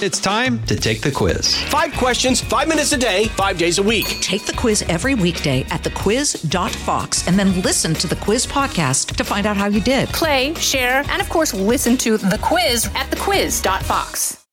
It's 0.00 0.20
time 0.20 0.62
to 0.66 0.76
take 0.76 1.00
the 1.00 1.10
quiz. 1.10 1.60
Five 1.64 1.92
questions, 1.94 2.40
five 2.40 2.68
minutes 2.68 2.92
a 2.92 2.96
day, 2.96 3.24
five 3.30 3.58
days 3.58 3.78
a 3.78 3.82
week. 3.82 4.06
Take 4.20 4.46
the 4.46 4.52
quiz 4.52 4.82
every 4.82 5.16
weekday 5.16 5.62
at 5.70 5.82
thequiz.fox 5.82 7.26
and 7.26 7.36
then 7.36 7.62
listen 7.62 7.94
to 7.94 8.06
the 8.06 8.14
quiz 8.14 8.46
podcast 8.46 9.16
to 9.16 9.24
find 9.24 9.44
out 9.44 9.56
how 9.56 9.66
you 9.66 9.80
did. 9.80 10.08
Play, 10.10 10.54
share, 10.54 11.02
and 11.08 11.20
of 11.20 11.28
course, 11.28 11.52
listen 11.52 11.96
to 11.96 12.16
the 12.16 12.38
quiz 12.40 12.86
at 12.94 13.10
thequiz.fox. 13.10 14.46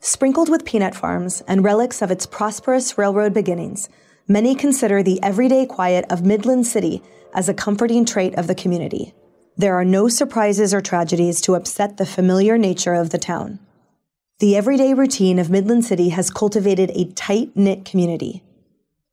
Sprinkled 0.00 0.48
with 0.48 0.64
peanut 0.64 0.94
farms 0.94 1.42
and 1.46 1.62
relics 1.62 2.00
of 2.00 2.10
its 2.10 2.24
prosperous 2.24 2.96
railroad 2.96 3.34
beginnings, 3.34 3.90
many 4.26 4.54
consider 4.54 5.02
the 5.02 5.22
everyday 5.22 5.66
quiet 5.66 6.06
of 6.08 6.24
Midland 6.24 6.66
City 6.66 7.02
as 7.34 7.50
a 7.50 7.54
comforting 7.54 8.06
trait 8.06 8.34
of 8.36 8.46
the 8.46 8.54
community. 8.54 9.12
There 9.56 9.76
are 9.76 9.84
no 9.84 10.08
surprises 10.08 10.74
or 10.74 10.80
tragedies 10.80 11.40
to 11.42 11.54
upset 11.54 11.96
the 11.96 12.06
familiar 12.06 12.58
nature 12.58 12.94
of 12.94 13.10
the 13.10 13.18
town. 13.18 13.60
The 14.40 14.56
everyday 14.56 14.94
routine 14.94 15.38
of 15.38 15.48
Midland 15.48 15.84
City 15.84 16.08
has 16.08 16.28
cultivated 16.28 16.90
a 16.92 17.12
tight 17.12 17.54
knit 17.54 17.84
community. 17.84 18.42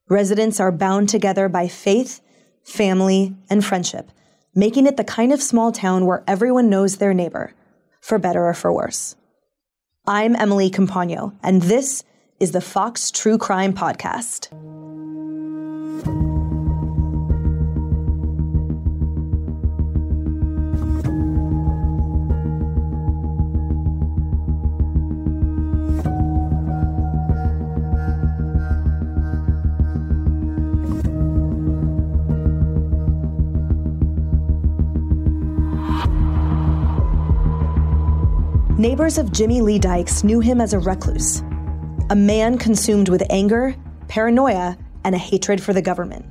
Residents 0.09 0.59
are 0.59 0.71
bound 0.71 1.09
together 1.09 1.47
by 1.47 1.67
faith, 1.67 2.21
family, 2.63 3.35
and 3.52 3.63
friendship, 3.63 4.11
making 4.55 4.88
it 4.88 4.97
the 4.97 5.03
kind 5.03 5.31
of 5.31 5.43
small 5.43 5.71
town 5.71 6.07
where 6.07 6.23
everyone 6.27 6.69
knows 6.69 6.97
their 6.97 7.13
neighbor, 7.13 7.53
for 7.99 8.17
better 8.17 8.47
or 8.47 8.55
for 8.55 8.73
worse. 8.73 9.16
I'm 10.08 10.35
Emily 10.35 10.71
Compagno, 10.71 11.35
and 11.44 11.61
this 11.61 12.03
is 12.39 12.52
the 12.52 12.61
Fox 12.61 13.11
True 13.11 13.38
Crime 13.38 13.73
Podcast. 13.73 14.49
Neighbors 38.81 39.19
of 39.19 39.31
Jimmy 39.31 39.61
Lee 39.61 39.77
Dykes 39.77 40.23
knew 40.23 40.39
him 40.39 40.59
as 40.59 40.73
a 40.73 40.79
recluse, 40.79 41.43
a 42.09 42.15
man 42.15 42.57
consumed 42.57 43.09
with 43.09 43.21
anger, 43.29 43.75
paranoia, 44.07 44.75
and 45.03 45.13
a 45.13 45.19
hatred 45.19 45.61
for 45.61 45.71
the 45.71 45.83
government. 45.83 46.25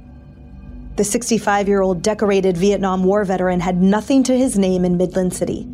The 0.96 1.04
65 1.04 1.68
year 1.68 1.80
old 1.80 2.02
decorated 2.02 2.56
Vietnam 2.56 3.04
War 3.04 3.24
veteran 3.24 3.60
had 3.60 3.80
nothing 3.80 4.24
to 4.24 4.36
his 4.36 4.58
name 4.58 4.84
in 4.84 4.96
Midland 4.96 5.32
City. 5.32 5.68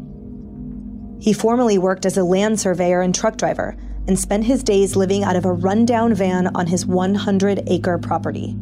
He 1.19 1.33
formerly 1.33 1.79
worked 1.79 2.05
as 2.05 2.19
a 2.19 2.25
land 2.25 2.61
surveyor 2.61 3.01
and 3.01 3.15
truck 3.15 3.39
driver 3.39 3.75
and 4.07 4.19
spent 4.19 4.45
his 4.45 4.63
days 4.63 4.97
living 4.97 5.25
out 5.25 5.37
of 5.37 5.47
a 5.47 5.55
rundown 5.55 6.13
van 6.13 6.49
on 6.55 6.67
his 6.67 6.85
100 6.85 7.63
acre 7.69 7.97
property. 7.97 8.55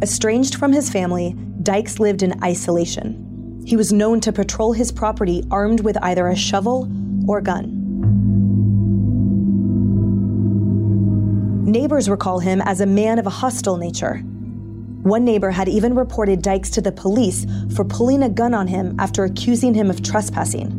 Estranged 0.00 0.54
from 0.54 0.72
his 0.72 0.88
family, 0.88 1.36
Dykes 1.62 2.00
lived 2.00 2.22
in 2.22 2.42
isolation. 2.42 3.62
He 3.66 3.76
was 3.76 3.92
known 3.92 4.20
to 4.20 4.32
patrol 4.32 4.72
his 4.72 4.90
property 4.90 5.44
armed 5.50 5.80
with 5.80 6.02
either 6.02 6.26
a 6.26 6.34
shovel 6.34 6.90
or 7.30 7.40
gun. 7.40 7.76
Neighbors 11.64 12.10
recall 12.10 12.40
him 12.40 12.60
as 12.62 12.80
a 12.80 12.86
man 12.86 13.20
of 13.20 13.26
a 13.26 13.30
hostile 13.30 13.76
nature. 13.76 14.16
One 15.04 15.24
neighbor 15.24 15.52
had 15.52 15.68
even 15.68 15.94
reported 15.94 16.42
Dykes 16.42 16.70
to 16.70 16.80
the 16.80 16.90
police 16.90 17.46
for 17.74 17.84
pulling 17.84 18.24
a 18.24 18.28
gun 18.28 18.52
on 18.52 18.66
him 18.66 18.96
after 18.98 19.22
accusing 19.22 19.74
him 19.74 19.90
of 19.90 20.02
trespassing. 20.02 20.76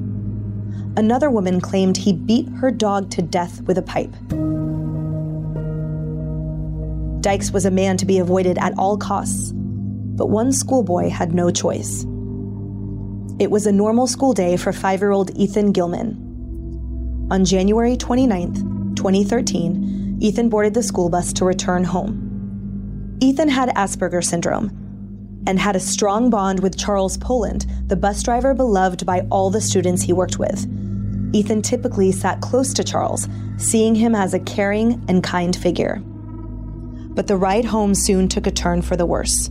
Another 0.97 1.29
woman 1.29 1.61
claimed 1.61 1.95
he 1.95 2.11
beat 2.11 2.49
her 2.49 2.69
dog 2.69 3.09
to 3.11 3.21
death 3.21 3.61
with 3.61 3.77
a 3.77 3.81
pipe. 3.81 4.11
Dykes 7.21 7.51
was 7.51 7.65
a 7.65 7.71
man 7.71 7.95
to 7.95 8.05
be 8.05 8.19
avoided 8.19 8.57
at 8.57 8.77
all 8.77 8.97
costs, 8.97 9.53
but 9.53 10.29
one 10.29 10.51
schoolboy 10.51 11.07
had 11.07 11.33
no 11.33 11.49
choice. 11.49 12.03
It 13.39 13.49
was 13.49 13.65
a 13.65 13.71
normal 13.71 14.05
school 14.05 14.33
day 14.33 14.57
for 14.57 14.73
five 14.73 14.99
year 14.99 15.11
old 15.11 15.31
Ethan 15.37 15.71
Gilman. 15.71 16.20
On 17.31 17.45
January 17.45 17.95
29, 17.95 18.93
2013, 18.93 20.17
Ethan 20.19 20.49
boarded 20.49 20.73
the 20.73 20.83
school 20.83 21.07
bus 21.07 21.31
to 21.31 21.45
return 21.45 21.85
home. 21.85 23.17
Ethan 23.21 23.47
had 23.47 23.69
Asperger 23.69 24.21
syndrome 24.21 24.69
and 25.47 25.57
had 25.57 25.77
a 25.77 25.79
strong 25.79 26.29
bond 26.29 26.59
with 26.59 26.77
Charles 26.77 27.15
Poland, 27.15 27.67
the 27.87 27.95
bus 27.95 28.21
driver 28.21 28.53
beloved 28.53 29.05
by 29.05 29.21
all 29.31 29.49
the 29.49 29.61
students 29.61 30.01
he 30.01 30.11
worked 30.11 30.39
with. 30.39 30.67
Ethan 31.31 31.61
typically 31.61 32.11
sat 32.11 32.41
close 32.41 32.73
to 32.73 32.83
Charles, 32.83 33.29
seeing 33.55 33.95
him 33.95 34.13
as 34.13 34.33
a 34.33 34.39
caring 34.39 35.01
and 35.07 35.23
kind 35.23 35.55
figure. 35.55 36.01
But 36.03 37.27
the 37.27 37.37
ride 37.37 37.63
home 37.63 37.95
soon 37.95 38.27
took 38.27 38.45
a 38.45 38.51
turn 38.51 38.81
for 38.81 38.97
the 38.97 39.05
worse. 39.05 39.49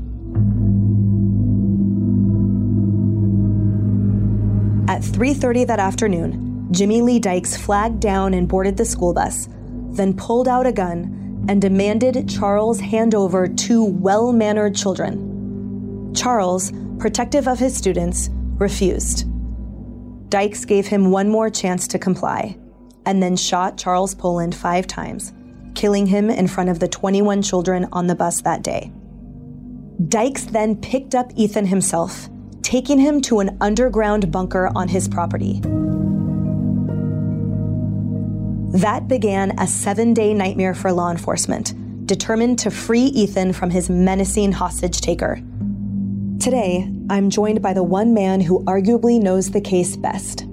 At 4.87 5.03
3:30 5.03 5.65
that 5.65 5.81
afternoon, 5.81 6.50
Jimmy 6.71 7.03
Lee 7.03 7.19
Dykes 7.19 7.57
flagged 7.57 8.01
down 8.01 8.33
and 8.35 8.49
boarded 8.49 8.77
the 8.77 8.85
school 8.85 9.13
bus, 9.13 9.49
then 9.91 10.15
pulled 10.15 10.47
out 10.47 10.67
a 10.67 10.73
gun 10.73 11.45
and 11.49 11.61
demanded 11.61 12.29
Charles 12.29 12.79
hand 12.79 13.15
over 13.15 13.49
two 13.49 13.85
well 13.85 14.33
mannered 14.33 14.77
children. 14.77 16.13
Charles, 16.15 16.73
protective 16.99 17.49
of 17.49 17.59
his 17.59 17.77
students, 17.77 18.31
refused. 18.59 19.27
Dykes 20.29 20.65
gave 20.65 20.87
him 20.87 21.11
one 21.11 21.29
more 21.29 21.51
chance 21.51 21.89
to 21.89 21.99
comply 21.99 22.57
and 23.07 23.23
then 23.23 23.37
shot 23.37 23.77
Charles 23.77 24.15
Poland 24.15 24.55
five 24.55 24.87
times, 24.87 25.33
killing 25.75 26.07
him 26.07 26.31
in 26.31 26.47
front 26.47 26.71
of 26.71 26.79
the 26.79 26.89
21 26.89 27.43
children 27.43 27.89
on 27.93 28.07
the 28.07 28.15
bus 28.15 28.43
that 28.43 28.63
day. 28.63 28.93
Dykes 30.09 30.45
then 30.45 30.77
picked 30.77 31.15
up 31.15 31.33
Ethan 31.35 31.67
himself, 31.67 32.29
taking 32.63 32.99
him 32.99 33.21
to 33.23 33.41
an 33.41 33.57
underground 33.61 34.31
bunker 34.31 34.71
on 34.75 34.89
his 34.89 35.09
property. 35.09 35.61
That 38.73 39.09
began 39.09 39.59
a 39.59 39.67
seven 39.67 40.15
day 40.15 40.33
nightmare 40.33 40.75
for 40.75 40.93
law 40.93 41.11
enforcement, 41.11 42.07
determined 42.07 42.61
to 42.61 42.71
free 42.71 43.07
Ethan 43.07 43.53
from 43.53 43.69
his 43.69 43.91
menacing 43.91 44.53
hostage 44.53 45.01
taker. 45.01 45.43
Today, 46.39 46.89
I'm 47.11 47.31
joined 47.31 47.63
by 47.63 47.73
the 47.73 47.83
one 47.83 48.15
man 48.15 48.41
who 48.41 48.63
arguably 48.67 49.21
knows 49.21 49.51
the 49.51 49.61
case 49.61 49.97
best. 49.97 50.47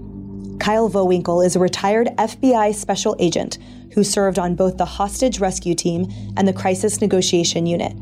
Kyle 0.59 0.89
Vowinkel 0.89 1.45
is 1.45 1.56
a 1.56 1.59
retired 1.59 2.07
FBI 2.17 2.73
special 2.73 3.16
agent 3.19 3.59
who 3.94 4.03
served 4.03 4.39
on 4.39 4.56
both 4.56 4.77
the 4.77 4.85
hostage 4.85 5.39
rescue 5.39 5.75
team 5.75 6.11
and 6.38 6.47
the 6.47 6.53
crisis 6.53 7.00
negotiation 7.00 7.67
unit. 7.67 7.94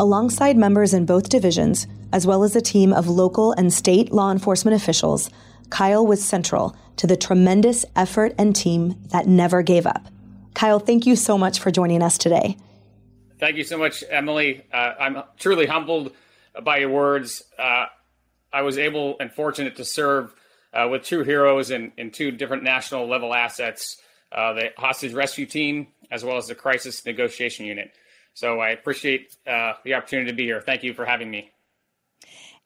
Alongside 0.00 0.56
members 0.56 0.92
in 0.92 1.06
both 1.06 1.28
divisions, 1.28 1.86
as 2.12 2.26
well 2.26 2.42
as 2.42 2.56
a 2.56 2.60
team 2.60 2.92
of 2.92 3.06
local 3.06 3.52
and 3.52 3.72
state 3.72 4.10
law 4.10 4.32
enforcement 4.32 4.74
officials, 4.74 5.30
Kyle 5.70 6.06
was 6.06 6.24
central 6.24 6.76
to 6.96 7.06
the 7.06 7.16
tremendous 7.16 7.84
effort 7.96 8.34
and 8.38 8.54
team 8.54 8.96
that 9.10 9.26
never 9.26 9.62
gave 9.62 9.86
up. 9.86 10.06
Kyle, 10.54 10.78
thank 10.78 11.06
you 11.06 11.16
so 11.16 11.38
much 11.38 11.60
for 11.60 11.70
joining 11.70 12.02
us 12.02 12.18
today. 12.18 12.56
Thank 13.38 13.56
you 13.56 13.64
so 13.64 13.78
much, 13.78 14.04
Emily. 14.08 14.64
Uh, 14.72 14.92
I'm 15.00 15.22
truly 15.38 15.66
humbled 15.66 16.12
by 16.62 16.78
your 16.78 16.90
words. 16.90 17.42
Uh, 17.58 17.86
I 18.52 18.62
was 18.62 18.78
able 18.78 19.16
and 19.18 19.32
fortunate 19.32 19.76
to 19.76 19.84
serve 19.84 20.34
uh, 20.72 20.88
with 20.90 21.04
two 21.04 21.22
heroes 21.22 21.70
in, 21.70 21.92
in 21.96 22.10
two 22.10 22.30
different 22.30 22.62
national 22.62 23.08
level 23.08 23.34
assets 23.34 23.96
uh, 24.34 24.52
the 24.54 24.70
hostage 24.76 25.12
rescue 25.12 25.46
team, 25.46 25.88
as 26.10 26.24
well 26.24 26.36
as 26.36 26.46
the 26.46 26.54
crisis 26.54 27.04
negotiation 27.04 27.66
unit. 27.66 27.92
So 28.34 28.60
I 28.60 28.70
appreciate 28.70 29.36
uh, 29.46 29.74
the 29.84 29.94
opportunity 29.94 30.30
to 30.30 30.36
be 30.36 30.44
here. 30.44 30.60
Thank 30.60 30.82
you 30.82 30.94
for 30.94 31.04
having 31.04 31.30
me. 31.30 31.50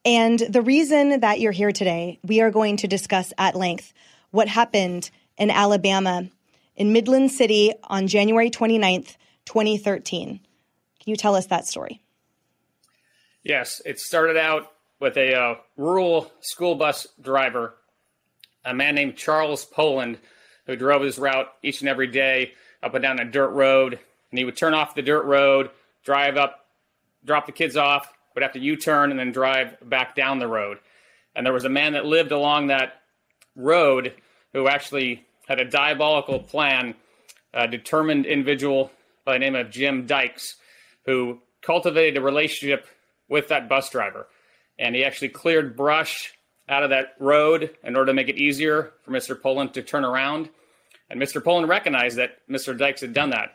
And 0.07 0.39
the 0.39 0.63
reason 0.63 1.19
that 1.19 1.41
you're 1.41 1.51
here 1.51 1.73
today, 1.73 2.21
we 2.23 2.41
are 2.41 2.53
going 2.53 2.77
to 2.77 2.87
discuss 2.87 3.33
at 3.39 3.57
length 3.57 3.93
what 4.31 4.47
happened 4.47 5.11
in 5.37 5.51
Alabama 5.51 6.29
in 6.77 6.93
Midland 6.93 7.33
City 7.33 7.73
on 7.83 8.07
January 8.07 8.49
29th, 8.49 9.17
2013. 9.47 10.29
Can 10.29 10.41
you 11.05 11.17
tell 11.17 11.35
us 11.35 11.47
that 11.47 11.67
story? 11.67 12.01
Yes, 13.43 13.83
it 13.85 13.99
started 13.99 14.37
out 14.37 14.71
with 15.01 15.17
a 15.17 15.35
uh, 15.35 15.55
rural 15.77 16.31
school 16.41 16.77
bus 16.77 17.09
driver, 17.21 17.75
a 18.65 18.73
man 18.73 18.95
named 18.95 19.17
Charles 19.17 19.65
Poland, 19.65 20.19
who 20.67 20.77
drove 20.77 21.03
his 21.03 21.19
route 21.19 21.49
each 21.65 21.81
and 21.81 21.89
every 21.89 22.07
day 22.07 22.53
up 22.81 22.95
and 22.95 23.03
down 23.03 23.19
a 23.19 23.25
dirt 23.25 23.51
road. 23.51 23.99
And 24.31 24.39
he 24.39 24.45
would 24.45 24.57
turn 24.57 24.73
off 24.73 24.95
the 24.95 25.03
dirt 25.03 25.25
road, 25.25 25.71
drive 26.05 26.37
up, 26.37 26.67
drop 27.25 27.47
the 27.47 27.53
kids 27.53 27.77
off, 27.77 28.13
would 28.37 28.43
have 28.43 28.53
to 28.53 28.61
U-turn 28.61 29.11
and 29.11 29.19
then 29.19 29.33
drive 29.33 29.77
back 29.83 30.15
down 30.15 30.39
the 30.39 30.47
road. 30.47 30.79
And 31.35 31.45
there 31.45 31.55
was 31.55 31.65
a 31.65 31.71
man 31.71 31.95
that 31.95 32.05
lived 32.05 32.33
along 32.33 32.67
that 32.67 33.01
road 33.57 34.13
who 34.53 34.69
actually 34.69 35.25
had 35.49 35.59
a 35.59 35.65
diabolical 35.65 36.39
plan, 36.39 36.95
a 37.55 37.67
determined 37.67 38.27
individual 38.27 38.93
by 39.25 39.33
the 39.33 39.39
name 39.39 39.55
of 39.55 39.71
Jim 39.71 40.07
Dykes, 40.07 40.57
who 41.07 41.41
cultivated 41.63 42.19
a 42.19 42.21
relationship 42.21 42.87
with 43.27 43.49
that 43.49 43.71
bus 43.71 43.89
driver. 43.89 44.29
And 44.79 44.95
he 44.95 45.03
actually 45.03 45.31
cleared 45.31 45.75
brush 45.75 46.35
out 46.69 46.83
of 46.83 46.91
that 46.91 47.15
road 47.19 47.71
in 47.83 47.97
order 47.97 48.11
to 48.11 48.15
make 48.15 48.29
it 48.29 48.37
easier 48.37 48.93
for 49.03 49.13
Mr. 49.13 49.41
Poland 49.41 49.73
to 49.75 49.83
turn 49.83 50.05
around. 50.05 50.51
And 51.09 51.21
Mr. 51.21 51.43
Poland 51.43 51.69
recognized 51.71 52.19
that 52.19 52.47
Mr. 52.51 52.77
Dykes 52.77 53.01
had 53.01 53.15
done 53.15 53.31
that. 53.31 53.55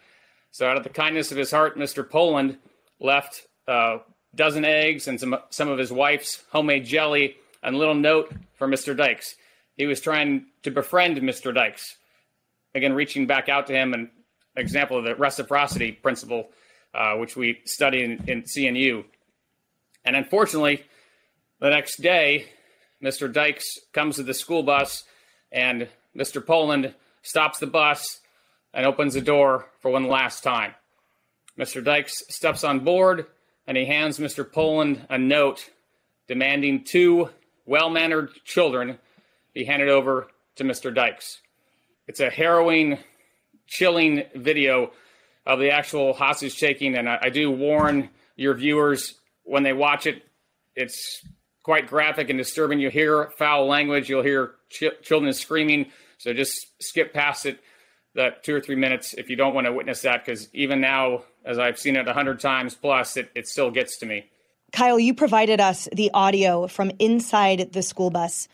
So, 0.50 0.68
out 0.68 0.78
of 0.78 0.84
the 0.84 0.90
kindness 0.90 1.32
of 1.32 1.38
his 1.38 1.52
heart, 1.52 1.78
Mr. 1.78 2.10
Poland 2.10 2.58
left 3.00 3.46
a 3.68 4.00
dozen 4.36 4.66
eggs 4.66 5.08
and 5.08 5.20
some, 5.20 5.38
some 5.50 5.70
of 5.70 5.78
his 5.78 5.92
wife's 5.92 6.44
homemade 6.52 6.86
jelly 6.86 7.36
and 7.64 7.76
a 7.76 7.78
little 7.78 7.96
note 7.96 8.32
for 8.56 8.68
Mr. 8.68 8.96
Dykes. 8.96 9.36
He 9.76 9.86
was 9.86 10.02
trying 10.02 10.46
to 10.64 10.72
befriend 10.72 11.18
Mr. 11.18 11.54
Dykes. 11.54 11.98
Again, 12.74 12.94
reaching 12.94 13.28
back 13.28 13.50
out 13.50 13.68
to 13.68 13.74
him, 13.74 13.94
an 13.94 14.10
example 14.56 14.98
of 14.98 15.04
the 15.04 15.16
reciprocity 15.16 15.92
principle, 15.92 16.50
uh, 16.94 17.16
which 17.16 17.36
we 17.36 17.62
study 17.66 18.04
in, 18.04 18.24
in 18.28 18.44
CNU. 18.44 19.04
And 20.06 20.16
unfortunately, 20.16 20.84
the 21.60 21.70
next 21.70 22.02
day, 22.02 22.46
Mr. 23.04 23.32
Dykes 23.32 23.80
comes 23.94 24.16
to 24.16 24.24
the 24.24 24.34
school 24.34 24.64
bus, 24.64 25.04
and 25.52 25.88
Mr. 26.16 26.46
Poland 26.46 26.94
stops 27.24 27.60
the 27.60 27.68
bus 27.68 28.20
and 28.74 28.86
opens 28.86 29.14
the 29.14 29.22
door 29.22 29.68
for 29.80 29.92
one 29.92 30.08
last 30.08 30.44
time. 30.44 30.74
Mr. 31.58 31.84
Dykes 31.84 32.24
steps 32.30 32.64
on 32.64 32.80
board 32.80 33.26
and 33.72 33.78
he 33.78 33.86
hands 33.86 34.20
Mr. 34.20 34.52
Poland 34.52 35.06
a 35.10 35.18
note 35.18 35.70
demanding 36.28 36.84
two 36.84 37.30
well 37.66 37.90
mannered 37.90 38.30
children 38.44 39.00
be 39.54 39.64
handed 39.64 39.88
over 39.88 40.28
to 40.58 40.66
Mr. 40.66 40.94
Dykes. 40.94 41.40
It's 42.06 42.20
a 42.20 42.30
harrowing, 42.30 42.98
chilling 43.68 44.24
video 44.36 44.92
of 45.46 45.60
the 45.60 45.72
actual 45.72 46.12
hostage 46.12 46.60
taking, 46.60 46.98
and 46.98 47.08
I, 47.08 47.20
I 47.22 47.30
do 47.30 47.50
warn 47.50 48.10
your 48.36 48.56
viewers 48.56 49.14
when 49.44 49.64
they 49.64 49.72
watch 49.72 50.06
it, 50.06 50.22
it's 50.76 51.26
quite 51.64 51.88
graphic 51.88 52.30
and 52.30 52.38
disturbing. 52.38 52.82
You 52.82 52.90
hear 52.90 53.32
foul 53.38 53.68
language, 53.68 54.10
you'll 54.10 54.22
hear 54.22 54.56
ch- 54.70 55.02
children 55.02 55.32
screaming, 55.32 55.86
so 56.18 56.34
just 56.34 56.58
skip 56.82 57.14
past 57.14 57.46
it 57.46 57.62
that 58.16 58.44
two 58.44 58.54
or 58.54 58.60
three 58.60 58.76
minutes 58.76 59.14
if 59.14 59.30
you 59.30 59.38
don't 59.38 59.56
want 59.56 59.66
to 59.66 59.72
witness 59.72 60.02
that, 60.02 60.26
because 60.26 60.50
even 60.54 60.82
now, 60.82 61.24
as 61.46 61.60
I've 61.60 61.80
seen 61.80 61.96
it 61.96 62.08
a 62.08 62.14
hundred 62.14 62.40
times 62.40 62.76
plus, 62.76 63.18
it, 63.18 63.32
it 63.36 63.48
still 63.48 63.72
gets 63.72 63.98
to 63.98 64.06
me. 64.06 64.30
Kyle, 64.72 65.00
you 65.00 65.14
provided 65.14 65.60
us 65.60 65.88
the 65.94 66.12
audio 66.14 66.68
from 66.68 66.92
inside 67.00 67.74
the 67.74 67.82
school 67.82 68.10
bus 68.10 68.48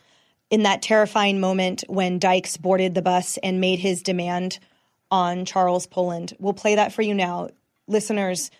in 0.50 0.62
that 0.64 0.82
terrifying 0.82 1.40
moment 1.40 1.84
when 1.88 2.18
Dykes 2.18 2.56
boarded 2.56 2.94
the 2.94 3.02
bus 3.02 3.38
and 3.42 3.60
made 3.60 3.78
his 3.78 4.02
demand 4.02 4.58
on 5.10 5.44
Charles 5.44 5.86
Poland. 5.86 6.34
We'll 6.38 6.54
play 6.54 6.74
that 6.74 6.92
for 6.92 7.02
you 7.02 7.14
now. 7.14 7.50
Listeners, 7.86 8.50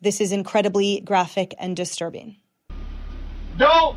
this 0.00 0.20
is 0.20 0.30
incredibly 0.32 1.00
graphic 1.00 1.54
and 1.58 1.76
disturbing. 1.76 2.36
Don't! 3.56 3.96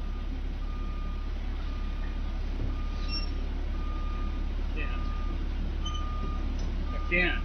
I 6.93 7.09
can't. 7.09 7.43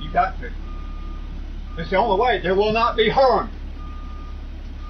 You 0.00 0.10
got 0.10 0.40
to. 0.40 0.50
It's 1.78 1.90
the 1.90 1.96
only 1.96 2.20
way. 2.20 2.40
They 2.42 2.52
will 2.52 2.72
not 2.72 2.96
be 2.96 3.08
harmed. 3.08 3.50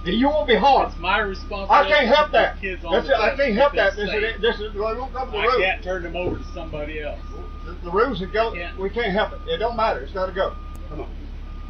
You 0.05 0.29
won't 0.29 0.49
be 0.49 0.56
harmed. 0.56 0.93
It's 0.93 1.00
my 1.00 1.19
responsibility. 1.19 1.93
I 1.93 1.99
can't 1.99 2.09
help 2.09 2.32
that. 2.32 2.59
Kids 2.61 2.85
on 2.85 3.05
the. 3.05 3.17
I 3.17 3.37
can't 3.37 3.55
help 3.55 3.75
that. 3.75 3.97
This 3.97 4.09
is, 4.09 4.41
this 4.41 4.61
is, 4.61 4.73
they 4.73 4.79
won't 4.81 5.12
come 5.12 5.27
to 5.27 5.32
the 5.32 5.38
I 5.38 5.44
rules. 5.44 5.62
can't 5.62 5.85
turn 5.85 6.03
them 6.03 6.17
over 6.17 6.38
to 6.38 6.44
somebody 6.55 7.03
else. 7.03 7.21
The, 7.67 7.73
the 7.85 7.91
rules 7.91 8.19
that 8.21 8.32
go, 8.32 8.53
Can't. 8.55 8.79
we 8.79 8.88
can't 8.88 9.12
help 9.12 9.32
it. 9.32 9.41
It 9.47 9.59
don't 9.59 9.77
matter. 9.77 10.00
It's 10.00 10.12
got 10.12 10.27
to 10.27 10.32
go. 10.32 10.55
Come 10.88 11.03
on. 11.03 11.09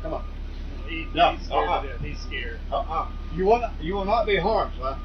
Come 0.03 0.15
on. 0.15 0.25
He, 0.87 1.09
No, 1.13 1.33
he's 1.33 1.47
scared 1.47 1.69
uh-uh. 1.69 1.99
He's 1.99 2.19
scared. 2.21 2.61
Uh-uh. 2.71 3.09
You 3.35 3.47
will 3.47 3.61
not, 3.61 3.73
you 3.81 3.95
will 3.95 4.05
not 4.05 4.27
be 4.27 4.37
harmed, 4.37 4.73
son. 4.81 4.99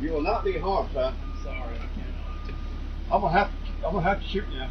You 0.00 0.12
will 0.12 0.22
not 0.22 0.44
be 0.44 0.58
harmed, 0.58 0.90
son. 0.92 1.14
I'm 1.14 1.42
sorry. 1.42 1.76
I 1.76 1.88
cannot. 1.94 2.60
I'm 3.12 3.20
gonna 3.20 3.32
have 3.32 3.48
to, 3.48 3.86
I'm 3.86 3.92
gonna 3.94 4.02
have 4.08 4.20
to 4.20 4.26
shoot 4.26 4.44
you. 4.50 4.62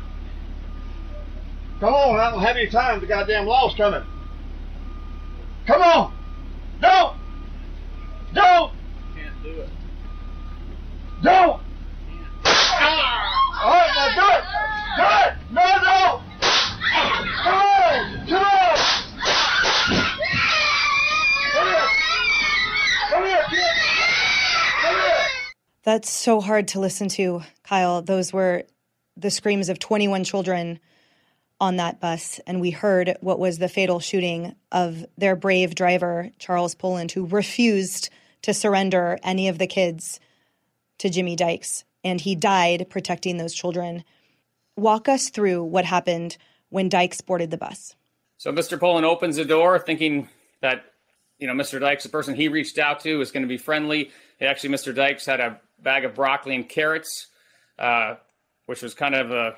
Come 1.83 1.95
on, 1.95 2.17
I 2.17 2.31
don't 2.31 2.41
have 2.41 2.55
any 2.55 2.67
time. 2.67 3.01
The 3.01 3.07
goddamn 3.07 3.45
law's 3.45 3.75
coming. 3.75 4.03
Come 5.67 5.81
on! 5.81 6.13
Don't! 6.79 7.17
Don't! 8.33 8.71
Can't 9.13 9.43
do 9.43 9.49
it. 9.49 9.69
Don't! 11.23 11.61
Can't. 12.45 13.03
All 13.61 13.73
right, 13.73 13.91
now 13.97 14.15
do 14.15 14.27
it! 14.31 14.43
Do 14.95 15.03
it! 15.27 15.33
No, 15.51 15.61
no! 15.83 16.21
Come 17.43 17.53
on! 17.53 18.27
Come 18.29 18.43
on! 18.45 18.77
Come 21.51 21.67
here! 21.67 21.89
Come 23.09 23.23
here, 23.25 23.43
kid! 23.49 23.75
Come 24.81 24.95
here! 24.95 25.25
That's 25.83 26.09
so 26.09 26.39
hard 26.39 26.69
to 26.69 26.79
listen 26.79 27.09
to, 27.09 27.41
Kyle. 27.65 28.01
Those 28.01 28.31
were 28.31 28.63
the 29.17 29.29
screams 29.29 29.67
of 29.67 29.79
21 29.79 30.23
children 30.23 30.79
on 31.63 31.77
that 31.77 32.01
bus. 32.01 32.41
And 32.45 32.59
we 32.59 32.71
heard 32.71 33.15
what 33.21 33.39
was 33.39 33.57
the 33.57 33.69
fatal 33.69 34.01
shooting 34.01 34.53
of 34.73 35.05
their 35.17 35.37
brave 35.37 35.75
driver, 35.75 36.29
Charles 36.37 36.75
Poland, 36.75 37.13
who 37.13 37.25
refused 37.25 38.09
to 38.41 38.53
surrender 38.53 39.17
any 39.23 39.47
of 39.47 39.59
the 39.59 39.67
kids 39.67 40.19
to 40.97 41.09
Jimmy 41.09 41.37
Dykes. 41.37 41.85
And 42.03 42.19
he 42.19 42.35
died 42.35 42.87
protecting 42.89 43.37
those 43.37 43.53
children. 43.53 44.03
Walk 44.75 45.07
us 45.07 45.29
through 45.29 45.63
what 45.63 45.85
happened 45.85 46.35
when 46.67 46.89
Dykes 46.89 47.21
boarded 47.21 47.49
the 47.49 47.57
bus. 47.57 47.95
So 48.37 48.51
Mr. 48.51 48.77
Poland 48.77 49.05
opens 49.05 49.37
the 49.37 49.45
door 49.45 49.79
thinking 49.79 50.27
that, 50.59 50.83
you 51.39 51.47
know, 51.47 51.53
Mr. 51.53 51.79
Dykes, 51.79 52.03
the 52.03 52.09
person 52.09 52.35
he 52.35 52.49
reached 52.49 52.77
out 52.77 52.99
to, 53.01 53.21
is 53.21 53.31
going 53.31 53.43
to 53.43 53.47
be 53.47 53.57
friendly. 53.57 54.11
Actually, 54.41 54.75
Mr. 54.75 54.93
Dykes 54.93 55.25
had 55.25 55.39
a 55.39 55.61
bag 55.79 56.03
of 56.03 56.13
broccoli 56.13 56.55
and 56.55 56.67
carrots, 56.67 57.27
uh, 57.79 58.15
which 58.65 58.81
was 58.81 58.93
kind 58.93 59.15
of 59.15 59.31
a 59.31 59.55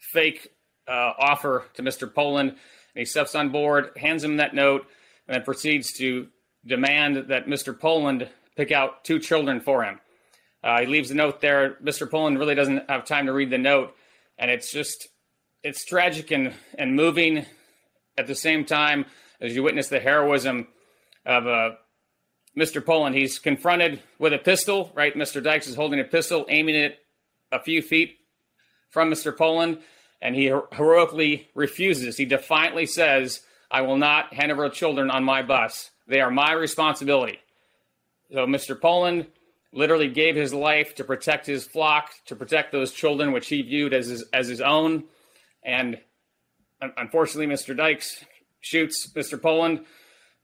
fake 0.00 0.53
uh, 0.88 1.12
offer 1.18 1.64
to 1.74 1.82
Mr. 1.82 2.12
Poland. 2.12 2.50
And 2.50 2.58
he 2.94 3.04
steps 3.04 3.34
on 3.34 3.50
board, 3.50 3.90
hands 3.96 4.22
him 4.22 4.36
that 4.36 4.54
note, 4.54 4.86
and 5.26 5.34
then 5.34 5.42
proceeds 5.42 5.92
to 5.94 6.28
demand 6.66 7.28
that 7.28 7.46
Mr. 7.46 7.78
Poland 7.78 8.28
pick 8.56 8.72
out 8.72 9.04
two 9.04 9.18
children 9.18 9.60
for 9.60 9.82
him. 9.82 10.00
Uh, 10.62 10.80
he 10.80 10.86
leaves 10.86 11.10
the 11.10 11.14
note 11.14 11.40
there. 11.40 11.76
Mr. 11.82 12.10
Poland 12.10 12.38
really 12.38 12.54
doesn't 12.54 12.88
have 12.88 13.04
time 13.04 13.26
to 13.26 13.32
read 13.32 13.50
the 13.50 13.58
note, 13.58 13.94
and 14.38 14.50
it's 14.50 14.72
just 14.72 15.08
it's 15.62 15.84
tragic 15.84 16.30
and, 16.30 16.52
and 16.78 16.94
moving 16.94 17.46
at 18.16 18.26
the 18.26 18.34
same 18.34 18.64
time 18.64 19.06
as 19.40 19.54
you 19.54 19.62
witness 19.62 19.88
the 19.88 20.00
heroism 20.00 20.68
of 21.26 21.46
uh, 21.46 21.70
Mr. 22.56 22.84
Poland. 22.84 23.14
He's 23.14 23.38
confronted 23.38 24.02
with 24.18 24.32
a 24.32 24.38
pistol, 24.38 24.92
right? 24.94 25.14
Mr. 25.14 25.42
Dykes 25.42 25.66
is 25.66 25.74
holding 25.74 26.00
a 26.00 26.04
pistol, 26.04 26.46
aiming 26.48 26.76
it 26.76 26.98
a 27.50 27.60
few 27.60 27.82
feet 27.82 28.18
from 28.90 29.10
Mr. 29.10 29.36
Poland, 29.36 29.78
and 30.20 30.34
he 30.34 30.52
heroically 30.72 31.48
refuses. 31.54 32.16
He 32.16 32.24
defiantly 32.24 32.86
says, 32.86 33.42
I 33.70 33.82
will 33.82 33.96
not 33.96 34.32
hand 34.32 34.52
over 34.52 34.68
children 34.68 35.10
on 35.10 35.24
my 35.24 35.42
bus. 35.42 35.90
They 36.06 36.20
are 36.20 36.30
my 36.30 36.52
responsibility. 36.52 37.38
So 38.32 38.46
Mr. 38.46 38.80
Poland 38.80 39.26
literally 39.72 40.08
gave 40.08 40.36
his 40.36 40.54
life 40.54 40.94
to 40.94 41.04
protect 41.04 41.46
his 41.46 41.64
flock, 41.64 42.10
to 42.26 42.36
protect 42.36 42.72
those 42.72 42.92
children, 42.92 43.32
which 43.32 43.48
he 43.48 43.62
viewed 43.62 43.92
as 43.92 44.06
his, 44.06 44.22
as 44.32 44.48
his 44.48 44.60
own. 44.60 45.04
And 45.62 45.98
unfortunately, 46.80 47.52
Mr. 47.52 47.76
Dykes 47.76 48.24
shoots 48.60 49.12
Mr. 49.14 49.40
Poland 49.40 49.84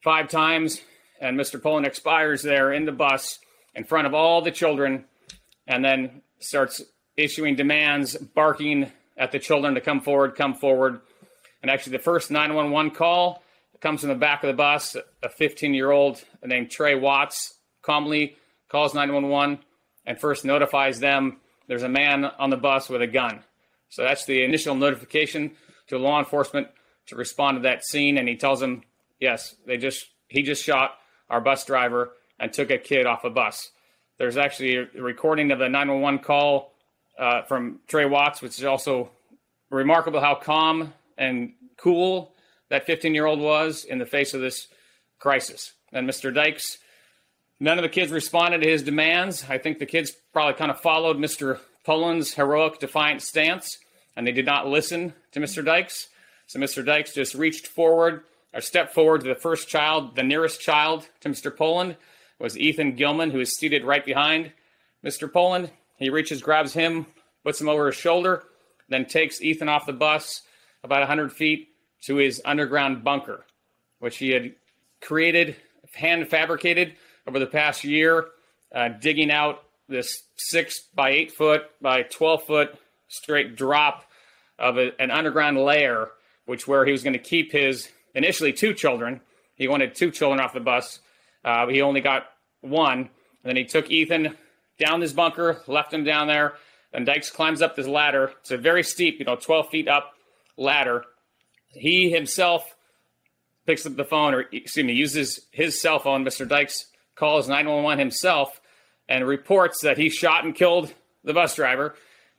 five 0.02 0.28
times, 0.28 0.80
and 1.20 1.38
Mr. 1.38 1.62
Poland 1.62 1.86
expires 1.86 2.42
there 2.42 2.72
in 2.72 2.84
the 2.84 2.92
bus 2.92 3.38
in 3.74 3.84
front 3.84 4.06
of 4.06 4.14
all 4.14 4.42
the 4.42 4.50
children, 4.50 5.04
and 5.66 5.84
then 5.84 6.22
starts 6.40 6.82
issuing 7.16 7.54
demands, 7.54 8.16
barking 8.16 8.90
at 9.20 9.30
the 9.30 9.38
children 9.38 9.74
to 9.74 9.80
come 9.80 10.00
forward, 10.00 10.34
come 10.34 10.54
forward. 10.54 11.00
And 11.62 11.70
actually, 11.70 11.98
the 11.98 12.02
first 12.02 12.30
911 12.30 12.92
call 12.92 13.42
comes 13.80 14.00
from 14.00 14.08
the 14.08 14.16
back 14.16 14.42
of 14.42 14.48
the 14.48 14.54
bus. 14.54 14.96
A 15.22 15.28
15 15.28 15.74
year 15.74 15.90
old 15.90 16.24
named 16.42 16.70
Trey 16.70 16.94
Watts 16.94 17.54
calmly 17.82 18.36
calls 18.68 18.94
911 18.94 19.58
and 20.06 20.18
first 20.18 20.44
notifies 20.44 20.98
them 20.98 21.36
there's 21.68 21.82
a 21.82 21.88
man 21.88 22.24
on 22.24 22.50
the 22.50 22.56
bus 22.56 22.88
with 22.88 23.02
a 23.02 23.06
gun. 23.06 23.44
So 23.90 24.02
that's 24.02 24.24
the 24.24 24.42
initial 24.42 24.74
notification 24.74 25.52
to 25.88 25.98
law 25.98 26.18
enforcement 26.18 26.68
to 27.06 27.16
respond 27.16 27.58
to 27.58 27.62
that 27.62 27.84
scene. 27.84 28.18
And 28.18 28.28
he 28.28 28.36
tells 28.36 28.60
them, 28.60 28.82
yes, 29.20 29.54
they 29.66 29.76
just 29.76 30.06
he 30.28 30.42
just 30.42 30.64
shot 30.64 30.92
our 31.28 31.40
bus 31.40 31.64
driver 31.64 32.12
and 32.38 32.52
took 32.52 32.70
a 32.70 32.78
kid 32.78 33.06
off 33.06 33.24
a 33.24 33.30
bus. 33.30 33.70
There's 34.18 34.36
actually 34.36 34.76
a 34.76 34.86
recording 35.00 35.52
of 35.52 35.58
the 35.58 35.68
911 35.68 36.20
call 36.24 36.72
uh, 37.20 37.42
from 37.42 37.80
Trey 37.86 38.06
Watts, 38.06 38.40
which 38.40 38.58
is 38.58 38.64
also 38.64 39.10
remarkable 39.68 40.20
how 40.20 40.34
calm 40.34 40.92
and 41.16 41.52
cool 41.76 42.32
that 42.70 42.86
15 42.86 43.14
year 43.14 43.26
old 43.26 43.40
was 43.40 43.84
in 43.84 43.98
the 43.98 44.06
face 44.06 44.34
of 44.34 44.40
this 44.40 44.66
crisis. 45.18 45.72
And 45.92 46.08
Mr. 46.08 46.34
Dykes, 46.34 46.78
none 47.60 47.78
of 47.78 47.82
the 47.82 47.88
kids 47.88 48.10
responded 48.10 48.62
to 48.62 48.68
his 48.68 48.82
demands. 48.82 49.44
I 49.48 49.58
think 49.58 49.78
the 49.78 49.86
kids 49.86 50.12
probably 50.32 50.54
kind 50.54 50.70
of 50.70 50.80
followed 50.80 51.18
Mr. 51.18 51.58
Poland's 51.84 52.34
heroic, 52.34 52.78
defiant 52.78 53.22
stance, 53.22 53.78
and 54.16 54.26
they 54.26 54.32
did 54.32 54.46
not 54.46 54.66
listen 54.66 55.12
to 55.32 55.40
Mr. 55.40 55.64
Dykes. 55.64 56.08
So 56.46 56.58
Mr. 56.58 56.84
Dykes 56.84 57.12
just 57.12 57.34
reached 57.34 57.66
forward 57.66 58.22
or 58.52 58.60
stepped 58.60 58.94
forward 58.94 59.20
to 59.22 59.28
the 59.28 59.34
first 59.34 59.68
child, 59.68 60.16
the 60.16 60.22
nearest 60.22 60.60
child 60.60 61.08
to 61.20 61.28
Mr. 61.28 61.54
Poland, 61.54 61.96
was 62.38 62.58
Ethan 62.58 62.96
Gilman, 62.96 63.30
who 63.30 63.40
is 63.40 63.56
seated 63.56 63.84
right 63.84 64.04
behind 64.04 64.52
Mr. 65.04 65.30
Poland. 65.30 65.70
He 66.00 66.10
reaches, 66.10 66.40
grabs 66.42 66.72
him, 66.72 67.06
puts 67.44 67.60
him 67.60 67.68
over 67.68 67.86
his 67.86 67.94
shoulder, 67.94 68.42
then 68.88 69.04
takes 69.04 69.40
Ethan 69.40 69.68
off 69.68 69.86
the 69.86 69.92
bus 69.92 70.42
about 70.82 71.00
100 71.00 71.30
feet 71.30 71.68
to 72.06 72.16
his 72.16 72.40
underground 72.44 73.04
bunker, 73.04 73.44
which 73.98 74.16
he 74.16 74.30
had 74.30 74.54
created, 75.02 75.56
hand 75.94 76.26
fabricated 76.28 76.94
over 77.28 77.38
the 77.38 77.46
past 77.46 77.84
year, 77.84 78.28
uh, 78.74 78.88
digging 78.88 79.30
out 79.30 79.62
this 79.88 80.22
six 80.36 80.80
by 80.94 81.10
eight 81.10 81.32
foot 81.32 81.64
by 81.82 82.02
12 82.02 82.44
foot 82.44 82.78
straight 83.08 83.54
drop 83.54 84.04
of 84.58 84.78
a, 84.78 84.98
an 85.00 85.10
underground 85.10 85.58
layer, 85.58 86.08
which 86.46 86.66
where 86.66 86.86
he 86.86 86.92
was 86.92 87.02
going 87.02 87.12
to 87.12 87.18
keep 87.18 87.52
his 87.52 87.90
initially 88.14 88.52
two 88.54 88.72
children. 88.72 89.20
He 89.54 89.68
wanted 89.68 89.94
two 89.94 90.10
children 90.10 90.40
off 90.40 90.54
the 90.54 90.60
bus. 90.60 91.00
Uh, 91.44 91.66
he 91.66 91.82
only 91.82 92.00
got 92.00 92.26
one. 92.62 93.00
And 93.00 93.08
then 93.44 93.56
he 93.56 93.64
took 93.64 93.90
Ethan 93.90 94.36
down 94.80 94.98
this 94.98 95.12
bunker, 95.12 95.62
left 95.68 95.94
him 95.94 96.02
down 96.02 96.26
there. 96.26 96.54
And 96.92 97.06
Dykes 97.06 97.30
climbs 97.30 97.62
up 97.62 97.76
this 97.76 97.86
ladder. 97.86 98.32
It's 98.40 98.50
a 98.50 98.56
very 98.56 98.82
steep, 98.82 99.20
you 99.20 99.24
know, 99.24 99.36
12 99.36 99.68
feet 99.68 99.86
up 99.86 100.14
ladder. 100.56 101.04
He 101.68 102.10
himself 102.10 102.74
picks 103.66 103.86
up 103.86 103.94
the 103.94 104.04
phone, 104.04 104.34
or 104.34 104.40
excuse 104.52 104.84
me, 104.84 104.92
uses 104.92 105.46
his 105.52 105.80
cell 105.80 106.00
phone. 106.00 106.24
Mr. 106.24 106.48
Dykes 106.48 106.86
calls 107.14 107.48
911 107.48 108.00
himself 108.00 108.60
and 109.08 109.24
reports 109.26 109.82
that 109.82 109.98
he 109.98 110.10
shot 110.10 110.44
and 110.44 110.54
killed 110.54 110.92
the 111.22 111.34
bus 111.34 111.54
driver. 111.54 111.94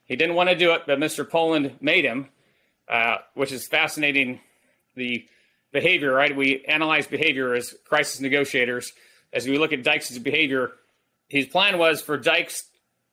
He 0.05 0.17
didn't 0.17 0.36
want 0.36 0.50
to 0.50 0.55
do 0.55 0.71
it, 0.71 0.81
but 0.86 1.00
Mr. 1.00 1.29
Poland 1.29 1.77
made 1.79 2.03
him, 2.03 2.27
uh, 2.89 3.17
which 3.36 3.53
is 3.53 3.67
fascinating. 3.67 4.41
The 4.95 5.25
behavior, 5.71 6.13
right? 6.13 6.36
We 6.36 6.65
analyze 6.65 7.07
behavior 7.07 7.53
as 7.53 7.74
crisis 7.86 8.19
negotiators. 8.19 8.91
As 9.31 9.48
we 9.48 9.57
look 9.57 9.71
at 9.71 9.83
Dykes' 9.83 10.17
behavior, 10.17 10.74
his 11.31 11.45
plan 11.45 11.77
was 11.77 12.01
for 12.01 12.17
Dykes 12.17 12.65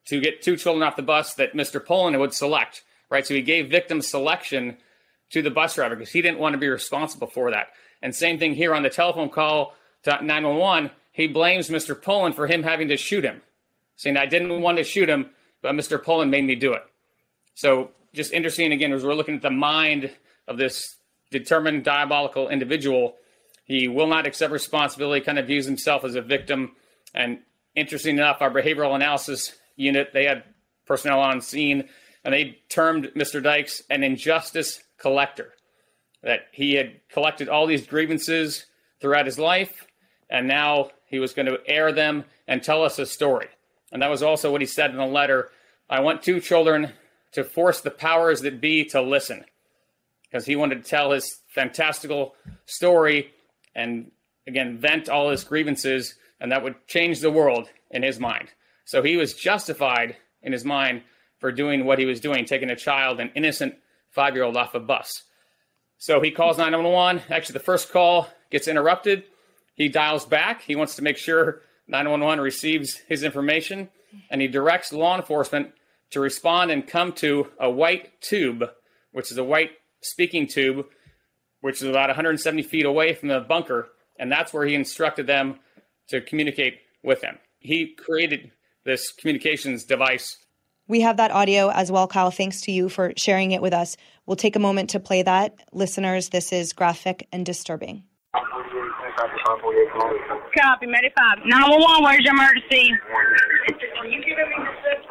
to 0.06 0.20
get 0.20 0.42
two 0.42 0.56
children 0.56 0.82
off 0.82 0.96
the 0.96 1.02
bus 1.02 1.34
that 1.34 1.54
Mr. 1.54 1.84
Poland 1.84 2.18
would 2.18 2.34
select, 2.34 2.82
right? 3.10 3.24
So 3.24 3.34
he 3.34 3.42
gave 3.42 3.70
victim 3.70 4.02
selection 4.02 4.76
to 5.30 5.40
the 5.40 5.50
bus 5.50 5.76
driver 5.76 5.94
because 5.94 6.12
he 6.12 6.20
didn't 6.20 6.40
want 6.40 6.54
to 6.54 6.58
be 6.58 6.68
responsible 6.68 7.28
for 7.28 7.52
that. 7.52 7.68
And 8.02 8.12
same 8.12 8.40
thing 8.40 8.54
here 8.54 8.74
on 8.74 8.82
the 8.82 8.90
telephone 8.90 9.28
call 9.28 9.76
to 10.02 10.10
911. 10.10 10.90
He 11.12 11.28
blames 11.28 11.68
Mr. 11.68 12.00
Poland 12.00 12.34
for 12.34 12.48
him 12.48 12.64
having 12.64 12.88
to 12.88 12.96
shoot 12.96 13.24
him, 13.24 13.40
saying, 13.94 14.16
I 14.16 14.26
didn't 14.26 14.62
want 14.62 14.78
to 14.78 14.84
shoot 14.84 15.08
him, 15.08 15.30
but 15.62 15.74
Mr. 15.74 16.02
Poland 16.02 16.32
made 16.32 16.44
me 16.44 16.56
do 16.56 16.72
it. 16.72 16.82
So 17.54 17.90
just 18.14 18.32
interesting 18.32 18.72
again, 18.72 18.92
as 18.92 19.04
we're 19.04 19.14
looking 19.14 19.36
at 19.36 19.42
the 19.42 19.50
mind 19.50 20.10
of 20.48 20.56
this 20.56 20.96
determined 21.30 21.84
diabolical 21.84 22.48
individual, 22.48 23.14
he 23.64 23.86
will 23.86 24.08
not 24.08 24.26
accept 24.26 24.52
responsibility, 24.52 25.24
kind 25.24 25.38
of 25.38 25.46
views 25.46 25.66
himself 25.66 26.04
as 26.04 26.16
a 26.16 26.22
victim. 26.22 26.72
And 27.14 27.40
interesting 27.78 28.16
enough, 28.16 28.38
our 28.40 28.50
behavioral 28.50 28.94
analysis 28.94 29.52
unit, 29.76 30.10
they 30.12 30.24
had 30.24 30.44
personnel 30.86 31.20
on 31.20 31.40
scene 31.40 31.88
and 32.24 32.34
they 32.34 32.58
termed 32.68 33.10
Mr. 33.16 33.42
Dykes 33.42 33.82
an 33.90 34.02
injustice 34.02 34.82
collector. 34.98 35.52
That 36.22 36.48
he 36.52 36.74
had 36.74 37.00
collected 37.08 37.48
all 37.48 37.66
these 37.66 37.86
grievances 37.86 38.66
throughout 39.00 39.26
his 39.26 39.38
life, 39.38 39.86
and 40.28 40.48
now 40.48 40.90
he 41.06 41.20
was 41.20 41.32
going 41.32 41.46
to 41.46 41.60
air 41.66 41.92
them 41.92 42.24
and 42.48 42.62
tell 42.62 42.82
us 42.82 42.98
a 42.98 43.06
story. 43.06 43.46
And 43.92 44.02
that 44.02 44.10
was 44.10 44.22
also 44.22 44.50
what 44.50 44.60
he 44.60 44.66
said 44.66 44.90
in 44.90 44.96
the 44.96 45.06
letter. 45.06 45.50
I 45.88 46.00
want 46.00 46.22
two 46.22 46.40
children 46.40 46.92
to 47.32 47.44
force 47.44 47.80
the 47.80 47.90
powers 47.90 48.40
that 48.40 48.60
be 48.60 48.84
to 48.86 49.00
listen 49.00 49.44
because 50.24 50.44
he 50.44 50.56
wanted 50.56 50.82
to 50.82 50.90
tell 50.90 51.12
his 51.12 51.40
fantastical 51.54 52.34
story 52.66 53.32
and 53.74 54.10
again 54.46 54.78
vent 54.78 55.08
all 55.08 55.30
his 55.30 55.44
grievances 55.44 56.14
and 56.40 56.52
that 56.52 56.62
would 56.62 56.86
change 56.86 57.20
the 57.20 57.30
world 57.30 57.68
in 57.90 58.02
his 58.02 58.18
mind. 58.18 58.48
So 58.84 59.02
he 59.02 59.16
was 59.16 59.34
justified 59.34 60.16
in 60.42 60.52
his 60.52 60.64
mind 60.64 61.02
for 61.38 61.52
doing 61.52 61.84
what 61.84 61.98
he 61.98 62.06
was 62.06 62.20
doing 62.20 62.44
taking 62.44 62.70
a 62.70 62.76
child 62.76 63.20
an 63.20 63.30
innocent 63.34 63.74
five 64.10 64.34
year 64.34 64.44
old 64.44 64.56
off 64.56 64.74
a 64.74 64.80
bus. 64.80 65.22
So 65.98 66.20
he 66.20 66.30
calls 66.30 66.58
911 66.58 67.22
actually 67.30 67.54
the 67.54 67.60
first 67.60 67.92
call 67.92 68.28
gets 68.50 68.68
interrupted. 68.68 69.24
He 69.74 69.88
dials 69.88 70.24
back. 70.24 70.62
He 70.62 70.76
wants 70.76 70.96
to 70.96 71.02
make 71.02 71.16
sure 71.16 71.62
911 71.86 72.42
receives 72.42 72.96
his 73.08 73.22
information 73.22 73.88
and 74.30 74.40
he 74.40 74.48
directs 74.48 74.92
law 74.92 75.16
enforcement 75.16 75.72
to 76.10 76.20
respond 76.20 76.70
and 76.70 76.86
come 76.86 77.12
to 77.12 77.48
a 77.60 77.70
white 77.70 78.20
tube 78.20 78.64
which 79.12 79.30
is 79.30 79.38
a 79.38 79.44
white 79.44 79.72
speaking 80.00 80.46
tube, 80.46 80.86
which 81.60 81.82
is 81.82 81.88
about 81.88 82.08
170 82.08 82.62
feet 82.62 82.84
away 82.84 83.14
from 83.14 83.28
the 83.28 83.40
bunker, 83.40 83.88
and 84.18 84.30
that's 84.30 84.52
where 84.52 84.66
he 84.66 84.74
instructed 84.74 85.26
them 85.26 85.58
to 86.08 86.20
communicate 86.20 86.80
with 87.02 87.22
him. 87.22 87.38
He 87.58 87.94
created 87.94 88.50
this 88.84 89.12
communications 89.12 89.84
device. 89.84 90.38
We 90.86 91.02
have 91.02 91.18
that 91.18 91.30
audio 91.30 91.70
as 91.70 91.92
well, 91.92 92.06
Kyle. 92.06 92.30
Thanks 92.30 92.62
to 92.62 92.72
you 92.72 92.88
for 92.88 93.12
sharing 93.16 93.52
it 93.52 93.60
with 93.60 93.74
us. 93.74 93.96
We'll 94.24 94.36
take 94.36 94.56
a 94.56 94.60
moment 94.60 94.90
to 94.90 95.00
play 95.00 95.22
that. 95.22 95.54
Listeners, 95.72 96.30
this 96.30 96.52
is 96.52 96.72
graphic 96.72 97.28
and 97.30 97.44
disturbing. 97.44 98.04
Copy, 100.58 100.86
Medic 100.86 101.12
5. 101.16 101.44
911, 101.44 102.04
where's 102.04 102.20
your 102.24 102.34
emergency? 102.34 102.92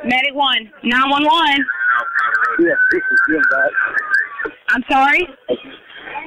Medic 0.04 0.34
1. 0.34 0.72
911. 0.84 1.66
Yes, 2.60 2.78
this 2.92 3.02
is 3.12 3.20
Jim 3.30 3.42
back. 3.52 3.72
I'm 4.70 4.84
sorry? 4.90 5.28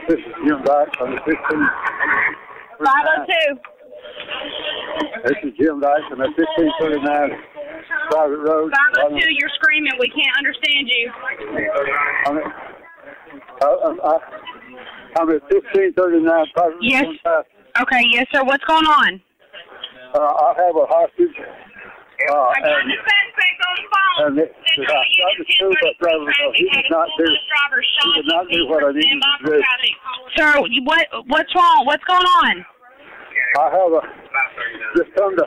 This 0.08 0.18
is 0.18 0.34
Jim 0.46 0.62
back 0.62 0.88
on 1.00 1.10
the 1.10 1.20
15. 1.26 1.36
502. 2.84 3.79
This 5.24 5.36
is 5.44 5.52
Jim 5.58 5.80
Dyson 5.80 6.20
at 6.20 6.32
1539 6.32 7.04
private 8.10 8.38
road. 8.40 8.72
502, 9.04 9.34
you're 9.36 9.52
screaming. 9.60 9.92
We 10.00 10.08
can't 10.10 10.34
understand 10.38 10.88
you. 10.88 11.04
I'm 12.26 12.36
at, 12.38 12.48
I, 13.62 14.16
I'm 15.20 15.28
at 15.30 15.42
1539 15.52 16.46
private 16.54 16.78
Yes. 16.80 17.04
road. 17.24 17.44
Okay, 17.82 18.02
yes, 18.10 18.26
sir. 18.32 18.42
What's 18.44 18.64
going 18.64 18.84
on? 18.86 19.20
Uh, 20.14 20.18
I 20.18 20.54
have 20.58 20.74
a 20.76 20.86
hostage. 20.90 21.36
Uh, 21.38 22.34
I 22.34 22.60
got 22.60 22.82
and, 22.82 22.90
the 22.90 22.96
suspect 23.00 23.56
on 23.64 23.74
the 23.78 23.86
phone. 23.88 24.26
and 24.26 24.38
it, 24.44 24.52
They 24.76 24.82
I 24.82 24.86
told 24.90 25.00
me 25.00 25.14
you 25.16 25.24
tried 25.24 25.36
to 25.38 25.44
just 25.44 25.56
sue 25.56 25.72
driver, 26.02 26.24
traffic 26.34 26.56
he 26.56 26.68
did 26.68 26.90
not 26.90 27.08
do, 27.16 27.24
driver 27.24 27.80
he 27.80 28.12
did 28.20 28.26
not 28.28 28.44
do 28.50 28.60
what 28.68 28.84
I 28.84 28.92
needed 28.92 29.22
to 29.22 29.30
do. 29.46 29.62
Sir, 30.36 30.50
what 30.84 31.06
what's 31.32 31.54
wrong? 31.54 31.86
What's 31.86 32.04
going 32.04 32.26
on? 32.44 32.66
I 33.58 33.66
have 33.70 33.92
a, 33.92 34.02
just 34.96 35.10
come 35.16 35.36
to, 35.36 35.46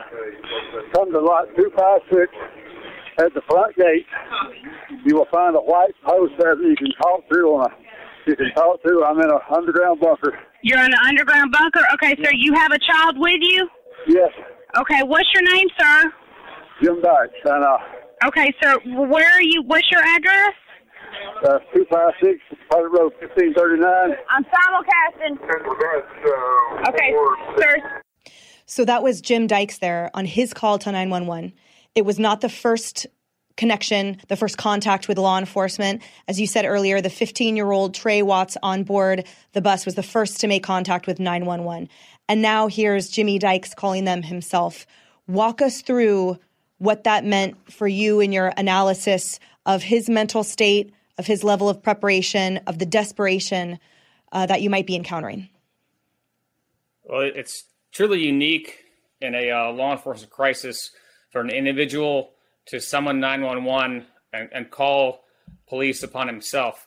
come 0.94 1.12
to 1.12 1.20
lot 1.20 1.46
256 1.56 2.32
at 3.20 3.32
the 3.34 3.40
front 3.48 3.74
gate. 3.76 4.06
You 5.04 5.16
will 5.16 5.28
find 5.32 5.56
a 5.56 5.60
white 5.60 5.94
post 6.06 6.34
there 6.38 6.56
that 6.56 6.62
you 6.62 6.76
can 6.76 6.92
talk 7.00 7.28
to 7.32 7.38
on 7.56 7.70
a, 7.70 7.74
you 8.26 8.36
can 8.36 8.52
talk 8.54 8.82
to. 8.82 9.04
I'm 9.06 9.18
in 9.20 9.30
an 9.30 9.40
underground 9.50 10.00
bunker. 10.00 10.38
You're 10.62 10.80
in 10.84 10.92
an 10.92 11.00
underground 11.06 11.52
bunker. 11.52 11.84
Okay, 11.94 12.14
sir, 12.22 12.30
you 12.34 12.54
have 12.54 12.72
a 12.72 12.78
child 12.78 13.16
with 13.18 13.40
you? 13.40 13.68
Yes, 14.08 14.30
Okay, 14.80 15.02
what's 15.04 15.28
your 15.32 15.54
name, 15.54 15.68
sir? 15.78 16.12
Jim 16.82 17.00
Dykes, 17.00 17.38
and 17.44 17.64
uh, 17.64 17.78
Okay, 18.26 18.52
sir, 18.62 18.76
where 19.06 19.30
are 19.30 19.42
you? 19.42 19.62
What's 19.66 19.88
your 19.90 20.00
address? 20.00 20.54
Uh, 21.44 21.58
256 21.72 22.40
Private 22.70 22.88
Road 22.88 23.12
1539. 23.20 24.16
I'm 24.30 24.44
simulcasting. 24.44 25.38
Okay, 26.88 27.14
sir. 27.58 28.00
So 28.66 28.84
that 28.84 29.02
was 29.02 29.20
Jim 29.20 29.46
Dykes 29.46 29.78
there 29.78 30.10
on 30.14 30.24
his 30.24 30.54
call 30.54 30.78
to 30.78 30.92
911. 30.92 31.52
It 31.94 32.04
was 32.04 32.18
not 32.18 32.40
the 32.40 32.48
first 32.48 33.06
connection, 33.56 34.20
the 34.28 34.36
first 34.36 34.58
contact 34.58 35.06
with 35.06 35.18
law 35.18 35.38
enforcement. 35.38 36.02
As 36.26 36.40
you 36.40 36.46
said 36.46 36.64
earlier, 36.64 37.00
the 37.00 37.10
15 37.10 37.56
year 37.56 37.70
old 37.70 37.94
Trey 37.94 38.22
Watts 38.22 38.56
on 38.62 38.82
board 38.82 39.26
the 39.52 39.62
bus 39.62 39.84
was 39.84 39.94
the 39.94 40.02
first 40.02 40.40
to 40.40 40.48
make 40.48 40.62
contact 40.62 41.06
with 41.06 41.20
911. 41.20 41.88
And 42.28 42.42
now 42.42 42.68
here's 42.68 43.08
Jimmy 43.08 43.38
Dykes 43.38 43.74
calling 43.74 44.04
them 44.04 44.22
himself. 44.22 44.86
Walk 45.26 45.62
us 45.62 45.82
through 45.82 46.38
what 46.78 47.04
that 47.04 47.24
meant 47.24 47.72
for 47.72 47.86
you 47.86 48.20
in 48.20 48.32
your 48.32 48.52
analysis 48.56 49.38
of 49.66 49.82
his 49.82 50.08
mental 50.08 50.42
state, 50.42 50.92
of 51.18 51.26
his 51.26 51.44
level 51.44 51.68
of 51.68 51.82
preparation, 51.82 52.58
of 52.66 52.78
the 52.78 52.86
desperation 52.86 53.78
uh, 54.32 54.46
that 54.46 54.62
you 54.62 54.70
might 54.70 54.86
be 54.86 54.96
encountering. 54.96 55.48
Well, 57.04 57.20
it's 57.34 57.64
truly 57.92 58.20
unique 58.20 58.84
in 59.20 59.34
a 59.34 59.50
uh, 59.50 59.72
law 59.72 59.92
enforcement 59.92 60.32
crisis 60.32 60.90
for 61.30 61.40
an 61.40 61.50
individual 61.50 62.30
to 62.66 62.80
summon 62.80 63.20
911 63.20 64.06
and, 64.32 64.48
and 64.52 64.70
call 64.70 65.24
police 65.68 66.02
upon 66.02 66.26
himself. 66.26 66.86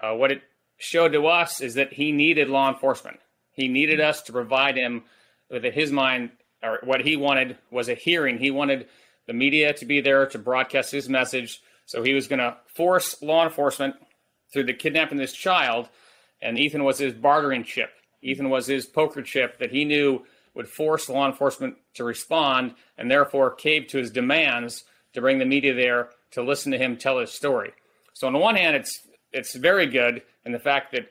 Uh, 0.00 0.14
what 0.14 0.32
it 0.32 0.42
showed 0.78 1.12
to 1.12 1.26
us 1.26 1.60
is 1.60 1.74
that 1.74 1.92
he 1.92 2.12
needed 2.12 2.48
law 2.48 2.72
enforcement. 2.72 3.18
He 3.52 3.68
needed 3.68 4.00
us 4.00 4.22
to 4.22 4.32
provide 4.32 4.76
him 4.76 5.04
with 5.50 5.64
his 5.64 5.90
mind, 5.90 6.30
or 6.62 6.78
what 6.84 7.00
he 7.00 7.16
wanted 7.16 7.58
was 7.70 7.88
a 7.88 7.94
hearing. 7.94 8.38
He 8.38 8.50
wanted 8.50 8.88
the 9.26 9.32
media 9.32 9.72
to 9.74 9.84
be 9.84 10.00
there 10.00 10.26
to 10.26 10.38
broadcast 10.38 10.92
his 10.92 11.08
message. 11.08 11.60
So 11.88 12.02
he 12.02 12.12
was 12.12 12.28
going 12.28 12.38
to 12.38 12.54
force 12.66 13.20
law 13.22 13.44
enforcement 13.44 13.94
through 14.52 14.64
the 14.64 14.74
kidnapping 14.74 15.18
of 15.18 15.22
this 15.22 15.32
child. 15.32 15.88
And 16.42 16.58
Ethan 16.58 16.84
was 16.84 16.98
his 16.98 17.14
bartering 17.14 17.64
chip. 17.64 17.88
Ethan 18.20 18.50
was 18.50 18.66
his 18.66 18.84
poker 18.84 19.22
chip 19.22 19.58
that 19.58 19.70
he 19.70 19.86
knew 19.86 20.22
would 20.54 20.68
force 20.68 21.08
law 21.08 21.26
enforcement 21.26 21.76
to 21.94 22.04
respond 22.04 22.74
and 22.98 23.10
therefore 23.10 23.54
cave 23.54 23.86
to 23.88 23.98
his 23.98 24.10
demands 24.10 24.84
to 25.14 25.22
bring 25.22 25.38
the 25.38 25.46
media 25.46 25.74
there 25.74 26.10
to 26.32 26.42
listen 26.42 26.72
to 26.72 26.78
him 26.78 26.96
tell 26.96 27.18
his 27.18 27.32
story. 27.32 27.72
So 28.12 28.26
on 28.26 28.34
the 28.34 28.38
one 28.38 28.56
hand, 28.56 28.76
it's 28.76 29.00
it's 29.32 29.54
very 29.54 29.86
good 29.86 30.22
in 30.44 30.52
the 30.52 30.58
fact 30.58 30.92
that 30.92 31.08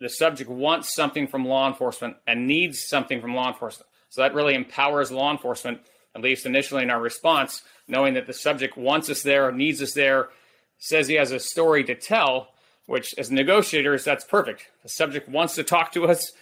the 0.00 0.08
subject 0.08 0.48
wants 0.48 0.94
something 0.94 1.26
from 1.26 1.44
law 1.44 1.68
enforcement 1.68 2.16
and 2.26 2.46
needs 2.46 2.80
something 2.80 3.20
from 3.20 3.34
law 3.34 3.48
enforcement. 3.48 3.88
So 4.08 4.22
that 4.22 4.34
really 4.34 4.54
empowers 4.54 5.10
law 5.10 5.30
enforcement, 5.30 5.80
at 6.16 6.22
least 6.22 6.46
initially 6.46 6.82
in 6.82 6.90
our 6.90 7.00
response, 7.00 7.62
knowing 7.86 8.14
that 8.14 8.26
the 8.26 8.32
subject 8.32 8.76
wants 8.76 9.10
us 9.10 9.22
there, 9.22 9.52
needs 9.52 9.82
us 9.82 9.92
there, 9.92 10.30
says 10.78 11.06
he 11.06 11.14
has 11.16 11.30
a 11.30 11.38
story 11.38 11.84
to 11.84 11.94
tell, 11.94 12.48
which 12.86 13.14
as 13.18 13.30
negotiators, 13.30 14.02
that's 14.02 14.24
perfect. 14.24 14.66
The 14.82 14.88
subject 14.88 15.28
wants 15.28 15.56
to 15.56 15.62
talk 15.62 15.92
to 15.92 16.06
us. 16.06 16.32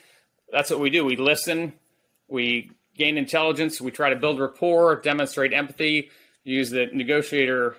That's 0.52 0.71
what 0.71 0.78
we 0.78 0.90
do. 0.90 1.04
We 1.04 1.16
listen, 1.16 1.73
we 2.28 2.71
gain 2.97 3.19
intelligence, 3.19 3.81
we 3.81 3.90
try 3.90 4.11
to 4.11 4.16
build 4.16 4.38
rapport, 4.38 5.00
demonstrate 5.00 5.52
empathy, 5.52 6.11
use 6.45 6.71
the 6.71 6.87
negotiator 6.93 7.76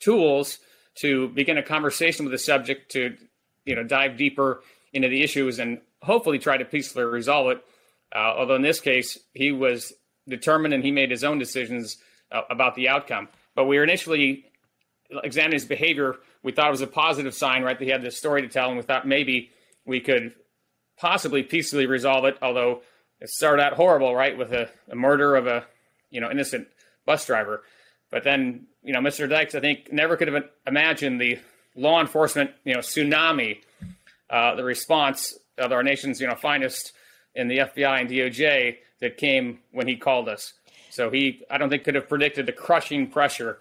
tools 0.00 0.58
to 1.00 1.28
begin 1.28 1.56
a 1.56 1.62
conversation 1.62 2.26
with 2.26 2.32
the 2.32 2.38
subject 2.38 2.92
to 2.92 3.16
you 3.64 3.74
know 3.74 3.84
dive 3.84 4.18
deeper 4.18 4.60
into 4.92 5.08
the 5.08 5.22
issues 5.22 5.58
and 5.58 5.80
hopefully 6.02 6.38
try 6.38 6.58
to 6.58 6.64
peacefully 6.66 7.06
resolve 7.06 7.52
it. 7.52 7.64
Uh, 8.14 8.34
although 8.36 8.56
in 8.56 8.62
this 8.62 8.80
case, 8.80 9.18
he 9.32 9.50
was 9.50 9.94
determined 10.28 10.74
and 10.74 10.84
he 10.84 10.90
made 10.90 11.10
his 11.10 11.24
own 11.24 11.38
decisions 11.38 11.98
uh, 12.30 12.42
about 12.50 12.74
the 12.74 12.88
outcome. 12.88 13.28
But 13.54 13.66
we 13.66 13.76
were 13.76 13.84
initially 13.84 14.46
examining 15.22 15.54
his 15.54 15.64
behavior. 15.64 16.16
We 16.42 16.52
thought 16.52 16.68
it 16.68 16.72
was 16.72 16.80
a 16.80 16.86
positive 16.86 17.34
sign, 17.34 17.62
right? 17.62 17.78
That 17.78 17.84
he 17.84 17.90
had 17.90 18.02
this 18.02 18.16
story 18.16 18.42
to 18.42 18.48
tell, 18.48 18.68
and 18.68 18.76
we 18.76 18.82
thought 18.82 19.06
maybe 19.06 19.50
we 19.84 20.00
could 20.00 20.34
possibly 20.96 21.42
peacefully 21.42 21.86
resolve 21.86 22.24
it. 22.24 22.38
Although 22.42 22.82
it 23.20 23.28
started 23.28 23.62
out 23.62 23.74
horrible, 23.74 24.14
right, 24.14 24.36
with 24.36 24.52
a, 24.52 24.68
a 24.90 24.96
murder 24.96 25.36
of 25.36 25.46
a 25.46 25.64
you 26.10 26.20
know 26.20 26.30
innocent 26.30 26.68
bus 27.04 27.26
driver. 27.26 27.62
But 28.10 28.24
then 28.24 28.66
you 28.82 28.92
know, 28.92 29.00
Mr. 29.00 29.28
Dykes, 29.28 29.54
I 29.54 29.60
think, 29.60 29.92
never 29.92 30.16
could 30.16 30.28
have 30.28 30.44
imagined 30.66 31.20
the 31.20 31.38
law 31.76 32.00
enforcement 32.00 32.50
you 32.64 32.74
know 32.74 32.80
tsunami, 32.80 33.58
uh, 34.30 34.54
the 34.54 34.64
response 34.64 35.38
of 35.58 35.72
our 35.72 35.82
nation's 35.82 36.20
you 36.20 36.26
know 36.26 36.34
finest 36.34 36.92
in 37.34 37.48
the 37.48 37.58
FBI 37.58 38.00
and 38.00 38.10
DOJ 38.10 38.76
that 39.02 39.18
came 39.18 39.58
when 39.72 39.86
he 39.86 39.96
called 39.96 40.28
us. 40.28 40.54
So 40.88 41.10
he, 41.10 41.42
I 41.50 41.58
don't 41.58 41.68
think, 41.68 41.84
could 41.84 41.96
have 41.96 42.08
predicted 42.08 42.46
the 42.46 42.52
crushing 42.52 43.08
pressure 43.08 43.58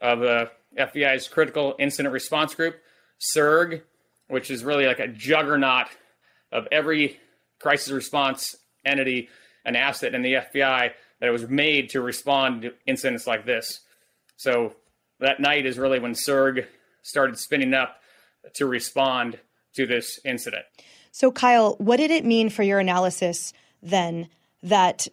of 0.00 0.22
uh, 0.22 0.24
the 0.24 0.50
FBI's 0.78 1.28
Critical 1.28 1.74
Incident 1.78 2.12
Response 2.12 2.54
Group, 2.54 2.76
CIRG, 3.20 3.82
which 4.28 4.50
is 4.50 4.64
really 4.64 4.86
like 4.86 5.00
a 5.00 5.08
juggernaut 5.08 5.88
of 6.52 6.68
every 6.70 7.18
crisis 7.60 7.92
response 7.92 8.56
entity 8.84 9.28
and 9.64 9.76
asset 9.76 10.14
in 10.14 10.22
the 10.22 10.34
FBI 10.34 10.92
that 11.20 11.32
was 11.32 11.48
made 11.48 11.90
to 11.90 12.00
respond 12.00 12.62
to 12.62 12.74
incidents 12.86 13.26
like 13.26 13.44
this. 13.44 13.80
So 14.36 14.74
that 15.20 15.40
night 15.40 15.66
is 15.66 15.78
really 15.78 15.98
when 15.98 16.12
CIRG 16.12 16.66
started 17.02 17.38
spinning 17.38 17.74
up 17.74 17.96
to 18.54 18.66
respond 18.66 19.38
to 19.74 19.86
this 19.86 20.20
incident. 20.24 20.64
So, 21.10 21.32
Kyle, 21.32 21.74
what 21.78 21.96
did 21.96 22.10
it 22.10 22.24
mean 22.24 22.48
for 22.50 22.62
your 22.62 22.78
analysis 22.78 23.52
then 23.82 24.28
that 24.64 25.06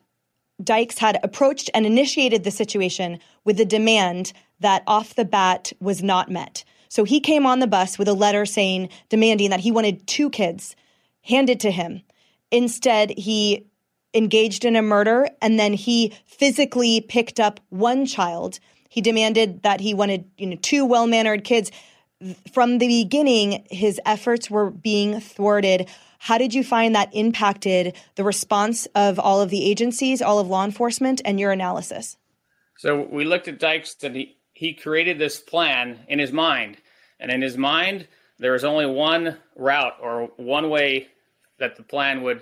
Dykes 0.63 0.98
had 0.98 1.20
approached 1.24 1.70
and 1.74 1.86
initiated 1.86 2.43
the 2.43 2.51
situation 2.51 3.20
with 3.46 3.60
a 3.60 3.65
demand 3.65 4.34
that 4.60 4.84
off 4.88 5.15
the 5.15 5.25
bat 5.25 5.72
was 5.79 6.01
not 6.01 6.31
met? 6.31 6.63
So 6.89 7.03
he 7.03 7.20
came 7.20 7.46
on 7.46 7.60
the 7.60 7.67
bus 7.67 7.98
with 7.98 8.08
a 8.08 8.13
letter 8.13 8.46
saying, 8.46 8.89
demanding 9.10 9.50
that 9.51 9.62
he 9.62 9.72
wanted 9.72 10.05
two 10.08 10.29
kids 10.29 10.75
handed 11.22 11.60
to 11.62 11.72
him. 11.72 12.01
Instead, 12.51 13.17
he 13.17 13.65
engaged 14.13 14.65
in 14.65 14.75
a 14.75 14.81
murder 14.81 15.29
and 15.41 15.58
then 15.58 15.74
he 15.74 16.13
physically 16.25 17.00
picked 17.01 17.39
up 17.39 17.60
one 17.70 18.05
child. 18.05 18.60
He 18.89 19.00
demanded 19.00 19.63
that 19.63 19.79
he 19.79 19.93
wanted, 19.93 20.29
you 20.38 20.48
know, 20.48 20.58
two 20.62 20.86
well-mannered 20.86 21.46
kids 21.46 21.72
from 22.53 22.77
the 22.77 22.87
beginning, 22.87 23.65
his 23.69 23.99
efforts 24.05 24.49
were 24.49 24.69
being 24.69 25.19
thwarted. 25.19 25.89
How 26.19 26.38
did 26.38 26.53
you 26.53 26.63
find 26.63 26.95
that 26.95 27.13
impacted 27.13 27.95
the 28.15 28.23
response 28.23 28.88
of 28.95 29.19
all 29.19 29.41
of 29.41 29.49
the 29.49 29.69
agencies, 29.69 30.21
all 30.21 30.39
of 30.39 30.47
law 30.47 30.63
enforcement, 30.63 31.21
and 31.25 31.39
your 31.39 31.51
analysis? 31.51 32.17
So 32.77 33.07
we 33.12 33.25
looked 33.25 33.47
at 33.47 33.60
Dykes 33.60 33.95
and 34.03 34.15
he, 34.15 34.38
he 34.53 34.73
created 34.73 35.19
this 35.19 35.39
plan 35.39 35.99
in 36.07 36.19
his 36.19 36.31
mind. 36.31 36.77
And 37.19 37.31
in 37.31 37.41
his 37.41 37.57
mind, 37.57 38.07
there 38.39 38.53
was 38.53 38.63
only 38.63 38.86
one 38.86 39.38
route 39.55 39.95
or 40.01 40.31
one 40.38 40.69
way 40.69 41.07
that 41.60 41.75
the 41.75 41.84
plan 41.84 42.23
would 42.23 42.41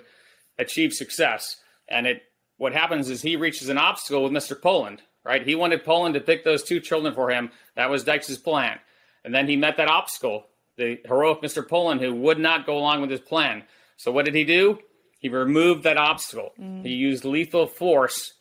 achieve 0.58 0.92
success. 0.92 1.56
And 1.88 2.06
it 2.06 2.22
what 2.60 2.74
happens 2.74 3.08
is 3.08 3.22
he 3.22 3.36
reaches 3.36 3.70
an 3.70 3.78
obstacle 3.78 4.22
with 4.22 4.32
Mr. 4.32 4.60
Poland, 4.60 5.00
right? 5.24 5.46
He 5.46 5.54
wanted 5.54 5.82
Poland 5.82 6.12
to 6.14 6.20
pick 6.20 6.44
those 6.44 6.62
two 6.62 6.78
children 6.78 7.14
for 7.14 7.30
him. 7.30 7.50
That 7.74 7.88
was 7.88 8.04
Dykes' 8.04 8.36
plan. 8.36 8.78
And 9.24 9.34
then 9.34 9.48
he 9.48 9.56
met 9.56 9.76
that 9.76 9.88
obstacle, 9.88 10.46
the 10.76 11.00
heroic 11.04 11.42
Mr. 11.42 11.66
Poland, 11.66 12.00
who 12.00 12.14
would 12.14 12.38
not 12.38 12.66
go 12.66 12.78
along 12.78 13.00
with 13.00 13.10
his 13.10 13.20
plan. 13.20 13.64
So 13.96 14.10
what 14.10 14.24
did 14.24 14.34
he 14.34 14.44
do? 14.44 14.78
He 15.18 15.28
removed 15.28 15.84
that 15.84 15.98
obstacle. 15.98 16.52
Mm. 16.58 16.82
He 16.82 16.94
used 16.94 17.24
lethal 17.24 17.66
force 17.66 18.32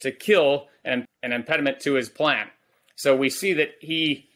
to 0.00 0.12
kill 0.12 0.68
an, 0.84 1.06
an 1.22 1.32
impediment 1.32 1.80
to 1.80 1.94
his 1.94 2.08
plan. 2.08 2.48
So 2.94 3.16
we 3.16 3.30
see 3.30 3.54
that 3.54 3.70
he, 3.80 4.28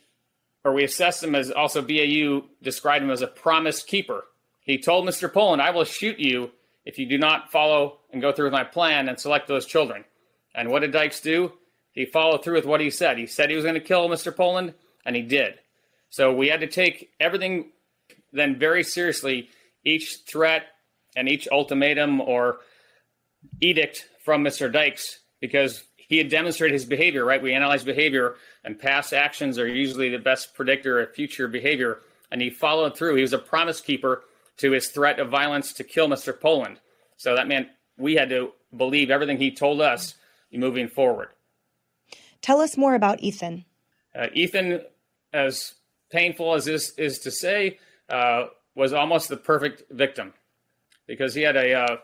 or 0.64 0.72
we 0.72 0.84
assess 0.84 1.22
him 1.22 1.34
as 1.34 1.50
also 1.50 1.82
BAU 1.82 2.46
described 2.62 3.04
him 3.04 3.10
as 3.10 3.22
a 3.22 3.26
promise 3.26 3.82
keeper. 3.82 4.24
He 4.60 4.78
told 4.78 5.06
Mr. 5.06 5.32
Poland, 5.32 5.60
I 5.60 5.70
will 5.70 5.84
shoot 5.84 6.18
you 6.18 6.50
if 6.84 6.98
you 6.98 7.06
do 7.06 7.18
not 7.18 7.50
follow 7.52 7.98
and 8.10 8.22
go 8.22 8.32
through 8.32 8.46
with 8.46 8.52
my 8.52 8.64
plan 8.64 9.08
and 9.08 9.18
select 9.18 9.48
those 9.48 9.66
children. 9.66 10.04
And 10.54 10.70
what 10.70 10.80
did 10.80 10.92
Dykes 10.92 11.20
do? 11.20 11.52
He 11.92 12.04
followed 12.06 12.42
through 12.42 12.54
with 12.54 12.66
what 12.66 12.80
he 12.80 12.90
said. 12.90 13.18
He 13.18 13.26
said 13.26 13.50
he 13.50 13.56
was 13.56 13.64
going 13.64 13.74
to 13.74 13.80
kill 13.80 14.08
Mr. 14.08 14.34
Poland, 14.34 14.74
and 15.04 15.16
he 15.16 15.22
did. 15.22 15.58
So 16.10 16.32
we 16.32 16.48
had 16.48 16.60
to 16.60 16.66
take 16.66 17.10
everything 17.20 17.70
then 18.32 18.58
very 18.58 18.82
seriously, 18.82 19.48
each 19.84 20.18
threat 20.26 20.64
and 21.16 21.28
each 21.28 21.48
ultimatum 21.50 22.20
or 22.20 22.58
edict 23.60 24.08
from 24.24 24.44
Mr. 24.44 24.72
Dykes, 24.72 25.20
because 25.40 25.84
he 25.96 26.18
had 26.18 26.28
demonstrated 26.28 26.74
his 26.74 26.84
behavior, 26.84 27.24
right? 27.24 27.42
We 27.42 27.54
analyze 27.54 27.84
behavior, 27.84 28.34
and 28.64 28.78
past 28.78 29.12
actions 29.12 29.58
are 29.58 29.66
usually 29.66 30.10
the 30.10 30.18
best 30.18 30.54
predictor 30.54 31.00
of 31.00 31.14
future 31.14 31.48
behavior. 31.48 32.00
And 32.30 32.40
he 32.40 32.50
followed 32.50 32.96
through. 32.96 33.16
He 33.16 33.22
was 33.22 33.32
a 33.32 33.38
promise 33.38 33.80
keeper 33.80 34.22
to 34.58 34.72
his 34.72 34.88
threat 34.88 35.18
of 35.18 35.30
violence 35.30 35.72
to 35.74 35.84
kill 35.84 36.08
Mr. 36.08 36.38
Poland. 36.38 36.78
So 37.16 37.34
that 37.34 37.48
meant 37.48 37.68
we 37.96 38.14
had 38.14 38.28
to 38.30 38.52
believe 38.76 39.10
everything 39.10 39.38
he 39.38 39.50
told 39.50 39.80
us 39.80 40.14
moving 40.52 40.88
forward. 40.88 41.28
Tell 42.42 42.60
us 42.60 42.76
more 42.76 42.94
about 42.94 43.20
Ethan. 43.20 43.64
Uh, 44.14 44.26
Ethan, 44.32 44.80
as 45.32 45.74
painful 46.10 46.54
as 46.54 46.64
this 46.64 46.92
is 46.98 47.20
to 47.20 47.30
say, 47.30 47.78
uh, 48.08 48.46
was 48.74 48.92
almost 48.92 49.28
the 49.28 49.36
perfect 49.36 49.84
victim 49.90 50.32
because 51.06 51.34
he 51.34 51.42
had 51.42 51.56
a 51.56 51.74
uh, 51.74 51.96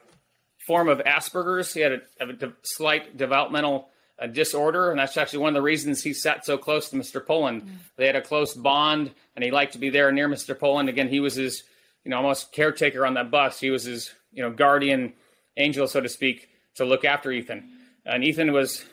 form 0.66 0.88
of 0.88 0.99
Asperger's. 0.99 1.73
He 1.73 1.81
had 1.81 1.92
a, 1.92 2.01
a 2.21 2.33
de- 2.33 2.53
slight 2.62 3.16
developmental 3.16 3.88
uh, 4.19 4.27
disorder, 4.27 4.90
and 4.90 4.99
that's 4.99 5.16
actually 5.16 5.40
one 5.40 5.51
of 5.51 5.55
the 5.55 5.62
reasons 5.62 6.03
he 6.03 6.12
sat 6.12 6.45
so 6.45 6.59
close 6.59 6.88
to 6.90 6.97
Mr. 6.97 7.25
Poland. 7.25 7.62
Mm. 7.62 7.69
They 7.97 8.07
had 8.07 8.16
a 8.16 8.23
close 8.23 8.55
bond, 8.55 9.12
and 9.35 9.45
he 9.45 9.51
liked 9.51 9.75
to 9.75 9.79
be 9.79 9.90
there 9.90 10.11
near 10.12 10.29
Mr. 10.29 10.59
Poland. 10.59 10.88
Again, 10.88 11.09
he 11.09 11.21
was 11.21 11.35
his, 11.35 11.62
you 12.05 12.11
know, 12.11 12.16
almost 12.16 12.53
caretaker 12.53 13.07
on 13.07 13.14
that 13.14 13.31
bus. 13.31 13.61
He 13.61 13.71
was 13.71 13.85
his, 13.85 14.12
you 14.33 14.42
know, 14.42 14.51
guardian 14.51 15.12
angel, 15.57 15.87
so 15.87 16.01
to 16.01 16.09
speak, 16.09 16.49
to 16.77 16.85
look 16.85 17.05
after 17.05 17.31
Ethan. 17.31 17.71
And 18.05 18.25
Ethan 18.25 18.53
was 18.53 18.85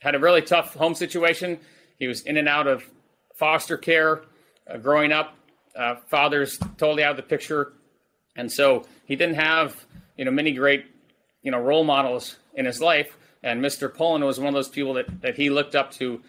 had 0.00 0.14
a 0.14 0.18
really 0.18 0.42
tough 0.42 0.74
home 0.74 0.94
situation. 0.94 1.58
He 1.98 2.08
was 2.08 2.22
in 2.22 2.36
and 2.36 2.48
out 2.48 2.66
of 2.66 2.84
foster 3.36 3.76
care 3.76 4.22
uh, 4.68 4.76
growing 4.78 5.12
up. 5.12 5.36
Uh, 5.74 5.96
father's 6.08 6.58
totally 6.76 7.02
out 7.02 7.12
of 7.12 7.16
the 7.16 7.22
picture, 7.22 7.72
and 8.36 8.52
so 8.52 8.84
he 9.06 9.16
didn't 9.16 9.36
have 9.36 9.86
you 10.16 10.24
know 10.24 10.30
many 10.30 10.52
great 10.52 10.84
you 11.42 11.50
know 11.50 11.58
role 11.58 11.84
models 11.84 12.36
in 12.54 12.66
his 12.66 12.80
life. 12.80 13.16
And 13.42 13.62
Mr. 13.64 13.92
Poland 13.92 14.24
was 14.24 14.38
one 14.38 14.48
of 14.48 14.54
those 14.54 14.68
people 14.68 14.94
that 14.94 15.22
that 15.22 15.36
he 15.36 15.50
looked 15.50 15.74
up 15.74 15.90
to. 15.92 16.20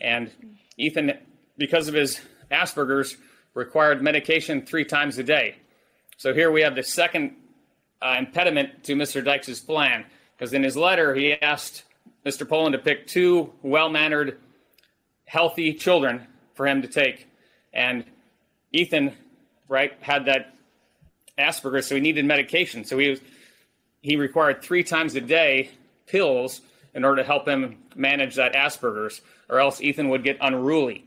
And 0.00 0.30
Ethan, 0.76 1.12
because 1.58 1.88
of 1.88 1.94
his 1.94 2.20
Asperger's, 2.50 3.16
required 3.54 4.02
medication 4.02 4.64
three 4.64 4.84
times 4.84 5.18
a 5.18 5.24
day. 5.24 5.56
So 6.16 6.34
here 6.34 6.50
we 6.50 6.62
have 6.62 6.74
the 6.74 6.82
second 6.82 7.34
uh, 8.02 8.16
impediment 8.18 8.84
to 8.84 8.94
Mr. 8.94 9.24
Dykes' 9.24 9.60
plan, 9.60 10.04
because 10.36 10.52
in 10.52 10.62
his 10.62 10.76
letter 10.76 11.14
he 11.14 11.32
asked 11.32 11.84
Mr. 12.24 12.48
Poland 12.48 12.74
to 12.74 12.78
pick 12.78 13.06
two 13.06 13.52
well-mannered, 13.62 14.38
healthy 15.24 15.72
children 15.74 16.26
for 16.54 16.66
him 16.66 16.82
to 16.82 16.88
take. 16.88 17.26
And 17.72 18.04
Ethan, 18.72 19.12
right, 19.68 19.92
had 20.00 20.26
that 20.26 20.54
Asperger's, 21.38 21.86
so 21.86 21.94
he 21.94 22.00
needed 22.00 22.24
medication. 22.24 22.84
So 22.84 22.98
he 22.98 23.10
was 23.10 23.20
he 24.02 24.16
required 24.16 24.62
three 24.62 24.82
times 24.82 25.14
a 25.14 25.20
day 25.20 25.70
pills 26.06 26.60
in 26.94 27.04
order 27.04 27.22
to 27.22 27.26
help 27.26 27.46
him 27.46 27.76
manage 27.94 28.36
that 28.36 28.54
Asperger's, 28.54 29.20
or 29.48 29.60
else 29.60 29.80
Ethan 29.80 30.08
would 30.08 30.24
get 30.24 30.38
unruly. 30.40 31.04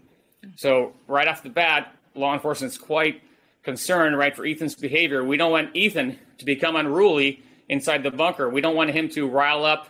So 0.55 0.93
right 1.07 1.27
off 1.27 1.43
the 1.43 1.49
bat, 1.49 1.93
law 2.15 2.33
enforcement's 2.33 2.77
quite 2.77 3.21
concerned, 3.63 4.17
right, 4.17 4.35
for 4.35 4.45
Ethan's 4.45 4.75
behavior. 4.75 5.23
We 5.23 5.37
don't 5.37 5.51
want 5.51 5.75
Ethan 5.75 6.19
to 6.37 6.45
become 6.45 6.75
unruly 6.75 7.41
inside 7.67 8.03
the 8.03 8.11
bunker. 8.11 8.49
We 8.49 8.61
don't 8.61 8.75
want 8.75 8.91
him 8.91 9.09
to 9.09 9.27
rile 9.27 9.65
up 9.65 9.89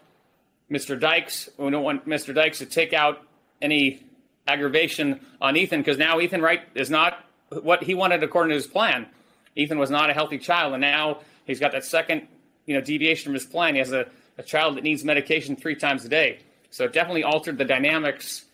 Mr. 0.71 0.99
Dykes. 0.99 1.49
We 1.57 1.69
don't 1.71 1.83
want 1.83 2.07
Mr. 2.07 2.33
Dykes 2.33 2.59
to 2.59 2.65
take 2.65 2.93
out 2.93 3.21
any 3.61 4.03
aggravation 4.47 5.19
on 5.41 5.55
Ethan 5.55 5.81
because 5.81 5.97
now 5.97 6.19
Ethan 6.19 6.41
right 6.41 6.61
is 6.75 6.89
not 6.89 7.25
what 7.49 7.83
he 7.83 7.93
wanted 7.93 8.23
according 8.23 8.49
to 8.49 8.55
his 8.55 8.67
plan. 8.67 9.07
Ethan 9.55 9.77
was 9.77 9.89
not 9.89 10.09
a 10.09 10.13
healthy 10.13 10.37
child, 10.37 10.73
and 10.73 10.81
now 10.81 11.19
he's 11.45 11.59
got 11.59 11.71
that 11.73 11.85
second, 11.85 12.27
you 12.65 12.73
know, 12.73 12.81
deviation 12.81 13.25
from 13.25 13.33
his 13.33 13.45
plan. 13.45 13.75
He 13.75 13.79
has 13.79 13.91
a, 13.91 14.07
a 14.37 14.43
child 14.43 14.77
that 14.77 14.83
needs 14.83 15.03
medication 15.03 15.55
three 15.55 15.75
times 15.75 16.03
a 16.05 16.09
day. 16.09 16.39
So 16.71 16.85
it 16.85 16.93
definitely 16.93 17.23
altered 17.23 17.57
the 17.57 17.65
dynamics 17.65 18.45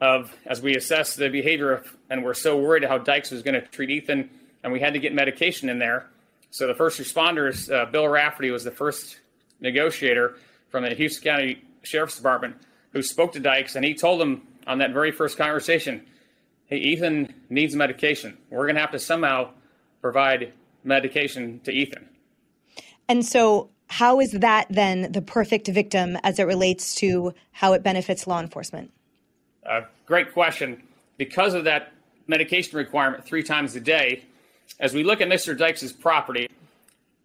of 0.00 0.32
as 0.46 0.60
we 0.62 0.76
assess 0.76 1.16
the 1.16 1.28
behavior 1.28 1.72
of, 1.72 1.96
and 2.10 2.24
we're 2.24 2.34
so 2.34 2.58
worried 2.58 2.84
how 2.84 2.98
Dykes 2.98 3.30
was 3.30 3.42
going 3.42 3.54
to 3.54 3.62
treat 3.62 3.90
Ethan, 3.90 4.30
and 4.62 4.72
we 4.72 4.80
had 4.80 4.92
to 4.92 5.00
get 5.00 5.12
medication 5.12 5.68
in 5.68 5.78
there. 5.78 6.06
So 6.50 6.66
the 6.68 6.74
first 6.74 7.00
responders, 7.00 7.72
uh, 7.72 7.90
Bill 7.90 8.06
Rafferty 8.06 8.50
was 8.50 8.62
the 8.62 8.70
first 8.70 9.18
negotiator 9.60 10.36
from 10.70 10.84
the 10.84 10.94
Houston 10.94 11.24
County 11.24 11.62
Sheriff's 11.82 12.16
Department 12.16 12.56
who 12.92 13.02
spoke 13.02 13.32
to 13.32 13.40
Dykes, 13.40 13.74
and 13.74 13.84
he 13.84 13.94
told 13.94 14.22
him 14.22 14.42
on 14.66 14.78
that 14.78 14.92
very 14.92 15.10
first 15.10 15.36
conversation, 15.38 16.06
"Hey, 16.66 16.78
Ethan 16.78 17.34
needs 17.50 17.74
medication. 17.74 18.36
We're 18.50 18.64
going 18.64 18.76
to 18.76 18.80
have 18.80 18.92
to 18.92 18.98
somehow 18.98 19.50
provide 20.00 20.52
medication 20.82 21.60
to 21.64 21.72
Ethan." 21.72 22.08
And 23.08 23.24
so, 23.24 23.70
how 23.88 24.20
is 24.20 24.32
that 24.32 24.66
then 24.70 25.12
the 25.12 25.22
perfect 25.22 25.68
victim 25.68 26.16
as 26.22 26.38
it 26.38 26.44
relates 26.44 26.94
to 26.96 27.34
how 27.52 27.72
it 27.74 27.82
benefits 27.82 28.26
law 28.26 28.40
enforcement? 28.40 28.90
Uh, 29.64 29.82
great 30.06 30.32
question. 30.32 30.82
Because 31.16 31.54
of 31.54 31.64
that 31.64 31.92
medication 32.26 32.76
requirement 32.76 33.24
three 33.24 33.42
times 33.42 33.76
a 33.76 33.80
day, 33.80 34.24
as 34.80 34.94
we 34.94 35.04
look 35.04 35.20
at 35.20 35.28
Mr. 35.28 35.56
Dykes' 35.56 35.92
property, 35.92 36.48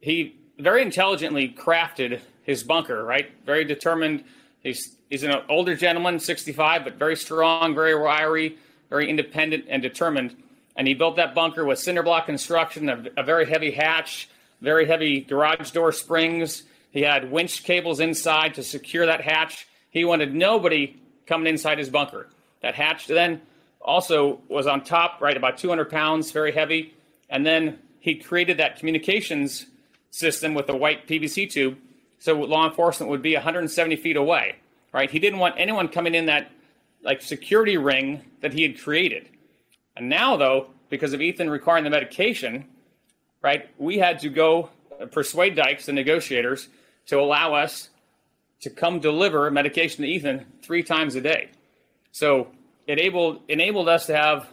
he 0.02 0.36
very 0.58 0.82
intelligently 0.82 1.50
crafted 1.50 2.20
his 2.44 2.64
bunker, 2.64 3.04
right? 3.04 3.32
Very 3.46 3.64
determined. 3.64 4.24
He's, 4.64 4.96
he's 5.10 5.24
an 5.24 5.36
older 5.50 5.76
gentleman, 5.76 6.20
65, 6.20 6.84
but 6.84 6.96
very 6.96 7.16
strong, 7.16 7.74
very 7.74 7.96
wiry, 7.96 8.58
very 8.90 9.10
independent 9.10 9.66
and 9.70 9.82
determined. 9.82 10.36
And 10.76 10.88
he 10.88 10.94
built 10.94 11.16
that 11.18 11.36
bunker 11.36 11.66
with 11.66 11.80
cinder 11.80 12.04
block 12.04 12.26
construction, 12.26 12.90
a, 12.90 13.04
a 13.18 13.24
very 13.24 13.46
heavy 13.46 13.72
hatch, 13.72 14.30
very 14.62 14.86
heavy 14.86 15.22
garage 15.22 15.72
door 15.72 15.92
springs. 15.92 16.64
He 16.92 17.02
had 17.02 17.32
winch 17.32 17.64
cables 17.64 18.00
inside 18.00 18.56
to 18.56 18.64
secure 18.64 19.06
that 19.06 19.22
hatch. 19.22 19.68
He 19.92 20.06
wanted 20.06 20.34
nobody 20.34 21.00
coming 21.26 21.48
inside 21.48 21.78
his 21.78 21.90
bunker. 21.90 22.28
That 22.62 22.76
hatch 22.76 23.08
then 23.08 23.42
also 23.82 24.42
was 24.50 24.68
on 24.68 24.84
top, 24.84 25.22
right, 25.22 25.38
about 25.38 25.58
200 25.58 25.90
pounds, 25.90 26.32
very 26.32 26.52
heavy. 26.52 26.94
And 27.30 27.46
then 27.46 27.80
he 28.00 28.16
created 28.16 28.58
that 28.58 28.78
communications 28.78 29.66
system 30.12 30.54
with 30.54 30.68
a 30.70 30.76
white 30.76 31.08
PVC 31.08 31.50
tube 31.50 31.78
so 32.20 32.34
law 32.34 32.68
enforcement 32.68 33.10
would 33.10 33.22
be 33.22 33.34
170 33.34 33.96
feet 33.96 34.18
away, 34.18 34.56
right? 34.94 35.10
He 35.10 35.20
didn't 35.20 35.40
want 35.40 35.56
anyone 35.58 35.88
coming 35.88 36.14
in 36.14 36.28
that 36.28 36.52
like 37.02 37.22
security 37.22 37.78
ring 37.78 38.22
that 38.42 38.54
he 38.54 38.64
had 38.64 38.80
created. 38.80 39.30
And 39.96 40.10
now, 40.10 40.38
though, 40.38 40.68
because 40.90 41.14
of 41.14 41.22
Ethan 41.22 41.50
requiring 41.50 41.86
the 41.86 41.90
medication, 41.90 42.66
right, 43.42 43.70
we 43.78 43.98
had 43.98 44.20
to 44.20 44.30
go 44.30 44.70
uh, 45.00 45.06
persuade 45.06 45.56
Dykes, 45.56 45.86
the 45.86 45.94
negotiators, 45.94 46.68
to 47.08 47.20
allow 47.20 47.54
us 47.54 47.90
to 48.62 48.70
come 48.70 49.00
deliver 49.00 49.50
medication 49.50 50.04
to 50.04 50.10
Ethan 50.10 50.46
three 50.62 50.84
times 50.84 51.16
a 51.16 51.22
day. 51.22 51.50
So 52.12 52.50
it 52.86 53.00
enabled, 53.00 53.42
enabled 53.48 53.88
us 53.88 54.08
to 54.08 54.16
have 54.16 54.48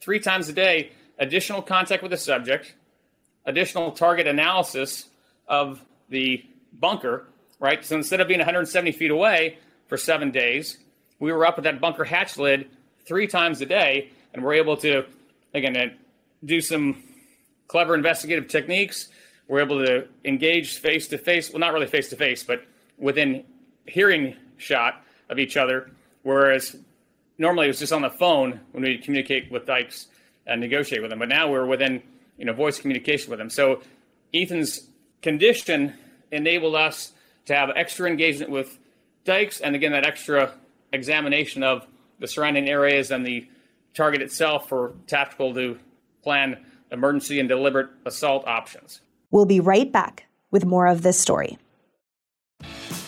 three 0.00 0.20
times 0.20 0.48
a 0.48 0.52
day 0.52 0.92
additional 1.18 1.62
contact 1.62 2.02
with 2.02 2.10
the 2.10 2.16
subject, 2.16 2.74
additional 3.44 3.92
target 3.92 4.26
analysis 4.26 5.06
of 5.48 5.84
the 6.08 6.44
bunker, 6.72 7.26
right? 7.58 7.84
So 7.84 7.96
instead 7.96 8.20
of 8.20 8.28
being 8.28 8.40
170 8.40 8.92
feet 8.92 9.10
away 9.10 9.58
for 9.88 9.96
seven 9.96 10.30
days, 10.30 10.78
we 11.18 11.32
were 11.32 11.46
up 11.46 11.58
at 11.58 11.64
that 11.64 11.80
bunker 11.80 12.04
hatch 12.04 12.36
lid 12.36 12.68
three 13.04 13.26
times 13.26 13.60
a 13.60 13.66
day, 13.66 14.10
and 14.34 14.42
we're 14.42 14.54
able 14.54 14.76
to, 14.78 15.04
again, 15.54 15.76
uh, 15.76 15.86
do 16.44 16.60
some 16.60 17.02
clever 17.68 17.94
investigative 17.94 18.48
techniques. 18.48 19.08
We're 19.48 19.60
able 19.60 19.84
to 19.84 20.08
engage 20.24 20.78
face 20.78 21.08
to 21.08 21.18
face, 21.18 21.50
well, 21.50 21.60
not 21.60 21.72
really 21.72 21.86
face 21.86 22.08
to 22.10 22.16
face, 22.16 22.42
but 22.42 22.64
within 22.98 23.44
hearing 23.86 24.36
shot 24.56 25.02
of 25.28 25.38
each 25.38 25.56
other, 25.56 25.90
whereas 26.22 26.76
normally 27.38 27.66
it 27.66 27.70
was 27.70 27.78
just 27.78 27.92
on 27.92 28.02
the 28.02 28.10
phone 28.10 28.60
when 28.72 28.84
we 28.84 28.98
communicate 28.98 29.50
with 29.50 29.66
Dykes 29.66 30.06
and 30.46 30.60
negotiate 30.60 31.02
with 31.02 31.10
them. 31.10 31.18
But 31.18 31.28
now 31.28 31.50
we're 31.50 31.66
within, 31.66 32.02
you 32.38 32.44
know, 32.44 32.52
voice 32.52 32.80
communication 32.80 33.30
with 33.30 33.38
them. 33.38 33.50
So 33.50 33.82
Ethan's 34.34 34.88
condition 35.20 35.94
enabled 36.32 36.74
us 36.74 37.12
to 37.46 37.54
have 37.54 37.70
extra 37.76 38.08
engagement 38.08 38.50
with 38.50 38.78
Dykes 39.24 39.60
and 39.60 39.76
again 39.76 39.92
that 39.92 40.04
extra 40.04 40.52
examination 40.92 41.62
of 41.62 41.86
the 42.18 42.26
surrounding 42.26 42.68
areas 42.68 43.10
and 43.10 43.24
the 43.24 43.46
target 43.94 44.22
itself 44.22 44.68
for 44.68 44.94
tactical 45.06 45.54
to 45.54 45.78
plan 46.22 46.64
emergency 46.90 47.38
and 47.38 47.48
deliberate 47.48 47.90
assault 48.04 48.46
options. 48.46 49.00
We'll 49.30 49.46
be 49.46 49.60
right 49.60 49.90
back 49.90 50.26
with 50.50 50.64
more 50.64 50.86
of 50.86 51.02
this 51.02 51.18
story. 51.18 51.58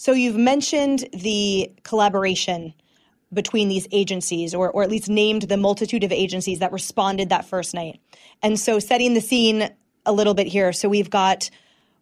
So 0.00 0.12
you've 0.12 0.38
mentioned 0.38 1.06
the 1.12 1.70
collaboration 1.82 2.72
between 3.34 3.68
these 3.68 3.86
agencies, 3.92 4.54
or, 4.54 4.70
or 4.70 4.82
at 4.82 4.88
least 4.88 5.10
named 5.10 5.42
the 5.42 5.58
multitude 5.58 6.04
of 6.04 6.10
agencies 6.10 6.60
that 6.60 6.72
responded 6.72 7.28
that 7.28 7.44
first 7.44 7.74
night. 7.74 8.00
And 8.42 8.58
so 8.58 8.78
setting 8.78 9.12
the 9.12 9.20
scene 9.20 9.68
a 10.06 10.12
little 10.12 10.32
bit 10.32 10.46
here. 10.46 10.72
So 10.72 10.88
we've 10.88 11.10
got 11.10 11.50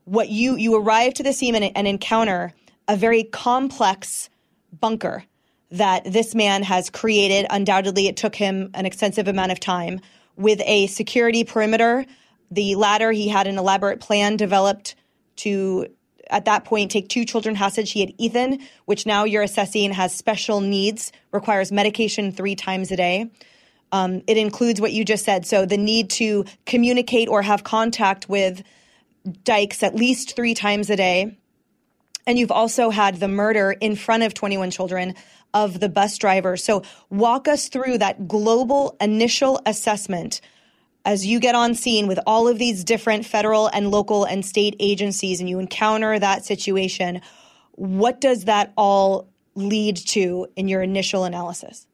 what 0.05 0.29
you 0.29 0.55
you 0.55 0.77
arrive 0.77 1.15
to 1.15 1.25
the 1.25 1.33
scene 1.33 1.57
and, 1.57 1.77
and 1.77 1.89
encounter 1.89 2.53
a 2.87 2.97
very 2.97 3.25
complex 3.25 4.31
bunker 4.79 5.25
that 5.73 6.05
this 6.05 6.37
man 6.37 6.63
has 6.63 6.91
created. 6.91 7.47
Undoubtedly, 7.51 8.07
it 8.07 8.17
took 8.17 8.37
him 8.37 8.71
an 8.75 8.87
extensive 8.87 9.27
amount 9.27 9.51
of 9.51 9.59
time 9.59 9.99
with 10.37 10.61
a 10.67 10.87
security 10.87 11.43
perimeter. 11.43 12.07
The 12.53 12.77
latter, 12.77 13.11
he 13.11 13.27
had 13.27 13.49
an 13.49 13.59
elaborate 13.59 13.99
plan 13.99 14.37
developed 14.37 14.95
to 15.39 15.89
at 16.31 16.45
that 16.47 16.65
point 16.65 16.91
take 16.91 17.09
two 17.09 17.25
children 17.25 17.55
hostage. 17.55 17.93
He 17.93 18.01
had 18.01 18.13
Ethan, 18.19 18.61
which 18.85 19.07
now 19.07 19.25
you're 19.25 19.43
assessing 19.43 19.93
has 19.93 20.15
special 20.15 20.61
needs, 20.61 21.13
requires 21.33 21.73
medication 21.73 22.33
three 22.33 22.55
times 22.55 22.91
a 22.91 22.97
day. 22.97 23.31
Um, 23.93 24.23
it 24.27 24.37
includes 24.37 24.81
what 24.81 24.93
you 24.93 25.05
just 25.05 25.25
said. 25.25 25.47
So 25.47 25.65
the 25.65 25.79
need 25.79 26.11
to 26.11 26.45
communicate 26.67 27.29
or 27.29 27.43
have 27.43 27.65
contact 27.65 28.29
with 28.29 28.63
Dykes 29.45 29.83
at 29.83 29.95
least 29.95 30.37
three 30.37 30.55
times 30.55 30.91
a 30.91 30.97
day. 30.97 31.37
And 32.27 32.39
you've 32.39 32.53
also 32.53 32.91
had 32.91 33.21
the 33.21 33.29
murder 33.29 33.73
in 33.73 33.97
front 33.97 34.23
of 34.23 34.35
21 34.35 34.71
children 34.71 35.15
of 35.55 35.81
the 35.81 35.89
bus 35.89 36.19
driver. 36.19 36.57
So 36.57 36.83
walk 37.09 37.49
us 37.49 37.69
through 37.69 37.99
that 37.99 38.29
global 38.29 38.97
initial 39.01 39.61
assessment 39.65 40.43
as 41.09 41.25
you 41.25 41.41
get 41.41 41.55
on 41.55 41.75
scene 41.75 42.07
with 42.07 42.21
all 42.27 42.49
of 42.49 42.59
these 42.59 42.85
different 42.85 43.25
federal 43.25 43.69
and 43.69 43.91
local 43.91 44.27
and 44.27 44.45
state 44.45 44.77
agencies 44.79 45.41
and 45.41 45.49
you 45.49 45.59
encounter 45.59 46.19
that 46.19 46.45
situation, 46.45 47.23
what 47.77 48.21
does 48.21 48.45
that 48.45 48.75
all 48.77 49.27
lead 49.55 49.97
to 49.97 50.47
in 50.55 50.69
your 50.69 50.83
initial 50.83 51.25
analysis? 51.25 51.87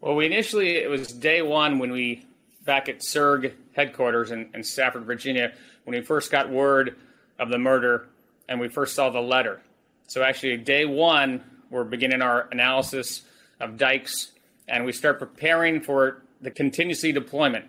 Well, 0.00 0.14
we 0.14 0.24
initially, 0.24 0.76
it 0.76 0.88
was 0.88 1.12
day 1.12 1.42
one 1.42 1.78
when 1.78 1.92
we, 1.92 2.24
back 2.64 2.88
at 2.88 3.00
CIRG 3.00 3.52
headquarters 3.76 4.30
in, 4.30 4.48
in 4.54 4.64
Stafford, 4.64 5.04
Virginia, 5.04 5.52
when 5.84 5.94
we 5.94 6.02
first 6.02 6.30
got 6.30 6.48
word 6.48 6.96
of 7.38 7.50
the 7.50 7.58
murder 7.58 8.08
and 8.48 8.58
we 8.58 8.70
first 8.70 8.94
saw 8.94 9.10
the 9.10 9.20
letter. 9.20 9.60
So, 10.06 10.22
actually, 10.22 10.56
day 10.56 10.86
one, 10.86 11.44
we're 11.68 11.84
beginning 11.84 12.22
our 12.22 12.48
analysis 12.50 13.20
of 13.60 13.76
Dykes 13.76 14.32
and 14.66 14.86
we 14.86 14.92
start 14.92 15.18
preparing 15.18 15.82
for 15.82 16.22
the 16.40 16.50
contingency 16.50 17.12
deployment 17.12 17.66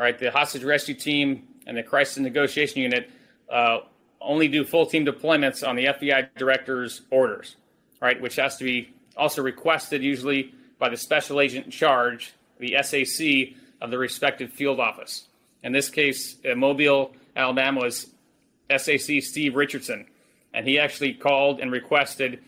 right? 0.00 0.18
The 0.18 0.30
hostage 0.30 0.64
rescue 0.64 0.94
team 0.94 1.46
and 1.66 1.76
the 1.76 1.82
crisis 1.82 2.18
negotiation 2.18 2.80
unit 2.80 3.10
uh, 3.50 3.80
only 4.20 4.48
do 4.48 4.64
full 4.64 4.86
team 4.86 5.04
deployments 5.04 5.66
on 5.66 5.76
the 5.76 5.84
FBI 5.86 6.30
director's 6.36 7.02
orders, 7.10 7.56
right? 8.00 8.20
Which 8.20 8.36
has 8.36 8.56
to 8.56 8.64
be 8.64 8.92
also 9.16 9.42
requested 9.42 10.02
usually 10.02 10.54
by 10.78 10.88
the 10.88 10.96
special 10.96 11.40
agent 11.40 11.66
in 11.66 11.70
charge, 11.70 12.32
the 12.58 12.76
SAC 12.82 13.54
of 13.80 13.90
the 13.90 13.98
respective 13.98 14.50
field 14.50 14.80
office. 14.80 15.26
In 15.62 15.72
this 15.72 15.90
case, 15.90 16.36
uh, 16.50 16.54
Mobile, 16.54 17.12
Alabama 17.36 17.80
was 17.80 18.06
SAC 18.74 19.22
Steve 19.22 19.54
Richardson. 19.54 20.06
and 20.52 20.66
he 20.66 20.80
actually 20.80 21.14
called 21.14 21.60
and 21.60 21.70
requested 21.70 22.40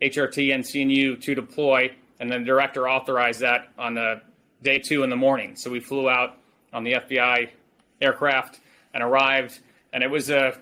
HRT 0.00 0.54
and 0.54 0.62
CNU 0.62 1.20
to 1.22 1.34
deploy, 1.34 1.90
and 2.20 2.30
then 2.30 2.42
the 2.42 2.46
director 2.46 2.88
authorized 2.88 3.40
that 3.40 3.68
on 3.76 3.94
the 3.94 4.20
day 4.62 4.78
two 4.78 5.02
in 5.02 5.10
the 5.10 5.16
morning. 5.16 5.56
So 5.56 5.68
we 5.68 5.80
flew 5.80 6.08
out 6.08 6.37
on 6.72 6.84
the 6.84 6.92
FBI 6.92 7.50
aircraft 8.00 8.60
and 8.94 9.02
arrived, 9.02 9.58
and 9.92 10.02
it 10.02 10.10
was 10.10 10.30
a 10.30 10.56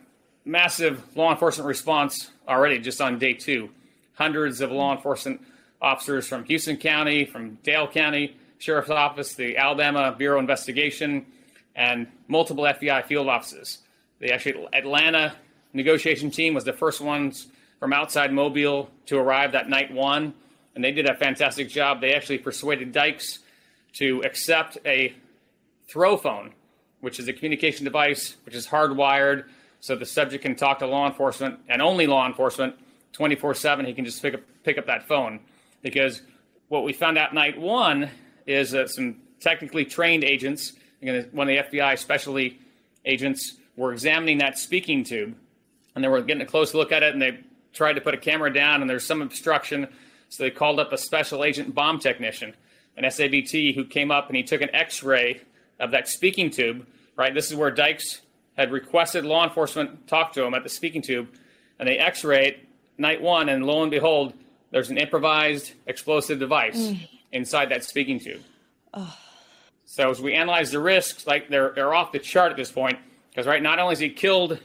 massive 0.45 1.03
law 1.17 1.31
enforcement 1.31 1.67
response 1.67 2.31
already 2.49 2.79
just 2.79 3.01
on 3.01 3.19
day 3.19 3.35
two. 3.35 3.71
Hundreds 4.15 4.61
of 4.61 4.71
law 4.71 4.95
enforcement 4.95 5.41
officers 5.81 6.27
from 6.27 6.45
Houston 6.45 6.77
County, 6.77 7.25
from 7.25 7.59
Dale 7.63 7.87
County 7.89 8.37
Sheriff's 8.59 8.91
Office, 8.91 9.35
the 9.35 9.57
Alabama 9.57 10.15
Bureau 10.17 10.39
of 10.39 10.43
Investigation, 10.43 11.27
and 11.75 12.07
multiple 12.29 12.65
FBI 12.65 13.05
field 13.05 13.29
offices. 13.29 13.79
The 14.19 14.33
actually 14.33 14.67
Atlanta 14.73 15.35
negotiation 15.73 16.31
team 16.31 16.55
was 16.55 16.65
the 16.65 16.73
first 16.73 17.01
ones 17.01 17.49
from 17.79 17.93
outside 17.93 18.33
Mobile 18.33 18.91
to 19.07 19.19
arrive 19.19 19.53
that 19.53 19.69
night 19.69 19.93
one, 19.93 20.33
and 20.75 20.83
they 20.83 20.93
did 20.93 21.07
a 21.07 21.15
fantastic 21.15 21.69
job. 21.69 22.01
They 22.01 22.15
actually 22.15 22.39
persuaded 22.39 22.93
Dykes 22.93 23.41
to 23.95 24.23
accept 24.25 24.79
a 24.87 25.15
throw 25.89 26.17
phone, 26.17 26.53
which 27.01 27.19
is 27.19 27.29
a 27.29 27.33
communication 27.33 27.85
device 27.85 28.37
which 28.45 28.55
is 28.55 28.67
hardwired 28.67 29.45
so 29.81 29.95
the 29.95 30.07
subject 30.07 30.43
can 30.43 30.57
talk 30.57 30.81
to 30.81 30.87
law 30.87 31.07
enforcement 31.07 31.61
and 31.69 31.81
only 31.81 32.07
law 32.07 32.27
enforcement 32.27 32.75
24 33.13 33.55
7. 33.55 33.87
He 33.87 33.95
can 33.95 34.05
just 34.05 34.21
pick 34.21 34.35
up, 34.35 34.41
pick 34.65 34.79
up 34.79 34.87
that 34.87 35.07
phone. 35.07 35.41
Because 35.83 36.23
what 36.69 36.85
we 36.85 36.93
found 36.93 37.19
out 37.19 37.35
night 37.35 37.59
one 37.59 38.11
is 38.47 38.73
that 38.73 38.91
some 38.91 39.17
technically 39.41 39.85
trained 39.85 40.25
agents, 40.25 40.73
one 41.01 41.49
of 41.49 41.71
the 41.71 41.79
FBI 41.79 41.99
specialty 41.99 42.61
agents, 43.05 43.55
were 43.77 43.93
examining 43.93 44.39
that 44.39 44.59
speaking 44.59 45.05
tube 45.05 45.37
and 45.95 46.03
they 46.03 46.09
were 46.09 46.21
getting 46.23 46.43
a 46.43 46.47
close 46.47 46.75
look 46.75 46.93
at 46.93 47.03
it 47.03 47.13
and 47.13 47.23
they 47.23 47.39
tried 47.73 47.93
to 47.93 48.01
put 48.01 48.15
a 48.15 48.19
camera 48.19 48.53
down 48.53 48.81
and 48.81 48.89
there's 48.89 49.05
some 49.05 49.23
obstruction. 49.23 49.87
So 50.29 50.43
they 50.43 50.51
called 50.51 50.81
up 50.81 50.93
a 50.93 50.99
special 50.99 51.45
agent 51.45 51.75
bomb 51.75 52.01
technician, 52.01 52.55
an 52.97 53.05
SABT, 53.05 53.75
who 53.75 53.85
came 53.85 54.11
up 54.11 54.29
and 54.29 54.37
he 54.37 54.43
took 54.43 54.63
an 54.63 54.75
x 54.75 55.03
ray 55.03 55.43
of 55.79 55.91
that 55.93 56.09
speaking 56.09 56.51
tube. 56.51 56.87
Right, 57.17 57.33
this 57.33 57.51
is 57.51 57.57
where 57.57 57.71
Dykes 57.71 58.21
had 58.57 58.71
requested 58.73 59.25
law 59.25 59.45
enforcement 59.45 60.07
talk 60.07 60.33
to 60.35 60.45
him 60.45 60.55
at 60.55 60.63
the 60.63 60.69
speaking 60.69 61.03
tube, 61.03 61.29
and 61.79 61.89
they 61.89 61.99
x 61.99 62.25
ray 62.25 62.61
night 62.99 63.23
one, 63.23 63.49
and 63.49 63.67
lo 63.67 63.83
and 63.83 63.91
behold, 63.91 64.33
there's 64.71 64.91
an 64.91 64.99
improvised 64.99 65.73
explosive 65.87 66.39
device 66.39 66.77
mm. 66.77 67.09
inside 67.33 67.71
that 67.71 67.85
speaking 67.85 68.21
tube. 68.21 68.43
Oh. 68.93 69.17
So 69.85 70.11
as 70.11 70.21
we 70.21 70.35
analyze 70.35 70.73
the 70.73 70.81
risks, 70.81 71.27
like 71.27 71.49
they're 71.49 71.73
they're 71.75 71.95
off 71.95 72.13
the 72.13 72.19
chart 72.19 72.51
at 72.51 72.57
this 72.57 72.73
point, 72.73 72.99
because 73.31 73.47
right, 73.47 73.63
not 73.63 73.79
only 73.79 73.93
has 73.93 74.01
he 74.01 74.11
killed 74.11 74.59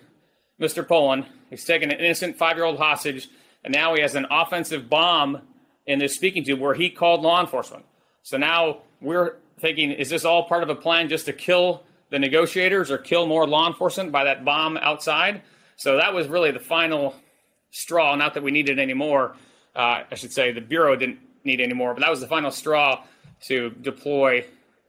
Mr. 0.59 0.85
Poland, 0.85 1.25
he's 1.49 1.63
taken 1.63 1.91
an 1.91 1.99
innocent 1.99 2.37
five-year-old 2.37 2.77
hostage, 2.77 3.29
and 3.63 3.73
now 3.73 3.93
he 3.93 4.01
has 4.01 4.15
an 4.15 4.25
offensive 4.31 4.89
bomb 4.89 5.41
in 5.85 5.99
this 5.99 6.15
speaking 6.15 6.43
tube 6.43 6.59
where 6.59 6.73
he 6.73 6.89
called 6.89 7.21
law 7.21 7.39
enforcement. 7.39 7.85
So 8.23 8.37
now 8.37 8.79
we're 8.99 9.35
thinking, 9.61 9.91
is 9.91 10.09
this 10.09 10.25
all 10.25 10.43
part 10.43 10.63
of 10.63 10.69
a 10.69 10.75
plan 10.75 11.07
just 11.07 11.25
to 11.27 11.33
kill 11.33 11.83
the 12.09 12.19
negotiators 12.19 12.91
or 12.91 12.97
kill 12.97 13.25
more 13.27 13.47
law 13.47 13.67
enforcement 13.67 14.11
by 14.11 14.23
that 14.25 14.43
bomb 14.43 14.77
outside? 14.77 15.41
So 15.77 15.97
that 15.97 16.13
was 16.13 16.27
really 16.27 16.51
the 16.51 16.59
final 16.59 17.15
straw. 17.71 18.15
Not 18.15 18.33
that 18.33 18.43
we 18.43 18.51
needed 18.51 18.79
any 18.79 18.93
more. 18.93 19.35
Uh, 19.75 20.03
I 20.11 20.15
should 20.15 20.33
say 20.33 20.51
the 20.51 20.61
bureau 20.61 20.95
didn't 20.95 21.19
need 21.43 21.61
any 21.61 21.73
more, 21.73 21.93
but 21.93 22.01
that 22.01 22.09
was 22.09 22.19
the 22.19 22.27
final 22.27 22.51
straw 22.51 23.03
to 23.43 23.69
deploy 23.81 24.45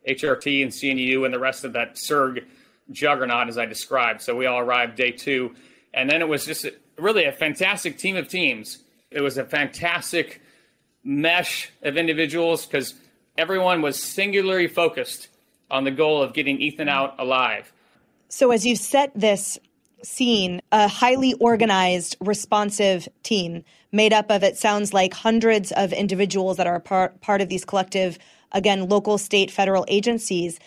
HRT 0.09 0.63
and 0.63 0.73
CNU 0.73 1.25
and 1.25 1.33
the 1.33 1.39
rest 1.39 1.65
of 1.65 1.73
that 1.75 1.95
CIRG 1.95 2.45
juggernaut 2.91 3.49
as 3.49 3.57
I 3.57 3.67
described. 3.67 4.21
So 4.21 4.35
we 4.35 4.47
all 4.47 4.59
arrived 4.59 4.97
day 4.97 5.13
two, 5.13 5.55
and 5.95 6.11
then 6.11 6.21
it 6.21 6.29
was 6.29 6.45
just 6.45 6.67
really 6.99 7.25
a 7.25 7.33
fantastic 7.33 7.99
team 7.99 8.17
of 8.17 8.29
teams. 8.29 8.79
It 9.11 9.21
was 9.21 9.39
a 9.39 9.45
fantastic 9.45 10.41
mesh 11.05 11.71
of 11.83 11.97
individuals 11.97 12.67
because 12.67 12.95
everyone 13.37 13.83
was 13.83 14.03
singularly 14.03 14.69
focused 14.69 15.29
on 15.71 15.85
the 15.85 15.91
goal 15.91 16.23
of 16.23 16.35
getting 16.35 16.61
Ethan 16.61 16.89
out 16.89 17.15
alive. 17.19 17.73
So 18.29 18.51
as 18.51 18.65
you 18.67 18.77
set 18.77 19.11
this 19.15 19.59
scene, 20.03 20.61
a 20.73 20.89
highly 20.89 21.35
organized, 21.35 22.17
responsive 22.21 23.09
team 23.23 23.65
made 23.93 24.13
up 24.13 24.31
of 24.31 24.43
it 24.43 24.57
sounds 24.57 24.93
like 24.93 25.15
hundreds 25.15 25.73
of 25.73 25.93
individuals 25.93 26.57
that 26.57 26.67
are 26.67 26.81
part, 26.81 27.21
part 27.21 27.41
of 27.41 27.49
these 27.49 27.65
collective, 27.65 28.19
again, 28.53 28.89
local, 28.89 29.19
state, 29.19 29.51
federal 29.51 29.85
agencies. 29.89 30.59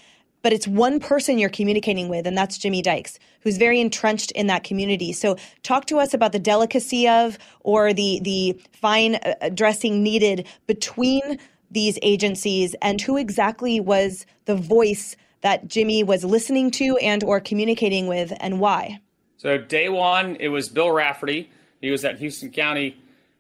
But 0.42 0.54
it's 0.54 0.68
one 0.68 1.00
person 1.00 1.40
you're 1.40 1.50
communicating 1.50 2.08
with, 2.08 2.28
and 2.28 2.38
that's 2.38 2.60
Jimmy 2.60 2.84
Dykes, 2.84 3.18
who's 3.42 3.58
very 3.58 3.82
entrenched 3.82 4.30
in 4.32 4.46
that 4.46 4.64
community. 4.64 5.12
So, 5.12 5.38
talk 5.64 5.86
to 5.88 5.98
us 5.98 6.14
about 6.14 6.34
the 6.34 6.40
delicacy 6.40 7.08
of 7.08 7.40
or 7.62 7.94
the 7.94 8.20
the 8.22 8.62
fine 8.72 9.16
uh, 9.16 9.50
dressing 9.50 10.04
needed 10.04 10.48
between 10.68 11.40
these 11.76 12.00
agencies 12.02 12.74
and 12.82 13.00
who 13.00 13.18
exactly 13.18 13.80
was 13.80 14.26
the 14.46 14.56
voice 14.56 15.16
that 15.42 15.68
Jimmy 15.68 16.04
was 16.04 16.24
listening 16.24 16.72
to 16.72 16.98
and 16.98 17.24
or 17.24 17.40
communicating 17.40 18.08
with 18.08 18.34
and 18.40 18.60
why? 18.60 19.00
So 19.38 19.60
day 19.60 19.90
one, 19.90 20.38
it 20.40 20.48
was 20.48 20.70
Bill 20.70 20.90
Rafferty. 20.90 21.52
He 21.82 21.92
was 21.92 22.04
at 22.04 22.18
Houston 22.18 22.50
County 22.50 22.98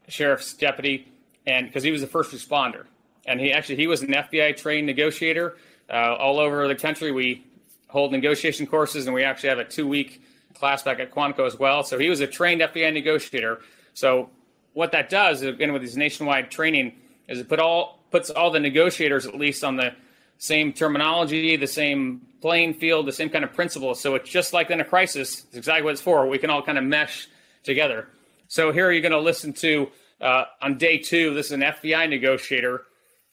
Sheriff's 0.07 0.53
deputy, 0.53 1.11
and 1.47 1.65
because 1.65 1.81
he 1.81 1.91
was 1.91 2.01
the 2.01 2.07
first 2.07 2.31
responder, 2.31 2.85
and 3.25 3.39
he 3.39 3.51
actually 3.51 3.77
he 3.77 3.87
was 3.87 4.03
an 4.03 4.09
FBI 4.09 4.55
trained 4.55 4.85
negotiator. 4.85 5.57
Uh, 5.89 6.15
all 6.15 6.39
over 6.39 6.67
the 6.67 6.75
country, 6.75 7.11
we 7.11 7.43
hold 7.87 8.11
negotiation 8.11 8.67
courses, 8.67 9.07
and 9.07 9.15
we 9.15 9.23
actually 9.23 9.49
have 9.49 9.59
a 9.59 9.65
two 9.65 9.87
week 9.87 10.21
class 10.53 10.83
back 10.83 10.99
at 10.99 11.11
Quantico 11.11 11.47
as 11.47 11.57
well. 11.57 11.83
So 11.83 11.97
he 11.97 12.09
was 12.09 12.19
a 12.19 12.27
trained 12.27 12.61
FBI 12.61 12.93
negotiator. 12.93 13.61
So 13.93 14.29
what 14.73 14.91
that 14.91 15.09
does, 15.09 15.41
again, 15.41 15.73
with 15.73 15.81
his 15.81 15.97
nationwide 15.97 16.51
training, 16.51 16.93
is 17.27 17.39
it 17.39 17.49
put 17.49 17.59
all 17.59 17.99
puts 18.15 18.29
all 18.29 18.49
the 18.49 18.61
negotiators 18.61 19.25
at 19.25 19.35
least 19.35 19.61
on 19.61 19.75
the 19.75 19.93
same 20.37 20.71
terminology, 20.71 21.57
the 21.57 21.67
same 21.67 22.21
playing 22.39 22.73
field, 22.73 23.05
the 23.05 23.11
same 23.11 23.29
kind 23.29 23.43
of 23.43 23.51
principles. 23.51 23.99
So 23.99 24.15
it's 24.15 24.29
just 24.29 24.53
like 24.53 24.69
in 24.69 24.79
a 24.79 24.85
crisis. 24.85 25.43
It's 25.43 25.57
exactly 25.57 25.83
what 25.83 25.91
it's 25.91 26.01
for. 26.01 26.25
We 26.25 26.37
can 26.37 26.49
all 26.49 26.61
kind 26.61 26.77
of 26.77 26.85
mesh 26.85 27.27
together. 27.63 28.07
So 28.47 28.71
here 28.71 28.89
you're 28.89 29.01
going 29.01 29.11
to 29.11 29.19
listen 29.19 29.51
to 29.55 29.89
uh, 30.21 30.45
on 30.61 30.77
day 30.77 30.97
two. 30.97 31.33
This 31.33 31.47
is 31.47 31.51
an 31.51 31.59
FBI 31.59 32.09
negotiator 32.09 32.83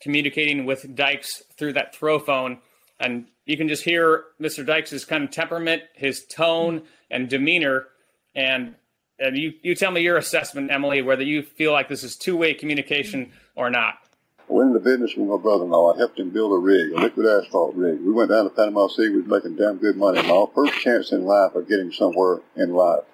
communicating 0.00 0.66
with 0.66 0.96
Dykes 0.96 1.44
through 1.56 1.74
that 1.74 1.94
throw 1.94 2.18
phone, 2.18 2.58
and 2.98 3.26
you 3.46 3.56
can 3.56 3.68
just 3.68 3.84
hear 3.84 4.24
Mr. 4.40 4.66
Dykes' 4.66 5.04
kind 5.04 5.22
of 5.22 5.30
temperament, 5.30 5.84
his 5.94 6.24
tone 6.24 6.82
and 7.08 7.28
demeanor, 7.28 7.86
and 8.34 8.74
and 9.20 9.38
you 9.38 9.52
you 9.62 9.76
tell 9.76 9.92
me 9.92 10.00
your 10.00 10.16
assessment, 10.16 10.72
Emily, 10.72 11.02
whether 11.02 11.22
you 11.22 11.44
feel 11.44 11.70
like 11.70 11.86
this 11.86 12.02
is 12.02 12.16
two 12.16 12.36
way 12.36 12.52
communication 12.52 13.30
or 13.54 13.70
not 13.70 14.01
went 14.48 14.68
into 14.68 14.80
business 14.80 15.16
with 15.16 15.28
my 15.28 15.36
brother-in-law. 15.36 15.94
I 15.94 15.98
helped 15.98 16.18
him 16.18 16.30
build 16.30 16.52
a 16.52 16.56
rig, 16.56 16.92
a 16.92 16.96
liquid 16.96 17.26
asphalt 17.26 17.74
rig. 17.74 18.00
We 18.00 18.12
went 18.12 18.30
down 18.30 18.44
to 18.44 18.50
Panama 18.50 18.88
City. 18.88 19.10
We 19.10 19.22
was 19.22 19.26
making 19.26 19.56
damn 19.56 19.78
good 19.78 19.96
money. 19.96 20.22
My 20.22 20.44
first 20.54 20.74
chance 20.74 21.12
in 21.12 21.24
life 21.24 21.54
of 21.54 21.68
getting 21.68 21.92
somewhere 21.92 22.40
in 22.56 22.74
life. 22.74 23.04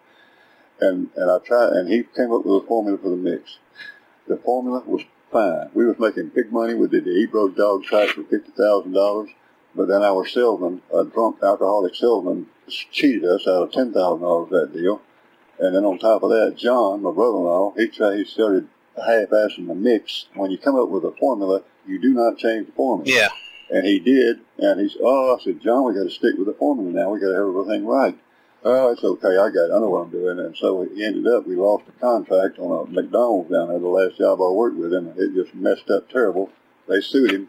And, 0.81 1.11
and 1.17 1.31
I 1.31 1.39
tried, 1.39 1.73
and 1.73 1.89
he 1.89 2.05
came 2.05 2.33
up 2.33 2.45
with 2.45 2.63
a 2.63 2.67
formula 2.67 2.99
for 2.99 3.11
the 3.11 3.17
mix. 3.17 3.59
The 4.27 4.37
formula 4.37 4.83
was 4.87 5.03
fine. 5.33 5.71
We 5.75 5.87
was 5.87 5.99
making 5.99 6.29
big 6.29 6.53
money. 6.53 6.75
We 6.75 6.89
did 6.89 7.05
the 7.05 7.11
Ebro 7.11 7.49
dog 7.49 7.85
site 7.85 8.11
for 8.11 8.23
$50,000. 8.23 9.29
But 9.75 9.89
then 9.89 10.03
our 10.03 10.27
salesman, 10.27 10.83
a 10.93 11.05
drunk 11.05 11.43
alcoholic 11.43 11.95
salesman, 11.95 12.47
cheated 12.69 13.25
us 13.25 13.47
out 13.47 13.63
of 13.63 13.71
$10,000 13.71 14.51
that 14.51 14.73
deal. 14.73 15.03
And 15.59 15.75
then 15.75 15.85
on 15.85 15.99
top 15.99 16.23
of 16.23 16.31
that, 16.31 16.57
John, 16.57 17.03
my 17.03 17.11
brother-in-law, 17.11 17.75
he 17.77 17.89
tried, 17.89 18.19
he 18.19 18.25
started 18.25 18.69
half-assing 19.05 19.67
the 19.67 19.75
mix. 19.75 20.27
When 20.35 20.51
you 20.51 20.59
come 20.59 20.77
up 20.77 20.89
with 20.89 21.05
a 21.05 21.13
formula, 21.13 21.63
you 21.87 21.99
do 21.99 22.13
not 22.13 22.39
change 22.39 22.67
the 22.67 22.73
formula. 22.73 23.11
Yeah. 23.11 23.29
And 23.71 23.87
he 23.87 23.99
did, 23.99 24.41
and 24.59 24.81
he 24.81 24.89
said, 24.89 25.03
"Oh, 25.03 25.37
I 25.37 25.45
said, 25.45 25.61
John, 25.61 25.85
we 25.85 25.95
got 25.95 26.05
to 26.05 26.11
stick 26.11 26.37
with 26.39 26.47
the 26.47 26.55
formula 26.55 26.91
now. 26.91 27.11
We 27.11 27.21
got 27.21 27.29
to 27.29 27.35
have 27.35 27.49
everything 27.49 27.87
right." 27.87 28.19
Oh, 28.65 28.91
it's 28.91 29.05
okay. 29.05 29.37
I 29.37 29.51
got. 29.51 29.71
It. 29.71 29.73
I 29.75 29.79
know 29.79 29.91
what 29.91 30.03
I'm 30.03 30.11
doing. 30.11 30.39
And 30.39 30.57
so 30.57 30.83
he 30.83 31.05
ended 31.05 31.27
up. 31.27 31.47
We 31.47 31.55
lost 31.55 31.87
the 31.87 31.93
contract 31.93 32.59
on 32.59 32.89
a 32.89 32.91
McDonald's 32.91 33.51
down 33.51 33.69
there. 33.69 33.79
The 33.79 33.89
last 33.89 34.19
job 34.19 34.41
I 34.41 34.49
worked 34.51 34.77
with 34.77 34.93
him, 34.93 35.13
it 35.17 35.35
just 35.35 35.55
messed 35.55 35.91
up 35.91 36.09
terrible. 36.09 36.51
They 36.89 37.01
sued 37.01 37.31
him. 37.31 37.49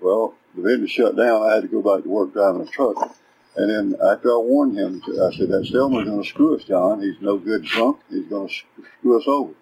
Well, 0.00 0.34
the 0.54 0.62
business 0.62 0.90
shut 0.90 1.16
down. 1.16 1.42
I 1.42 1.54
had 1.54 1.62
to 1.62 1.68
go 1.68 1.82
back 1.82 2.04
to 2.04 2.10
work 2.10 2.32
driving 2.32 2.62
a 2.62 2.66
truck. 2.66 3.16
And 3.56 3.70
then 3.70 3.96
after 4.02 4.32
I 4.32 4.38
warned 4.38 4.78
him, 4.78 5.02
I 5.04 5.34
said, 5.36 5.48
that 5.48 5.66
Selma's 5.66 6.08
going 6.08 6.22
to 6.22 6.28
screw 6.28 6.56
us, 6.56 6.64
John. 6.64 7.02
He's 7.02 7.20
no 7.20 7.36
good 7.36 7.64
drunk. 7.64 8.00
He's 8.08 8.26
going 8.26 8.48
to 8.48 8.54
screw 8.98 9.18
us 9.18 9.24
over. 9.26 9.52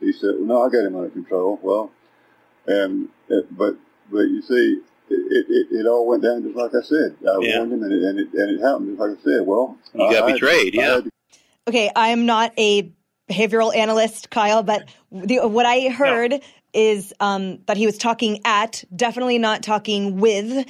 He 0.00 0.12
said, 0.12 0.34
well, 0.38 0.46
no, 0.46 0.62
I 0.62 0.70
got 0.70 0.86
him 0.86 0.96
under 0.96 1.10
control. 1.10 1.58
Well, 1.62 1.90
and, 2.66 3.08
it, 3.28 3.46
but, 3.56 3.76
but 4.10 4.22
you 4.22 4.42
see, 4.42 4.80
it, 5.10 5.46
it, 5.48 5.66
it, 5.70 5.86
all 5.86 6.06
went 6.06 6.22
down 6.22 6.42
just 6.42 6.56
like 6.56 6.74
I 6.74 6.82
said. 6.82 7.16
I 7.22 7.38
yeah. 7.40 7.58
warned 7.58 7.72
him 7.72 7.82
and 7.82 7.92
it, 7.92 8.02
and 8.02 8.18
it, 8.18 8.28
and 8.32 8.58
it 8.58 8.62
happened 8.62 8.88
just 8.88 9.00
like 9.00 9.18
I 9.18 9.22
said. 9.22 9.46
Well, 9.46 9.76
you 9.94 10.04
I, 10.04 10.12
got 10.12 10.32
betrayed, 10.32 10.78
I, 10.78 10.82
yeah. 10.82 11.00
I 11.04 11.68
okay, 11.68 11.90
I'm 11.94 12.26
not 12.26 12.52
a 12.58 12.92
behavioral 13.28 13.74
analyst, 13.74 14.30
Kyle, 14.30 14.62
but 14.62 14.88
the, 15.10 15.46
what 15.46 15.66
I 15.66 15.88
heard 15.88 16.32
no. 16.32 16.40
is 16.72 17.12
um, 17.20 17.58
that 17.66 17.76
he 17.76 17.86
was 17.86 17.98
talking 17.98 18.40
at, 18.44 18.84
definitely 18.94 19.38
not 19.38 19.62
talking 19.62 20.18
with, 20.18 20.66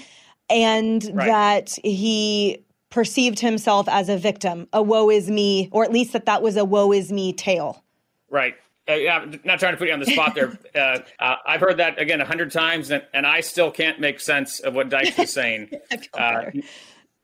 and 0.49 1.05
right. 1.13 1.27
that 1.27 1.79
he 1.85 2.65
perceived 2.91 3.39
himself 3.39 3.89
as 3.89 4.09
a 4.09 4.17
victim, 4.17 4.69
a 4.73 4.83
woe 4.83 5.11
is 5.11 5.31
me, 5.31 5.69
or 5.73 5.85
at 5.85 5.93
least 5.93 6.13
that 6.13 6.27
that 6.27 6.43
was 6.43 6.57
a 6.57 6.65
woe 6.65 6.93
is 6.93 7.13
me 7.13 7.33
tale. 7.33 7.85
Right. 8.29 8.57
Uh, 8.91 8.95
yeah, 8.95 9.19
I'm 9.19 9.41
not 9.45 9.61
trying 9.61 9.73
to 9.75 9.77
put 9.79 9.89
you 9.89 9.95
on 9.95 10.01
the 10.01 10.07
spot 10.07 10.35
there. 10.35 10.59
Uh, 10.75 10.99
uh, 11.19 11.37
I've 11.47 11.61
heard 11.61 11.77
that 11.79 11.99
again 12.01 12.21
a 12.21 12.25
hundred 12.25 12.53
times, 12.53 12.91
and, 12.91 13.03
and 13.13 13.27
I 13.27 13.41
still 13.41 13.71
can't 13.71 13.99
make 14.01 14.21
sense 14.21 14.61
of 14.61 14.75
what 14.75 14.89
Dykes 14.89 15.19
is 15.19 15.33
saying. 15.33 15.71
Uh, 16.15 16.51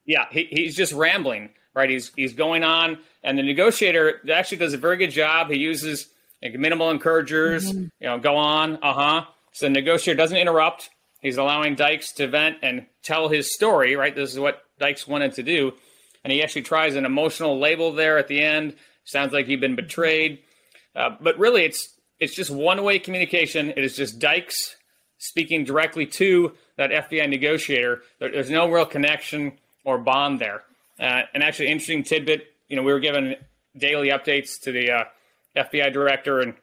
yeah, 0.04 0.26
he, 0.30 0.44
he's 0.50 0.76
just 0.76 0.92
rambling, 0.92 1.50
right? 1.74 1.88
He's 1.90 2.12
he's 2.16 2.34
going 2.34 2.62
on, 2.64 2.98
and 3.24 3.38
the 3.38 3.42
negotiator 3.42 4.20
actually 4.32 4.58
does 4.58 4.72
a 4.74 4.78
very 4.78 4.96
good 4.96 5.10
job. 5.10 5.50
He 5.50 5.58
uses 5.58 6.08
like, 6.42 6.54
minimal 6.54 6.90
encouragers, 6.90 7.72
Mhm. 7.72 7.90
you 8.00 8.06
know, 8.08 8.18
go 8.18 8.36
on, 8.36 8.76
uh 8.82 8.92
huh. 8.92 9.24
So 9.52 9.66
the 9.66 9.70
negotiator 9.70 10.16
doesn't 10.16 10.36
interrupt. 10.36 10.90
He's 11.22 11.38
allowing 11.38 11.74
Dykes 11.74 12.12
to 12.14 12.26
vent 12.28 12.58
and 12.62 12.86
tell 13.02 13.28
his 13.28 13.52
story, 13.52 13.96
right? 13.96 14.14
This 14.14 14.32
is 14.32 14.38
what 14.38 14.62
Dykes 14.78 15.08
wanted 15.08 15.32
to 15.34 15.42
do, 15.42 15.72
and 16.22 16.32
he 16.32 16.42
actually 16.42 16.62
tries 16.62 16.94
an 16.94 17.04
emotional 17.04 17.58
label 17.58 17.92
there 17.92 18.18
at 18.18 18.28
the 18.28 18.40
end. 18.42 18.76
Sounds 19.04 19.32
like 19.32 19.46
he'd 19.46 19.60
been 19.60 19.76
betrayed, 19.76 20.40
uh, 20.96 21.10
but 21.20 21.38
really, 21.38 21.64
it's 21.64 21.90
it's 22.18 22.34
just 22.34 22.50
one 22.50 22.82
way 22.82 22.98
communication. 22.98 23.70
It 23.70 23.78
is 23.84 23.94
just 23.96 24.18
Dykes 24.18 24.76
speaking 25.18 25.64
directly 25.64 26.06
to 26.06 26.52
that 26.76 26.90
FBI 26.90 27.28
negotiator. 27.28 28.02
There- 28.18 28.30
There's 28.32 28.50
no 28.50 28.68
real 28.70 28.86
connection 28.86 29.52
or 29.84 29.98
bond 29.98 30.40
there. 30.40 30.62
Uh, 30.98 31.22
and 31.34 31.42
actually, 31.42 31.68
interesting 31.68 32.02
tidbit. 32.02 32.46
You 32.68 32.76
know, 32.76 32.82
we 32.82 32.92
were 32.92 33.00
given 33.00 33.36
daily 33.76 34.08
updates 34.08 34.58
to 34.62 34.72
the 34.72 34.90
uh, 34.90 35.04
FBI 35.56 35.92
director, 35.92 36.40
and 36.40 36.54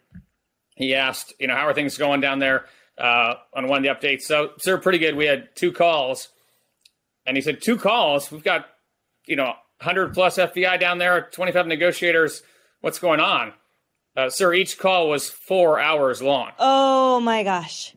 he 0.76 0.96
asked, 0.96 1.34
you 1.39 1.48
know, 1.48 1.56
how 1.56 1.67
are 1.67 1.74
things 1.74 1.98
going 1.98 2.19
down 2.19 2.39
there 2.39 2.65
uh, 2.98 3.36
on 3.54 3.67
one 3.67 3.78
of 3.78 3.84
the 4.02 4.08
updates? 4.08 4.22
So, 4.24 4.52
sir, 4.58 4.78
pretty 4.80 4.98
good. 4.98 5.15
We 5.15 5.26
had 5.28 5.56
two 5.56 5.72
calls, 5.72 6.30
and 7.28 7.38
he 7.38 7.41
said 7.41 7.62
two 7.62 7.78
calls. 7.78 8.32
We've 8.32 8.43
got, 8.43 8.67
you 9.28 9.36
know, 9.36 9.54
100 9.80 10.13
plus 10.13 10.38
FBI 10.38 10.80
down 10.80 10.98
there, 10.98 11.30
25 11.32 11.67
negotiators. 11.67 12.41
What's 12.82 13.00
going 13.00 13.19
on, 13.19 13.54
uh, 14.15 14.30
sir? 14.30 14.54
Each 14.54 14.78
call 14.78 15.10
was 15.10 15.30
four 15.30 15.80
hours 15.80 16.21
long. 16.21 16.52
Oh 16.60 17.19
my 17.19 17.43
gosh. 17.43 17.95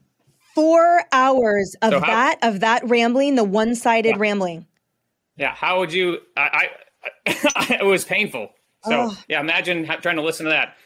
Four 0.55 1.03
hours 1.13 1.77
of 1.83 1.93
So 1.93 2.01
how- 2.01 2.07
that, 2.07 2.39
of 2.43 2.61
that 2.61 2.89
rambling, 2.89 3.35
the 3.35 3.45
one 3.45 3.75
sided 3.75 4.17
rambling. 4.17 4.67
Yeah, 5.37 5.55
how 5.55 5.81
would 5.81 5.93
you? 5.93 6.19
I, 6.37 6.69
I 7.27 7.77
it 7.81 7.85
was 7.85 8.05
painful. 8.05 8.51
So 8.85 9.11
Ugh. 9.11 9.17
yeah, 9.29 9.41
imagine 9.41 9.85
trying 10.01 10.17
to 10.17 10.23
listen 10.23 10.45
to 10.45 10.51
that 10.51 10.77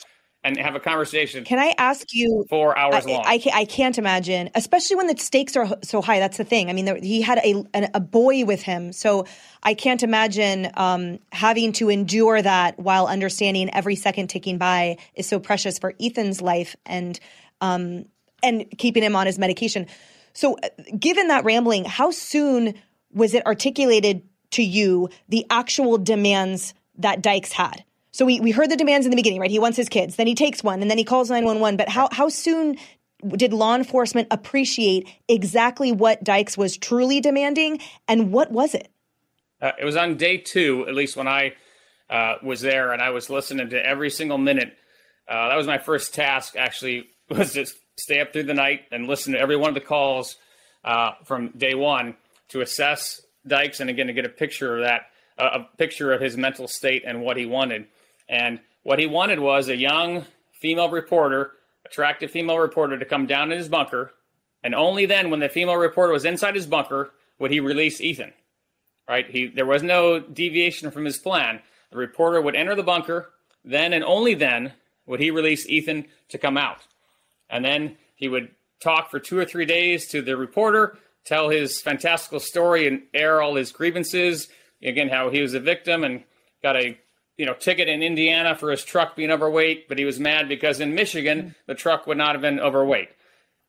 and 0.43 0.57
have 0.57 0.75
a 0.75 0.81
conversation. 0.81 1.45
Can 1.45 1.59
I 1.59 1.75
ask 1.77 2.09
you? 2.13 2.47
Four 2.49 2.77
hours 2.77 3.07
I, 3.07 3.11
long. 3.11 3.25
I, 3.27 3.43
I 3.53 3.65
can't 3.67 3.99
imagine, 3.99 4.51
especially 4.55 4.97
when 4.97 5.07
the 5.07 5.17
stakes 5.19 5.57
are 5.57 5.69
so 5.83 6.01
high. 6.01 6.19
That's 6.19 6.39
the 6.39 6.45
thing. 6.45 6.71
I 6.71 6.73
mean, 6.73 6.87
there, 6.87 6.97
he 6.97 7.21
had 7.21 7.39
a, 7.39 7.65
an, 7.75 7.91
a 7.93 8.01
boy 8.01 8.45
with 8.45 8.63
him, 8.63 8.93
so 8.93 9.27
I 9.63 9.75
can't 9.75 10.03
imagine 10.03 10.71
um, 10.75 11.19
having 11.33 11.73
to 11.75 11.91
endure 11.91 12.41
that 12.41 12.79
while 12.79 13.07
understanding 13.07 13.73
every 13.75 13.97
second 13.97 14.29
ticking 14.29 14.57
by 14.57 14.97
is 15.15 15.29
so 15.29 15.39
precious 15.39 15.79
for 15.79 15.95
Ethan's 16.01 16.41
life 16.41 16.75
and 16.87 17.21
um, 17.61 18.07
and 18.43 18.65
keeping 18.79 19.03
him 19.03 19.17
on 19.17 19.27
his 19.27 19.39
medication. 19.39 19.87
So, 20.33 20.57
uh, 20.63 20.69
given 20.99 21.29
that 21.29 21.45
rambling, 21.45 21.85
how 21.85 22.11
soon 22.11 22.75
was 23.13 23.35
it 23.35 23.45
articulated 23.47 24.23
to 24.53 24.63
you 24.63 25.11
the 25.29 25.45
actual 25.51 25.99
demands 25.99 26.73
that 26.97 27.21
Dykes 27.21 27.53
had? 27.53 27.85
So 28.13 28.27
we, 28.27 28.41
we 28.41 28.51
heard 28.51 28.71
the 28.71 28.77
demands 28.77 29.07
in 29.07 29.11
the 29.11 29.17
beginning, 29.17 29.41
right? 29.41 29.51
He 29.51 29.59
wants 29.59 29.77
his 29.77 29.89
kids, 29.89 30.17
then 30.17 30.27
he 30.27 30.35
takes 30.35 30.65
one, 30.65 30.83
and 30.83 30.91
then 30.91 30.99
he 30.99 31.05
calls 31.05 31.31
911. 31.31 31.77
But 31.77 31.89
how, 31.89 32.09
how 32.13 32.29
soon 32.29 32.77
did 33.37 33.53
law 33.53 33.77
enforcement 33.77 34.29
appreciate 34.31 35.09
exactly 35.29 35.93
what 35.93 36.25
Dykes 36.25 36.57
was 36.57 36.77
truly 36.77 37.21
demanding, 37.21 37.81
and 38.09 38.33
what 38.33 38.51
was 38.51 38.75
it? 38.75 38.91
Uh, 39.61 39.73
it 39.79 39.85
was 39.85 39.97
on 39.97 40.17
day 40.17 40.39
two, 40.39 40.87
at 40.89 40.95
least 40.95 41.17
when 41.17 41.29
I 41.29 41.55
uh, 42.09 42.37
was 42.43 42.61
there, 42.61 42.93
and 42.93 43.03
I 43.03 43.11
was 43.11 43.31
listening 43.31 43.71
to 43.71 43.87
every 43.87 44.11
single 44.11 44.39
minute. 44.39 44.77
Uh, 45.29 45.49
that 45.49 45.57
was 45.57 45.67
my 45.67 45.79
first 45.79 46.15
task. 46.15 46.57
Actually, 46.57 47.07
was 47.29 47.53
just 47.53 47.77
stay 47.97 48.21
up 48.21 48.33
through 48.33 48.45
the 48.45 48.55
night 48.55 48.83
and 48.91 49.07
listen 49.07 49.35
to 49.35 49.39
every 49.39 49.57
one 49.57 49.69
of 49.69 49.75
the 49.75 49.81
calls 49.81 50.37
uh, 50.85 51.13
from 51.25 51.51
day 51.51 51.75
one 51.75 52.17
to 52.49 52.61
assess 52.61 53.21
Dykes, 53.47 53.81
and 53.81 53.89
again 53.89 54.09
to 54.09 54.13
get 54.13 54.25
a 54.25 54.31
picture 54.31 54.77
of 54.77 54.83
that, 54.83 55.03
uh, 55.39 55.61
a 55.61 55.77
picture 55.77 56.13
of 56.13 56.21
his 56.21 56.37
mental 56.37 56.67
state 56.67 57.05
and 57.07 57.23
what 57.23 57.37
he 57.37 57.47
wanted. 57.47 57.87
And 58.31 58.61
what 58.83 58.99
he 58.99 59.07
wanted 59.07 59.41
was 59.41 59.69
a 59.69 59.77
young 59.77 60.25
female 60.53 60.89
reporter, 60.89 61.53
attractive 61.85 62.31
female 62.31 62.59
reporter, 62.59 62.99
to 62.99 63.05
come 63.05 63.27
down 63.27 63.53
in 63.53 63.59
his 63.59 63.69
bunker, 63.69 64.15
and 64.63 64.75
only 64.75 65.05
then, 65.05 65.29
when 65.31 65.41
the 65.41 65.49
female 65.49 65.77
reporter 65.77 66.13
was 66.13 66.25
inside 66.25 66.55
his 66.55 66.67
bunker, 66.67 67.13
would 67.39 67.51
he 67.51 67.61
release 67.61 68.01
Ethan 68.01 68.33
right? 69.11 69.29
He 69.29 69.49
there 69.49 69.67
was 69.67 69.83
no 69.83 70.21
deviation 70.21 70.91
from 70.93 71.05
his 71.05 71.19
plan. 71.19 71.61
The 71.91 71.99
reporter 71.99 72.41
would 72.41 72.55
enter 72.55 72.77
the 72.77 72.85
bunker, 72.85 73.31
then 73.65 73.93
and 73.93 74.05
only 74.05 74.35
then 74.35 74.73
would 75.05 75.19
he 75.19 75.33
release 75.33 75.69
Ethan 75.69 76.07
to 76.29 76.39
come 76.39 76.57
out. 76.57 76.87
And 77.51 77.65
then 77.65 77.97
he 78.15 78.29
would 78.29 78.51
talk 78.79 79.11
for 79.11 79.19
two 79.19 79.37
or 79.37 79.45
three 79.45 79.67
days 79.67 80.07
to 80.09 80.23
the 80.23 80.37
reporter, 80.37 80.97
tell 81.25 81.49
his 81.49 81.81
fantastical 81.81 82.39
story 82.39 82.87
and 82.87 83.03
air 83.13 83.43
all 83.43 83.57
his 83.57 83.73
grievances. 83.73 84.49
Again, 84.83 85.09
how 85.09 85.29
he 85.29 85.43
was 85.43 85.55
a 85.55 85.61
victim 85.61 86.05
and 86.05 86.23
got 86.63 86.77
a 86.77 86.97
you 87.41 87.47
know 87.47 87.55
ticket 87.55 87.89
in 87.89 88.03
Indiana 88.03 88.55
for 88.55 88.71
his 88.71 88.85
truck 88.85 89.17
being 89.17 89.31
overweight, 89.31 89.89
but 89.89 89.97
he 89.97 90.05
was 90.05 90.21
mad 90.21 90.47
because 90.47 90.79
in 90.79 90.95
Michigan 90.95 91.41
hmm. 91.41 91.49
the 91.67 91.75
truck 91.75 92.07
would 92.07 92.19
not 92.19 92.35
have 92.35 92.43
been 92.43 92.61
overweight. 92.61 93.09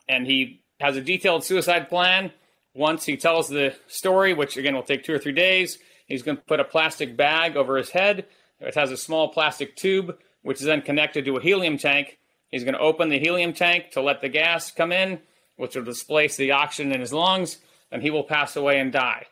And 0.09 0.27
he 0.27 0.61
has 0.81 0.97
a 0.97 1.01
detailed 1.01 1.45
suicide 1.45 1.87
plan. 1.87 2.31
Once 2.73 3.05
he 3.05 3.15
tells 3.15 3.47
the 3.47 3.73
story, 3.87 4.33
which 4.33 4.57
again 4.57 4.75
will 4.75 4.83
take 4.83 5.05
two 5.05 5.13
or 5.13 5.19
three 5.19 5.31
days, 5.31 5.79
he's 6.05 6.21
going 6.21 6.35
to 6.35 6.43
put 6.43 6.59
a 6.59 6.65
plastic 6.65 7.15
bag 7.15 7.55
over 7.55 7.77
his 7.77 7.91
head. 7.91 8.25
It 8.59 8.75
has 8.75 8.91
a 8.91 8.97
small 8.97 9.29
plastic 9.29 9.77
tube, 9.77 10.17
which 10.41 10.59
is 10.59 10.65
then 10.65 10.81
connected 10.81 11.23
to 11.23 11.37
a 11.37 11.41
helium 11.41 11.77
tank. 11.77 12.17
He's 12.49 12.65
going 12.65 12.73
to 12.73 12.79
open 12.81 13.07
the 13.07 13.19
helium 13.19 13.53
tank 13.53 13.91
to 13.91 14.01
let 14.01 14.19
the 14.19 14.27
gas 14.27 14.69
come 14.69 14.91
in, 14.91 15.21
which 15.55 15.75
will 15.75 15.83
displace 15.83 16.35
the 16.35 16.51
oxygen 16.51 16.91
in 16.91 16.99
his 16.99 17.13
lungs, 17.13 17.59
and 17.89 18.01
he 18.01 18.11
will 18.11 18.25
pass 18.25 18.57
away 18.57 18.79
and 18.81 18.91
die. 18.91 19.27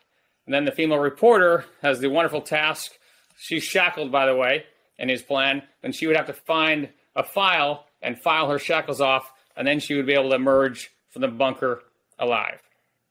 And 0.46 0.54
then 0.54 0.64
the 0.64 0.72
female 0.72 0.98
reporter 0.98 1.66
has 1.82 2.00
the 2.00 2.08
wonderful 2.08 2.40
task. 2.40 2.92
She's 3.40 3.64
shackled, 3.64 4.12
by 4.12 4.26
the 4.26 4.36
way, 4.36 4.64
in 4.98 5.08
his 5.08 5.22
plan, 5.22 5.62
Then 5.80 5.92
she 5.92 6.06
would 6.06 6.14
have 6.14 6.26
to 6.26 6.34
find 6.34 6.90
a 7.16 7.22
file 7.22 7.86
and 8.02 8.18
file 8.18 8.50
her 8.50 8.58
shackles 8.58 9.00
off, 9.00 9.32
and 9.56 9.66
then 9.66 9.80
she 9.80 9.94
would 9.94 10.04
be 10.04 10.12
able 10.12 10.28
to 10.28 10.36
emerge 10.36 10.90
from 11.08 11.22
the 11.22 11.28
bunker 11.28 11.82
alive. 12.18 12.60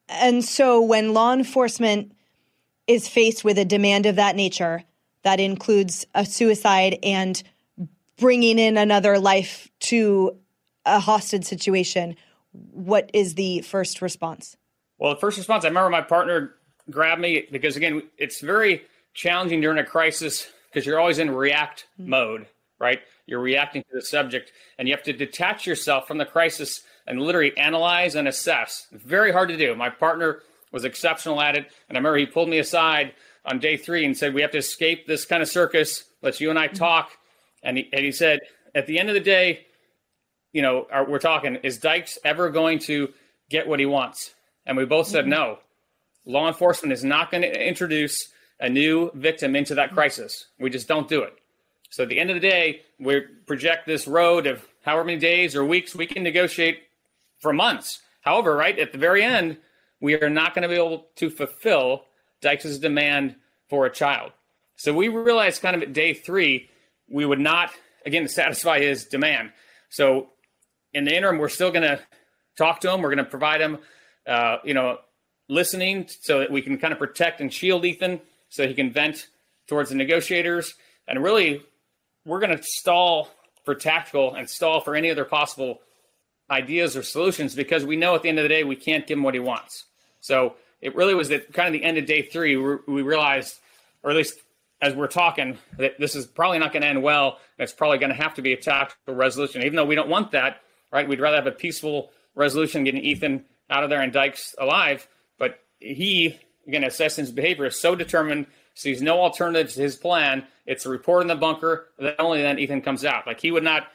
And 0.07 0.45
so 0.45 0.81
when 0.81 1.15
law 1.15 1.33
enforcement 1.33 2.13
is 2.85 3.07
faced 3.07 3.43
with 3.43 3.57
a 3.57 3.65
demand 3.65 4.05
of 4.05 4.17
that 4.17 4.35
nature, 4.35 4.83
that 5.23 5.39
includes 5.39 6.05
a 6.13 6.25
suicide 6.25 6.99
and 7.01 7.41
bringing 8.17 8.59
in 8.59 8.77
another 8.77 9.17
life 9.17 9.69
to 9.79 10.37
a 10.85 10.99
hostage 10.99 11.45
situation, 11.45 12.15
what 12.51 13.09
is 13.15 13.33
the 13.33 13.61
first 13.61 13.99
response? 14.01 14.55
Well, 14.99 15.15
the 15.15 15.19
first 15.19 15.37
response, 15.37 15.65
I 15.65 15.69
remember 15.69 15.89
my 15.89 16.01
partner 16.01 16.53
grabbed 16.89 17.21
me 17.21 17.47
because, 17.51 17.75
again, 17.75 18.03
it's 18.17 18.41
very 18.41 18.83
challenging 19.19 19.59
during 19.59 19.77
a 19.79 19.83
crisis 19.83 20.47
because 20.71 20.85
you're 20.85 20.99
always 20.99 21.19
in 21.19 21.29
react 21.29 21.87
hmm. 21.97 22.09
mode, 22.09 22.47
right? 22.79 23.01
You're 23.27 23.41
reacting 23.41 23.83
to 23.83 23.89
the 23.93 24.01
subject 24.01 24.53
and 24.77 24.87
you 24.87 24.95
have 24.95 25.03
to 25.03 25.13
detach 25.13 25.67
yourself 25.67 26.07
from 26.07 26.17
the 26.17 26.25
crisis 26.25 26.83
and 27.05 27.21
literally 27.21 27.55
analyze 27.57 28.15
and 28.15 28.29
assess. 28.29 28.87
Very 28.93 29.31
hard 29.31 29.49
to 29.49 29.57
do. 29.57 29.75
My 29.75 29.89
partner 29.89 30.41
was 30.71 30.85
exceptional 30.85 31.41
at 31.41 31.57
it. 31.57 31.69
And 31.89 31.97
I 31.97 31.99
remember 31.99 32.17
he 32.17 32.27
pulled 32.27 32.47
me 32.47 32.59
aside 32.59 33.13
on 33.43 33.59
day 33.59 33.75
three 33.75 34.05
and 34.05 34.17
said, 34.17 34.33
We 34.33 34.41
have 34.41 34.51
to 34.51 34.57
escape 34.57 35.05
this 35.05 35.25
kind 35.25 35.43
of 35.43 35.49
circus. 35.49 36.05
Let's 36.21 36.39
you 36.39 36.49
and 36.49 36.57
I 36.57 36.67
hmm. 36.67 36.75
talk. 36.75 37.11
And 37.61 37.77
he, 37.77 37.89
and 37.91 38.05
he 38.05 38.13
said, 38.13 38.39
At 38.73 38.87
the 38.87 38.99
end 38.99 39.09
of 39.09 39.15
the 39.15 39.21
day, 39.21 39.65
you 40.53 40.61
know, 40.61 40.87
are, 40.91 41.05
we're 41.05 41.19
talking, 41.19 41.55
is 41.57 41.77
Dykes 41.77 42.17
ever 42.23 42.49
going 42.49 42.79
to 42.79 43.09
get 43.49 43.67
what 43.67 43.81
he 43.81 43.85
wants? 43.85 44.33
And 44.65 44.77
we 44.77 44.85
both 44.85 45.07
said 45.07 45.25
hmm. 45.25 45.31
no. 45.31 45.57
Law 46.25 46.47
enforcement 46.47 46.93
is 46.93 47.03
not 47.03 47.31
going 47.31 47.41
to 47.41 47.67
introduce 47.67 48.29
a 48.59 48.69
new 48.69 49.11
victim 49.13 49.55
into 49.55 49.75
that 49.75 49.93
crisis. 49.93 50.47
We 50.59 50.69
just 50.69 50.87
don't 50.87 51.07
do 51.07 51.21
it. 51.21 51.33
So 51.89 52.03
at 52.03 52.09
the 52.09 52.19
end 52.19 52.29
of 52.29 52.35
the 52.35 52.47
day, 52.47 52.81
we 52.99 53.21
project 53.45 53.87
this 53.87 54.07
road 54.07 54.45
of 54.47 54.65
however 54.83 55.05
many 55.05 55.19
days 55.19 55.55
or 55.55 55.65
weeks 55.65 55.95
we 55.95 56.05
can 56.05 56.23
negotiate 56.23 56.83
for 57.39 57.53
months. 57.53 58.01
However, 58.21 58.55
right 58.55 58.77
at 58.77 58.91
the 58.91 58.97
very 58.97 59.23
end, 59.23 59.57
we 59.99 60.21
are 60.21 60.29
not 60.29 60.53
going 60.53 60.63
to 60.63 60.69
be 60.69 60.75
able 60.75 61.07
to 61.15 61.29
fulfill 61.29 62.03
Dykes' 62.41 62.77
demand 62.77 63.35
for 63.69 63.85
a 63.85 63.89
child. 63.89 64.31
So 64.75 64.93
we 64.93 65.07
realized 65.07 65.61
kind 65.61 65.75
of 65.75 65.81
at 65.81 65.93
day 65.93 66.13
three, 66.13 66.69
we 67.09 67.25
would 67.25 67.39
not, 67.39 67.71
again, 68.05 68.27
satisfy 68.27 68.79
his 68.79 69.05
demand. 69.05 69.51
So 69.89 70.29
in 70.93 71.05
the 71.05 71.15
interim, 71.15 71.37
we're 71.37 71.49
still 71.49 71.71
going 71.71 71.83
to 71.83 71.99
talk 72.57 72.81
to 72.81 72.91
him. 72.91 73.01
We're 73.01 73.13
going 73.13 73.25
to 73.25 73.29
provide 73.29 73.61
him, 73.61 73.79
uh, 74.27 74.57
you 74.63 74.73
know, 74.73 74.99
listening 75.47 76.07
so 76.07 76.39
that 76.39 76.51
we 76.51 76.61
can 76.61 76.77
kind 76.77 76.93
of 76.93 76.99
protect 76.99 77.41
and 77.41 77.51
shield 77.51 77.83
Ethan 77.83 78.21
so 78.49 78.67
he 78.67 78.73
can 78.73 78.91
vent 78.91 79.27
towards 79.67 79.89
the 79.89 79.95
negotiators. 79.95 80.73
And 81.07 81.23
really, 81.23 81.63
we're 82.25 82.39
going 82.39 82.55
to 82.55 82.63
stall 82.63 83.29
for 83.63 83.75
tactical 83.75 84.33
and 84.35 84.49
stall 84.49 84.81
for 84.81 84.95
any 84.95 85.11
other 85.11 85.25
possible 85.25 85.79
ideas 86.49 86.97
or 86.97 87.03
solutions 87.03 87.55
because 87.55 87.85
we 87.85 87.95
know 87.95 88.15
at 88.15 88.23
the 88.23 88.29
end 88.29 88.39
of 88.39 88.43
the 88.43 88.49
day 88.49 88.63
we 88.63 88.75
can't 88.75 89.05
give 89.05 89.17
him 89.17 89.23
what 89.23 89.33
he 89.33 89.39
wants. 89.39 89.85
So 90.19 90.55
it 90.81 90.95
really 90.95 91.15
was 91.15 91.29
at 91.31 91.53
kind 91.53 91.67
of 91.67 91.73
the 91.73 91.85
end 91.85 91.97
of 91.97 92.05
day 92.05 92.23
three 92.23 92.55
we 92.57 92.77
we 92.87 93.01
realized, 93.01 93.59
or 94.03 94.11
at 94.11 94.17
least 94.17 94.39
as 94.81 94.95
we're 94.95 95.07
talking, 95.07 95.57
that 95.77 95.99
this 95.99 96.15
is 96.15 96.25
probably 96.25 96.59
not 96.59 96.71
going 96.71 96.81
to 96.81 96.87
end 96.87 97.03
well. 97.03 97.39
It's 97.57 97.73
probably 97.73 97.97
going 97.97 98.11
to 98.11 98.15
have 98.15 98.35
to 98.35 98.41
be 98.41 98.53
a 98.53 98.57
tactical 98.57 99.13
resolution, 99.13 99.61
even 99.63 99.75
though 99.75 99.85
we 99.85 99.95
don't 99.95 100.09
want 100.09 100.31
that, 100.31 100.61
right? 100.91 101.07
We'd 101.07 101.19
rather 101.19 101.35
have 101.35 101.47
a 101.47 101.51
peaceful 101.51 102.11
resolution, 102.33 102.85
getting 102.85 103.03
Ethan 103.03 103.43
out 103.69 103.83
of 103.83 103.89
there 103.89 104.01
and 104.01 104.13
Dykes 104.13 104.55
alive. 104.57 105.05
But 105.37 105.59
he, 105.79 106.39
again, 106.67 106.83
assessing 106.83 107.23
his 107.23 107.31
behavior, 107.31 107.65
is 107.65 107.79
so 107.79 107.95
determined, 107.95 108.47
sees 108.73 109.01
no 109.01 109.19
alternative 109.19 109.71
to 109.73 109.81
his 109.81 109.95
plan. 109.95 110.45
It's 110.65 110.85
a 110.85 110.89
report 110.89 111.21
in 111.21 111.27
the 111.27 111.35
bunker. 111.35 111.87
That 111.97 112.19
only 112.19 112.41
then 112.41 112.59
Ethan 112.59 112.81
comes 112.81 113.03
out. 113.03 113.27
Like 113.27 113.39
he 113.39 113.51
would 113.51 113.63
not 113.63 113.87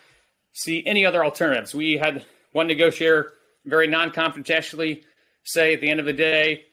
see 0.52 0.84
any 0.86 1.06
other 1.06 1.24
alternatives. 1.24 1.74
We 1.74 1.96
had 1.96 2.24
one 2.52 2.66
negotiator 2.66 3.32
very 3.64 3.86
non-confrontationally 3.86 5.04
say 5.44 5.74
at 5.74 5.80
the 5.80 5.90
end 5.90 6.00
of 6.00 6.06
the 6.06 6.12
day, 6.12 6.66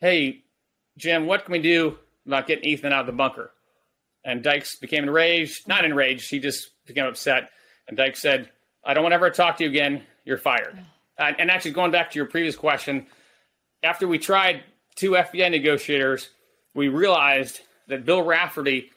"Hey, 0.00 0.42
Jim, 0.96 1.26
what 1.26 1.44
can 1.44 1.52
we 1.52 1.58
do 1.58 1.98
about 2.26 2.46
getting 2.46 2.64
Ethan 2.64 2.92
out 2.92 3.00
of 3.00 3.06
the 3.06 3.12
bunker?" 3.12 3.52
And 4.24 4.42
Dykes 4.42 4.76
became 4.76 5.04
enraged, 5.04 5.68
not 5.68 5.84
enraged. 5.84 6.30
He 6.30 6.38
just 6.38 6.70
became 6.86 7.06
upset. 7.06 7.50
And 7.88 7.96
Dykes 7.96 8.20
said, 8.20 8.50
"I 8.84 8.94
don't 8.94 9.02
want 9.02 9.12
to 9.12 9.16
ever 9.16 9.30
talk 9.30 9.56
to 9.58 9.64
you 9.64 9.70
again. 9.70 10.06
You're 10.24 10.38
fired." 10.38 10.78
And 11.18 11.50
actually, 11.50 11.70
going 11.72 11.92
back 11.92 12.10
to 12.10 12.18
your 12.18 12.26
previous 12.26 12.56
question, 12.56 13.06
after 13.82 14.06
we 14.06 14.18
tried 14.18 14.62
two 14.96 15.12
FBI 15.12 15.50
negotiators, 15.50 16.30
we 16.74 16.88
realized 16.88 17.60
that 17.88 18.04
Bill 18.04 18.22
Rafferty, 18.22 18.90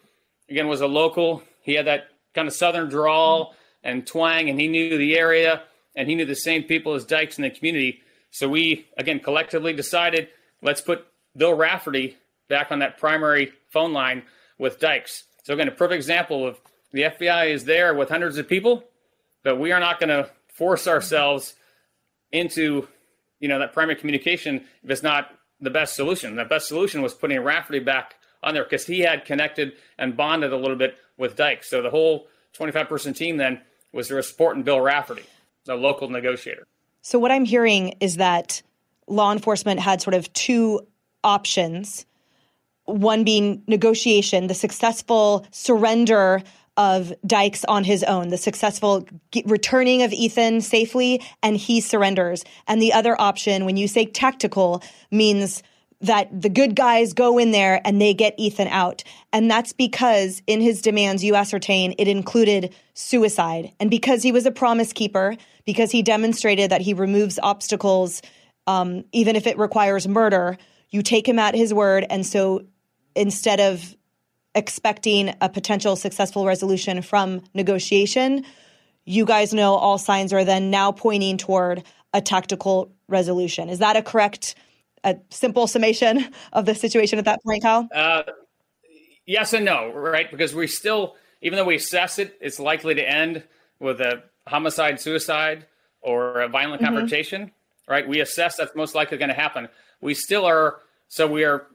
again, 0.49 0.67
was 0.67 0.81
a 0.81 0.87
local. 0.87 1.43
He 1.61 1.73
had 1.73 1.87
that 1.87 2.07
kind 2.33 2.47
of 2.47 2.53
southern 2.53 2.89
drawl 2.89 3.55
and 3.83 4.05
twang, 4.05 4.49
and 4.49 4.59
he 4.59 4.67
knew 4.67 4.97
the 4.97 5.17
area, 5.17 5.63
and 5.95 6.09
he 6.09 6.15
knew 6.15 6.25
the 6.25 6.35
same 6.35 6.63
people 6.63 6.95
as 6.95 7.05
Dykes 7.05 7.37
in 7.37 7.43
the 7.43 7.49
community. 7.49 8.01
So 8.31 8.49
we, 8.49 8.87
again, 8.97 9.19
collectively 9.19 9.73
decided 9.73 10.29
let's 10.61 10.81
put 10.81 11.05
Bill 11.35 11.53
Rafferty 11.53 12.17
back 12.49 12.71
on 12.71 12.79
that 12.79 12.97
primary 12.97 13.53
phone 13.69 13.93
line 13.93 14.23
with 14.57 14.79
Dykes. 14.79 15.23
So 15.43 15.53
again, 15.53 15.67
a 15.67 15.71
perfect 15.71 15.95
example 15.95 16.45
of 16.45 16.59
the 16.91 17.03
FBI 17.03 17.51
is 17.51 17.65
there 17.65 17.93
with 17.93 18.09
hundreds 18.09 18.37
of 18.37 18.47
people, 18.47 18.83
but 19.43 19.59
we 19.59 19.71
are 19.71 19.79
not 19.79 19.99
going 19.99 20.09
to 20.09 20.29
force 20.53 20.87
ourselves 20.87 21.55
into, 22.31 22.87
you 23.39 23.47
know, 23.47 23.59
that 23.59 23.73
primary 23.73 23.95
communication 23.95 24.65
if 24.83 24.89
it's 24.89 25.03
not 25.03 25.31
the 25.61 25.69
best 25.69 25.95
solution. 25.95 26.35
The 26.35 26.45
best 26.45 26.67
solution 26.67 27.01
was 27.01 27.13
putting 27.13 27.39
Rafferty 27.41 27.79
back 27.79 28.15
on 28.43 28.53
there 28.53 28.63
because 28.63 28.85
he 28.85 29.01
had 29.01 29.25
connected 29.25 29.73
and 29.97 30.15
bonded 30.15 30.53
a 30.53 30.57
little 30.57 30.77
bit 30.77 30.97
with 31.17 31.35
Dykes. 31.35 31.69
So 31.69 31.81
the 31.81 31.89
whole 31.89 32.27
25 32.53 32.87
person 32.87 33.13
team 33.13 33.37
then 33.37 33.61
was 33.91 34.07
there 34.07 34.21
supporting 34.21 34.63
Bill 34.63 34.79
Rafferty, 34.79 35.23
the 35.65 35.75
local 35.75 36.09
negotiator. 36.09 36.65
So 37.01 37.19
what 37.19 37.31
I'm 37.31 37.45
hearing 37.45 37.95
is 37.99 38.17
that 38.17 38.61
law 39.07 39.31
enforcement 39.31 39.79
had 39.79 40.01
sort 40.01 40.13
of 40.13 40.31
two 40.33 40.81
options. 41.23 42.05
One 42.85 43.23
being 43.23 43.63
negotiation, 43.67 44.47
the 44.47 44.53
successful 44.53 45.45
surrender 45.51 46.41
of 46.79 47.11
Dykes 47.27 47.65
on 47.65 47.83
his 47.83 48.05
own, 48.05 48.29
the 48.29 48.37
successful 48.37 49.05
returning 49.43 50.01
of 50.01 50.13
Ethan 50.13 50.61
safely, 50.61 51.21
and 51.43 51.57
he 51.57 51.81
surrenders. 51.81 52.45
And 52.67 52.81
the 52.81 52.93
other 52.93 53.19
option, 53.19 53.65
when 53.65 53.75
you 53.75 53.89
say 53.89 54.05
tactical, 54.05 54.81
means 55.11 55.61
that 55.99 56.29
the 56.41 56.47
good 56.47 56.77
guys 56.77 57.11
go 57.11 57.37
in 57.37 57.51
there 57.51 57.81
and 57.83 58.01
they 58.01 58.13
get 58.13 58.33
Ethan 58.37 58.69
out. 58.69 59.03
And 59.33 59.51
that's 59.51 59.73
because 59.73 60.41
in 60.47 60.61
his 60.61 60.81
demands, 60.81 61.21
you 61.21 61.35
ascertain 61.35 61.95
it 61.97 62.07
included 62.07 62.73
suicide. 62.93 63.73
And 63.81 63.89
because 63.89 64.23
he 64.23 64.31
was 64.31 64.45
a 64.45 64.51
promise 64.51 64.93
keeper, 64.93 65.35
because 65.65 65.91
he 65.91 66.01
demonstrated 66.01 66.71
that 66.71 66.79
he 66.79 66.93
removes 66.93 67.37
obstacles, 67.43 68.21
um, 68.67 69.03
even 69.11 69.35
if 69.35 69.47
it 69.47 69.57
requires 69.57 70.07
murder, 70.07 70.57
you 70.91 71.01
take 71.01 71.27
him 71.27 71.39
at 71.39 71.55
his 71.55 71.73
word. 71.73 72.05
And 72.09 72.25
so 72.25 72.63
instead 73.15 73.59
of 73.59 73.97
expecting 74.55 75.33
a 75.41 75.49
potential 75.49 75.95
successful 75.95 76.45
resolution 76.45 77.01
from 77.01 77.41
negotiation, 77.53 78.45
you 79.05 79.25
guys 79.25 79.53
know 79.53 79.75
all 79.75 79.97
signs 79.97 80.33
are 80.33 80.43
then 80.43 80.69
now 80.69 80.91
pointing 80.91 81.37
toward 81.37 81.83
a 82.13 82.21
tactical 82.21 82.91
resolution. 83.07 83.69
Is 83.69 83.79
that 83.79 83.95
a 83.95 84.01
correct, 84.01 84.55
a 85.03 85.17
simple 85.29 85.67
summation 85.67 86.25
of 86.53 86.65
the 86.65 86.75
situation 86.75 87.19
at 87.19 87.25
that 87.25 87.39
point, 87.43 87.63
Kyle? 87.63 87.87
Uh, 87.93 88.23
yes 89.25 89.53
and 89.53 89.65
no, 89.65 89.91
right? 89.91 90.29
Because 90.29 90.53
we 90.55 90.67
still, 90.67 91.15
even 91.41 91.57
though 91.57 91.65
we 91.65 91.75
assess 91.75 92.19
it, 92.19 92.37
it's 92.41 92.59
likely 92.59 92.95
to 92.95 93.07
end 93.07 93.43
with 93.79 94.01
a 94.01 94.23
homicide, 94.47 94.99
suicide, 94.99 95.65
or 96.01 96.41
a 96.41 96.47
violent 96.47 96.81
mm-hmm. 96.81 96.93
confrontation, 96.93 97.51
right? 97.87 98.07
We 98.07 98.19
assess 98.19 98.57
that's 98.57 98.75
most 98.75 98.95
likely 98.95 99.17
going 99.17 99.29
to 99.29 99.35
happen. 99.35 99.69
We 100.01 100.13
still 100.13 100.45
are, 100.45 100.79
so 101.07 101.27
we 101.27 101.43
are, 101.43 101.67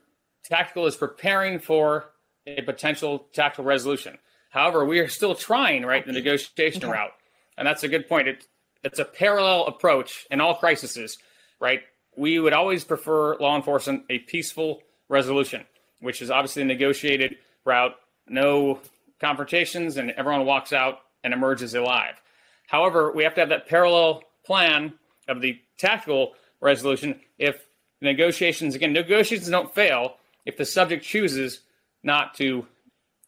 tactical 0.44 0.86
is 0.86 0.96
preparing 0.96 1.58
for 1.58 2.10
a 2.46 2.62
potential 2.62 3.26
tactical 3.32 3.64
resolution. 3.64 4.18
However, 4.50 4.84
we 4.84 5.00
are 5.00 5.08
still 5.08 5.34
trying, 5.34 5.84
right, 5.84 6.06
the 6.06 6.12
negotiation 6.12 6.84
okay. 6.84 6.92
route. 6.92 7.12
And 7.56 7.66
that's 7.66 7.82
a 7.82 7.88
good 7.88 8.08
point. 8.08 8.28
It, 8.28 8.46
it's 8.82 8.98
a 8.98 9.04
parallel 9.04 9.66
approach 9.66 10.26
in 10.30 10.40
all 10.40 10.54
crises, 10.54 11.18
right? 11.60 11.80
We 12.16 12.38
would 12.38 12.52
always 12.52 12.84
prefer 12.84 13.36
law 13.36 13.56
enforcement 13.56 14.04
a 14.10 14.18
peaceful 14.20 14.82
resolution, 15.08 15.64
which 16.00 16.22
is 16.22 16.30
obviously 16.30 16.62
a 16.62 16.66
negotiated 16.66 17.36
route, 17.64 17.94
no 18.28 18.80
confrontations, 19.20 19.96
and 19.96 20.10
everyone 20.12 20.44
walks 20.44 20.72
out 20.72 21.00
and 21.24 21.32
emerges 21.32 21.74
alive. 21.74 22.20
However, 22.68 23.10
we 23.12 23.24
have 23.24 23.34
to 23.34 23.40
have 23.40 23.48
that 23.48 23.68
parallel 23.68 24.22
plan 24.44 24.92
of 25.28 25.40
the 25.40 25.58
tactical 25.78 26.34
resolution 26.60 27.20
if 27.38 27.66
negotiations, 28.00 28.74
again, 28.74 28.92
negotiations 28.92 29.48
don't 29.48 29.74
fail 29.74 30.16
if 30.44 30.56
the 30.56 30.64
subject 30.64 31.04
chooses 31.04 31.60
not 32.04 32.34
to, 32.34 32.66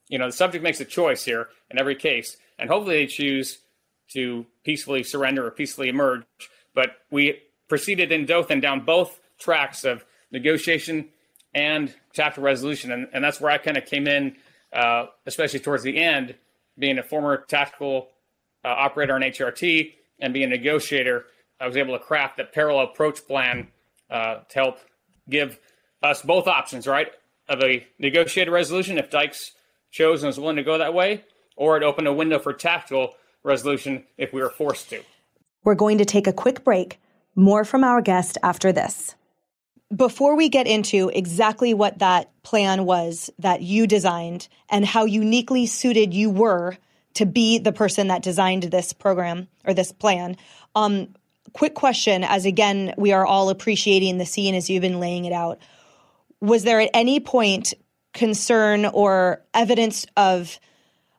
you 0.08 0.18
know, 0.18 0.26
the 0.26 0.32
subject 0.32 0.62
makes 0.62 0.80
a 0.80 0.84
choice 0.84 1.24
here 1.24 1.48
in 1.70 1.78
every 1.78 1.96
case, 1.96 2.36
and 2.58 2.70
hopefully 2.70 2.96
they 2.96 3.06
choose 3.06 3.58
to 4.12 4.46
peacefully 4.64 5.02
surrender 5.02 5.46
or 5.46 5.50
peacefully 5.50 5.88
emerge. 5.88 6.24
But 6.74 6.90
we 7.10 7.40
proceeded 7.68 8.12
in 8.12 8.26
Dothan 8.26 8.60
down 8.60 8.84
both 8.84 9.20
tracks 9.38 9.84
of 9.84 10.04
negotiation 10.30 11.08
and 11.54 11.92
chapter 12.12 12.40
resolution, 12.40 12.92
and, 12.92 13.08
and 13.12 13.24
that's 13.24 13.40
where 13.40 13.50
I 13.50 13.58
kind 13.58 13.76
of 13.76 13.86
came 13.86 14.06
in, 14.06 14.36
uh, 14.72 15.06
especially 15.24 15.60
towards 15.60 15.82
the 15.82 15.98
end, 15.98 16.34
being 16.78 16.98
a 16.98 17.02
former 17.02 17.38
tactical 17.48 18.08
uh, 18.64 18.68
operator 18.68 19.14
on 19.14 19.22
HRT 19.22 19.94
and 20.20 20.34
being 20.34 20.46
a 20.52 20.56
negotiator. 20.56 21.24
I 21.60 21.66
was 21.66 21.76
able 21.76 21.98
to 21.98 22.04
craft 22.04 22.36
that 22.36 22.52
parallel 22.52 22.84
approach 22.84 23.26
plan 23.26 23.68
uh, 24.10 24.40
to 24.48 24.54
help 24.54 24.78
give 25.28 25.58
us 26.02 26.22
both 26.22 26.46
options, 26.46 26.86
right? 26.86 27.08
Of 27.48 27.62
a 27.62 27.86
negotiated 27.98 28.52
resolution 28.52 28.98
if 28.98 29.10
Dykes 29.10 29.52
chose 29.90 30.22
and 30.22 30.28
was 30.28 30.38
willing 30.38 30.56
to 30.56 30.62
go 30.62 30.78
that 30.78 30.94
way, 30.94 31.24
or 31.56 31.76
it 31.76 31.82
opened 31.82 32.08
a 32.08 32.12
window 32.12 32.38
for 32.38 32.52
tactical 32.52 33.14
resolution 33.42 34.04
if 34.18 34.32
we 34.32 34.42
were 34.42 34.50
forced 34.50 34.90
to. 34.90 35.02
We're 35.64 35.74
going 35.74 35.98
to 35.98 36.04
take 36.04 36.26
a 36.26 36.32
quick 36.32 36.64
break. 36.64 37.00
More 37.34 37.64
from 37.64 37.84
our 37.84 38.00
guest 38.00 38.38
after 38.42 38.72
this. 38.72 39.14
Before 39.94 40.36
we 40.36 40.48
get 40.48 40.66
into 40.66 41.10
exactly 41.10 41.74
what 41.74 41.98
that 41.98 42.30
plan 42.42 42.84
was 42.84 43.30
that 43.38 43.62
you 43.62 43.86
designed 43.86 44.48
and 44.68 44.84
how 44.84 45.04
uniquely 45.04 45.66
suited 45.66 46.12
you 46.12 46.30
were 46.30 46.76
to 47.14 47.26
be 47.26 47.58
the 47.58 47.72
person 47.72 48.08
that 48.08 48.22
designed 48.22 48.64
this 48.64 48.92
program 48.92 49.48
or 49.64 49.74
this 49.74 49.92
plan, 49.92 50.36
um, 50.74 51.14
quick 51.52 51.74
question 51.74 52.24
as 52.24 52.46
again, 52.46 52.94
we 52.96 53.12
are 53.12 53.24
all 53.24 53.48
appreciating 53.48 54.18
the 54.18 54.26
scene 54.26 54.54
as 54.54 54.68
you've 54.68 54.82
been 54.82 55.00
laying 55.00 55.24
it 55.24 55.32
out 55.32 55.58
was 56.40 56.64
there 56.64 56.80
at 56.80 56.90
any 56.94 57.20
point 57.20 57.74
concern 58.12 58.86
or 58.86 59.42
evidence 59.54 60.06
of 60.16 60.58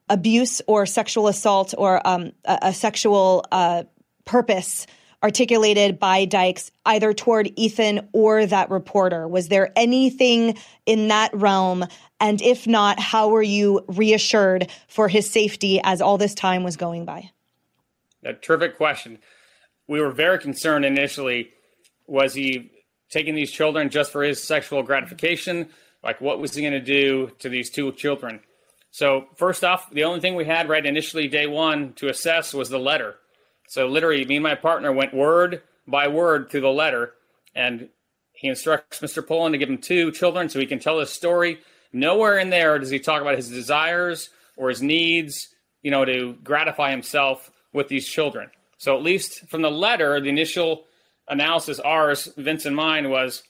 abuse 0.10 0.62
or 0.68 0.86
sexual 0.86 1.28
assault 1.28 1.74
or 1.78 2.06
um, 2.08 2.32
a, 2.46 2.60
a, 2.64 2.74
sexual 2.74 3.46
uh, 3.52 3.84
purpose 4.26 4.88
articulated 5.22 6.00
by 6.00 6.26
Dykes 6.26 6.72
either 6.86 7.14
toward 7.14 7.52
Ethan 7.56 8.08
or 8.14 8.46
that 8.46 8.70
reporter? 8.70 9.28
Was 9.28 9.50
there 9.50 9.72
anything 9.76 10.58
in 10.86 11.10
that 11.10 11.34
realm? 11.34 11.86
And 12.20 12.42
if 12.42 12.68
not, 12.68 13.00
how 13.00 13.30
were 13.30 13.44
you 13.44 13.84
reassured 13.88 14.70
for 14.88 15.08
his 15.08 15.30
safety 15.30 15.80
as 15.84 16.02
all 16.02 16.18
this 16.18 16.34
time 16.34 16.64
was 16.64 16.78
going 16.78 17.06
by? 17.06 17.32
A 18.24 18.34
terrific 18.34 18.78
question. 18.78 19.20
We 19.88 20.02
were 20.02 20.12
very 20.12 20.40
concerned 20.40 20.86
initially. 20.86 21.52
Was 22.08 22.34
he 22.34 22.72
taking 23.10 23.36
these 23.36 23.52
children 23.52 23.90
just 23.90 24.12
for 24.12 24.24
his 24.24 24.44
sexual 24.44 24.84
gratification? 24.84 25.70
Like, 26.04 26.22
what 26.22 26.40
was 26.40 26.56
he 26.56 26.62
going 26.62 26.74
to 26.74 26.80
do 26.80 27.32
to 27.40 27.50
these 27.50 27.70
two 27.70 27.92
children? 27.94 28.40
So, 28.92 29.28
first 29.36 29.64
off, 29.64 29.90
the 29.92 30.06
only 30.06 30.22
thing 30.22 30.36
we 30.36 30.46
had 30.46 30.70
right 30.70 30.86
initially, 30.86 31.28
day 31.28 31.48
one, 31.48 31.94
to 31.94 32.10
assess 32.10 32.54
was 32.54 32.70
the 32.70 32.80
letter. 32.80 33.16
So, 33.68 33.88
literally, 33.88 34.26
me 34.26 34.38
and 34.38 34.44
my 34.44 34.56
partner 34.56 34.92
went 34.92 35.14
word 35.14 35.62
by 35.88 36.08
word 36.08 36.50
through 36.50 36.62
the 36.62 36.70
letter, 36.70 37.14
and 37.54 37.90
he 38.34 38.48
instructs 38.48 39.00
Mr. 39.00 39.26
Poland 39.26 39.54
to 39.54 39.60
give 39.60 39.70
him 39.70 39.78
two 39.78 40.12
children 40.12 40.50
so 40.50 40.60
he 40.60 40.66
can 40.66 40.80
tell 40.80 41.00
his 41.00 41.10
story. 41.10 41.60
Nowhere 41.92 42.38
in 42.40 42.50
there 42.50 42.80
does 42.80 42.90
he 42.90 43.00
talk 43.00 43.22
about 43.22 43.36
his 43.36 43.50
desires 43.50 44.30
or 44.56 44.70
his 44.70 44.82
needs, 44.82 45.50
you 45.82 45.92
know, 45.92 46.06
to 46.06 46.38
gratify 46.44 46.92
himself 46.92 47.52
with 47.74 47.88
these 47.88 48.08
children. 48.08 48.50
So, 48.78 48.96
at 48.96 49.04
least 49.04 49.48
from 49.50 49.62
the 49.62 49.72
letter, 49.72 50.20
the 50.22 50.30
initial 50.30 50.86
analysis, 51.28 51.80
ours, 51.80 52.30
Vince 52.38 52.66
and 52.66 52.76
mine, 52.76 53.10
was 53.10 53.44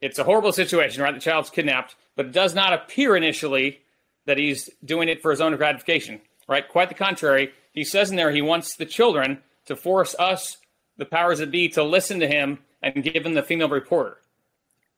it's 0.00 0.18
a 0.18 0.24
horrible 0.24 0.52
situation, 0.52 1.02
right? 1.02 1.14
The 1.14 1.20
child's 1.20 1.50
kidnapped, 1.50 1.94
but 2.16 2.26
it 2.26 2.32
does 2.32 2.54
not 2.54 2.72
appear 2.72 3.16
initially 3.16 3.80
that 4.26 4.38
he's 4.38 4.68
doing 4.84 5.08
it 5.08 5.22
for 5.22 5.30
his 5.30 5.40
own 5.40 5.56
gratification, 5.56 6.20
right? 6.48 6.68
Quite 6.68 6.88
the 6.88 6.94
contrary. 6.94 7.52
He 7.72 7.84
says 7.84 8.10
in 8.10 8.16
there 8.16 8.30
he 8.30 8.42
wants 8.42 8.76
the 8.76 8.86
children 8.86 9.42
to 9.66 9.76
force 9.76 10.14
us, 10.18 10.58
the 10.96 11.04
powers 11.04 11.38
that 11.38 11.50
be, 11.50 11.68
to 11.70 11.82
listen 11.82 12.20
to 12.20 12.28
him 12.28 12.58
and 12.82 13.02
give 13.02 13.24
him 13.24 13.34
the 13.34 13.42
female 13.42 13.68
reporter, 13.68 14.18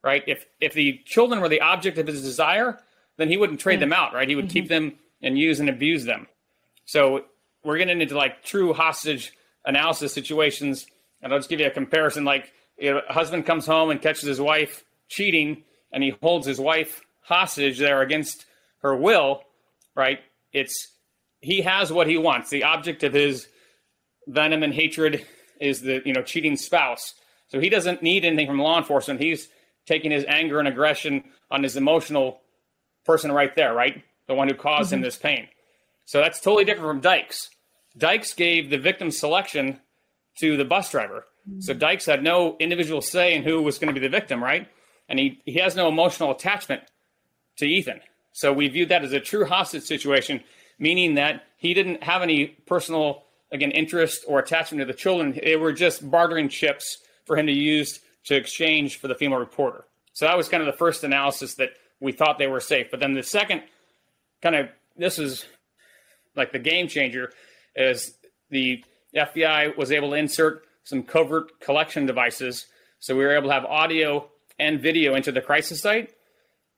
right? 0.02 0.24
If 0.26 0.46
if 0.60 0.72
the 0.72 1.00
children 1.04 1.40
were 1.40 1.48
the 1.48 1.60
object 1.60 1.98
of 1.98 2.06
his 2.06 2.22
desire, 2.22 2.78
then 3.16 3.28
he 3.28 3.36
wouldn't 3.36 3.60
trade 3.60 3.76
hmm. 3.76 3.80
them 3.80 3.92
out, 3.92 4.14
right? 4.14 4.28
He 4.28 4.36
would 4.36 4.50
keep 4.50 4.64
mm-hmm. 4.64 4.86
them 4.86 4.98
and 5.22 5.38
use 5.38 5.60
and 5.60 5.68
abuse 5.68 6.04
them. 6.04 6.26
So 6.86 7.24
we're 7.62 7.78
getting 7.78 8.00
into 8.00 8.16
like 8.16 8.42
true 8.42 8.72
hostage 8.72 9.32
analysis 9.64 10.12
situations, 10.12 10.86
and 11.24 11.32
I'll 11.32 11.38
just 11.40 11.48
give 11.48 11.58
you 11.58 11.66
a 11.66 11.70
comparison. 11.70 12.24
Like 12.24 12.52
you 12.78 12.92
know, 12.92 13.00
a 13.08 13.12
husband 13.12 13.46
comes 13.46 13.66
home 13.66 13.90
and 13.90 14.00
catches 14.00 14.22
his 14.22 14.40
wife 14.40 14.84
cheating, 15.08 15.64
and 15.90 16.04
he 16.04 16.14
holds 16.22 16.46
his 16.46 16.60
wife 16.60 17.00
hostage 17.22 17.78
there 17.78 18.02
against 18.02 18.44
her 18.82 18.94
will, 18.94 19.42
right? 19.96 20.20
It's 20.52 20.92
he 21.40 21.62
has 21.62 21.92
what 21.92 22.06
he 22.06 22.18
wants. 22.18 22.50
The 22.50 22.64
object 22.64 23.02
of 23.02 23.14
his 23.14 23.48
venom 24.26 24.62
and 24.62 24.72
hatred 24.72 25.26
is 25.60 25.80
the 25.80 26.02
you 26.04 26.12
know 26.12 26.22
cheating 26.22 26.56
spouse. 26.56 27.14
So 27.48 27.58
he 27.58 27.70
doesn't 27.70 28.02
need 28.02 28.24
anything 28.24 28.46
from 28.46 28.58
law 28.58 28.78
enforcement. 28.78 29.20
He's 29.20 29.48
taking 29.86 30.10
his 30.10 30.24
anger 30.28 30.58
and 30.58 30.68
aggression 30.68 31.24
on 31.50 31.62
his 31.62 31.76
emotional 31.76 32.40
person 33.04 33.32
right 33.32 33.54
there, 33.54 33.74
right? 33.74 34.02
The 34.26 34.34
one 34.34 34.48
who 34.48 34.54
caused 34.54 34.92
him 34.92 34.98
mm-hmm. 34.98 35.04
this 35.04 35.16
pain. 35.16 35.48
So 36.06 36.20
that's 36.20 36.40
totally 36.40 36.64
different 36.64 36.88
from 36.88 37.00
Dykes. 37.00 37.50
Dykes 37.96 38.34
gave 38.34 38.70
the 38.70 38.78
victim 38.78 39.10
selection 39.10 39.80
to 40.36 40.56
the 40.56 40.64
bus 40.64 40.90
driver. 40.90 41.26
So 41.60 41.72
mm-hmm. 41.72 41.78
Dykes 41.78 42.06
had 42.06 42.22
no 42.22 42.56
individual 42.58 43.02
say 43.02 43.34
in 43.34 43.42
who 43.42 43.62
was 43.62 43.78
going 43.78 43.94
to 43.94 43.98
be 43.98 44.04
the 44.04 44.10
victim, 44.10 44.42
right? 44.42 44.66
And 45.08 45.18
he, 45.18 45.40
he 45.44 45.58
has 45.58 45.76
no 45.76 45.88
emotional 45.88 46.30
attachment 46.30 46.82
to 47.56 47.66
Ethan. 47.66 48.00
So 48.32 48.52
we 48.52 48.68
viewed 48.68 48.88
that 48.88 49.04
as 49.04 49.12
a 49.12 49.20
true 49.20 49.44
hostage 49.44 49.82
situation, 49.82 50.42
meaning 50.78 51.14
that 51.14 51.44
he 51.56 51.74
didn't 51.74 52.02
have 52.02 52.22
any 52.22 52.46
personal, 52.46 53.24
again, 53.52 53.70
interest 53.70 54.24
or 54.26 54.38
attachment 54.38 54.80
to 54.80 54.86
the 54.86 54.98
children. 54.98 55.38
They 55.42 55.56
were 55.56 55.72
just 55.72 56.10
bartering 56.10 56.48
chips 56.48 56.98
for 57.26 57.36
him 57.36 57.46
to 57.46 57.52
use 57.52 58.00
to 58.24 58.34
exchange 58.34 58.98
for 58.98 59.08
the 59.08 59.14
female 59.14 59.38
reporter. 59.38 59.84
So 60.14 60.26
that 60.26 60.36
was 60.36 60.48
kind 60.48 60.62
of 60.62 60.66
the 60.66 60.78
first 60.78 61.04
analysis 61.04 61.54
that 61.56 61.70
we 62.00 62.12
thought 62.12 62.38
they 62.38 62.46
were 62.46 62.60
safe. 62.60 62.90
But 62.90 63.00
then 63.00 63.14
the 63.14 63.22
second 63.22 63.62
kind 64.42 64.56
of 64.56 64.68
this 64.96 65.18
is 65.18 65.44
like 66.36 66.52
the 66.52 66.58
game 66.58 66.88
changer 66.88 67.32
is 67.76 68.14
the 68.50 68.84
FBI 69.16 69.76
was 69.76 69.92
able 69.92 70.10
to 70.10 70.16
insert 70.16 70.64
some 70.84 71.02
covert 71.02 71.60
collection 71.60 72.06
devices. 72.06 72.66
So 73.00 73.16
we 73.16 73.24
were 73.24 73.36
able 73.36 73.48
to 73.48 73.54
have 73.54 73.64
audio 73.64 74.28
and 74.58 74.80
video 74.80 75.14
into 75.14 75.32
the 75.32 75.40
crisis 75.40 75.80
site. 75.80 76.10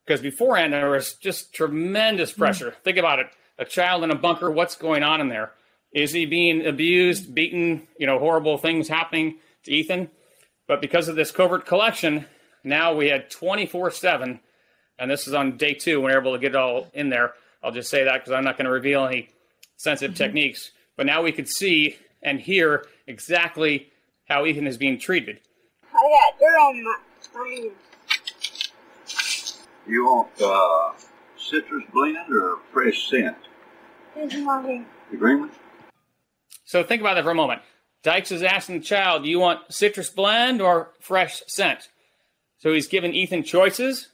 Because 0.05 0.21
beforehand, 0.21 0.73
there 0.73 0.91
was 0.91 1.15
just 1.15 1.53
tremendous 1.53 2.33
hmm. 2.33 2.41
pressure. 2.41 2.75
Think 2.85 2.99
about 2.99 3.19
it 3.19 3.27
a 3.59 3.65
child 3.65 4.05
in 4.05 4.11
a 4.11 4.15
bunker, 4.15 4.51
what's 4.51 4.77
going 4.77 5.03
on 5.03 5.21
in 5.21 5.29
there? 5.29 5.53
Is 5.93 6.13
he 6.13 6.27
being 6.27 6.67
abused, 6.67 7.35
beaten, 7.35 7.89
you 7.99 8.07
know, 8.07 8.19
horrible 8.19 8.59
things 8.59 8.89
happening 8.89 9.37
to 9.65 9.73
Ethan? 9.73 10.11
But 10.69 10.81
because 10.81 11.09
of 11.09 11.17
this 11.17 11.31
covert 11.31 11.65
collection, 11.65 12.27
now 12.63 12.95
we 12.95 13.09
had 13.09 13.31
24 13.31 13.93
7, 13.93 14.41
and 14.99 15.11
this 15.11 15.27
is 15.27 15.35
on 15.35 15.57
day 15.57 15.75
two, 15.75 16.01
when 16.01 16.11
we 16.11 16.15
are 16.15 16.21
able 16.21 16.35
to 16.35 16.39
get 16.39 16.51
it 16.53 16.57
all 16.57 16.91
in 16.93 17.09
there. 17.09 17.33
I'll 17.63 17.73
just 17.73 17.91
say 17.91 18.05
that 18.05 18.15
because 18.21 18.33
I'm 18.33 18.45
not 18.45 18.59
going 18.59 18.67
to 18.67 18.71
reveal 18.71 19.07
any 19.07 19.31
sensitive 19.77 20.15
mm-hmm. 20.15 20.25
techniques. 20.25 20.73
But 20.97 21.07
now 21.07 21.23
we 21.23 21.33
could 21.33 21.49
see 21.49 21.97
and 22.23 22.41
hear 22.41 22.87
exactly 23.07 23.91
how 24.29 24.45
Ethan 24.45 24.67
is 24.67 24.77
being 24.77 24.99
treated. 24.99 25.41
I 25.85 25.97
got 25.97 26.39
dirt 26.39 26.59
on 26.59 26.85
my 26.85 26.97
screen. 27.21 27.73
You 29.87 30.05
want 30.05 30.29
uh, 30.43 30.93
citrus 31.39 31.85
blend 31.93 32.33
or 32.33 32.59
fresh 32.73 33.09
scent? 33.09 33.37
Here's 34.15 34.35
my 34.39 34.85
The 35.11 35.17
green 35.17 35.41
one? 35.41 35.51
So 36.65 36.83
think 36.83 37.01
about 37.01 37.15
that 37.15 37.25
for 37.25 37.31
a 37.31 37.35
moment. 37.35 37.63
Dykes 38.03 38.33
is 38.33 38.43
asking 38.43 38.79
the 38.79 38.85
child, 38.85 39.25
do 39.25 39.31
you 39.31 39.39
want 39.39 39.73
citrus 39.73 40.11
blend 40.11 40.61
or 40.61 40.91
fresh 41.01 41.43
scent? 41.47 41.89
So 42.59 42.73
he's 42.73 42.89
given 42.89 43.13
Ethan 43.13 43.43
choices, 43.43 44.09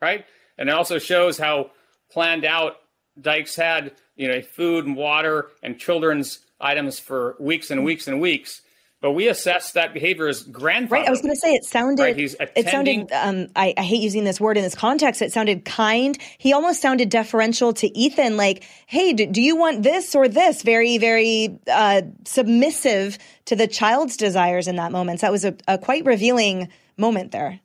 right? 0.00 0.24
And 0.58 0.68
it 0.68 0.74
also 0.74 0.98
shows 0.98 1.38
how 1.38 1.70
planned 2.10 2.44
out 2.44 2.76
Dykes 3.20 3.56
had, 3.56 3.92
you 4.18 4.28
know, 4.28 4.42
food 4.42 4.84
and 4.84 4.96
water 4.96 5.50
and 5.62 5.78
children's 5.78 6.40
items 6.60 6.98
for 6.98 7.36
weeks 7.38 7.70
and 7.70 7.84
weeks 7.84 8.06
and 8.06 8.20
weeks. 8.20 8.60
But 9.00 9.12
we 9.12 9.28
assessed 9.28 9.74
that 9.74 9.94
behavior 9.94 10.26
as 10.26 10.42
grandfather. 10.42 11.02
Right. 11.02 11.06
I 11.06 11.10
was 11.12 11.22
going 11.22 11.32
to 11.32 11.38
say 11.38 11.54
it 11.54 11.64
sounded. 11.64 12.02
Right, 12.02 12.16
he's 12.16 12.34
it 12.56 12.68
sounded. 12.68 13.12
Um, 13.12 13.46
I, 13.54 13.72
I 13.76 13.82
hate 13.82 14.02
using 14.02 14.24
this 14.24 14.40
word 14.40 14.56
in 14.56 14.64
this 14.64 14.74
context. 14.74 15.22
It 15.22 15.32
sounded 15.32 15.64
kind. 15.64 16.18
He 16.38 16.52
almost 16.52 16.82
sounded 16.82 17.08
deferential 17.08 17.72
to 17.74 17.96
Ethan. 17.96 18.36
Like, 18.36 18.64
hey, 18.86 19.12
do, 19.12 19.24
do 19.26 19.40
you 19.40 19.54
want 19.54 19.84
this 19.84 20.16
or 20.16 20.26
this? 20.26 20.62
Very, 20.62 20.98
very 20.98 21.60
uh, 21.70 22.02
submissive 22.24 23.18
to 23.44 23.54
the 23.54 23.68
child's 23.68 24.16
desires 24.16 24.66
in 24.66 24.74
that 24.76 24.90
moment. 24.90 25.20
So 25.20 25.26
that 25.26 25.32
was 25.32 25.44
a, 25.44 25.54
a 25.68 25.78
quite 25.78 26.04
revealing 26.04 26.68
moment 26.96 27.30
there. 27.30 27.60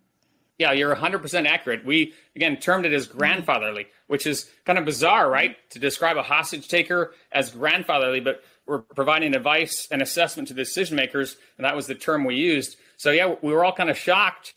Yeah, 0.63 0.71
you're 0.71 0.95
100% 0.95 1.45
accurate. 1.45 1.83
We, 1.83 2.13
again, 2.37 2.55
termed 2.55 2.85
it 2.85 2.93
as 2.93 3.05
grandfatherly, 3.05 3.87
which 4.07 4.25
is 4.25 4.49
kind 4.63 4.79
of 4.79 4.85
bizarre, 4.85 5.29
right? 5.29 5.57
To 5.71 5.79
describe 5.79 6.15
a 6.15 6.23
hostage 6.23 6.69
taker 6.69 7.13
as 7.33 7.51
grandfatherly, 7.51 8.21
but 8.21 8.41
we're 8.65 8.79
providing 8.79 9.35
advice 9.35 9.89
and 9.91 10.01
assessment 10.01 10.47
to 10.47 10.53
the 10.53 10.61
decision 10.61 10.95
makers, 10.95 11.35
and 11.57 11.65
that 11.65 11.75
was 11.75 11.87
the 11.87 11.95
term 11.95 12.23
we 12.23 12.35
used. 12.35 12.77
So, 12.95 13.11
yeah, 13.11 13.35
we 13.41 13.51
were 13.51 13.65
all 13.65 13.73
kind 13.73 13.89
of 13.89 13.97
shocked 13.97 14.53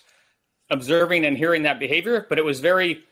observing 0.71 1.27
and 1.27 1.37
hearing 1.37 1.65
that 1.65 1.81
behavior, 1.81 2.25
but 2.29 2.39
it 2.39 2.45
was 2.45 2.61
very 2.61 3.03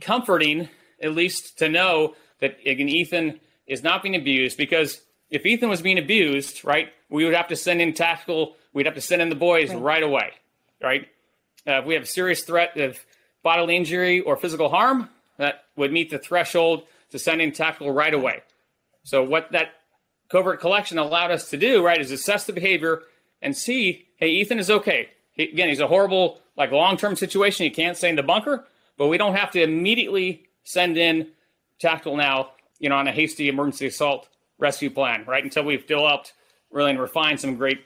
comforting, 0.00 0.68
at 1.02 1.12
least, 1.12 1.58
to 1.58 1.68
know 1.68 2.14
that, 2.38 2.58
again, 2.64 2.88
Ethan 2.88 3.40
is 3.66 3.82
not 3.82 4.00
being 4.00 4.14
abused 4.14 4.56
because 4.56 5.00
if 5.28 5.44
Ethan 5.44 5.68
was 5.68 5.82
being 5.82 5.98
abused, 5.98 6.64
right, 6.64 6.90
we 7.10 7.24
would 7.24 7.34
have 7.34 7.48
to 7.48 7.56
send 7.56 7.80
in 7.80 7.94
tactical, 7.94 8.54
we'd 8.72 8.86
have 8.86 8.94
to 8.94 9.00
send 9.00 9.22
in 9.22 9.28
the 9.28 9.34
boys 9.34 9.70
right, 9.70 9.82
right 9.82 10.02
away, 10.04 10.30
right? 10.80 11.08
Uh, 11.66 11.78
if 11.78 11.84
we 11.84 11.94
have 11.94 12.02
a 12.02 12.06
serious 12.06 12.42
threat 12.42 12.76
of 12.76 12.98
bodily 13.42 13.76
injury 13.76 14.20
or 14.20 14.36
physical 14.36 14.68
harm, 14.68 15.08
that 15.38 15.64
would 15.76 15.92
meet 15.92 16.10
the 16.10 16.18
threshold 16.18 16.84
to 17.10 17.18
send 17.18 17.40
in 17.40 17.52
tactical 17.52 17.90
right 17.90 18.14
away. 18.14 18.42
So 19.04 19.22
what 19.22 19.52
that 19.52 19.72
covert 20.28 20.60
collection 20.60 20.98
allowed 20.98 21.30
us 21.30 21.50
to 21.50 21.56
do, 21.56 21.84
right, 21.84 22.00
is 22.00 22.10
assess 22.10 22.44
the 22.46 22.52
behavior 22.52 23.02
and 23.42 23.56
see, 23.56 24.06
hey, 24.16 24.28
Ethan 24.28 24.58
is 24.58 24.70
okay. 24.70 25.10
He, 25.32 25.44
again, 25.44 25.68
he's 25.68 25.80
a 25.80 25.86
horrible, 25.86 26.40
like 26.56 26.72
long-term 26.72 27.16
situation. 27.16 27.64
He 27.64 27.70
can't 27.70 27.96
stay 27.96 28.08
in 28.08 28.16
the 28.16 28.22
bunker, 28.22 28.64
but 28.96 29.08
we 29.08 29.18
don't 29.18 29.34
have 29.34 29.50
to 29.52 29.62
immediately 29.62 30.46
send 30.64 30.96
in 30.96 31.28
tactical 31.78 32.16
now, 32.16 32.50
you 32.78 32.88
know, 32.88 32.96
on 32.96 33.06
a 33.06 33.12
hasty 33.12 33.48
emergency 33.48 33.86
assault 33.86 34.28
rescue 34.58 34.90
plan, 34.90 35.24
right, 35.26 35.44
until 35.44 35.64
we've 35.64 35.86
developed 35.86 36.32
really 36.70 36.90
and 36.90 37.00
refined 37.00 37.40
some 37.40 37.56
great 37.56 37.84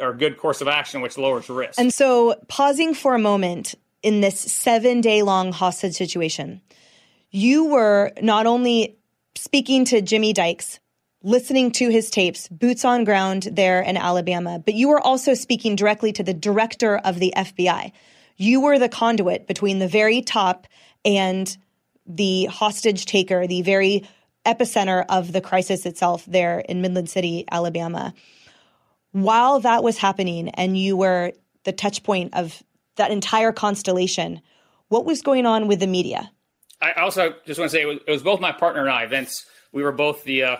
or 0.00 0.12
good 0.12 0.38
course 0.38 0.60
of 0.60 0.68
action, 0.68 1.00
which 1.00 1.18
lowers 1.18 1.48
risk. 1.48 1.78
And 1.78 1.92
so, 1.92 2.34
pausing 2.48 2.94
for 2.94 3.14
a 3.14 3.18
moment 3.18 3.74
in 4.02 4.20
this 4.20 4.38
seven 4.38 5.00
day 5.00 5.22
long 5.22 5.52
hostage 5.52 5.94
situation, 5.94 6.60
you 7.30 7.66
were 7.66 8.12
not 8.20 8.46
only 8.46 8.96
speaking 9.34 9.84
to 9.86 10.00
Jimmy 10.00 10.32
Dykes, 10.32 10.78
listening 11.22 11.72
to 11.72 11.88
his 11.88 12.10
tapes, 12.10 12.48
boots 12.48 12.84
on 12.84 13.04
ground 13.04 13.48
there 13.52 13.80
in 13.80 13.96
Alabama, 13.96 14.58
but 14.64 14.74
you 14.74 14.88
were 14.88 15.00
also 15.00 15.34
speaking 15.34 15.74
directly 15.74 16.12
to 16.12 16.22
the 16.22 16.34
director 16.34 16.98
of 16.98 17.18
the 17.18 17.32
FBI. 17.36 17.92
You 18.36 18.60
were 18.60 18.78
the 18.78 18.88
conduit 18.88 19.46
between 19.46 19.78
the 19.78 19.88
very 19.88 20.20
top 20.22 20.66
and 21.04 21.56
the 22.06 22.44
hostage 22.46 23.06
taker, 23.06 23.46
the 23.46 23.62
very 23.62 24.06
epicenter 24.44 25.04
of 25.08 25.32
the 25.32 25.40
crisis 25.40 25.86
itself 25.86 26.24
there 26.26 26.60
in 26.60 26.82
Midland 26.82 27.08
City, 27.08 27.44
Alabama 27.50 28.12
while 29.14 29.60
that 29.60 29.84
was 29.84 29.96
happening 29.96 30.48
and 30.50 30.76
you 30.76 30.96
were 30.96 31.32
the 31.62 31.72
touch 31.72 32.02
point 32.02 32.34
of 32.34 32.62
that 32.96 33.12
entire 33.12 33.52
constellation, 33.52 34.40
what 34.88 35.04
was 35.04 35.22
going 35.22 35.46
on 35.46 35.68
with 35.68 35.78
the 35.78 35.86
media? 35.86 36.32
I 36.82 36.92
also 36.94 37.32
just 37.46 37.60
want 37.60 37.70
to 37.70 37.76
say 37.76 37.82
it 37.82 37.86
was, 37.86 37.98
it 38.06 38.10
was 38.10 38.24
both 38.24 38.40
my 38.40 38.50
partner 38.50 38.82
and 38.82 38.90
I, 38.90 39.06
Vince. 39.06 39.46
We 39.72 39.84
were 39.84 39.92
both 39.92 40.24
the 40.24 40.42
uh, 40.42 40.56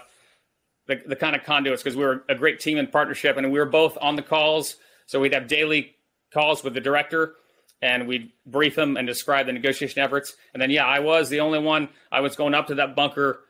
the, 0.86 1.02
the 1.04 1.16
kind 1.16 1.34
of 1.34 1.42
conduits 1.42 1.82
because 1.82 1.96
we 1.96 2.04
were 2.04 2.24
a 2.28 2.36
great 2.36 2.60
team 2.60 2.78
in 2.78 2.86
partnership, 2.86 3.36
and 3.36 3.52
we 3.52 3.58
were 3.58 3.66
both 3.66 3.98
on 4.00 4.14
the 4.14 4.22
calls. 4.22 4.76
So 5.06 5.20
we'd 5.20 5.34
have 5.34 5.48
daily 5.48 5.96
calls 6.32 6.62
with 6.62 6.74
the 6.74 6.80
director, 6.80 7.34
and 7.82 8.06
we'd 8.06 8.30
brief 8.46 8.78
him 8.78 8.96
and 8.96 9.06
describe 9.06 9.46
the 9.46 9.52
negotiation 9.52 10.00
efforts. 10.00 10.36
And 10.52 10.62
then, 10.62 10.70
yeah, 10.70 10.86
I 10.86 11.00
was 11.00 11.28
the 11.28 11.40
only 11.40 11.58
one. 11.58 11.88
I 12.12 12.20
was 12.20 12.36
going 12.36 12.54
up 12.54 12.68
to 12.68 12.76
that 12.76 12.94
bunker 12.94 13.40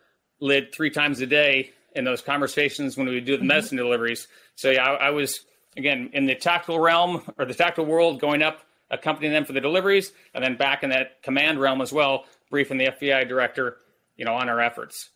lid 0.41 0.73
three 0.73 0.91
times 0.91 1.21
a 1.21 1.27
day 1.27 1.73
in 1.95 2.05
those 2.05 2.23
conversations 2.23 2.97
when 2.97 3.07
we 3.07 3.15
would 3.15 3.25
do 3.25 3.33
the 3.33 3.39
mm-hmm. 3.39 3.49
medicine 3.49 3.77
deliveries. 3.77 4.27
So 4.57 4.71
yeah, 4.71 4.85
I, 4.85 5.07
I, 5.07 5.11
was 5.11 5.41
again 5.77 6.11
in 6.13 6.27
the 6.27 6.35
tactical 6.35 6.79
realm 6.79 7.23
or 7.39 7.45
the 7.45 7.55
tactical 7.55 7.87
world, 7.87 8.21
going 8.21 8.43
up, 8.43 8.61
accompanying 8.91 9.33
them 9.33 9.45
for 9.45 9.53
the 9.53 9.61
deliveries, 9.61 10.13
and 10.35 10.43
then 10.43 10.57
back 10.57 10.83
in 10.83 10.91
that 10.91 11.23
command 11.23 11.61
realm 11.61 11.81
as 11.81 11.93
well, 11.93 12.25
briefing 12.51 12.79
the 12.79 12.87
FBI 12.87 13.29
director, 13.29 13.79
you 14.17 14.25
know, 14.25 14.35
on 14.35 14.49
our 14.49 14.61
efforts. 14.61 15.11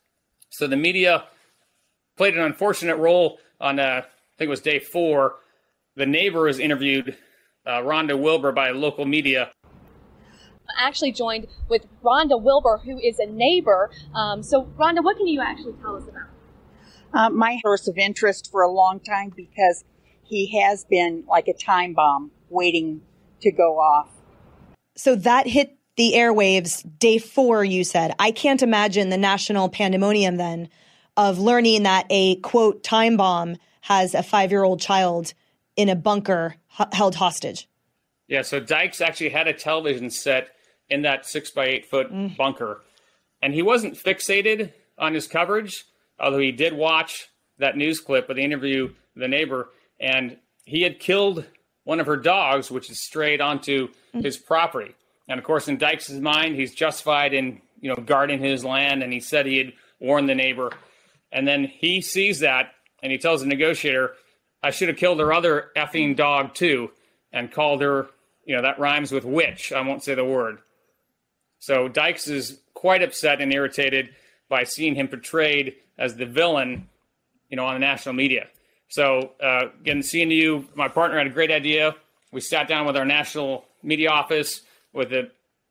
So 0.51 0.67
the 0.67 0.77
media 0.77 1.25
played 2.17 2.35
an 2.35 2.43
unfortunate 2.43 2.97
role 2.97 3.39
on, 3.61 3.79
uh, 3.79 4.03
I 4.05 4.39
think 4.39 4.49
it 4.49 4.49
was 4.49 4.61
day 4.61 4.79
four. 4.79 5.37
The 5.97 6.07
neighbor 6.07 6.43
was 6.43 6.59
interviewed, 6.59 7.17
uh, 7.67 7.81
Rhonda 7.81 8.19
Wilbur, 8.19 8.53
by 8.53 8.71
local 8.71 9.05
media. 9.05 9.53
actually 10.79 11.13
joined 11.13 11.47
with 11.69 11.87
Rhonda 12.03 12.41
Wilbur, 12.41 12.79
who 12.85 12.99
is 12.99 13.19
a 13.19 13.27
neighbor. 13.27 13.91
Um, 14.15 14.43
so, 14.43 14.65
Rhonda, 14.79 15.03
what 15.03 15.17
can 15.17 15.27
you 15.27 15.41
actually 15.41 15.75
tell 15.81 15.97
us 15.97 16.05
about? 16.05 16.29
Uh, 17.13 17.31
my 17.31 17.59
source 17.63 17.89
of 17.89 17.97
interest 17.97 18.51
for 18.51 18.63
a 18.63 18.71
long 18.71 19.01
time 19.01 19.33
because 19.35 19.85
he 20.23 20.61
has 20.61 20.85
been 20.85 21.25
like 21.29 21.49
a 21.49 21.55
time 21.55 21.95
bomb 21.95 22.31
waiting 22.51 23.01
to 23.41 23.51
go 23.51 23.79
off. 23.79 24.11
So 24.97 25.15
that 25.17 25.47
hit 25.47 25.77
the 25.97 26.13
airwaves 26.15 26.87
day 26.99 27.19
four, 27.19 27.65
you 27.65 27.85
said. 27.85 28.15
I 28.19 28.31
can't 28.31 28.63
imagine 28.63 29.09
the 29.09 29.17
national 29.17 29.69
pandemonium 29.69 30.37
then 30.37 30.69
of 31.17 31.39
learning 31.39 31.83
that 31.83 32.07
a 32.11 32.37
quote 32.37 32.83
time 32.85 33.17
bomb 33.17 33.57
has 33.83 34.15
a 34.15 34.23
five 34.23 34.51
year 34.51 34.65
old 34.65 34.81
child 34.81 35.35
in 35.77 35.89
a 35.89 35.97
bunker 35.97 36.57
h- 36.79 36.87
held 36.93 37.15
hostage. 37.17 37.69
Yeah, 38.29 38.43
so 38.43 38.61
Dykes 38.61 39.01
actually 39.01 39.31
had 39.31 39.49
a 39.49 39.53
television 39.53 40.11
set 40.11 40.51
in 40.91 41.03
that 41.03 41.27
six 41.27 41.51
by 41.51 41.67
eight 41.67 41.87
foot 41.87 42.13
mm. 42.13 42.37
bunker. 42.37 42.83
And 43.41 43.55
he 43.55 43.63
wasn't 43.63 43.95
fixated 43.95 44.73
on 44.99 45.15
his 45.15 45.27
coverage, 45.27 45.85
although 46.21 46.39
he 46.39 46.53
did 46.53 46.73
watch 46.73 47.29
that 47.59 47.77
news 47.77 48.01
clip 48.01 48.29
of 48.31 48.37
the 48.37 48.45
interview 48.45 48.93
the 49.19 49.29
neighbor. 49.29 49.71
And 50.01 50.37
he 50.65 50.83
had 50.83 51.01
killed 51.01 51.45
one 51.85 52.01
of 52.01 52.07
her 52.07 52.17
dogs, 52.17 52.71
which 52.71 52.91
is 52.91 53.01
strayed 53.01 53.41
onto 53.41 53.89
mm. 54.15 54.23
his 54.23 54.37
property. 54.37 54.95
And 55.29 55.39
of 55.39 55.45
course, 55.45 55.69
in 55.69 55.77
Dykes' 55.77 56.11
mind, 56.11 56.57
he's 56.57 56.75
justified 56.75 57.35
in 57.35 57.61
you 57.81 57.89
know 57.89 57.97
guarding 57.97 58.41
his 58.41 58.65
land, 58.65 59.03
and 59.03 59.13
he 59.13 59.21
said 59.21 59.47
he 59.47 59.59
had 59.59 59.73
warned 60.01 60.29
the 60.29 60.35
neighbor. 60.35 60.71
And 61.33 61.47
then 61.47 61.65
he 61.65 62.01
sees 62.01 62.41
that, 62.41 62.73
and 63.03 63.13
he 63.13 63.19
tells 63.19 63.43
the 63.43 63.47
negotiator, 63.47 64.15
"I 64.63 64.71
should 64.71 64.89
have 64.89 64.97
killed 64.97 65.21
her 65.21 65.33
other 65.33 65.71
effing 65.77 66.17
dog 66.17 66.55
too," 66.55 66.93
and 67.33 67.53
called 67.53 67.83
her. 67.83 68.09
You 68.45 68.57
know 68.57 68.63
that 68.63 68.79
rhymes 68.79 69.13
with 69.13 69.25
witch. 69.25 69.73
I 69.73 69.81
won't 69.83 70.03
say 70.03 70.15
the 70.15 70.25
word. 70.25 70.59
So 71.59 71.89
Dykes 71.89 72.29
is 72.29 72.61
quite 72.73 73.03
upset 73.03 73.41
and 73.41 73.53
irritated 73.53 74.15
by 74.49 74.65
seeing 74.65 74.95
him 74.95 75.09
portrayed 75.09 75.77
as 75.99 76.17
the 76.17 76.27
villain, 76.27 76.89
you 77.49 77.57
know, 77.57 77.67
on 77.67 77.75
the 77.75 77.81
national 77.81 78.15
media. 78.15 78.49
So 78.89 79.33
uh, 79.43 79.67
again, 79.81 80.03
seeing 80.03 80.31
you, 80.31 80.67
my 80.75 80.89
partner 80.89 81.19
had 81.19 81.27
a 81.27 81.31
great 81.31 81.51
idea. 81.51 81.95
We 82.33 82.41
sat 82.41 82.69
down 82.69 82.87
with 82.87 82.97
our 82.97 83.05
national 83.05 83.65
media 83.83 84.11
office 84.11 84.63
with 84.93 85.11
the 85.11 85.31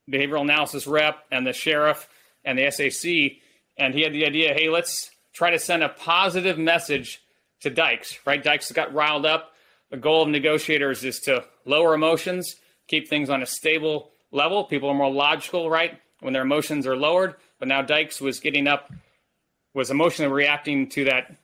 behavioral 0.09 0.41
analysis 0.41 0.87
rep 0.87 1.25
and 1.31 1.45
the 1.45 1.53
sheriff 1.53 2.07
and 2.45 2.57
the 2.57 2.71
SAC. 2.71 3.41
And 3.77 3.93
he 3.93 4.01
had 4.01 4.13
the 4.13 4.25
idea 4.25 4.53
hey, 4.53 4.69
let's 4.69 5.11
try 5.33 5.51
to 5.51 5.59
send 5.59 5.83
a 5.83 5.89
positive 5.89 6.57
message 6.57 7.21
to 7.61 7.69
Dykes, 7.69 8.19
right? 8.25 8.43
Dykes 8.43 8.71
got 8.71 8.93
riled 8.93 9.25
up. 9.25 9.53
The 9.89 9.97
goal 9.97 10.23
of 10.23 10.29
negotiators 10.29 11.03
is 11.03 11.19
to 11.21 11.45
lower 11.65 11.93
emotions, 11.93 12.55
keep 12.87 13.07
things 13.07 13.29
on 13.29 13.41
a 13.41 13.45
stable 13.45 14.11
level. 14.31 14.63
People 14.65 14.89
are 14.89 14.95
more 14.95 15.11
logical, 15.11 15.69
right? 15.69 15.99
When 16.19 16.33
their 16.33 16.41
emotions 16.41 16.87
are 16.87 16.95
lowered. 16.95 17.35
But 17.59 17.67
now 17.67 17.81
Dykes 17.81 18.21
was 18.21 18.39
getting 18.39 18.67
up, 18.67 18.91
was 19.73 19.91
emotionally 19.91 20.31
reacting 20.31 20.89
to 20.89 21.05
that 21.05 21.35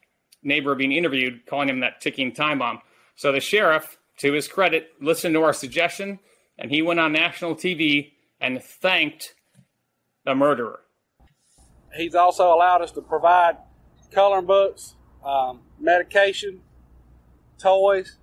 neighbor 0.44 0.76
being 0.76 0.92
interviewed, 0.92 1.46
calling 1.46 1.70
him 1.70 1.80
that 1.82 2.02
ticking 2.02 2.34
time 2.34 2.60
bomb. 2.60 2.82
So 3.16 3.32
the 3.32 3.40
sheriff, 3.40 3.98
to 4.18 4.34
his 4.34 4.48
credit, 4.48 4.90
listened 5.00 5.34
to 5.36 5.44
our 5.44 5.54
suggestion 5.54 6.20
and 6.58 6.72
he 6.72 6.82
went 6.82 7.00
on 7.00 7.12
national 7.12 7.56
TV 7.56 8.12
and 8.40 8.62
thanked 8.62 9.36
the 10.26 10.36
murderer. 10.36 10.82
He's 11.96 12.16
also 12.16 12.54
allowed 12.54 12.82
us 12.82 12.92
to 12.92 13.02
provide 13.02 13.58
coloring 14.12 14.46
books, 14.46 14.96
um, 15.24 15.62
medication, 15.80 16.62
toys. 17.60 18.18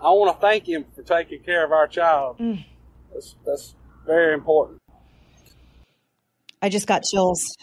I 0.00 0.10
want 0.10 0.34
to 0.34 0.40
thank 0.40 0.68
him 0.68 0.84
for 0.94 1.02
taking 1.02 1.42
care 1.42 1.64
of 1.64 1.72
our 1.72 1.86
child. 1.86 2.38
Mm. 2.38 2.64
That's, 3.12 3.36
that's 3.44 3.74
very 4.06 4.34
important. 4.34 4.80
I 6.64 6.70
just 6.70 6.86
got 6.86 7.02
chills. 7.02 7.58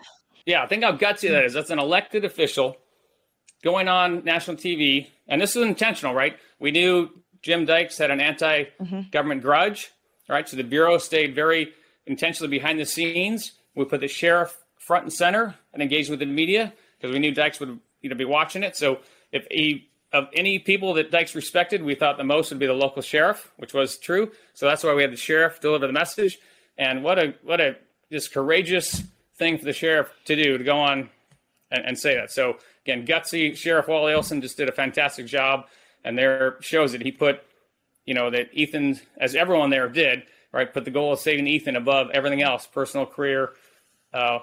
Yeah, 0.46 0.62
I 0.62 0.68
think 0.68 0.84
how 0.84 0.96
gutsy 0.96 1.32
that 1.32 1.44
is. 1.44 1.54
That's 1.54 1.72
an 1.72 1.80
elected 1.80 2.24
official 2.24 2.78
going 3.64 3.88
on 3.88 4.24
national 4.24 4.58
TV, 4.58 5.08
and 5.28 5.42
this 5.42 5.56
is 5.56 5.64
intentional, 5.64 6.14
right? 6.14 6.38
We 6.60 6.70
knew 6.70 7.10
Jim 7.42 7.66
Dykes 7.66 7.98
had 7.98 8.12
an 8.12 8.20
anti 8.20 8.66
government 9.12 9.42
mm-hmm. 9.42 9.48
grudge, 9.48 9.92
right? 10.30 10.48
So 10.48 10.56
the 10.56 10.64
Bureau 10.64 11.00
stayed 11.00 11.34
very 11.34 11.74
intentionally 12.06 12.48
behind 12.48 12.80
the 12.80 12.86
scenes. 12.86 13.54
We 13.76 13.86
put 13.86 14.02
the 14.02 14.08
sheriff 14.08 14.56
front 14.78 15.06
and 15.06 15.14
center 15.14 15.56
and 15.74 15.82
engaged 15.82 16.12
with 16.12 16.20
the 16.20 16.28
media 16.28 16.72
because 17.00 17.12
we 17.12 17.18
knew 17.18 17.34
Dykes 17.34 17.60
would 17.60 17.80
you 18.02 18.10
know, 18.12 18.16
be 18.16 18.26
watching 18.26 18.62
it. 18.62 18.78
So 18.78 19.00
if 19.32 19.48
he, 19.50 19.90
of 20.14 20.28
any 20.34 20.60
people 20.60 20.94
that 20.94 21.10
Dykes 21.10 21.34
respected, 21.34 21.82
we 21.82 21.96
thought 21.96 22.18
the 22.18 22.24
most 22.24 22.52
would 22.52 22.60
be 22.60 22.68
the 22.68 22.74
local 22.74 23.02
sheriff, 23.02 23.52
which 23.58 23.74
was 23.74 23.98
true. 23.98 24.32
So 24.54 24.68
that's 24.68 24.84
why 24.84 24.94
we 24.94 25.02
had 25.02 25.12
the 25.12 25.18
sheriff 25.18 25.60
deliver 25.60 25.88
the 25.88 25.94
message. 25.94 26.38
And 26.78 27.04
what 27.04 27.18
a 27.18 27.34
what 27.42 27.60
a 27.60 27.78
just 28.12 28.34
courageous 28.34 29.04
thing 29.38 29.58
for 29.58 29.66
the 29.66 29.74
sheriff 29.74 30.12
to 30.26 30.36
do 30.36 30.58
to 30.58 30.64
go 30.64 30.80
on 30.80 31.10
and, 31.72 31.86
and 31.86 32.00
say 32.00 32.16
that. 32.16 32.32
So 32.32 32.58
again, 32.86 33.06
gutsy 33.06 33.56
Sheriff 33.56 33.88
Wally 33.88 34.14
Olson 34.14 34.42
just 34.42 34.58
did 34.58 34.70
a 34.70 34.74
fantastic 34.74 35.26
job 35.26 35.66
and 36.04 36.18
there 36.18 36.58
shows 36.62 36.94
it. 36.94 37.02
He 37.02 37.12
put, 37.12 37.42
you 38.06 38.14
know, 38.14 38.30
that 38.30 38.50
Ethan, 38.54 39.00
as 39.18 39.36
everyone 39.36 39.70
there 39.70 39.88
did, 39.88 40.24
right, 40.52 40.72
put 40.72 40.86
the 40.86 40.92
goal 40.92 41.14
of 41.14 41.20
saving 41.20 41.48
Ethan 41.48 41.76
above 41.76 42.10
everything 42.12 42.42
else, 42.42 42.68
personal 42.68 43.06
career, 43.06 43.52
uh, 44.14 44.40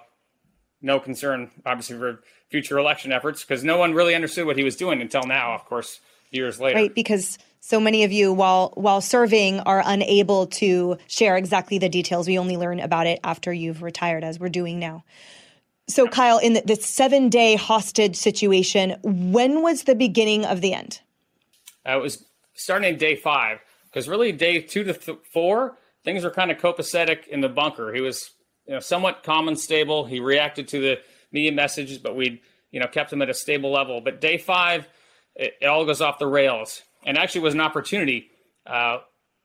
no 0.80 1.00
concern, 1.00 1.50
obviously, 1.66 1.98
for 1.98 2.20
future 2.48 2.78
election 2.78 3.12
efforts, 3.12 3.44
because 3.44 3.64
no 3.64 3.76
one 3.76 3.92
really 3.92 4.14
understood 4.14 4.46
what 4.46 4.56
he 4.56 4.64
was 4.64 4.76
doing 4.76 5.02
until 5.02 5.24
now, 5.24 5.54
of 5.54 5.64
course, 5.64 6.00
years 6.30 6.60
later. 6.60 6.78
Right, 6.78 6.94
because 6.94 7.38
so 7.60 7.80
many 7.80 8.04
of 8.04 8.12
you, 8.12 8.32
while 8.32 8.72
while 8.74 9.00
serving, 9.00 9.60
are 9.60 9.82
unable 9.84 10.46
to 10.46 10.96
share 11.06 11.36
exactly 11.36 11.78
the 11.78 11.88
details. 11.88 12.26
We 12.26 12.38
only 12.38 12.56
learn 12.56 12.80
about 12.80 13.06
it 13.06 13.20
after 13.24 13.52
you've 13.52 13.82
retired, 13.82 14.24
as 14.24 14.38
we're 14.38 14.48
doing 14.48 14.78
now. 14.78 15.04
So, 15.88 16.06
Kyle, 16.06 16.38
in 16.38 16.52
the, 16.52 16.62
the 16.64 16.76
seven 16.76 17.30
day 17.30 17.56
hostage 17.56 18.16
situation, 18.16 18.96
when 19.02 19.62
was 19.62 19.84
the 19.84 19.94
beginning 19.94 20.44
of 20.44 20.60
the 20.60 20.74
end? 20.74 21.00
Uh, 21.88 21.98
it 21.98 22.02
was 22.02 22.24
starting 22.54 22.96
day 22.96 23.16
five 23.16 23.60
because 23.84 24.08
really 24.08 24.32
day 24.32 24.60
two 24.60 24.84
to 24.84 24.92
th- 24.92 25.18
four 25.32 25.76
things 26.04 26.24
were 26.24 26.30
kind 26.30 26.50
of 26.50 26.58
copacetic 26.58 27.26
in 27.28 27.40
the 27.40 27.48
bunker. 27.48 27.92
He 27.92 28.00
was 28.00 28.30
you 28.66 28.74
know 28.74 28.80
somewhat 28.80 29.22
calm 29.22 29.48
and 29.48 29.58
stable. 29.58 30.04
He 30.04 30.20
reacted 30.20 30.68
to 30.68 30.80
the 30.80 30.98
media 31.32 31.52
messages, 31.52 31.98
but 31.98 32.14
we 32.14 32.42
you 32.70 32.80
know 32.80 32.86
kept 32.86 33.12
him 33.12 33.22
at 33.22 33.30
a 33.30 33.34
stable 33.34 33.70
level. 33.70 34.00
But 34.00 34.20
day 34.20 34.38
five, 34.38 34.86
it, 35.38 35.54
it 35.62 35.66
all 35.66 35.86
goes 35.86 36.02
off 36.02 36.18
the 36.18 36.26
rails, 36.26 36.82
and 37.06 37.16
actually 37.16 37.40
was 37.40 37.54
an 37.54 37.60
opportunity. 37.60 38.30
Uh, 38.66 38.98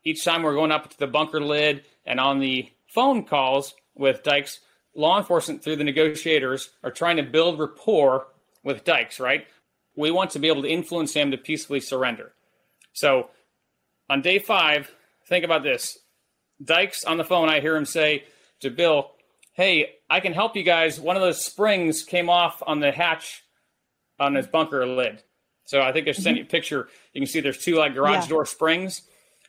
each 0.03 0.25
time 0.25 0.43
we're 0.43 0.55
going 0.55 0.71
up 0.71 0.89
to 0.89 0.99
the 0.99 1.07
bunker 1.07 1.39
lid 1.39 1.85
and 2.05 2.19
on 2.19 2.39
the 2.39 2.69
phone 2.87 3.23
calls 3.23 3.73
with 3.95 4.23
Dykes, 4.23 4.59
law 4.93 5.17
enforcement 5.17 5.63
through 5.63 5.77
the 5.77 5.85
negotiators 5.85 6.71
are 6.83 6.91
trying 6.91 7.15
to 7.15 7.23
build 7.23 7.57
rapport 7.57 8.27
with 8.63 8.83
Dykes, 8.83 9.19
right? 9.21 9.47
we 9.95 10.11
want 10.11 10.31
to 10.31 10.39
be 10.39 10.47
able 10.47 10.63
to 10.63 10.69
influence 10.69 11.13
him 11.13 11.31
to 11.31 11.37
peacefully 11.37 11.79
surrender. 11.79 12.33
So 12.93 13.29
on 14.09 14.21
day 14.21 14.39
five, 14.39 14.91
think 15.27 15.45
about 15.45 15.63
this. 15.63 15.97
Dykes 16.63 17.03
on 17.03 17.17
the 17.17 17.23
phone, 17.23 17.49
I 17.49 17.59
hear 17.59 17.75
him 17.75 17.85
say 17.85 18.23
to 18.61 18.69
Bill, 18.69 19.11
Hey, 19.53 19.95
I 20.09 20.19
can 20.19 20.33
help 20.33 20.55
you 20.55 20.63
guys. 20.63 20.99
One 20.99 21.15
of 21.15 21.21
those 21.21 21.43
springs 21.43 22.03
came 22.03 22.29
off 22.29 22.63
on 22.65 22.79
the 22.79 22.91
hatch 22.91 23.43
on 24.19 24.35
his 24.35 24.47
bunker 24.47 24.85
lid. 24.87 25.21
So 25.73 25.81
I 25.81 25.91
think 25.91 26.07
I 26.07 26.11
sent 26.11 26.37
you 26.37 26.43
a 26.43 26.45
picture. 26.45 26.87
You 27.13 27.21
can 27.21 27.25
see 27.25 27.39
there's 27.39 27.57
two 27.57 27.77
like 27.77 27.95
garage 27.95 28.25
yeah. 28.25 28.29
door 28.29 28.45
springs, 28.45 29.01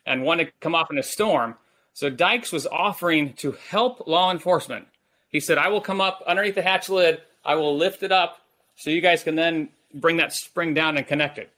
and 0.07 0.23
one 0.23 0.39
had 0.39 0.59
come 0.59 0.73
off 0.73 0.89
in 0.89 0.97
a 0.97 1.03
storm. 1.03 1.53
So 1.93 2.09
Dykes 2.09 2.51
was 2.51 2.65
offering 2.65 3.33
to 3.33 3.51
help 3.69 4.07
law 4.07 4.31
enforcement. 4.31 4.87
He 5.29 5.39
said, 5.39 5.59
I 5.59 5.67
will 5.67 5.81
come 5.81 6.01
up 6.01 6.23
underneath 6.25 6.55
the 6.55 6.63
hatch 6.63 6.89
lid. 6.89 7.21
I 7.45 7.53
will 7.53 7.77
lift 7.77 8.01
it 8.01 8.11
up 8.11 8.41
so 8.75 8.89
you 8.89 9.01
guys 9.01 9.21
can 9.21 9.35
then 9.35 9.69
bring 9.93 10.17
that 10.17 10.33
spring 10.33 10.73
down 10.73 10.97
and 10.97 11.05
connect 11.05 11.37
it. 11.37 11.51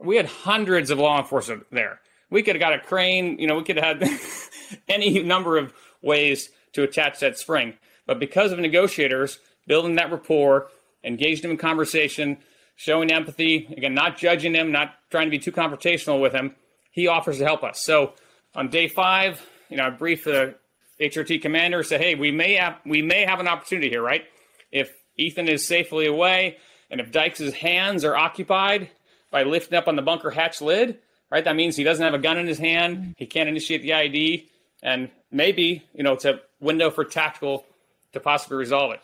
We 0.00 0.16
had 0.16 0.26
hundreds 0.26 0.90
of 0.90 0.98
law 0.98 1.20
enforcement 1.20 1.66
there. 1.70 2.00
We 2.28 2.42
could 2.42 2.56
have 2.56 2.60
got 2.60 2.72
a 2.72 2.80
crane, 2.80 3.38
you 3.38 3.46
know, 3.46 3.56
we 3.56 3.62
could 3.62 3.76
have 3.76 4.00
had 4.00 4.20
any 4.88 5.22
number 5.22 5.58
of 5.58 5.72
ways 6.02 6.50
to 6.72 6.82
attach 6.82 7.20
that 7.20 7.38
spring. 7.38 7.74
But 8.04 8.18
because 8.18 8.50
of 8.50 8.58
negotiators 8.58 9.38
building 9.68 9.94
that 9.94 10.10
rapport, 10.10 10.72
engaged 11.04 11.44
them 11.44 11.52
in 11.52 11.56
conversation, 11.56 12.38
showing 12.82 13.12
empathy, 13.12 13.68
again, 13.76 13.94
not 13.94 14.18
judging 14.18 14.54
him, 14.54 14.72
not 14.72 14.94
trying 15.08 15.26
to 15.26 15.30
be 15.30 15.38
too 15.38 15.52
confrontational 15.52 16.20
with 16.20 16.32
him, 16.32 16.56
he 16.90 17.06
offers 17.06 17.38
to 17.38 17.44
help 17.44 17.62
us. 17.62 17.80
So 17.80 18.14
on 18.56 18.70
day 18.70 18.88
five, 18.88 19.40
you 19.68 19.76
know, 19.76 19.86
I 19.86 19.90
briefed 19.90 20.24
the 20.24 20.56
HRT 21.00 21.40
commander, 21.42 21.84
said, 21.84 22.00
hey, 22.00 22.16
we 22.16 22.32
may 22.32 22.54
have 22.54 22.78
we 22.84 23.00
may 23.00 23.24
have 23.24 23.38
an 23.38 23.46
opportunity 23.46 23.88
here, 23.88 24.02
right? 24.02 24.24
If 24.72 24.90
Ethan 25.16 25.48
is 25.48 25.64
safely 25.64 26.06
away, 26.06 26.58
and 26.90 27.00
if 27.00 27.12
Dykes' 27.12 27.52
hands 27.52 28.04
are 28.04 28.16
occupied 28.16 28.90
by 29.30 29.44
lifting 29.44 29.78
up 29.78 29.86
on 29.86 29.94
the 29.94 30.02
bunker 30.02 30.30
hatch 30.30 30.60
lid, 30.60 30.98
right, 31.30 31.44
that 31.44 31.54
means 31.54 31.76
he 31.76 31.84
doesn't 31.84 32.04
have 32.04 32.14
a 32.14 32.18
gun 32.18 32.36
in 32.36 32.48
his 32.48 32.58
hand. 32.58 33.14
He 33.16 33.26
can't 33.26 33.48
initiate 33.48 33.82
the 33.82 33.90
IED, 33.90 34.48
And 34.82 35.08
maybe, 35.30 35.84
you 35.94 36.02
know, 36.02 36.14
it's 36.14 36.24
a 36.24 36.40
window 36.60 36.90
for 36.90 37.04
tactical 37.04 37.64
to 38.12 38.18
possibly 38.18 38.56
resolve 38.56 38.92
it. 38.92 39.00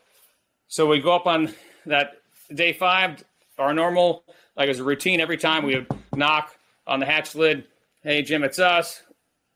So 0.66 0.86
we 0.86 1.00
go 1.00 1.14
up 1.14 1.26
on 1.26 1.54
that 1.86 2.20
day 2.52 2.72
five, 2.72 3.24
our 3.58 3.74
normal, 3.74 4.24
like 4.56 4.68
as 4.68 4.78
a 4.78 4.84
routine, 4.84 5.20
every 5.20 5.36
time 5.36 5.64
we 5.64 5.74
would 5.74 5.86
knock 6.14 6.54
on 6.86 7.00
the 7.00 7.06
hatch 7.06 7.34
lid. 7.34 7.64
Hey, 8.02 8.22
Jim, 8.22 8.44
it's 8.44 8.58
us. 8.58 9.02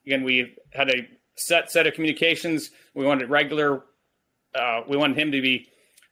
Again, 0.07 0.25
we 0.25 0.57
had 0.71 0.91
a 0.91 1.09
set 1.37 1.71
set 1.71 1.87
of 1.87 1.95
communications. 1.95 2.71
We 2.95 3.05
wanted 3.05 3.31
regular. 3.31 3.85
Uh, 4.55 4.83
we 4.89 4.97
wanted 4.97 5.19
him 5.19 5.33
to 5.33 5.41
be 5.41 5.69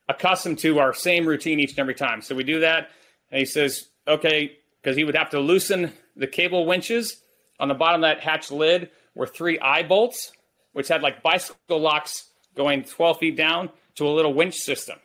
accustomed 0.08 0.58
to 0.60 0.78
our 0.78 0.94
same 0.94 1.26
routine 1.26 1.60
each 1.60 1.70
and 1.70 1.78
every 1.80 1.94
time. 1.94 2.22
So 2.22 2.34
we 2.34 2.44
do 2.44 2.60
that, 2.60 2.90
and 3.30 3.38
he 3.38 3.44
says, 3.44 3.88
"Okay," 4.08 4.56
because 4.80 4.96
he 4.96 5.04
would 5.04 5.16
have 5.16 5.30
to 5.30 5.40
loosen 5.40 5.92
the 6.16 6.26
cable 6.26 6.66
winches 6.66 7.22
on 7.60 7.68
the 7.68 7.74
bottom 7.74 8.02
of 8.02 8.08
that 8.08 8.20
hatch 8.20 8.50
lid 8.50 8.90
were 9.14 9.26
three 9.26 9.58
eye 9.60 9.82
bolts, 9.82 10.32
which 10.72 10.88
had 10.88 11.02
like 11.02 11.22
bicycle 11.22 11.78
locks 11.78 12.30
going 12.56 12.82
12 12.82 13.18
feet 13.18 13.36
down 13.36 13.70
to 13.96 14.06
a 14.06 14.10
little 14.10 14.32
winch 14.32 14.56
system. 14.56 14.98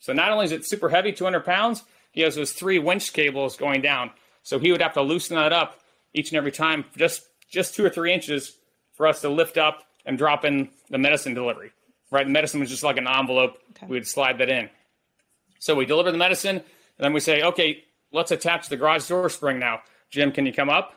So 0.00 0.12
not 0.12 0.30
only 0.30 0.44
is 0.46 0.52
it 0.52 0.66
super 0.66 0.88
heavy, 0.88 1.12
200 1.12 1.44
pounds, 1.44 1.82
he 2.16 2.22
has 2.22 2.34
those 2.34 2.52
three 2.52 2.80
winch 2.80 3.12
cables 3.12 3.56
going 3.56 3.82
down. 3.82 4.10
So 4.42 4.58
he 4.58 4.72
would 4.72 4.80
have 4.80 4.94
to 4.94 5.02
loosen 5.02 5.36
that 5.36 5.52
up 5.52 5.78
each 6.14 6.30
and 6.30 6.38
every 6.38 6.50
time, 6.50 6.86
just 6.96 7.22
just 7.48 7.76
two 7.76 7.84
or 7.84 7.90
three 7.90 8.12
inches 8.12 8.56
for 8.94 9.06
us 9.06 9.20
to 9.20 9.28
lift 9.28 9.56
up 9.58 9.84
and 10.04 10.18
drop 10.18 10.44
in 10.44 10.70
the 10.90 10.98
medicine 10.98 11.34
delivery. 11.34 11.70
Right, 12.10 12.24
the 12.24 12.32
medicine 12.32 12.60
was 12.60 12.70
just 12.70 12.82
like 12.82 12.96
an 12.96 13.06
envelope. 13.06 13.58
Okay. 13.70 13.86
We 13.86 13.96
would 13.96 14.06
slide 14.06 14.38
that 14.38 14.48
in. 14.48 14.70
So 15.58 15.74
we 15.74 15.84
deliver 15.84 16.10
the 16.10 16.18
medicine, 16.18 16.56
and 16.56 16.64
then 16.98 17.12
we 17.12 17.20
say, 17.20 17.42
okay, 17.42 17.84
let's 18.12 18.30
attach 18.30 18.68
the 18.68 18.76
garage 18.76 19.06
door 19.08 19.28
spring 19.28 19.58
now. 19.58 19.82
Jim, 20.10 20.32
can 20.32 20.46
you 20.46 20.52
come 20.52 20.70
up? 20.70 20.94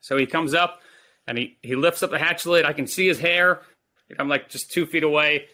So 0.00 0.16
he 0.16 0.26
comes 0.26 0.54
up 0.54 0.80
and 1.26 1.36
he, 1.36 1.58
he 1.62 1.74
lifts 1.74 2.02
up 2.02 2.10
the 2.10 2.18
hatch 2.18 2.46
lid. 2.46 2.64
I 2.64 2.72
can 2.72 2.86
see 2.86 3.06
his 3.06 3.18
hair. 3.18 3.62
I'm 4.18 4.28
like 4.28 4.48
just 4.48 4.70
two 4.70 4.86
feet 4.86 5.02
away. 5.02 5.46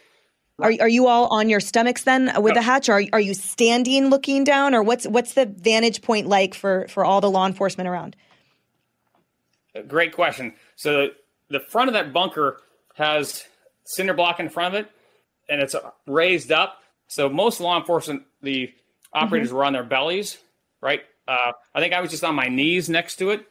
Are, 0.61 0.73
are 0.81 0.89
you 0.89 1.07
all 1.07 1.27
on 1.27 1.49
your 1.49 1.59
stomachs 1.59 2.03
then 2.03 2.31
with 2.41 2.53
no. 2.53 2.59
the 2.59 2.61
hatch? 2.61 2.89
Are, 2.89 3.03
are 3.13 3.19
you 3.19 3.33
standing 3.33 4.09
looking 4.09 4.43
down 4.43 4.73
or 4.73 4.83
what's 4.83 5.05
what's 5.05 5.33
the 5.33 5.45
vantage 5.45 6.01
point 6.01 6.27
like 6.27 6.53
for, 6.53 6.87
for 6.89 7.03
all 7.05 7.21
the 7.21 7.29
law 7.29 7.45
enforcement 7.45 7.87
around? 7.87 8.15
Great 9.87 10.13
question. 10.13 10.53
So 10.75 11.09
the 11.49 11.59
front 11.59 11.89
of 11.89 11.93
that 11.93 12.13
bunker 12.13 12.61
has 12.95 13.45
cinder 13.85 14.13
block 14.13 14.39
in 14.39 14.49
front 14.49 14.75
of 14.75 14.81
it 14.81 14.91
and 15.49 15.61
it's 15.61 15.75
raised 16.05 16.51
up. 16.51 16.81
So 17.07 17.29
most 17.29 17.59
law 17.59 17.77
enforcement, 17.77 18.23
the 18.41 18.71
operators 19.13 19.49
mm-hmm. 19.49 19.57
were 19.57 19.65
on 19.65 19.73
their 19.73 19.83
bellies, 19.83 20.37
right? 20.81 21.01
Uh, 21.27 21.53
I 21.73 21.79
think 21.79 21.93
I 21.93 22.01
was 22.01 22.11
just 22.11 22.23
on 22.23 22.35
my 22.35 22.47
knees 22.47 22.89
next 22.89 23.17
to 23.17 23.31
it 23.31 23.45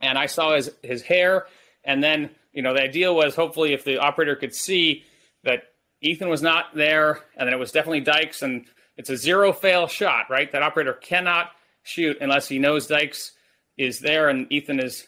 and 0.00 0.18
I 0.18 0.26
saw 0.26 0.54
his, 0.54 0.70
his 0.82 1.02
hair. 1.02 1.46
And 1.84 2.02
then, 2.02 2.30
you 2.52 2.62
know, 2.62 2.74
the 2.74 2.82
idea 2.82 3.12
was 3.12 3.34
hopefully 3.34 3.72
if 3.72 3.84
the 3.84 3.98
operator 3.98 4.36
could 4.36 4.54
see 4.54 5.04
that 5.44 5.64
Ethan 6.00 6.28
was 6.28 6.42
not 6.42 6.74
there, 6.74 7.20
and 7.36 7.46
then 7.46 7.54
it 7.54 7.58
was 7.58 7.72
definitely 7.72 8.00
Dykes, 8.00 8.42
and 8.42 8.66
it's 8.96 9.10
a 9.10 9.16
zero 9.16 9.52
fail 9.52 9.86
shot, 9.86 10.30
right? 10.30 10.50
That 10.52 10.62
operator 10.62 10.92
cannot 10.92 11.50
shoot 11.82 12.18
unless 12.20 12.48
he 12.48 12.58
knows 12.58 12.86
Dykes 12.86 13.32
is 13.76 14.00
there 14.00 14.28
and 14.28 14.50
Ethan 14.50 14.80
is 14.80 15.06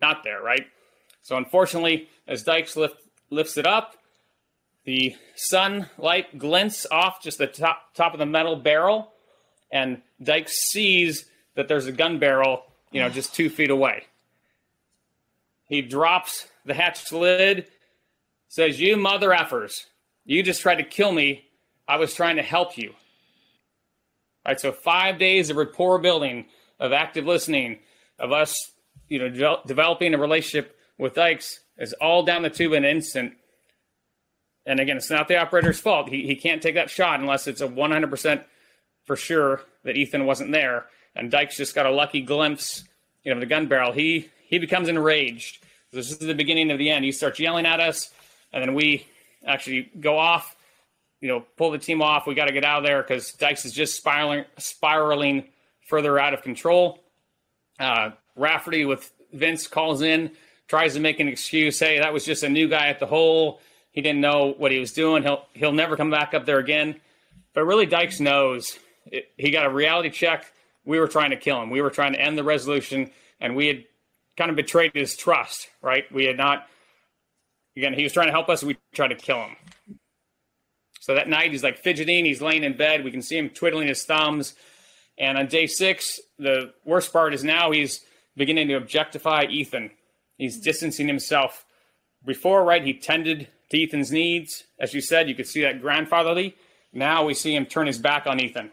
not 0.00 0.24
there, 0.24 0.42
right? 0.42 0.66
So 1.22 1.36
unfortunately, 1.36 2.08
as 2.26 2.42
Dykes 2.42 2.76
lift, 2.76 2.96
lifts 3.30 3.56
it 3.56 3.66
up, 3.66 3.96
the 4.84 5.14
sunlight 5.36 6.38
glints 6.38 6.86
off 6.90 7.22
just 7.22 7.36
the 7.36 7.46
top 7.46 7.94
top 7.94 8.14
of 8.14 8.18
the 8.18 8.26
metal 8.26 8.56
barrel, 8.56 9.12
and 9.70 10.00
Dykes 10.22 10.70
sees 10.70 11.26
that 11.54 11.68
there's 11.68 11.86
a 11.86 11.92
gun 11.92 12.18
barrel, 12.18 12.64
you 12.90 13.00
know, 13.00 13.10
just 13.10 13.34
two 13.34 13.50
feet 13.50 13.70
away. 13.70 14.04
He 15.68 15.82
drops 15.82 16.48
the 16.64 16.72
hatch 16.72 17.12
lid, 17.12 17.66
says, 18.48 18.80
You 18.80 18.96
mother 18.96 19.28
effers. 19.30 19.84
You 20.28 20.42
just 20.42 20.60
tried 20.60 20.74
to 20.74 20.84
kill 20.84 21.10
me. 21.10 21.46
I 21.88 21.96
was 21.96 22.12
trying 22.12 22.36
to 22.36 22.42
help 22.42 22.76
you. 22.76 22.90
All 22.90 24.52
right, 24.52 24.60
so 24.60 24.72
five 24.72 25.18
days 25.18 25.48
of 25.48 25.56
rapport 25.56 25.98
building, 25.98 26.44
of 26.78 26.92
active 26.92 27.24
listening, 27.24 27.78
of 28.18 28.30
us, 28.30 28.72
you 29.08 29.18
know, 29.18 29.30
de- 29.30 29.66
developing 29.66 30.12
a 30.12 30.18
relationship 30.18 30.76
with 30.98 31.14
Dykes 31.14 31.60
is 31.78 31.94
all 31.94 32.24
down 32.24 32.42
the 32.42 32.50
tube 32.50 32.74
in 32.74 32.84
an 32.84 32.90
instant. 32.94 33.36
And 34.66 34.80
again, 34.80 34.98
it's 34.98 35.10
not 35.10 35.28
the 35.28 35.38
operator's 35.38 35.80
fault. 35.80 36.10
He, 36.10 36.26
he 36.26 36.36
can't 36.36 36.60
take 36.60 36.74
that 36.74 36.90
shot 36.90 37.20
unless 37.20 37.46
it's 37.46 37.62
a 37.62 37.66
100% 37.66 38.44
for 39.06 39.16
sure 39.16 39.62
that 39.84 39.96
Ethan 39.96 40.26
wasn't 40.26 40.52
there. 40.52 40.84
And 41.16 41.30
Dykes 41.30 41.56
just 41.56 41.74
got 41.74 41.86
a 41.86 41.90
lucky 41.90 42.20
glimpse, 42.20 42.84
you 43.24 43.30
know, 43.30 43.38
of 43.38 43.40
the 43.40 43.46
gun 43.46 43.66
barrel. 43.66 43.92
He 43.92 44.28
he 44.46 44.58
becomes 44.58 44.88
enraged. 44.88 45.64
This 45.90 46.10
is 46.10 46.18
the 46.18 46.34
beginning 46.34 46.70
of 46.70 46.78
the 46.78 46.90
end. 46.90 47.06
He 47.06 47.12
starts 47.12 47.40
yelling 47.40 47.64
at 47.64 47.80
us, 47.80 48.12
and 48.52 48.62
then 48.62 48.74
we 48.74 49.06
actually 49.44 49.90
go 50.00 50.18
off, 50.18 50.56
you 51.20 51.28
know, 51.28 51.44
pull 51.56 51.70
the 51.70 51.78
team 51.78 52.02
off. 52.02 52.26
We 52.26 52.34
got 52.34 52.46
to 52.46 52.52
get 52.52 52.64
out 52.64 52.78
of 52.78 52.84
there 52.84 53.02
because 53.02 53.32
Dykes 53.32 53.64
is 53.64 53.72
just 53.72 53.96
spiraling, 53.96 54.44
spiraling 54.58 55.44
further 55.88 56.18
out 56.18 56.34
of 56.34 56.42
control. 56.42 57.00
Uh, 57.78 58.10
Rafferty 58.36 58.84
with 58.84 59.12
Vince 59.32 59.66
calls 59.66 60.02
in, 60.02 60.30
tries 60.68 60.94
to 60.94 61.00
make 61.00 61.20
an 61.20 61.28
excuse. 61.28 61.78
Hey, 61.78 61.98
that 61.98 62.12
was 62.12 62.24
just 62.24 62.42
a 62.42 62.48
new 62.48 62.68
guy 62.68 62.88
at 62.88 63.00
the 63.00 63.06
hole. 63.06 63.60
He 63.90 64.02
didn't 64.02 64.20
know 64.20 64.54
what 64.56 64.70
he 64.70 64.78
was 64.78 64.92
doing. 64.92 65.22
He'll 65.22 65.44
he'll 65.54 65.72
never 65.72 65.96
come 65.96 66.10
back 66.10 66.34
up 66.34 66.46
there 66.46 66.58
again. 66.58 67.00
But 67.52 67.64
really, 67.64 67.86
Dykes 67.86 68.20
knows. 68.20 68.78
It, 69.06 69.30
he 69.36 69.50
got 69.50 69.66
a 69.66 69.70
reality 69.70 70.10
check. 70.10 70.52
We 70.84 71.00
were 71.00 71.08
trying 71.08 71.30
to 71.30 71.36
kill 71.36 71.60
him. 71.60 71.70
We 71.70 71.82
were 71.82 71.90
trying 71.90 72.12
to 72.12 72.20
end 72.20 72.38
the 72.38 72.44
resolution, 72.44 73.10
and 73.40 73.56
we 73.56 73.66
had 73.66 73.84
kind 74.36 74.50
of 74.50 74.56
betrayed 74.56 74.92
his 74.94 75.16
trust. 75.16 75.68
Right? 75.82 76.10
We 76.12 76.26
had 76.26 76.36
not 76.36 76.68
Again, 77.78 77.94
he 77.94 78.02
was 78.02 78.12
trying 78.12 78.26
to 78.26 78.32
help 78.32 78.48
us. 78.48 78.64
We 78.64 78.76
tried 78.92 79.08
to 79.08 79.14
kill 79.14 79.40
him. 79.40 79.56
So 80.98 81.14
that 81.14 81.28
night, 81.28 81.52
he's 81.52 81.62
like 81.62 81.78
fidgeting. 81.78 82.24
He's 82.24 82.42
laying 82.42 82.64
in 82.64 82.76
bed. 82.76 83.04
We 83.04 83.12
can 83.12 83.22
see 83.22 83.38
him 83.38 83.50
twiddling 83.50 83.86
his 83.86 84.02
thumbs. 84.02 84.56
And 85.16 85.38
on 85.38 85.46
day 85.46 85.68
six, 85.68 86.20
the 86.40 86.74
worst 86.84 87.12
part 87.12 87.34
is 87.34 87.44
now 87.44 87.70
he's 87.70 88.04
beginning 88.36 88.66
to 88.66 88.74
objectify 88.74 89.44
Ethan. 89.48 89.92
He's 90.38 90.58
distancing 90.58 91.06
himself. 91.06 91.64
Before, 92.26 92.64
right, 92.64 92.82
he 92.82 92.94
tended 92.94 93.46
to 93.70 93.80
Ethan's 93.80 94.10
needs. 94.10 94.64
As 94.80 94.92
you 94.92 95.00
said, 95.00 95.28
you 95.28 95.36
could 95.36 95.46
see 95.46 95.62
that 95.62 95.80
grandfatherly. 95.80 96.56
Now 96.92 97.24
we 97.24 97.32
see 97.32 97.54
him 97.54 97.64
turn 97.64 97.86
his 97.86 97.98
back 97.98 98.26
on 98.26 98.40
Ethan. 98.40 98.72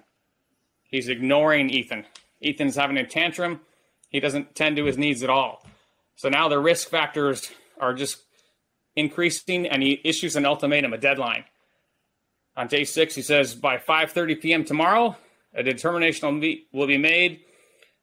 He's 0.89 1.09
ignoring 1.09 1.69
Ethan. 1.69 2.05
Ethan's 2.41 2.75
having 2.75 2.97
a 2.97 3.05
tantrum. 3.05 3.61
He 4.09 4.19
doesn't 4.19 4.55
tend 4.55 4.77
to 4.77 4.85
his 4.85 4.97
needs 4.97 5.21
at 5.21 5.29
all. 5.29 5.63
So 6.15 6.27
now 6.27 6.47
the 6.47 6.59
risk 6.59 6.89
factors 6.89 7.51
are 7.79 7.93
just 7.93 8.24
increasing, 8.95 9.67
and 9.67 9.83
he 9.83 10.01
issues 10.03 10.35
an 10.35 10.45
ultimatum, 10.45 10.93
a 10.93 10.97
deadline. 10.97 11.43
On 12.57 12.67
day 12.67 12.85
six, 12.85 13.15
he 13.15 13.21
says 13.21 13.53
by 13.53 13.77
5:30 13.77 14.41
p.m. 14.41 14.63
tomorrow, 14.63 15.17
a 15.53 15.63
determination 15.63 16.41
will 16.71 16.87
be 16.87 16.97
made, 16.97 17.41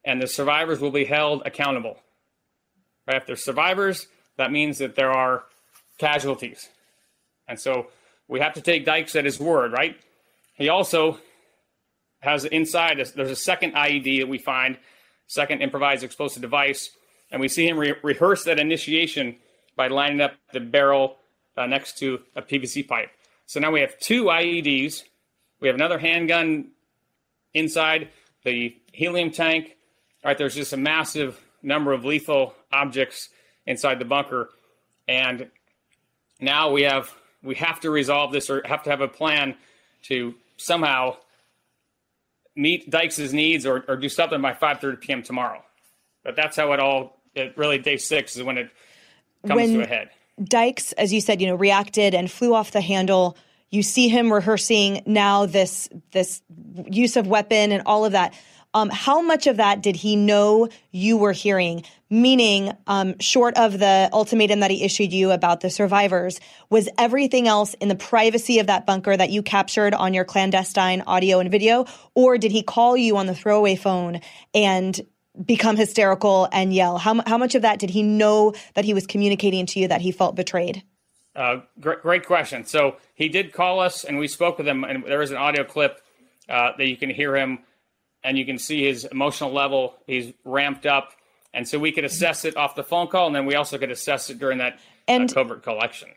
and 0.05 0.21
the 0.21 0.27
survivors 0.27 0.79
will 0.79 0.91
be 0.91 1.05
held 1.05 1.43
accountable. 1.45 1.97
Right? 3.07 3.17
If 3.17 3.25
there's 3.25 3.43
survivors, 3.43 4.07
that 4.37 4.51
means 4.51 4.77
that 4.77 4.95
there 4.95 5.11
are 5.11 5.43
casualties, 5.97 6.69
and 7.47 7.59
so 7.59 7.87
we 8.27 8.39
have 8.39 8.53
to 8.53 8.61
take 8.61 8.85
Dykes 8.85 9.15
at 9.15 9.25
his 9.25 9.39
word. 9.39 9.71
Right? 9.71 9.97
He 10.55 10.69
also 10.69 11.17
has 12.19 12.45
inside. 12.45 12.97
There's 13.15 13.31
a 13.31 13.35
second 13.35 13.73
IED 13.73 14.19
that 14.19 14.27
we 14.27 14.37
find, 14.37 14.77
second 15.25 15.61
improvised 15.61 16.03
explosive 16.03 16.43
device, 16.43 16.91
and 17.31 17.41
we 17.41 17.47
see 17.47 17.67
him 17.67 17.77
re- 17.77 17.95
rehearse 18.03 18.43
that 18.43 18.59
initiation 18.59 19.37
by 19.75 19.87
lining 19.87 20.21
up 20.21 20.33
the 20.51 20.59
barrel 20.59 21.17
uh, 21.57 21.65
next 21.65 21.97
to 21.99 22.19
a 22.35 22.41
PVC 22.41 22.87
pipe. 22.87 23.09
So 23.45 23.59
now 23.59 23.71
we 23.71 23.81
have 23.81 23.99
two 23.99 24.25
IEDs. 24.25 25.03
We 25.59 25.67
have 25.67 25.75
another 25.75 25.99
handgun 25.99 26.69
inside 27.53 28.09
the 28.43 28.75
helium 28.91 29.31
tank. 29.31 29.75
All 30.23 30.29
right, 30.29 30.37
there's 30.37 30.55
just 30.55 30.73
a 30.73 30.77
massive 30.77 31.39
number 31.61 31.93
of 31.93 32.05
lethal 32.05 32.53
objects 32.71 33.29
inside 33.65 33.99
the 33.99 34.05
bunker, 34.05 34.49
and 35.07 35.49
now 36.39 36.71
we 36.71 36.83
have 36.83 37.13
we 37.41 37.55
have 37.55 37.79
to 37.81 37.89
resolve 37.89 38.31
this 38.31 38.49
or 38.49 38.61
have 38.65 38.83
to 38.83 38.89
have 38.89 39.01
a 39.01 39.07
plan 39.07 39.55
to 40.03 40.35
somehow 40.57 41.17
meet 42.55 42.89
Dykes' 42.89 43.33
needs 43.33 43.65
or, 43.65 43.83
or 43.87 43.97
do 43.97 44.09
something 44.09 44.41
by 44.41 44.53
5:30 44.53 45.01
p.m. 45.01 45.23
tomorrow. 45.23 45.63
But 46.23 46.35
that's 46.35 46.55
how 46.55 46.71
it 46.73 46.79
all. 46.79 47.19
It 47.35 47.57
really 47.57 47.79
day 47.79 47.97
six 47.97 48.35
is 48.35 48.43
when 48.43 48.57
it 48.57 48.69
comes 49.47 49.55
when 49.55 49.73
to 49.73 49.81
a 49.83 49.87
head. 49.87 50.09
Dykes, 50.43 50.93
as 50.93 51.13
you 51.13 51.21
said, 51.21 51.41
you 51.41 51.47
know, 51.47 51.55
reacted 51.55 52.15
and 52.15 52.29
flew 52.29 52.53
off 52.53 52.71
the 52.71 52.81
handle. 52.81 53.37
You 53.69 53.83
see 53.83 54.07
him 54.09 54.31
rehearsing 54.31 55.03
now 55.05 55.45
this 55.45 55.89
this 56.11 56.41
use 56.89 57.17
of 57.17 57.27
weapon 57.27 57.71
and 57.71 57.83
all 57.85 58.05
of 58.05 58.13
that. 58.13 58.33
Um, 58.75 58.89
how 58.89 59.21
much 59.21 59.45
of 59.45 59.57
that 59.57 59.83
did 59.83 59.95
he 59.95 60.15
know 60.15 60.67
you 60.91 61.17
were 61.17 61.31
hearing? 61.31 61.83
Meaning, 62.09 62.71
um, 62.87 63.19
short 63.19 63.55
of 63.55 63.77
the 63.77 64.09
ultimatum 64.11 64.61
that 64.61 64.71
he 64.71 64.83
issued 64.83 65.13
you 65.13 65.29
about 65.29 65.61
the 65.61 65.69
survivors, 65.69 66.39
was 66.71 66.89
everything 66.97 67.47
else 67.47 67.75
in 67.75 67.87
the 67.87 67.95
privacy 67.95 68.57
of 68.57 68.67
that 68.67 68.87
bunker 68.87 69.15
that 69.15 69.29
you 69.29 69.43
captured 69.43 69.93
on 69.93 70.15
your 70.15 70.25
clandestine 70.25 71.01
audio 71.05 71.39
and 71.39 71.51
video? 71.51 71.85
Or 72.15 72.39
did 72.39 72.51
he 72.51 72.63
call 72.63 72.97
you 72.97 73.17
on 73.17 73.27
the 73.27 73.35
throwaway 73.35 73.75
phone 73.75 74.21
and 74.55 74.99
become 75.45 75.75
hysterical 75.75 76.47
and 76.51 76.73
yell? 76.73 76.97
How, 76.97 77.21
how 77.25 77.37
much 77.37 77.55
of 77.55 77.61
that 77.61 77.79
did 77.79 77.89
he 77.89 78.03
know 78.03 78.53
that 78.75 78.85
he 78.85 78.93
was 78.93 79.07
communicating 79.07 79.65
to 79.67 79.79
you 79.79 79.87
that 79.87 80.01
he 80.01 80.11
felt 80.11 80.35
betrayed? 80.35 80.83
Uh, 81.35 81.61
great, 81.79 82.01
great 82.01 82.25
question. 82.25 82.65
So 82.65 82.97
he 83.15 83.29
did 83.29 83.53
call 83.53 83.79
us 83.79 84.03
and 84.03 84.19
we 84.19 84.27
spoke 84.27 84.57
with 84.57 84.67
him, 84.67 84.83
and 84.83 85.03
there 85.05 85.21
is 85.21 85.31
an 85.31 85.37
audio 85.37 85.63
clip 85.63 85.99
uh, 86.47 86.71
that 86.77 86.87
you 86.87 86.97
can 86.97 87.09
hear 87.09 87.35
him 87.35 87.59
and 88.23 88.37
you 88.37 88.45
can 88.45 88.57
see 88.57 88.83
his 88.85 89.05
emotional 89.05 89.51
level. 89.51 89.95
He's 90.07 90.33
ramped 90.45 90.85
up. 90.85 91.11
And 91.53 91.67
so 91.67 91.77
we 91.77 91.91
could 91.91 92.05
assess 92.05 92.45
it 92.45 92.57
off 92.57 92.75
the 92.75 92.83
phone 92.83 93.07
call, 93.07 93.27
and 93.27 93.35
then 93.35 93.45
we 93.45 93.55
also 93.55 93.77
could 93.77 93.91
assess 93.91 94.29
it 94.29 94.39
during 94.39 94.57
that 94.57 94.79
And 95.07 95.29
a 95.29 95.33
covert 95.33 95.61
collection. 95.61 96.09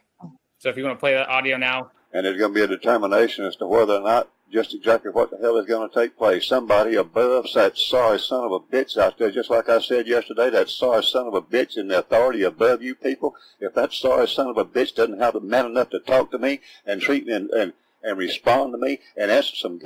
So 0.58 0.70
if 0.70 0.76
you 0.76 0.84
want 0.84 0.96
to 0.96 1.00
play 1.00 1.14
that 1.14 1.28
audio 1.28 1.58
now, 1.58 1.90
and 2.12 2.24
there's 2.24 2.38
going 2.38 2.52
to 2.52 2.54
be 2.54 2.62
a 2.62 2.66
determination 2.66 3.44
as 3.44 3.56
to 3.56 3.66
whether 3.66 3.94
or 3.94 4.00
not 4.00 4.30
just 4.52 4.74
exactly 4.74 5.10
what 5.10 5.30
the 5.30 5.38
hell 5.38 5.56
is 5.56 5.66
going 5.66 5.88
to 5.88 5.94
take 5.94 6.16
place. 6.16 6.46
Somebody 6.46 6.94
above 6.94 7.46
that 7.54 7.76
sorry 7.76 8.18
son 8.18 8.44
of 8.44 8.52
a 8.52 8.60
bitch 8.60 8.96
out 8.96 9.18
there, 9.18 9.30
just 9.30 9.50
like 9.50 9.68
I 9.68 9.80
said 9.80 10.06
yesterday, 10.06 10.50
that 10.50 10.68
sorry 10.68 11.02
son 11.02 11.26
of 11.26 11.34
a 11.34 11.42
bitch 11.42 11.76
in 11.76 11.88
the 11.88 11.98
authority 11.98 12.42
above 12.42 12.82
you 12.82 12.94
people. 12.94 13.34
If 13.60 13.74
that 13.74 13.92
sorry 13.92 14.28
son 14.28 14.48
of 14.48 14.56
a 14.56 14.64
bitch 14.64 14.94
doesn't 14.94 15.18
have 15.18 15.34
the 15.34 15.40
man 15.40 15.66
enough 15.66 15.90
to 15.90 16.00
talk 16.00 16.30
to 16.30 16.38
me 16.38 16.60
and 16.86 17.00
treat 17.00 17.26
me 17.26 17.32
and, 17.32 17.50
and, 17.50 17.72
and 18.02 18.18
respond 18.18 18.72
to 18.72 18.78
me 18.78 19.00
and 19.16 19.30
answer 19.30 19.56
some 19.56 19.80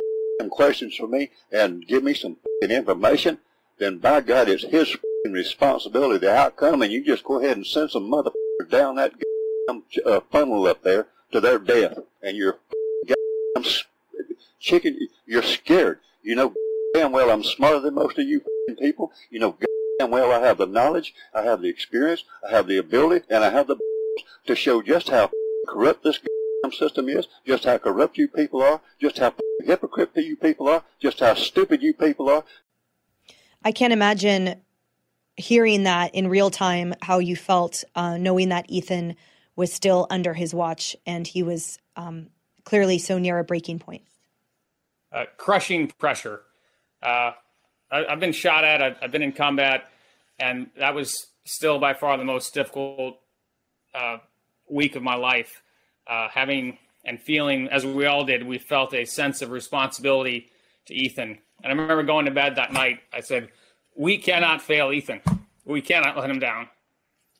questions 0.50 0.96
for 0.96 1.06
me 1.06 1.30
and 1.52 1.86
give 1.86 2.02
me 2.02 2.14
some 2.14 2.36
information, 2.62 3.38
then 3.78 3.98
by 3.98 4.20
God, 4.20 4.48
it's 4.48 4.64
his 4.64 4.96
responsibility, 5.26 6.18
the 6.18 6.34
outcome, 6.34 6.82
and 6.82 6.92
you 6.92 7.04
just 7.04 7.24
go 7.24 7.40
ahead 7.40 7.56
and 7.56 7.66
send 7.66 7.90
some 7.90 8.11
motherfucker 8.11 8.70
down 8.70 8.96
that 8.96 9.12
uh, 10.06 10.20
funnel 10.30 10.66
up 10.66 10.82
there 10.82 11.06
to 11.32 11.40
their 11.40 11.58
death, 11.58 11.98
and 12.22 12.36
you're 12.36 12.58
chicken, 14.61 15.08
you're 15.26 15.42
scared. 15.42 15.98
You 16.22 16.36
know 16.36 16.54
damn 16.94 17.12
well 17.12 17.30
I'm 17.30 17.42
smarter 17.42 17.80
than 17.80 17.94
most 17.94 18.18
of 18.18 18.26
you 18.26 18.42
people. 18.78 19.12
You 19.30 19.40
know 19.40 19.56
damn 19.98 20.11
well 20.11 20.30
I 20.30 20.46
have 20.46 20.58
the 20.58 20.66
knowledge, 20.66 21.14
I 21.34 21.42
have 21.42 21.62
the 21.62 21.68
experience, 21.68 22.24
I 22.46 22.52
have 22.52 22.66
the 22.66 22.76
ability, 22.76 23.26
and 23.30 23.42
I 23.42 23.50
have 23.50 23.66
the 23.66 23.76
to 24.46 24.54
show 24.54 24.82
just 24.82 25.08
how 25.08 25.30
corrupt 25.66 26.04
this 26.04 26.20
system 26.72 27.08
is, 27.08 27.26
just 27.46 27.64
how 27.64 27.78
corrupt 27.78 28.18
you 28.18 28.28
people 28.28 28.62
are, 28.62 28.80
just 29.00 29.18
how 29.18 29.34
hypocrite 29.64 30.11
you 30.14 30.36
people 30.36 30.68
are, 30.68 30.84
just 31.00 31.20
how 31.20 31.34
stupid 31.34 31.82
you 31.82 31.94
people 31.94 32.28
are. 32.28 32.44
I 33.64 33.72
can't 33.72 33.92
imagine 33.92 34.61
hearing 35.36 35.84
that 35.84 36.14
in 36.14 36.28
real 36.28 36.50
time, 36.50 36.94
how 37.02 37.18
you 37.18 37.36
felt 37.36 37.84
uh, 37.94 38.16
knowing 38.18 38.50
that 38.50 38.66
Ethan 38.68 39.16
was 39.56 39.72
still 39.72 40.06
under 40.11 40.34
his 40.34 40.54
watch 40.54 40.96
and 41.06 41.26
he 41.26 41.42
was 41.42 41.78
um, 41.96 42.28
clearly 42.64 42.98
so 42.98 43.18
near 43.18 43.38
a 43.38 43.44
breaking 43.44 43.78
point. 43.78 44.02
Uh, 45.12 45.24
crushing 45.36 45.88
pressure. 45.88 46.42
Uh, 47.02 47.32
I, 47.90 48.04
have 48.08 48.20
been 48.20 48.32
shot 48.32 48.64
at, 48.64 48.80
I've, 48.80 48.96
I've, 49.02 49.11
been 49.11 49.22
in 49.22 49.32
combat, 49.32 49.90
and 50.38 50.68
that 50.78 50.94
was 50.94 51.26
still 51.44 51.78
by 51.78 51.94
far 51.94 52.16
the 52.16 52.24
most 52.24 52.54
difficult 52.54 53.18
uh, 53.94 54.18
week 54.68 54.94
of 54.96 55.02
my 55.02 55.16
life. 55.16 55.62
Uh, 56.06 56.28
having 56.28 56.78
and 57.04 57.20
feeling, 57.20 57.68
as 57.68 57.84
we 57.86 58.06
all 58.06 58.24
did, 58.24 58.46
we 58.46 58.58
felt 58.58 58.94
a 58.94 59.04
sense 59.04 59.42
of 59.42 59.50
responsibility 59.50 60.48
to 60.86 60.94
Ethan. 60.94 61.38
And 61.62 61.72
I 61.72 61.76
remember 61.76 62.02
going 62.02 62.26
to 62.26 62.30
bed 62.30 62.56
that 62.56 62.72
night, 62.72 63.00
I 63.12 63.20
said, 63.20 63.48
We 63.96 64.18
cannot 64.18 64.62
fail 64.62 64.92
Ethan. 64.92 65.20
We 65.64 65.80
cannot 65.80 66.16
let 66.16 66.30
him 66.30 66.38
down. 66.38 66.68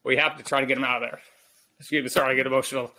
We 0.05 0.17
have 0.17 0.37
to 0.39 0.43
try 0.43 0.61
to 0.61 0.67
get 0.67 0.79
him 0.79 0.85
out 0.85 1.03
of 1.03 1.11
there. 1.11 1.21
Excuse 1.79 2.03
me, 2.03 2.09
sorry, 2.09 2.33
I 2.33 2.37
get 2.37 2.47
emotional 2.47 2.93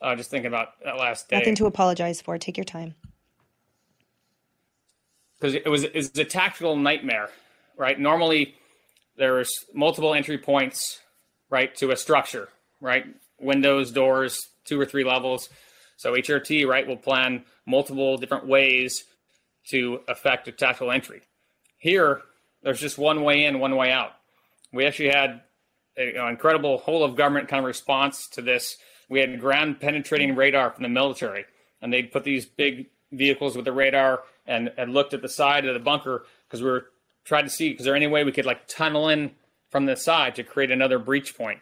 uh, 0.00 0.14
just 0.16 0.30
thinking 0.30 0.48
about 0.48 0.68
that 0.84 0.96
last 0.96 1.28
day. 1.28 1.38
Nothing 1.38 1.54
to 1.56 1.66
apologize 1.66 2.20
for. 2.20 2.38
Take 2.38 2.56
your 2.56 2.64
time. 2.64 2.94
Because 5.38 5.54
it 5.54 5.68
was, 5.68 5.84
it 5.84 5.94
was 5.94 6.18
a 6.18 6.24
tactical 6.24 6.76
nightmare, 6.76 7.28
right? 7.76 7.98
Normally, 7.98 8.54
there's 9.16 9.64
multiple 9.74 10.14
entry 10.14 10.38
points, 10.38 11.00
right, 11.50 11.74
to 11.76 11.90
a 11.90 11.96
structure, 11.96 12.48
right? 12.80 13.04
Windows, 13.38 13.90
doors, 13.90 14.48
two 14.64 14.80
or 14.80 14.86
three 14.86 15.04
levels. 15.04 15.48
So 15.96 16.12
HRT, 16.12 16.66
right, 16.66 16.86
will 16.86 16.96
plan 16.96 17.44
multiple 17.66 18.16
different 18.16 18.46
ways 18.46 19.04
to 19.68 20.00
affect 20.08 20.48
a 20.48 20.52
tactical 20.52 20.90
entry. 20.90 21.22
Here, 21.78 22.22
there's 22.62 22.80
just 22.80 22.98
one 22.98 23.22
way 23.22 23.44
in, 23.44 23.58
one 23.58 23.76
way 23.76 23.90
out. 23.92 24.12
We 24.72 24.86
actually 24.86 25.10
had 25.10 25.42
an 25.96 26.28
incredible 26.28 26.78
whole 26.78 27.04
of 27.04 27.16
government 27.16 27.48
kind 27.48 27.60
of 27.60 27.66
response 27.66 28.28
to 28.28 28.42
this. 28.42 28.76
We 29.08 29.20
had 29.20 29.40
ground 29.40 29.80
penetrating 29.80 30.34
radar 30.34 30.70
from 30.70 30.82
the 30.82 30.88
military, 30.88 31.44
and 31.80 31.92
they'd 31.92 32.12
put 32.12 32.24
these 32.24 32.44
big 32.44 32.86
vehicles 33.12 33.56
with 33.56 33.64
the 33.64 33.72
radar 33.72 34.22
and, 34.46 34.72
and 34.76 34.92
looked 34.92 35.14
at 35.14 35.22
the 35.22 35.28
side 35.28 35.66
of 35.66 35.74
the 35.74 35.80
bunker 35.80 36.24
because 36.46 36.62
we 36.62 36.70
were 36.70 36.86
trying 37.24 37.44
to 37.44 37.50
see, 37.50 37.70
is 37.70 37.84
there 37.84 37.96
any 37.96 38.06
way 38.06 38.24
we 38.24 38.32
could 38.32 38.46
like 38.46 38.66
tunnel 38.68 39.08
in 39.08 39.32
from 39.70 39.86
the 39.86 39.96
side 39.96 40.34
to 40.36 40.44
create 40.44 40.70
another 40.70 40.98
breach 40.98 41.36
point? 41.36 41.60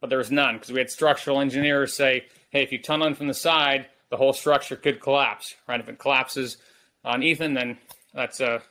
But 0.00 0.08
there 0.08 0.18
was 0.18 0.30
none 0.30 0.56
because 0.56 0.72
we 0.72 0.78
had 0.78 0.90
structural 0.90 1.40
engineers 1.40 1.94
say, 1.94 2.24
hey, 2.50 2.62
if 2.62 2.72
you 2.72 2.78
tunnel 2.78 3.06
in 3.06 3.14
from 3.14 3.28
the 3.28 3.34
side, 3.34 3.86
the 4.10 4.16
whole 4.16 4.32
structure 4.32 4.76
could 4.76 5.00
collapse, 5.00 5.54
right? 5.68 5.80
If 5.80 5.88
it 5.88 5.98
collapses 5.98 6.56
on 7.04 7.22
Ethan, 7.22 7.54
then 7.54 7.78
that's 8.12 8.40
a 8.40 8.62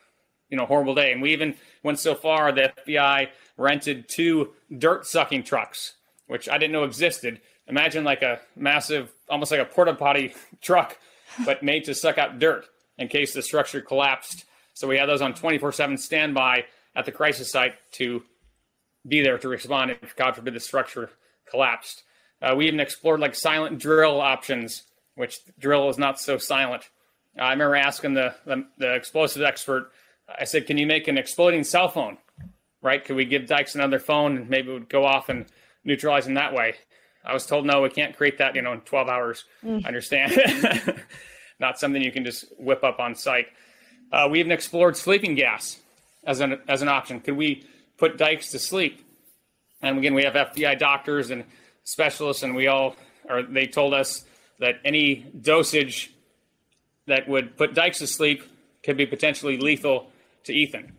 you 0.50 0.58
know 0.58 0.66
horrible 0.66 0.94
day. 0.94 1.12
And 1.12 1.22
we 1.22 1.34
even 1.34 1.56
went 1.84 2.00
so 2.00 2.16
far 2.16 2.52
the 2.52 2.72
FBI 2.88 3.30
rented 3.58 4.10
two 4.10 4.52
dirt 4.78 5.06
sucking 5.08 5.44
trucks, 5.44 5.94
which 6.28 6.50
I 6.50 6.58
didn't 6.58 6.74
know 6.74 6.84
existed. 6.84 7.42
Imagine 7.68 8.04
like 8.04 8.22
a 8.22 8.42
massive, 8.56 9.12
almost 9.30 9.52
like 9.52 9.62
a 9.62 9.66
porta 9.66 9.94
potty 9.96 10.34
truck, 10.62 10.98
but 11.46 11.64
made 11.64 11.86
to 11.86 11.96
suck 11.96 12.18
out 12.18 12.40
dirt 12.40 12.66
in 12.98 13.08
case 13.08 13.34
the 13.34 13.42
structure 13.42 13.82
collapsed. 13.82 14.46
So 14.74 14.88
we 14.88 14.98
had 14.98 15.08
those 15.08 15.22
on 15.22 15.34
24 15.34 15.72
7 15.72 15.98
standby 15.98 16.66
at 16.96 17.06
the 17.06 17.12
crisis 17.12 17.52
site 17.52 17.74
to 17.94 18.24
be 19.08 19.22
there 19.22 19.38
to 19.38 19.48
respond 19.48 19.92
if, 19.92 20.16
God 20.16 20.36
forbid, 20.36 20.54
the 20.54 20.60
structure 20.60 21.10
collapsed. 21.50 22.04
Uh, 22.42 22.56
we 22.56 22.68
even 22.68 22.80
explored 22.80 23.20
like 23.20 23.36
silent 23.36 23.80
drill 23.80 24.20
options, 24.20 24.84
which 25.16 25.40
drill 25.60 25.90
is 25.90 25.98
not 25.98 26.20
so 26.20 26.38
silent. 26.38 26.90
Uh, 27.38 27.44
I 27.44 27.52
remember 27.52 27.76
asking 27.76 28.14
the, 28.14 28.36
the, 28.46 28.66
the 28.78 28.94
explosive 28.94 29.42
expert, 29.42 29.92
I 30.40 30.46
said, 30.46 30.68
Can 30.68 30.78
you 30.78 30.88
make 30.88 31.08
an 31.08 31.18
exploding 31.18 31.64
cell 31.64 31.90
phone? 31.90 32.18
right? 32.82 33.04
Could 33.04 33.16
we 33.16 33.26
give 33.26 33.48
Dykes 33.48 33.76
another 33.76 34.00
phone 34.00 34.38
and 34.38 34.50
maybe 34.50 34.70
it 34.70 34.74
would 34.74 34.90
go 34.90 35.06
off 35.06 35.30
and 35.30 35.46
neutralize 35.84 36.28
him 36.28 36.36
that 36.36 36.54
way? 36.54 36.76
I 37.24 37.34
was 37.34 37.46
told, 37.46 37.66
no, 37.66 37.82
we 37.82 37.90
can't 37.90 38.18
create 38.18 38.40
that, 38.40 38.56
you 38.56 38.64
know, 38.64 38.74
in 38.74 38.82
12 38.82 39.08
hours. 39.08 39.46
Mm. 39.64 39.86
I 39.86 39.88
understand. 39.88 40.34
Not 41.62 41.80
something 41.80 42.02
you 42.02 42.12
can 42.12 42.26
just 42.26 42.46
whip 42.58 42.84
up 42.84 43.00
on 43.00 43.14
site. 43.14 43.46
Uh, 44.12 44.28
we 44.30 44.40
even 44.40 44.52
explored 44.52 44.98
sleeping 44.98 45.36
gas 45.36 45.80
as 46.26 46.40
an, 46.40 46.60
as 46.68 46.82
an 46.82 46.88
option. 46.88 47.22
Could 47.22 47.38
we 47.38 47.64
put 47.98 48.18
Dykes 48.18 48.50
to 48.52 48.60
sleep? 48.60 49.06
And 49.84 50.00
again, 50.00 50.16
we 50.16 50.24
have 50.24 50.34
FBI 50.34 50.80
doctors 50.80 51.30
and 51.30 51.46
specialists, 51.84 52.42
and 52.42 52.56
we 52.56 52.66
all, 52.66 52.96
or 53.30 53.44
they 53.44 53.68
told 53.68 53.94
us 53.94 54.26
that 54.60 54.80
any 54.84 55.28
dosage 55.40 56.12
that 57.06 57.30
would 57.30 57.56
put 57.56 57.76
Dykes 57.76 58.00
to 58.00 58.08
sleep 58.08 58.44
could 58.84 58.98
be 58.98 59.06
potentially 59.06 59.58
lethal 59.58 60.10
to 60.46 60.54
Ethan. 60.54 60.94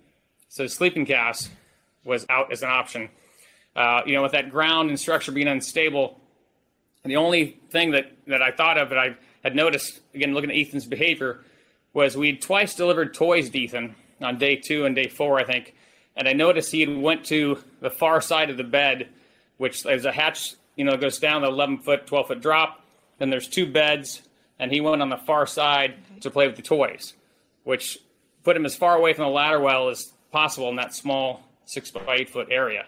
So 0.48 0.68
sleeping 0.68 1.04
gas 1.04 1.50
was 2.04 2.24
out 2.30 2.52
as 2.52 2.62
an 2.62 2.70
option. 2.70 3.10
Uh, 3.74 4.02
you 4.06 4.14
know, 4.14 4.22
with 4.22 4.32
that 4.32 4.50
ground 4.50 4.90
and 4.90 5.00
structure 5.00 5.32
being 5.32 5.48
unstable, 5.48 6.20
the 7.04 7.16
only 7.16 7.58
thing 7.70 7.90
that, 7.92 8.12
that 8.28 8.42
I 8.42 8.52
thought 8.52 8.78
of 8.78 8.90
that 8.90 8.98
I 8.98 9.16
had 9.42 9.56
noticed, 9.56 10.00
again, 10.14 10.34
looking 10.34 10.50
at 10.50 10.56
Ethan's 10.56 10.86
behavior, 10.86 11.40
was 11.92 12.16
we'd 12.16 12.40
twice 12.40 12.74
delivered 12.74 13.14
toys 13.14 13.50
to 13.50 13.58
Ethan 13.58 13.94
on 14.20 14.38
day 14.38 14.56
two 14.56 14.84
and 14.84 14.94
day 14.94 15.08
four, 15.08 15.38
I 15.38 15.44
think. 15.44 15.74
And 16.16 16.28
I 16.28 16.32
noticed 16.32 16.72
he 16.72 16.80
had 16.80 16.96
went 16.96 17.24
to 17.26 17.58
the 17.80 17.90
far 17.90 18.20
side 18.20 18.50
of 18.50 18.56
the 18.56 18.64
bed, 18.64 19.08
which 19.56 19.82
there's 19.82 20.04
a 20.04 20.12
hatch, 20.12 20.54
you 20.76 20.84
know, 20.84 20.96
goes 20.96 21.18
down 21.18 21.42
the 21.42 21.48
11 21.48 21.78
foot, 21.78 22.06
12 22.06 22.28
foot 22.28 22.40
drop. 22.40 22.84
Then 23.18 23.30
there's 23.30 23.48
two 23.48 23.70
beds, 23.70 24.22
and 24.58 24.70
he 24.70 24.80
went 24.80 25.02
on 25.02 25.10
the 25.10 25.16
far 25.16 25.46
side 25.46 25.94
to 26.20 26.30
play 26.30 26.46
with 26.46 26.56
the 26.56 26.62
toys, 26.62 27.14
which 27.64 27.98
put 28.44 28.56
him 28.56 28.66
as 28.66 28.74
far 28.74 28.96
away 28.96 29.12
from 29.12 29.24
the 29.24 29.30
ladder 29.30 29.60
well 29.60 29.88
as 29.88 30.12
possible 30.30 30.68
in 30.68 30.76
that 30.76 30.94
small 30.94 31.42
six 31.66 31.90
by 31.90 32.16
eight 32.16 32.30
foot 32.30 32.48
area. 32.50 32.86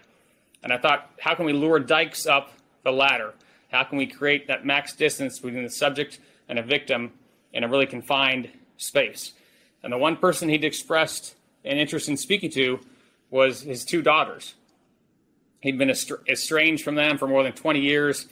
And 0.63 0.73
I 0.73 0.77
thought, 0.77 1.11
how 1.19 1.35
can 1.35 1.45
we 1.45 1.53
lure 1.53 1.79
dykes 1.79 2.25
up 2.25 2.51
the 2.83 2.91
ladder? 2.91 3.33
How 3.71 3.83
can 3.83 3.97
we 3.97 4.07
create 4.07 4.47
that 4.47 4.65
max 4.65 4.93
distance 4.93 5.39
between 5.39 5.63
the 5.63 5.69
subject 5.69 6.19
and 6.47 6.59
a 6.59 6.63
victim 6.63 7.11
in 7.53 7.63
a 7.63 7.67
really 7.67 7.85
confined 7.85 8.49
space? 8.77 9.33
And 9.83 9.91
the 9.91 9.97
one 9.97 10.17
person 10.17 10.49
he'd 10.49 10.63
expressed 10.63 11.35
an 11.63 11.77
interest 11.77 12.09
in 12.09 12.17
speaking 12.17 12.51
to 12.51 12.79
was 13.29 13.61
his 13.61 13.85
two 13.85 14.01
daughters. 14.01 14.55
He'd 15.61 15.77
been 15.77 15.89
estranged 15.89 16.83
from 16.83 16.95
them 16.95 17.17
for 17.17 17.27
more 17.27 17.43
than 17.43 17.53
20 17.53 17.79
years, 17.79 18.27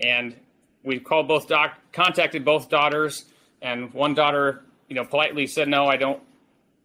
and 0.00 0.36
we 0.84 1.00
called 1.00 1.26
both 1.26 1.48
doc, 1.48 1.74
contacted 1.92 2.44
both 2.44 2.68
daughters, 2.68 3.24
and 3.60 3.92
one 3.92 4.14
daughter, 4.14 4.62
you 4.88 4.94
know, 4.94 5.04
politely 5.04 5.46
said, 5.46 5.68
"No, 5.68 5.86
I 5.86 5.96
don't 5.96 6.22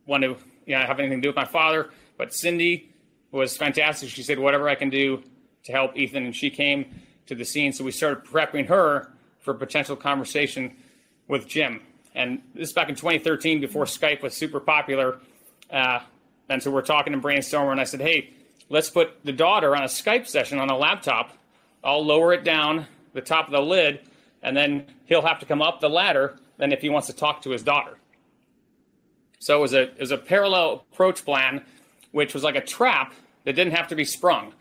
want 0.07 0.23
to, 0.23 0.35
you 0.65 0.75
know, 0.75 0.79
have 0.79 0.99
anything 0.99 1.19
to 1.19 1.21
do 1.21 1.29
with 1.29 1.35
my 1.35 1.45
father." 1.45 1.91
But 2.17 2.33
Cindy 2.33 2.89
was 3.33 3.57
fantastic. 3.57 4.09
She 4.09 4.23
said, 4.23 4.39
whatever 4.39 4.69
I 4.69 4.75
can 4.75 4.89
do 4.89 5.23
to 5.63 5.71
help 5.71 5.97
Ethan. 5.97 6.25
And 6.25 6.35
she 6.35 6.49
came 6.49 7.01
to 7.25 7.35
the 7.35 7.43
scene. 7.43 7.73
So 7.73 7.83
we 7.83 7.91
started 7.91 8.23
prepping 8.23 8.67
her 8.67 9.11
for 9.43 9.53
potential 9.53 9.95
conversation 9.95 10.75
with 11.27 11.47
Jim. 11.47 11.81
And 12.15 12.41
this 12.55 12.69
is 12.69 12.73
back 12.73 12.89
in 12.89 12.95
2013 12.95 13.61
before 13.61 13.85
Skype 13.85 14.21
was 14.21 14.33
super 14.33 14.59
popular. 14.59 15.19
Uh, 15.69 15.99
and 16.49 16.61
so 16.61 16.71
we're 16.71 16.81
talking 16.81 17.13
and 17.13 17.21
brainstorming. 17.21 17.73
And 17.73 17.81
I 17.81 17.83
said, 17.83 18.01
hey, 18.01 18.31
let's 18.69 18.89
put 18.89 19.23
the 19.23 19.31
daughter 19.31 19.75
on 19.75 19.83
a 19.83 19.87
Skype 19.87 20.27
session 20.27 20.59
on 20.59 20.69
a 20.69 20.77
laptop. 20.77 21.37
I'll 21.83 22.05
lower 22.05 22.33
it 22.33 22.43
down 22.43 22.87
the 23.13 23.21
top 23.21 23.45
of 23.45 23.51
the 23.51 23.61
lid, 23.61 23.99
and 24.41 24.57
then 24.57 24.85
he'll 25.05 25.21
have 25.21 25.39
to 25.39 25.45
come 25.45 25.61
up 25.61 25.79
the 25.79 25.89
ladder 25.89 26.37
then 26.57 26.71
if 26.71 26.81
he 26.81 26.89
wants 26.89 27.07
to 27.07 27.13
talk 27.13 27.41
to 27.41 27.49
his 27.49 27.63
daughter. 27.63 27.97
So 29.39 29.57
it 29.57 29.61
was 29.61 29.73
a, 29.73 29.81
it 29.81 29.99
was 29.99 30.11
a 30.11 30.17
parallel 30.17 30.85
approach 30.91 31.25
plan 31.25 31.63
which 32.11 32.33
was 32.33 32.43
like 32.43 32.55
a 32.55 32.61
trap 32.61 33.13
that 33.43 33.53
didn't 33.53 33.73
have 33.73 33.87
to 33.89 33.95
be 33.95 34.05
sprung. 34.05 34.53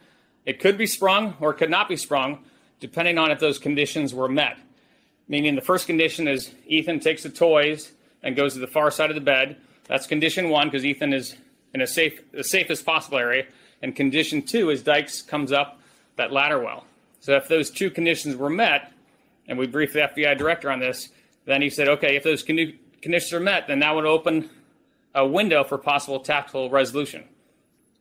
It 0.44 0.58
could 0.58 0.76
be 0.76 0.86
sprung 0.86 1.36
or 1.38 1.50
it 1.50 1.58
could 1.58 1.70
not 1.70 1.88
be 1.88 1.96
sprung 1.96 2.44
depending 2.80 3.18
on 3.18 3.30
if 3.30 3.38
those 3.38 3.58
conditions 3.58 4.12
were 4.12 4.28
met. 4.28 4.58
Meaning 5.28 5.54
the 5.54 5.62
first 5.62 5.86
condition 5.86 6.28
is 6.28 6.52
Ethan 6.66 7.00
takes 7.00 7.22
the 7.22 7.30
toys 7.30 7.92
and 8.22 8.36
goes 8.36 8.54
to 8.54 8.60
the 8.60 8.66
far 8.66 8.90
side 8.90 9.10
of 9.10 9.14
the 9.14 9.20
bed. 9.20 9.56
That's 9.88 10.06
condition 10.06 10.48
one 10.50 10.68
because 10.68 10.84
Ethan 10.84 11.12
is 11.12 11.36
in 11.74 11.80
a 11.80 11.86
safe, 11.86 12.20
the 12.32 12.44
safest 12.44 12.84
possible 12.84 13.18
area. 13.18 13.46
And 13.80 13.96
condition 13.96 14.42
two 14.42 14.70
is 14.70 14.82
Dykes 14.82 15.22
comes 15.22 15.52
up 15.52 15.80
that 16.16 16.32
ladder 16.32 16.58
well. 16.58 16.84
So 17.20 17.34
if 17.34 17.48
those 17.48 17.70
two 17.70 17.90
conditions 17.90 18.36
were 18.36 18.50
met, 18.50 18.92
and 19.48 19.58
we 19.58 19.66
briefed 19.66 19.94
the 19.94 20.00
FBI 20.00 20.36
director 20.38 20.70
on 20.70 20.80
this, 20.80 21.08
then 21.44 21.62
he 21.62 21.70
said, 21.70 21.88
okay, 21.88 22.16
if 22.16 22.22
those 22.22 22.42
con- 22.42 22.78
conditions 23.00 23.32
are 23.32 23.40
met, 23.40 23.66
then 23.66 23.80
that 23.80 23.94
would 23.94 24.06
open 24.06 24.48
a 25.14 25.26
window 25.26 25.64
for 25.64 25.78
possible 25.78 26.20
tactical 26.20 26.70
resolution. 26.70 27.24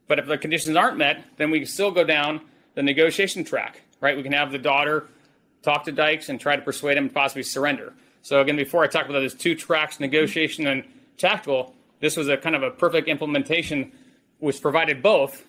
But 0.08 0.18
if 0.18 0.26
the 0.26 0.38
conditions 0.38 0.76
aren't 0.76 0.98
met, 0.98 1.24
then 1.36 1.50
we 1.50 1.60
can 1.60 1.68
still 1.68 1.90
go 1.90 2.04
down 2.04 2.40
the 2.74 2.82
negotiation 2.82 3.44
track, 3.44 3.82
right? 4.00 4.16
We 4.16 4.22
can 4.22 4.32
have 4.32 4.52
the 4.52 4.58
daughter 4.58 5.08
talk 5.62 5.84
to 5.84 5.92
Dykes 5.92 6.28
and 6.28 6.40
try 6.40 6.56
to 6.56 6.62
persuade 6.62 6.96
him 6.96 7.08
to 7.08 7.14
possibly 7.14 7.42
surrender. 7.42 7.92
So 8.22 8.40
again, 8.40 8.56
before 8.56 8.84
I 8.84 8.86
talk 8.86 9.04
about 9.08 9.20
those 9.20 9.34
two 9.34 9.54
tracks, 9.54 9.98
negotiation 9.98 10.66
and 10.66 10.84
tactical, 11.18 11.74
this 12.00 12.16
was 12.16 12.28
a 12.28 12.36
kind 12.36 12.54
of 12.54 12.62
a 12.62 12.70
perfect 12.70 13.08
implementation, 13.08 13.92
which 14.38 14.60
provided 14.60 15.02
both 15.02 15.44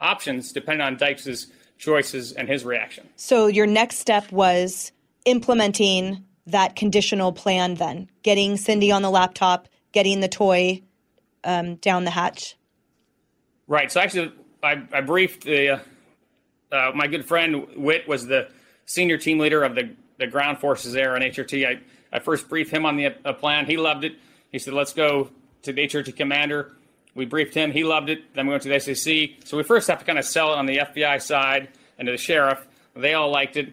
options 0.00 0.52
depending 0.52 0.86
on 0.86 0.96
Dykes' 0.96 1.46
choices 1.78 2.32
and 2.32 2.48
his 2.48 2.64
reaction. 2.64 3.08
So 3.16 3.46
your 3.46 3.66
next 3.66 3.98
step 3.98 4.30
was 4.32 4.92
implementing 5.24 6.24
that 6.46 6.76
conditional 6.76 7.32
plan 7.32 7.74
then, 7.74 8.08
getting 8.22 8.56
Cindy 8.56 8.92
on 8.92 9.02
the 9.02 9.10
laptop, 9.10 9.68
getting 9.92 10.20
the 10.20 10.28
toy 10.28 10.82
um, 11.44 11.76
down 11.76 12.04
the 12.04 12.10
hatch. 12.10 12.56
Right. 13.66 13.90
So 13.90 14.00
actually, 14.00 14.32
I, 14.62 14.82
I 14.92 15.00
briefed 15.00 15.44
the, 15.44 15.70
uh, 15.70 15.78
uh, 16.72 16.92
my 16.94 17.08
good 17.08 17.24
friend 17.24 17.66
Witt 17.76 18.06
was 18.06 18.26
the 18.26 18.48
senior 18.86 19.18
team 19.18 19.38
leader 19.38 19.62
of 19.62 19.74
the, 19.74 19.90
the 20.18 20.26
ground 20.26 20.58
forces 20.58 20.92
there 20.92 21.14
on 21.14 21.20
HRT. 21.20 21.66
I, 21.66 21.80
I 22.16 22.20
first 22.20 22.48
briefed 22.48 22.72
him 22.72 22.86
on 22.86 22.96
the 22.96 23.14
uh, 23.24 23.32
plan. 23.34 23.66
He 23.66 23.76
loved 23.76 24.04
it. 24.04 24.14
He 24.50 24.58
said, 24.58 24.74
let's 24.74 24.92
go 24.92 25.30
to 25.62 25.72
the 25.72 25.86
HRT 25.86 26.16
commander. 26.16 26.72
We 27.14 27.26
briefed 27.26 27.54
him. 27.54 27.72
He 27.72 27.84
loved 27.84 28.08
it. 28.08 28.34
Then 28.34 28.46
we 28.46 28.52
went 28.52 28.62
to 28.62 28.68
the 28.68 28.78
SAC. 28.78 29.46
So 29.46 29.56
we 29.56 29.62
first 29.62 29.88
have 29.88 29.98
to 29.98 30.04
kind 30.04 30.18
of 30.18 30.24
sell 30.24 30.52
it 30.52 30.56
on 30.56 30.66
the 30.66 30.78
FBI 30.78 31.20
side 31.20 31.68
and 31.98 32.06
to 32.06 32.12
the 32.12 32.18
sheriff. 32.18 32.64
They 32.94 33.14
all 33.14 33.30
liked 33.30 33.56
it. 33.56 33.72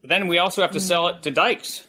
But 0.00 0.08
then 0.08 0.28
we 0.28 0.38
also 0.38 0.62
have 0.62 0.72
to 0.72 0.80
sell 0.80 1.08
it 1.08 1.22
to 1.22 1.30
Dykes, 1.30 1.86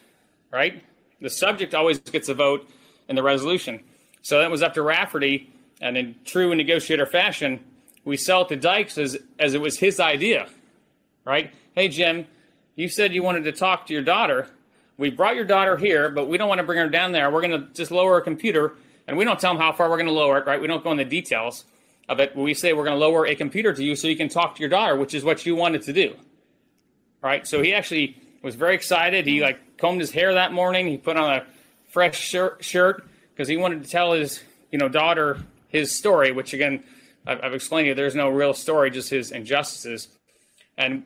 right? 0.52 0.84
The 1.22 1.30
subject 1.30 1.74
always 1.74 2.00
gets 2.00 2.30
a 2.30 2.34
vote 2.34 2.70
in 3.08 3.16
the 3.16 3.24
resolution. 3.24 3.82
So 4.22 4.39
that 4.39 4.52
was 4.52 4.62
up 4.62 4.74
to 4.76 4.82
Rafferty, 4.82 5.52
and 5.80 5.98
in 5.98 6.16
true 6.26 6.54
negotiator 6.54 7.06
fashion, 7.06 7.60
we 8.04 8.18
sell 8.18 8.42
it 8.42 8.50
to 8.50 8.56
Dykes 8.56 8.98
as, 8.98 9.18
as 9.39 9.54
it 9.54 9.62
was 9.62 9.78
his 9.78 10.00
idea, 10.00 10.48
right? 11.26 11.54
Hey, 11.76 11.88
Jim, 11.88 12.26
you 12.76 12.90
said 12.90 13.14
you 13.14 13.24
wanted 13.24 13.44
to 13.46 13.52
talk 13.52 13.88
to 13.88 13.94
your 13.94 14.04
daughter. 14.04 14.48
We 14.98 15.10
brought 15.10 15.36
your 15.36 15.46
daughter 15.46 15.78
here, 15.78 16.10
but 16.10 16.28
we 16.28 16.38
don't 16.38 16.50
want 16.50 16.60
to 16.60 16.66
bring 16.66 16.80
her 16.80 16.90
down 16.90 17.12
there. 17.12 17.30
We're 17.32 17.42
going 17.42 17.60
to 17.60 17.74
just 17.74 17.92
lower 17.92 18.16
her 18.16 18.22
computer, 18.22 18.74
and 19.08 19.18
we 19.18 19.26
don't 19.26 19.40
tell 19.40 19.54
them 19.54 19.62
how 19.62 19.72
far 19.72 19.90
we're 19.90 19.98
going 19.98 20.08
to 20.08 20.14
lower 20.14 20.38
it, 20.38 20.46
right? 20.46 20.62
We 20.62 20.68
don't 20.68 20.84
go 20.84 20.92
into 20.92 21.04
the 21.04 21.10
details 21.10 21.66
of 22.08 22.20
it. 22.20 22.36
We 22.36 22.54
say 22.54 22.74
we're 22.74 22.86
going 22.86 23.00
to 23.00 23.06
lower 23.06 23.26
a 23.26 23.36
computer 23.36 23.74
to 23.74 23.84
you 23.84 23.96
so 23.96 24.08
you 24.08 24.16
can 24.16 24.30
talk 24.30 24.56
to 24.56 24.60
your 24.60 24.70
daughter, 24.70 24.96
which 24.96 25.14
is 25.14 25.24
what 25.24 25.46
you 25.46 25.56
wanted 25.56 25.84
to 25.84 25.94
do, 25.94 26.16
right? 27.22 27.48
So 27.48 27.62
he 27.62 27.74
actually 27.74 28.18
was 28.42 28.56
very 28.56 28.76
excited. 28.76 29.26
He 29.26 29.42
like 29.42 29.78
combed 29.78 30.02
his 30.02 30.12
hair 30.12 30.34
that 30.34 30.52
morning. 30.52 30.88
He 30.88 30.98
put 30.98 31.18
on 31.18 31.32
a 31.32 31.46
fresh 31.90 32.20
shirt 32.20 32.64
shirt 32.64 33.08
because 33.34 33.48
he 33.48 33.58
wanted 33.58 33.84
to 33.84 33.90
tell 33.90 34.14
his 34.14 34.42
you 34.72 34.78
know 34.78 34.90
daughter 34.90 35.40
his 35.68 35.96
story, 35.96 36.32
which 36.32 36.54
again 36.54 36.84
I've, 37.26 37.44
I've 37.44 37.54
explained 37.54 37.86
to 37.86 37.90
you. 37.90 37.96
There's 37.96 38.16
no 38.16 38.30
real 38.30 38.54
story, 38.54 38.92
just 38.92 39.10
his 39.10 39.32
injustices, 39.32 40.08
and 40.78 41.04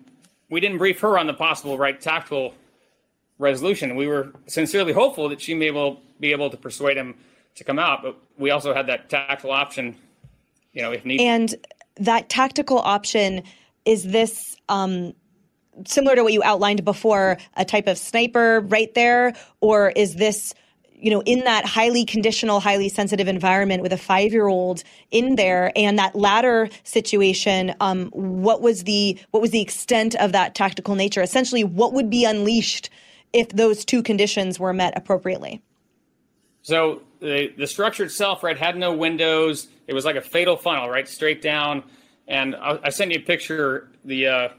we 0.50 0.60
didn't 0.60 0.78
brief 0.78 1.00
her 1.02 1.18
on 1.18 1.28
the 1.28 1.34
possible 1.34 1.78
right 1.78 2.00
tactical 2.00 2.54
resolution. 3.38 3.96
We 3.96 4.08
were 4.08 4.32
sincerely 4.48 4.94
hopeful 4.94 5.30
that 5.30 5.42
she 5.42 5.54
may 5.54 5.68
able, 5.68 6.02
be 6.20 6.32
able 6.32 6.50
to 6.50 6.58
persuade 6.58 6.98
him 6.98 7.16
to 7.56 7.64
come 7.64 7.80
out, 7.80 8.04
but 8.04 8.18
we 8.38 8.52
also 8.52 8.74
had 8.74 8.88
that 8.88 9.10
tactical 9.10 9.52
option, 9.52 9.96
you 10.74 10.82
know, 10.82 10.92
if 10.92 11.06
needed. 11.06 11.24
And 11.24 11.56
that 11.98 12.30
tactical 12.30 12.80
option 12.80 13.44
is 13.86 14.04
this 14.04 14.56
um, 14.70 15.14
similar 15.86 16.16
to 16.16 16.24
what 16.24 16.34
you 16.34 16.44
outlined 16.44 16.84
before, 16.84 17.38
a 17.56 17.66
type 17.66 17.88
of 17.88 17.98
sniper 17.98 18.62
right 18.62 18.94
there, 18.94 19.34
or 19.62 19.90
is 19.90 20.16
this? 20.16 20.54
You 20.98 21.12
know, 21.12 21.22
in 21.22 21.40
that 21.40 21.66
highly 21.66 22.06
conditional, 22.06 22.60
highly 22.60 22.90
sensitive 22.90 23.28
environment 23.28 23.82
with 23.82 23.94
a 23.94 23.98
five 23.98 24.32
year 24.32 24.48
old 24.48 24.84
in 25.12 25.36
there 25.36 25.72
and 25.76 26.00
that 26.00 26.16
latter 26.16 26.70
situation, 26.84 27.76
um, 27.80 28.08
what 28.12 28.62
was 28.62 28.84
the 28.86 29.20
what 29.32 29.42
was 29.42 29.52
the 29.52 29.62
extent 29.62 30.16
of 30.16 30.32
that 30.32 30.56
tactical 30.56 30.96
nature? 30.96 31.22
Essentially, 31.22 31.64
what 31.64 31.94
would 31.94 32.10
be 32.10 32.26
unleashed 32.26 32.90
if 33.34 33.50
those 33.50 33.84
two 33.84 34.02
conditions 34.02 34.60
were 34.60 34.74
met 34.74 34.98
appropriately? 34.98 35.62
So 36.62 37.02
the 37.20 37.54
the 37.58 37.68
structure 37.68 38.04
itself, 38.04 38.44
right, 38.44 38.58
had 38.58 38.78
no 38.78 38.94
windows. 38.94 39.68
It 39.88 39.94
was 39.94 40.06
like 40.06 40.16
a 40.16 40.22
fatal 40.22 40.58
funnel, 40.58 40.90
right, 40.90 41.08
straight 41.08 41.42
down. 41.42 41.84
And 42.28 42.56
I, 42.56 42.80
I 42.84 42.90
sent 42.90 43.12
you 43.12 43.20
a 43.20 43.22
picture. 43.22 43.90
The 44.04 44.28
uh, 44.28 44.50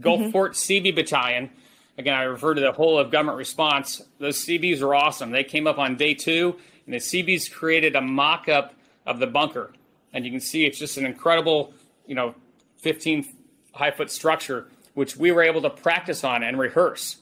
Gulf 0.00 0.20
mm-hmm. 0.20 0.94
Battalion 0.94 1.50
again, 1.98 2.14
I 2.14 2.22
refer 2.22 2.54
to 2.54 2.60
the 2.60 2.72
whole 2.72 2.98
of 2.98 3.10
government 3.10 3.38
response. 3.38 4.02
Those 4.18 4.38
Seabees 4.38 4.82
are 4.82 4.94
awesome. 4.94 5.30
They 5.30 5.44
came 5.44 5.66
up 5.66 5.78
on 5.78 5.96
day 5.96 6.14
two, 6.14 6.56
and 6.84 6.94
the 6.94 7.00
Seabees 7.00 7.48
created 7.48 7.96
a 7.96 8.00
mock 8.00 8.48
up 8.48 8.74
of 9.06 9.18
the 9.18 9.26
bunker. 9.26 9.72
And 10.12 10.24
you 10.24 10.30
can 10.30 10.40
see 10.40 10.64
it's 10.64 10.78
just 10.78 10.96
an 10.96 11.06
incredible, 11.06 11.72
you 12.06 12.14
know, 12.14 12.34
15 12.78 13.26
high 13.72 13.90
foot 13.90 14.10
structure, 14.10 14.68
which 14.94 15.16
we 15.16 15.32
were 15.32 15.42
able 15.42 15.62
to 15.62 15.70
practice 15.70 16.24
on 16.24 16.42
and 16.42 16.58
rehearse. 16.58 17.16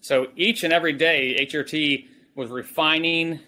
So 0.00 0.28
each 0.36 0.64
and 0.64 0.72
every 0.72 0.92
day, 0.92 1.36
HRT 1.40 2.06
was 2.34 2.50
refining 2.50 3.40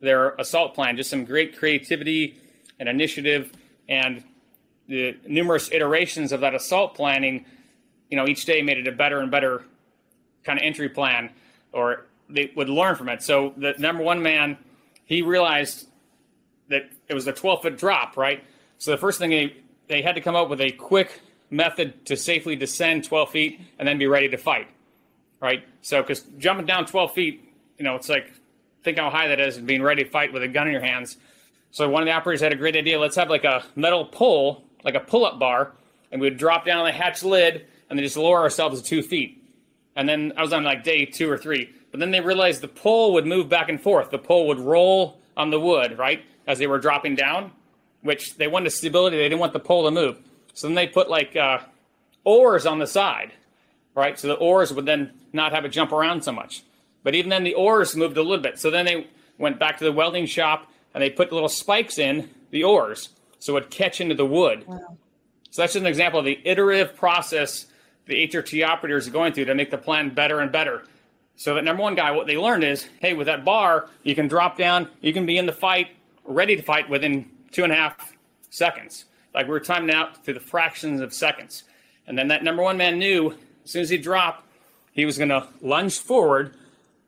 their 0.00 0.30
assault 0.34 0.74
plan, 0.74 0.96
just 0.96 1.10
some 1.10 1.24
great 1.24 1.56
creativity 1.56 2.38
and 2.78 2.88
initiative. 2.88 3.52
And 3.88 4.22
the 4.86 5.16
numerous 5.26 5.72
iterations 5.72 6.30
of 6.32 6.40
that 6.40 6.54
assault 6.54 6.94
planning, 6.94 7.46
you 8.10 8.16
know, 8.16 8.28
each 8.28 8.44
day 8.44 8.60
made 8.62 8.78
it 8.78 8.86
a 8.86 8.92
better 8.92 9.20
and 9.20 9.30
better 9.30 9.64
kind 10.44 10.58
of 10.58 10.64
entry 10.64 10.88
plan 10.88 11.30
or 11.72 12.06
they 12.28 12.52
would 12.56 12.68
learn 12.68 12.96
from 12.96 13.08
it. 13.08 13.22
So 13.22 13.52
the 13.56 13.74
number 13.78 14.02
one 14.02 14.22
man, 14.22 14.56
he 15.04 15.22
realized 15.22 15.88
that 16.68 16.90
it 17.08 17.14
was 17.14 17.26
a 17.26 17.32
12 17.32 17.62
foot 17.62 17.78
drop, 17.78 18.16
right? 18.16 18.42
So 18.78 18.90
the 18.90 18.96
first 18.96 19.18
thing 19.18 19.30
they, 19.30 19.56
they 19.88 20.02
had 20.02 20.14
to 20.14 20.20
come 20.20 20.36
up 20.36 20.48
with 20.48 20.60
a 20.60 20.70
quick 20.70 21.20
method 21.50 22.04
to 22.06 22.16
safely 22.16 22.56
descend 22.56 23.04
12 23.04 23.30
feet 23.30 23.60
and 23.78 23.86
then 23.86 23.98
be 23.98 24.06
ready 24.06 24.28
to 24.28 24.36
fight, 24.36 24.68
right? 25.40 25.64
So, 25.82 26.00
because 26.02 26.22
jumping 26.38 26.66
down 26.66 26.86
12 26.86 27.12
feet, 27.12 27.52
you 27.78 27.84
know, 27.84 27.94
it's 27.96 28.08
like, 28.08 28.32
think 28.82 28.98
how 28.98 29.10
high 29.10 29.28
that 29.28 29.40
is 29.40 29.56
and 29.56 29.66
being 29.66 29.82
ready 29.82 30.04
to 30.04 30.10
fight 30.10 30.32
with 30.32 30.42
a 30.42 30.48
gun 30.48 30.66
in 30.66 30.72
your 30.72 30.82
hands. 30.82 31.16
So 31.70 31.88
one 31.88 32.02
of 32.02 32.06
the 32.06 32.12
operators 32.12 32.40
had 32.40 32.52
a 32.52 32.56
great 32.56 32.76
idea. 32.76 33.00
Let's 33.00 33.16
have 33.16 33.30
like 33.30 33.44
a 33.44 33.64
metal 33.74 34.04
pole, 34.04 34.64
like 34.84 34.94
a 34.94 35.00
pull 35.00 35.24
up 35.24 35.38
bar, 35.38 35.72
and 36.12 36.20
we 36.20 36.28
would 36.28 36.38
drop 36.38 36.64
down 36.64 36.84
the 36.84 36.92
hatch 36.92 37.22
lid 37.22 37.66
and 37.88 37.98
then 37.98 38.04
just 38.04 38.16
lower 38.16 38.40
ourselves 38.40 38.80
to 38.80 38.86
two 38.86 39.02
feet. 39.02 39.43
And 39.96 40.08
then 40.08 40.32
I 40.36 40.42
was 40.42 40.52
on 40.52 40.64
like 40.64 40.84
day 40.84 41.04
two 41.04 41.30
or 41.30 41.38
three. 41.38 41.72
But 41.90 42.00
then 42.00 42.10
they 42.10 42.20
realized 42.20 42.60
the 42.60 42.68
pole 42.68 43.12
would 43.12 43.26
move 43.26 43.48
back 43.48 43.68
and 43.68 43.80
forth. 43.80 44.10
The 44.10 44.18
pole 44.18 44.48
would 44.48 44.58
roll 44.58 45.20
on 45.36 45.50
the 45.50 45.60
wood, 45.60 45.98
right, 45.98 46.24
as 46.46 46.58
they 46.58 46.66
were 46.66 46.78
dropping 46.78 47.14
down, 47.14 47.52
which 48.02 48.36
they 48.36 48.48
wanted 48.48 48.70
stability. 48.70 49.16
They 49.16 49.24
didn't 49.24 49.38
want 49.38 49.52
the 49.52 49.60
pole 49.60 49.84
to 49.84 49.90
move. 49.90 50.18
So 50.54 50.66
then 50.66 50.74
they 50.74 50.86
put 50.86 51.08
like 51.08 51.36
uh, 51.36 51.60
oars 52.24 52.66
on 52.66 52.78
the 52.78 52.86
side, 52.86 53.32
right? 53.94 54.18
So 54.18 54.28
the 54.28 54.34
oars 54.34 54.72
would 54.72 54.86
then 54.86 55.12
not 55.32 55.52
have 55.52 55.64
it 55.64 55.68
jump 55.68 55.92
around 55.92 56.24
so 56.24 56.32
much. 56.32 56.62
But 57.02 57.14
even 57.14 57.30
then, 57.30 57.44
the 57.44 57.54
oars 57.54 57.94
moved 57.94 58.16
a 58.16 58.22
little 58.22 58.42
bit. 58.42 58.58
So 58.58 58.70
then 58.70 58.86
they 58.86 59.06
went 59.38 59.58
back 59.58 59.78
to 59.78 59.84
the 59.84 59.92
welding 59.92 60.26
shop 60.26 60.70
and 60.94 61.02
they 61.02 61.10
put 61.10 61.32
little 61.32 61.48
spikes 61.48 61.98
in 61.98 62.30
the 62.50 62.64
oars 62.64 63.10
so 63.38 63.52
it 63.52 63.54
would 63.54 63.70
catch 63.70 64.00
into 64.00 64.14
the 64.14 64.24
wood. 64.24 64.66
Wow. 64.66 64.96
So 65.50 65.62
that's 65.62 65.74
just 65.74 65.82
an 65.82 65.86
example 65.86 66.18
of 66.18 66.24
the 66.24 66.40
iterative 66.44 66.96
process 66.96 67.66
the 68.06 68.28
HRT 68.28 68.66
operators 68.66 69.08
are 69.08 69.10
going 69.10 69.32
through 69.32 69.46
to 69.46 69.54
make 69.54 69.70
the 69.70 69.78
plan 69.78 70.10
better 70.10 70.40
and 70.40 70.52
better. 70.52 70.84
So 71.36 71.54
that 71.54 71.64
number 71.64 71.82
one 71.82 71.94
guy, 71.94 72.10
what 72.12 72.26
they 72.26 72.36
learned 72.36 72.64
is, 72.64 72.86
hey, 73.00 73.14
with 73.14 73.26
that 73.26 73.44
bar, 73.44 73.88
you 74.02 74.14
can 74.14 74.28
drop 74.28 74.56
down, 74.56 74.88
you 75.00 75.12
can 75.12 75.26
be 75.26 75.36
in 75.36 75.46
the 75.46 75.52
fight, 75.52 75.88
ready 76.24 76.56
to 76.56 76.62
fight 76.62 76.88
within 76.88 77.28
two 77.50 77.64
and 77.64 77.72
a 77.72 77.76
half 77.76 78.16
seconds. 78.50 79.06
Like 79.34 79.46
we 79.46 79.52
were 79.52 79.60
timing 79.60 79.94
out 79.94 80.24
to 80.24 80.32
the 80.32 80.40
fractions 80.40 81.00
of 81.00 81.12
seconds. 81.12 81.64
And 82.06 82.16
then 82.16 82.28
that 82.28 82.44
number 82.44 82.62
one 82.62 82.76
man 82.76 82.98
knew 82.98 83.34
as 83.64 83.70
soon 83.70 83.82
as 83.82 83.90
he 83.90 83.98
dropped, 83.98 84.46
he 84.92 85.04
was 85.04 85.18
going 85.18 85.30
to 85.30 85.48
lunge 85.60 85.98
forward, 85.98 86.54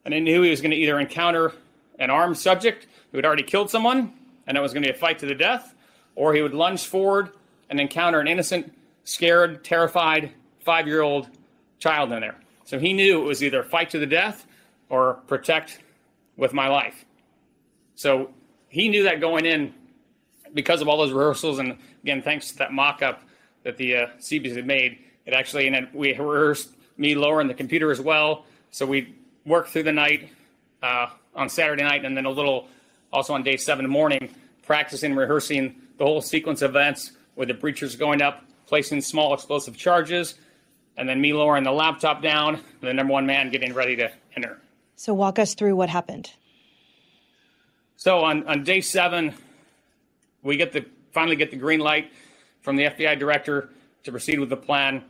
and 0.03 0.13
he 0.13 0.19
knew 0.19 0.41
he 0.41 0.49
was 0.49 0.59
going 0.59 0.71
to 0.71 0.77
either 0.77 0.99
encounter 0.99 1.53
an 1.99 2.09
armed 2.09 2.37
subject 2.37 2.85
who 3.11 3.17
had 3.17 3.25
already 3.25 3.43
killed 3.43 3.69
someone, 3.69 4.11
and 4.45 4.57
it 4.57 4.61
was 4.61 4.73
going 4.73 4.83
to 4.83 4.89
be 4.89 4.95
a 4.95 4.99
fight 4.99 5.19
to 5.19 5.25
the 5.25 5.35
death, 5.35 5.73
or 6.15 6.33
he 6.33 6.41
would 6.41 6.53
lunge 6.53 6.85
forward 6.85 7.29
and 7.69 7.79
encounter 7.79 8.19
an 8.19 8.27
innocent, 8.27 8.73
scared, 9.05 9.63
terrified 9.63 10.31
five 10.67 10.85
year 10.85 11.01
old 11.01 11.29
child 11.79 12.11
in 12.11 12.19
there. 12.19 12.35
So 12.65 12.77
he 12.77 12.91
knew 12.91 13.21
it 13.21 13.23
was 13.23 13.41
either 13.41 13.63
fight 13.63 13.89
to 13.91 13.99
the 13.99 14.05
death 14.05 14.45
or 14.89 15.13
protect 15.25 15.79
with 16.35 16.51
my 16.51 16.67
life. 16.67 17.05
So 17.95 18.31
he 18.67 18.89
knew 18.89 19.03
that 19.03 19.21
going 19.21 19.45
in 19.45 19.73
because 20.53 20.81
of 20.81 20.89
all 20.89 20.97
those 20.97 21.13
rehearsals. 21.13 21.59
And 21.59 21.77
again, 22.03 22.21
thanks 22.21 22.51
to 22.51 22.57
that 22.57 22.73
mock 22.73 23.01
up 23.01 23.21
that 23.63 23.77
the 23.77 23.95
uh, 23.95 24.07
Seabees 24.19 24.57
had 24.57 24.67
made, 24.67 24.99
it 25.25 25.33
actually, 25.33 25.67
and 25.67 25.75
then 25.75 25.87
we 25.93 26.09
rehearsed 26.09 26.71
me 26.97 27.15
lowering 27.15 27.47
the 27.47 27.53
computer 27.53 27.89
as 27.89 28.01
well. 28.01 28.43
So 28.71 28.85
we 28.85 29.15
worked 29.45 29.69
through 29.69 29.83
the 29.83 29.93
night 29.93 30.29
uh, 30.83 31.07
on 31.33 31.47
Saturday 31.47 31.83
night, 31.83 32.03
and 32.03 32.17
then 32.17 32.25
a 32.25 32.29
little 32.29 32.67
also 33.13 33.33
on 33.33 33.41
day 33.41 33.55
seven 33.55 33.89
morning, 33.89 34.35
practicing, 34.63 35.15
rehearsing 35.15 35.75
the 35.97 36.03
whole 36.03 36.21
sequence 36.21 36.61
of 36.61 36.71
events 36.71 37.13
with 37.37 37.47
the 37.47 37.53
breachers 37.53 37.97
going 37.97 38.21
up, 38.21 38.43
placing 38.65 38.99
small 38.99 39.33
explosive 39.33 39.77
charges, 39.77 40.35
and 40.97 41.07
then 41.07 41.21
me 41.21 41.31
lowering 41.31 41.63
the 41.63 41.71
laptop 41.71 42.21
down, 42.21 42.61
the 42.81 42.93
number 42.93 43.13
one 43.13 43.25
man 43.25 43.51
getting 43.51 43.73
ready 43.73 43.95
to 43.95 44.11
enter. 44.35 44.59
So 44.95 45.13
walk 45.13 45.37
us 45.37 45.53
through 45.53 45.75
what 45.75 45.89
happened. 45.89 46.31
So 47.95 48.19
on, 48.19 48.47
on 48.47 48.63
day 48.63 48.81
seven, 48.81 49.35
we 50.41 50.57
get 50.57 50.73
the 50.73 50.85
finally 51.11 51.35
get 51.35 51.51
the 51.51 51.57
green 51.57 51.79
light 51.79 52.11
from 52.61 52.75
the 52.75 52.83
FBI 52.83 53.17
director 53.17 53.69
to 54.03 54.11
proceed 54.11 54.39
with 54.39 54.49
the 54.49 54.57
plan. 54.57 55.03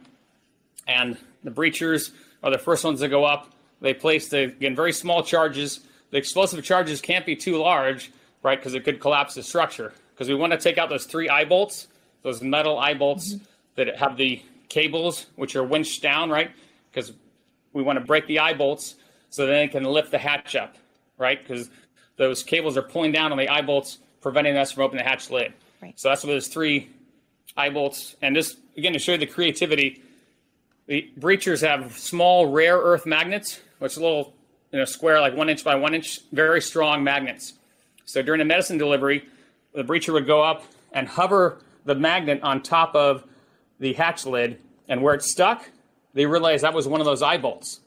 And 0.88 1.18
the 1.44 1.52
breachers 1.52 2.12
are 2.44 2.52
the 2.52 2.58
first 2.58 2.84
ones 2.84 3.02
to 3.02 3.10
go 3.10 3.26
up. 3.26 3.52
They 3.82 3.94
place 3.94 4.30
the 4.30 4.44
again 4.44 4.76
very 4.76 4.94
small 4.94 5.24
charges. 5.24 5.82
The 6.12 6.18
explosive 6.18 6.64
charges 6.64 7.02
can't 7.02 7.26
be 7.26 7.36
too 7.36 7.58
large, 7.58 8.12
right? 8.44 8.58
Because 8.58 8.74
it 8.74 8.84
could 8.84 9.00
collapse 9.00 9.36
the 9.36 9.44
structure. 9.44 9.94
Because 10.14 10.30
we 10.30 10.36
want 10.36 10.54
to 10.54 10.58
take 10.58 10.78
out 10.78 10.90
those 10.90 11.06
three 11.06 11.30
eye 11.30 11.46
bolts, 11.46 11.88
those 12.24 12.42
metal 12.42 12.80
eye 12.80 12.94
bolts 12.94 13.34
mm-hmm. 13.34 13.44
that 13.76 13.98
have 13.98 14.18
the 14.18 14.42
cables, 14.70 15.28
which 15.36 15.55
are 15.55 15.63
winched 15.63 16.01
down, 16.01 16.30
right? 16.30 16.51
Because 16.91 17.13
we 17.74 17.84
want 17.84 17.99
to 17.99 18.05
break 18.05 18.28
the 18.28 18.39
eye 18.39 18.53
bolts 18.53 18.95
so 19.30 19.45
then 19.45 19.63
it 19.63 19.72
can 19.72 19.84
lift 19.84 20.11
the 20.11 20.18
hatch 20.18 20.55
up, 20.55 20.76
right? 21.18 21.39
Because 21.41 21.70
those 22.18 22.43
cables 22.43 22.78
are 22.78 22.82
pulling 22.82 23.11
down 23.11 23.32
on 23.32 23.38
the 23.38 23.49
eye 23.49 23.61
bolts, 23.61 23.99
preventing 24.22 24.57
us 24.57 24.72
from 24.72 24.84
opening 24.84 25.03
the 25.03 25.09
hatch 25.09 25.30
lid. 25.30 25.53
Right. 25.82 25.97
So 25.99 26.09
that's 26.09 26.24
what 26.24 26.32
those 26.32 26.47
three 26.47 26.89
eye 27.55 27.70
bolts. 27.70 28.15
And 28.22 28.36
just 28.36 28.57
again 28.76 28.93
to 28.93 28.99
show 28.99 29.13
you 29.13 29.18
the 29.18 29.28
creativity, 29.28 30.01
the 30.88 31.09
breachers 31.20 31.61
have 31.61 31.97
small 31.97 32.47
rare 32.47 32.78
earth 32.78 33.05
magnets, 33.05 33.59
which 33.80 33.93
is 33.93 33.97
a 33.97 34.01
little 34.01 34.34
you 34.72 34.80
know 34.80 34.86
square 34.86 35.22
like 35.22 35.36
one 35.36 35.49
inch 35.49 35.63
by 35.63 35.76
one 35.76 35.93
inch, 35.93 36.20
very 36.32 36.61
strong 36.61 37.03
magnets. 37.03 37.53
So 38.05 38.22
during 38.22 38.41
a 38.41 38.45
medicine 38.45 38.78
delivery, 38.78 39.28
the 39.74 39.84
breacher 39.84 40.13
would 40.13 40.26
go 40.26 40.41
up 40.41 40.63
and 40.93 41.07
hover 41.07 41.59
the 41.86 41.95
magnet 41.95 42.41
on 42.41 42.61
top 42.61 42.95
of 42.95 43.24
the 43.80 43.94
hatch 43.94 44.26
lid, 44.26 44.60
and 44.88 45.02
where 45.02 45.14
it 45.14 45.24
stuck, 45.24 45.70
they 46.14 46.26
realized 46.26 46.64
that 46.64 46.74
was 46.74 46.88
one 46.88 47.02
of 47.02 47.06
those 47.06 47.22
eye 47.22 47.38
bolts. 47.38 47.80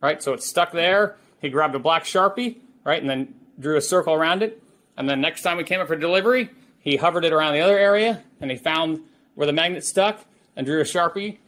Right, 0.00 0.22
so 0.22 0.32
it's 0.32 0.48
stuck 0.48 0.72
there. 0.72 1.16
He 1.40 1.50
grabbed 1.50 1.74
a 1.74 1.78
black 1.78 2.04
sharpie, 2.04 2.56
right, 2.84 3.00
and 3.00 3.08
then 3.10 3.34
drew 3.60 3.76
a 3.76 3.82
circle 3.82 4.14
around 4.14 4.42
it. 4.42 4.62
And 4.96 5.08
then 5.08 5.20
next 5.20 5.42
time 5.42 5.58
we 5.58 5.64
came 5.64 5.80
up 5.80 5.88
for 5.88 5.96
delivery, 5.96 6.48
he 6.80 6.96
hovered 6.96 7.24
it 7.24 7.32
around 7.32 7.52
the 7.52 7.60
other 7.60 7.78
area 7.78 8.22
and 8.40 8.50
he 8.50 8.56
found 8.56 9.00
where 9.34 9.46
the 9.46 9.52
magnet 9.52 9.84
stuck 9.84 10.24
and 10.56 10.66
drew 10.66 10.80
a 10.80 10.84
sharpie. 10.84 11.38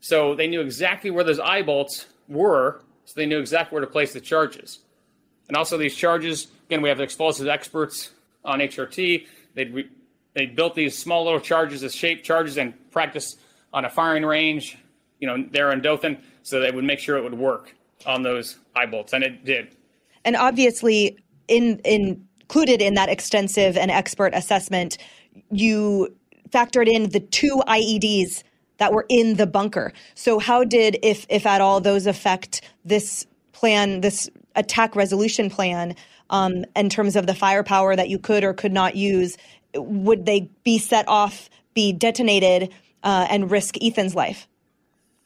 So 0.00 0.34
they 0.34 0.46
knew 0.46 0.60
exactly 0.60 1.10
where 1.10 1.24
those 1.24 1.40
eye 1.40 1.62
bolts 1.62 2.06
were, 2.28 2.80
so 3.04 3.14
they 3.16 3.26
knew 3.26 3.40
exactly 3.40 3.74
where 3.74 3.84
to 3.84 3.90
place 3.90 4.12
the 4.12 4.20
charges. 4.20 4.80
And 5.48 5.56
also 5.56 5.76
these 5.76 5.96
charges, 5.96 6.46
again, 6.66 6.80
we 6.80 6.88
have 6.88 6.98
the 6.98 7.04
explosive 7.04 7.48
experts 7.48 8.10
on 8.44 8.60
HRT. 8.60 9.26
They'd 9.54 9.74
re- 9.74 9.88
they 10.34 10.46
built 10.46 10.74
these 10.74 10.96
small 10.96 11.24
little 11.24 11.40
charges 11.40 11.82
as 11.82 11.94
shaped 11.94 12.24
charges 12.24 12.56
and 12.58 12.74
practiced 12.90 13.38
on 13.72 13.84
a 13.84 13.90
firing 13.90 14.24
range, 14.24 14.78
you 15.18 15.26
know, 15.26 15.44
there 15.50 15.72
in 15.72 15.80
Dothan, 15.80 16.18
so 16.42 16.60
they 16.60 16.70
would 16.70 16.84
make 16.84 16.98
sure 16.98 17.16
it 17.16 17.22
would 17.22 17.38
work 17.38 17.74
on 18.06 18.22
those 18.22 18.58
eye 18.76 18.86
bolts, 18.86 19.12
and 19.12 19.24
it 19.24 19.44
did. 19.44 19.74
And 20.24 20.36
obviously, 20.36 21.18
in 21.48 21.80
in 21.84 22.26
included 22.40 22.82
in 22.82 22.94
that 22.94 23.08
extensive 23.08 23.76
and 23.76 23.90
expert 23.90 24.34
assessment, 24.34 24.98
you 25.50 26.14
factored 26.50 26.86
in 26.86 27.08
the 27.10 27.20
two 27.20 27.62
IEDs 27.66 28.42
that 28.78 28.92
were 28.92 29.06
in 29.08 29.34
the 29.34 29.46
bunker. 29.46 29.92
So 30.14 30.38
how 30.38 30.64
did, 30.64 30.98
if 31.02 31.26
if 31.28 31.46
at 31.46 31.60
all, 31.60 31.80
those 31.80 32.06
affect 32.06 32.60
this 32.84 33.26
plan, 33.52 34.02
this 34.02 34.28
attack 34.56 34.94
resolution 34.94 35.50
plan, 35.50 35.96
um, 36.30 36.64
in 36.76 36.88
terms 36.88 37.16
of 37.16 37.26
the 37.26 37.34
firepower 37.34 37.96
that 37.96 38.08
you 38.08 38.18
could 38.18 38.44
or 38.44 38.52
could 38.52 38.72
not 38.72 38.94
use? 38.94 39.36
Would 39.74 40.26
they 40.26 40.50
be 40.64 40.78
set 40.78 41.06
off, 41.08 41.50
be 41.74 41.92
detonated, 41.92 42.72
uh, 43.02 43.26
and 43.30 43.50
risk 43.50 43.76
Ethan's 43.82 44.14
life? 44.14 44.48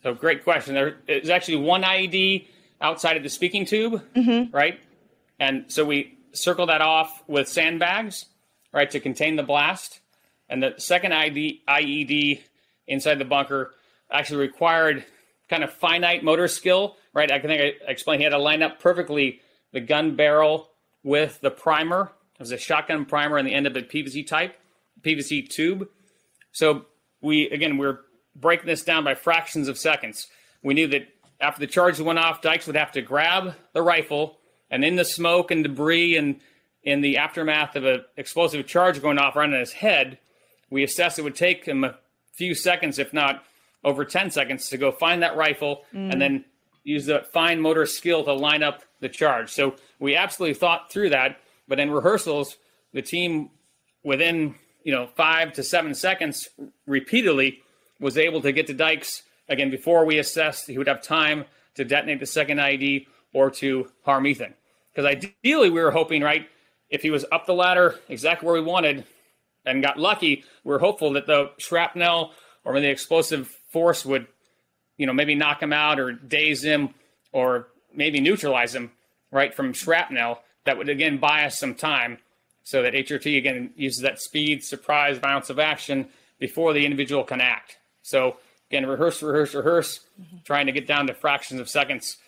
So 0.03 0.15
great 0.15 0.45
question. 0.45 0.75
There 0.75 0.97
is 1.07 1.31
actually 1.31 1.57
one 1.57 1.83
IED 1.83 2.47
outside 2.81 3.17
of 3.17 3.23
the 3.23 3.29
speaking 3.29 3.65
tube, 3.65 4.03
mm-hmm. 4.15 4.55
right? 4.55 4.81
And 5.41 5.65
so 5.69 5.85
we 5.85 6.17
circle 6.33 6.67
that 6.67 6.81
off 6.81 7.23
with 7.27 7.49
sandbags, 7.49 8.27
right, 8.73 8.91
to 8.91 9.01
contain 9.01 9.37
the 9.37 9.43
blast. 9.43 10.01
And 10.49 10.63
the 10.63 10.75
second 10.79 11.13
ID, 11.13 11.63
IED 11.69 12.43
inside 12.87 13.19
the 13.19 13.25
bunker 13.25 13.73
actually 14.11 14.41
required 14.41 15.05
kind 15.49 15.65
of 15.65 15.73
finite 15.73 16.23
motor 16.23 16.49
skill, 16.49 16.97
right? 17.13 17.31
I 17.31 17.39
think 17.41 17.61
I 17.61 17.91
explained 17.91 18.21
he 18.21 18.25
had 18.25 18.31
to 18.31 18.39
line 18.39 18.63
up 18.63 18.81
perfectly 18.81 19.41
the 19.73 19.81
gun 19.81 20.17
barrel 20.17 20.71
with 21.03 21.41
the 21.41 21.51
primer. 21.51 22.13
It 22.39 22.43
was 22.43 22.53
a 22.53 22.59
shotgun 22.59 23.05
primer 23.05 23.39
on 23.39 23.45
the 23.45 23.55
end 23.55 23.67
of 23.67 23.77
a 23.77 23.83
PVC 23.83 24.27
type, 24.27 24.57
PVC 25.03 25.49
tube. 25.49 25.89
So 26.53 26.87
we, 27.21 27.49
again, 27.51 27.79
we're 27.79 28.01
breaking 28.35 28.67
this 28.67 28.85
down 28.85 29.05
by 29.05 29.15
fractions 29.15 29.69
of 29.69 29.79
seconds. 29.79 30.29
We 30.63 30.75
knew 30.75 30.87
that 30.89 31.09
after 31.41 31.61
the 31.61 31.67
charges 31.67 32.03
went 32.03 32.19
off, 32.19 32.43
Dykes 32.43 32.67
would 32.67 32.77
have 32.77 32.93
to 32.93 33.03
grab 33.03 33.55
the 33.73 33.83
rifle, 33.83 34.39
and 34.71 34.85
in 34.85 34.97
the 34.97 35.05
smoke 35.05 35.51
and 35.51 35.63
debris 35.63 36.17
and 36.17 36.41
in 36.83 37.01
the 37.01 37.19
aftermath 37.19 37.77
of 37.77 37.85
an 37.85 38.05
explosive 38.17 38.67
charge 38.67 39.01
going 39.03 39.19
off 39.19 39.37
right 39.37 39.53
on 39.53 39.59
his 39.59 39.73
head, 39.73 40.19
we 40.71 40.83
assessed 40.83 41.19
it 41.19 41.23
would 41.23 41.37
take 41.37 41.65
him 41.65 41.85
a 41.85 41.97
few 42.33 42.55
seconds, 42.55 42.99
if 42.99 43.13
not 43.13 43.45
over 43.85 44.05
10 44.05 44.31
seconds, 44.31 44.69
to 44.69 44.79
go 44.79 44.93
find 44.93 45.23
that 45.23 45.37
rifle 45.37 45.85
mm. 45.93 46.13
and 46.13 46.21
then 46.21 46.45
use 46.85 47.07
the 47.07 47.25
fine 47.33 47.61
motor 47.61 47.87
skill 47.87 48.25
to 48.25 48.33
line 48.33 48.63
up 48.63 48.83
the 49.01 49.09
charge. 49.09 49.51
So 49.51 49.75
we 49.99 50.17
absolutely 50.17 50.55
thought 50.55 50.91
through 50.91 51.11
that. 51.11 51.41
But 51.69 51.79
in 51.79 51.91
rehearsals, 51.91 52.57
the 52.93 53.03
team 53.03 53.51
within 54.03 54.55
you 54.83 54.93
know 54.93 55.07
five 55.07 55.53
to 55.55 55.63
seven 55.63 55.95
seconds 55.95 56.49
repeatedly 56.87 57.61
was 58.01 58.17
able 58.17 58.41
to 58.43 58.53
get 58.53 58.67
to 58.69 58.75
Dykes 58.75 59.23
again 59.49 59.71
before 59.71 60.05
we 60.05 60.19
assessed 60.19 60.67
he 60.67 60.79
would 60.79 60.89
have 60.89 61.03
time 61.03 61.45
to 61.75 61.85
detonate 61.85 62.21
the 62.21 62.27
second 62.27 62.61
ID 62.61 63.07
or 63.33 63.51
to 63.51 63.91
harm 64.05 64.27
Ethan. 64.27 64.55
Because 64.91 65.07
ideally, 65.07 65.71
we 65.71 65.81
were 65.81 65.91
hoping, 65.91 66.23
right, 66.23 66.49
if 66.91 67.03
he 67.03 67.11
was 67.11 67.25
up 67.31 67.47
the 67.47 67.55
ladder 67.55 67.97
exactly 68.09 68.47
where 68.47 68.61
we 68.61 68.67
wanted 68.67 69.05
and 69.65 69.83
got 69.83 69.99
lucky, 69.99 70.45
we 70.65 70.75
are 70.75 70.79
hopeful 70.79 71.13
that 71.13 71.27
the 71.27 71.51
shrapnel 71.59 72.33
or 72.65 72.81
the 72.81 72.89
explosive 72.89 73.49
force 73.71 74.05
would, 74.05 74.27
you 74.97 75.07
know, 75.07 75.13
maybe 75.13 75.35
knock 75.35 75.63
him 75.63 75.73
out 75.73 76.01
or 76.01 76.13
daze 76.13 76.65
him 76.65 76.95
or 77.33 77.69
maybe 77.95 78.21
neutralize 78.21 78.75
him, 78.75 78.91
right, 79.31 79.55
from 79.55 79.73
shrapnel. 79.73 80.41
That 80.69 80.77
would, 80.77 80.91
again, 80.91 81.17
buy 81.17 81.47
us 81.47 81.59
some 81.59 81.75
time 81.75 82.19
so 82.63 82.83
that 82.83 82.93
HRT, 82.93 83.39
again, 83.39 83.71
uses 83.75 84.03
that 84.03 84.21
speed, 84.21 84.63
surprise, 84.63 85.17
violence 85.17 85.49
of 85.49 85.59
action 85.59 86.09
before 86.39 86.75
the 86.75 86.85
individual 86.85 87.25
can 87.25 87.41
act. 87.41 87.79
So, 88.03 88.37
again, 88.71 88.85
rehearse, 88.85 89.23
rehearse, 89.23 89.55
rehearse, 89.55 90.01
mm-hmm. 90.21 90.37
trying 90.45 90.67
to 90.67 90.73
get 90.73 90.87
down 90.87 91.07
to 91.07 91.15
fractions 91.15 91.59
of 91.59 91.71
seconds 91.71 92.19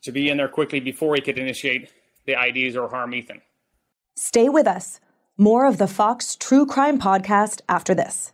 to 0.00 0.12
be 0.12 0.30
in 0.30 0.38
there 0.38 0.48
quickly 0.48 0.80
before 0.80 1.14
he 1.14 1.20
could 1.20 1.36
initiate 1.36 1.90
the 2.24 2.32
IDs 2.42 2.74
or 2.74 2.88
harm 2.88 3.14
Ethan. 3.14 3.42
Stay 4.16 4.48
with 4.48 4.66
us. 4.66 4.98
More 5.36 5.66
of 5.66 5.76
the 5.76 5.86
Fox 5.86 6.36
True 6.36 6.64
Crime 6.64 6.98
podcast 6.98 7.60
after 7.68 7.94
this. 7.94 8.32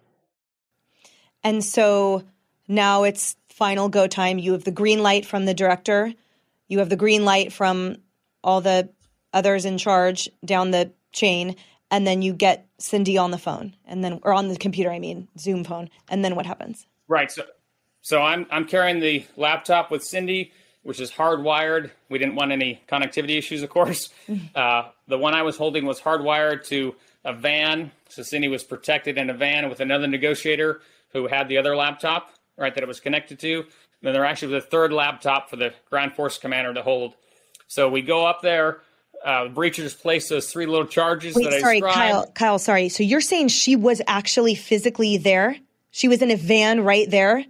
And 1.43 1.65
so 1.65 2.23
now 2.69 3.03
it's 3.03 3.35
final 3.49 3.89
go 3.89 4.07
time. 4.07 4.39
You 4.39 4.53
have 4.53 4.63
the 4.63 4.71
green 4.71 5.03
light 5.03 5.27
from 5.27 5.45
the 5.45 5.55
director, 5.55 6.15
you 6.69 6.79
have 6.79 6.89
the 6.89 6.95
green 6.95 7.25
light 7.25 7.53
from 7.53 7.97
all 8.45 8.61
the 8.61 8.91
others 9.33 9.65
in 9.65 9.79
charge 9.79 10.29
down 10.45 10.71
the 10.71 10.93
chain, 11.13 11.57
and 11.91 12.07
then 12.07 12.23
you 12.23 12.33
get 12.33 12.67
Cindy 12.79 13.19
on 13.19 13.31
the 13.31 13.39
phone 13.39 13.75
and 13.85 14.05
then 14.05 14.21
or 14.23 14.33
on 14.33 14.49
the 14.49 14.57
computer, 14.57 14.91
I 14.91 14.99
mean, 14.99 15.29
Zoom 15.39 15.65
phone. 15.65 15.91
And 16.09 16.25
then 16.25 16.37
what 16.37 16.47
happens? 16.47 16.87
Right. 17.09 17.31
So 17.31 17.45
so 18.03 18.23
I'm 18.23 18.47
I'm 18.51 18.67
carrying 18.67 19.01
the 19.01 19.25
laptop 19.37 19.91
with 19.91 20.05
Cindy 20.05 20.53
which 20.83 21.01
is 21.01 21.11
hardwired. 21.11 21.91
We 22.09 22.19
didn't 22.19 22.37
want 22.37 22.53
any 22.53 22.83
connectivity 22.89 23.37
issues, 23.37 23.63
of 23.63 23.71
course. 23.71 24.09
Uh, 24.55 24.91
the 25.09 25.19
one 25.19 25.35
I 25.35 25.43
was 25.43 25.57
holding 25.57 25.87
was 25.87 26.01
hardwired 26.01 26.65
to 26.67 26.95
a 27.25 27.33
van. 27.33 27.91
So 28.09 28.23
Cindy 28.23 28.49
was 28.49 28.63
protected 28.63 29.19
in 29.19 29.29
a 29.29 29.35
van 29.35 29.69
with 29.69 29.81
another 29.81 30.07
negotiator 30.07 30.81
who 31.13 31.27
had 31.27 31.49
the 31.49 31.59
other 31.59 31.77
laptop, 31.77 32.31
right, 32.57 32.75
that 32.75 32.83
it 32.83 32.87
was 32.87 33.01
connected 33.01 33.39
to. 33.41 33.61
And 33.61 33.67
then 34.03 34.13
there 34.13 34.25
actually 34.25 34.55
was 34.55 34.65
a 34.65 34.67
third 34.67 34.93
laptop 34.93 35.51
for 35.51 35.57
the 35.57 35.73
ground 35.89 36.15
force 36.15 36.39
commander 36.39 36.73
to 36.75 36.83
hold. 36.83 37.15
So 37.67 37.89
we 37.89 38.03
go 38.03 38.27
up 38.27 38.41
there. 38.43 38.81
Uh, 39.25 39.49
breachers 39.49 39.99
placed 39.99 40.31
those 40.31 40.51
three 40.51 40.67
little 40.67 40.87
charges 40.87 41.35
Wait, 41.35 41.51
that 41.51 41.61
sorry, 41.61 41.83
I. 41.83 41.93
Kyle, 41.93 42.27
Kyle, 42.29 42.59
sorry. 42.59 42.89
So 42.89 43.03
you're 43.03 43.21
saying 43.21 43.49
she 43.49 43.77
was 43.77 44.01
actually 44.07 44.55
physically 44.55 45.19
there? 45.19 45.57
She 45.91 46.09
was 46.09 46.23
in 46.23 46.31
a 46.31 46.37
van 46.37 46.83
right 46.85 47.11
there? 47.11 47.45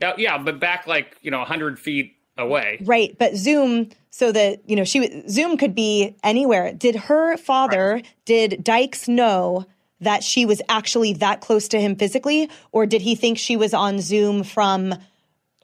Yeah, 0.00 0.14
yeah, 0.16 0.38
but 0.38 0.58
back 0.58 0.86
like, 0.86 1.16
you 1.20 1.30
know, 1.30 1.38
100 1.38 1.78
feet 1.78 2.16
away. 2.38 2.78
Right, 2.82 3.14
but 3.18 3.36
Zoom 3.36 3.90
so 4.10 4.32
that, 4.32 4.68
you 4.68 4.74
know, 4.74 4.84
she 4.84 5.22
Zoom 5.28 5.56
could 5.56 5.74
be 5.74 6.16
anywhere. 6.24 6.72
Did 6.72 6.96
her 6.96 7.36
father, 7.36 7.94
right. 7.94 8.14
did 8.24 8.64
Dykes 8.64 9.06
know 9.06 9.66
that 10.00 10.24
she 10.24 10.46
was 10.46 10.62
actually 10.68 11.12
that 11.14 11.40
close 11.40 11.68
to 11.68 11.80
him 11.80 11.94
physically 11.94 12.48
or 12.72 12.86
did 12.86 13.02
he 13.02 13.14
think 13.14 13.38
she 13.38 13.56
was 13.56 13.74
on 13.74 14.00
Zoom 14.00 14.42
from 14.42 14.94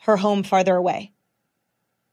her 0.02 0.16
home 0.16 0.42
farther 0.42 0.76
away? 0.76 1.12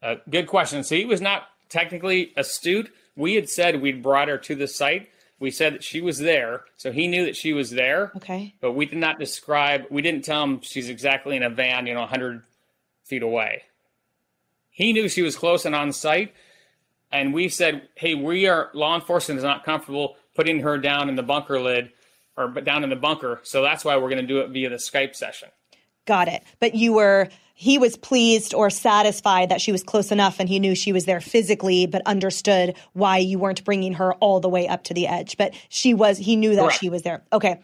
Uh, 0.02 0.16
good 0.30 0.48
question. 0.48 0.84
So 0.84 0.96
he 0.96 1.06
was 1.06 1.22
not 1.22 1.48
technically 1.74 2.32
astute. 2.38 2.94
We 3.16 3.36
had 3.36 3.50
said 3.50 3.82
we'd 3.82 4.04
brought 4.04 4.28
her 4.30 4.38
to 4.38 4.56
the 4.56 4.68
site. 4.68 5.10
We 5.40 5.52
said 5.52 5.74
that 5.74 5.84
she 5.84 6.00
was 6.00 6.20
there, 6.20 6.64
so 6.78 6.92
he 6.92 7.08
knew 7.08 7.26
that 7.26 7.36
she 7.36 7.52
was 7.52 7.72
there. 7.72 8.12
Okay. 8.16 8.54
But 8.62 8.74
we 8.74 8.86
did 8.86 9.00
not 9.00 9.20
describe. 9.20 9.86
We 9.90 10.02
didn't 10.02 10.24
tell 10.24 10.44
him 10.44 10.62
she's 10.62 10.88
exactly 10.88 11.36
in 11.36 11.44
a 11.44 11.50
van, 11.50 11.86
you 11.86 11.94
know, 11.96 12.02
100 12.02 12.44
feet 13.04 13.24
away. 13.24 13.64
He 14.70 14.94
knew 14.94 15.10
she 15.10 15.22
was 15.22 15.36
close 15.36 15.66
and 15.66 15.76
on 15.76 15.92
site, 15.92 16.34
and 17.12 17.34
we 17.34 17.50
said, 17.50 17.90
"Hey, 17.96 18.16
we 18.16 18.48
are 18.48 18.70
law 18.74 18.96
enforcement 18.96 19.38
is 19.38 19.44
not 19.44 19.66
comfortable 19.66 20.16
putting 20.34 20.62
her 20.62 20.78
down 20.78 21.10
in 21.10 21.16
the 21.16 21.24
bunker 21.24 21.60
lid, 21.60 21.92
or 22.38 22.48
down 22.48 22.84
in 22.84 22.90
the 22.90 22.96
bunker, 22.96 23.42
so 23.44 23.62
that's 23.62 23.84
why 23.84 23.98
we're 23.98 24.10
going 24.10 24.22
to 24.22 24.28
do 24.28 24.40
it 24.40 24.50
via 24.50 24.70
the 24.70 24.78
Skype 24.78 25.16
session." 25.16 25.50
Got 26.06 26.28
it. 26.28 26.44
But 26.60 26.76
you 26.76 26.94
were, 26.94 27.30
he 27.54 27.78
was 27.78 27.96
pleased 27.98 28.54
or 28.54 28.70
satisfied 28.70 29.50
that 29.50 29.62
she 29.62 29.72
was 29.72 29.84
close 29.84 30.12
enough 30.12 30.40
and 30.40 30.50
he 30.50 30.60
knew 30.60 30.76
she 30.76 30.92
was 30.92 31.06
there 31.06 31.22
physically, 31.22 31.86
but 31.86 32.02
understood 32.06 32.76
why 32.94 33.18
you 33.18 33.40
weren't 33.40 33.64
bringing 33.64 33.94
her 33.94 34.14
all 34.16 34.40
the 34.40 34.50
way 34.50 34.68
up 34.68 34.84
to 34.86 34.94
the 34.94 35.08
edge. 35.08 35.38
But 35.38 35.54
she 35.70 35.94
was, 35.94 36.18
he 36.18 36.36
knew 36.36 36.56
that 36.56 36.62
Correct. 36.62 36.80
she 36.80 36.90
was 36.90 37.04
there. 37.04 37.24
Okay. 37.32 37.62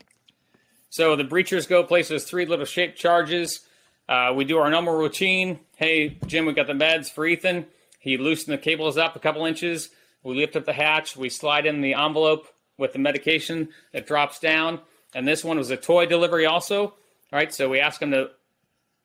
So 0.89 1.15
the 1.15 1.23
breachers 1.23 1.67
go 1.67 1.83
places 1.83 2.23
three 2.23 2.45
little 2.45 2.65
shaped 2.65 2.97
charges. 2.97 3.61
Uh, 4.07 4.33
we 4.35 4.43
do 4.43 4.57
our 4.57 4.69
normal 4.71 4.97
routine. 4.97 5.59
Hey, 5.75 6.17
Jim, 6.25 6.45
we 6.45 6.53
got 6.53 6.67
the 6.67 6.73
meds 6.73 7.11
for 7.11 7.25
Ethan. 7.25 7.67
He 7.99 8.17
loosened 8.17 8.53
the 8.53 8.61
cables 8.61 8.97
up 8.97 9.15
a 9.15 9.19
couple 9.19 9.45
inches. 9.45 9.89
We 10.23 10.35
lift 10.35 10.55
up 10.55 10.65
the 10.65 10.73
hatch. 10.73 11.15
We 11.15 11.29
slide 11.29 11.65
in 11.65 11.81
the 11.81 11.93
envelope 11.93 12.47
with 12.77 12.93
the 12.93 12.99
medication 12.99 13.69
It 13.93 14.07
drops 14.07 14.39
down. 14.39 14.79
And 15.13 15.27
this 15.27 15.43
one 15.43 15.57
was 15.57 15.69
a 15.69 15.77
toy 15.77 16.05
delivery 16.05 16.45
also. 16.45 16.93
All 17.31 17.37
right, 17.37 17.53
so 17.53 17.69
we 17.69 17.79
ask 17.79 18.01
him 18.01 18.11
to 18.11 18.31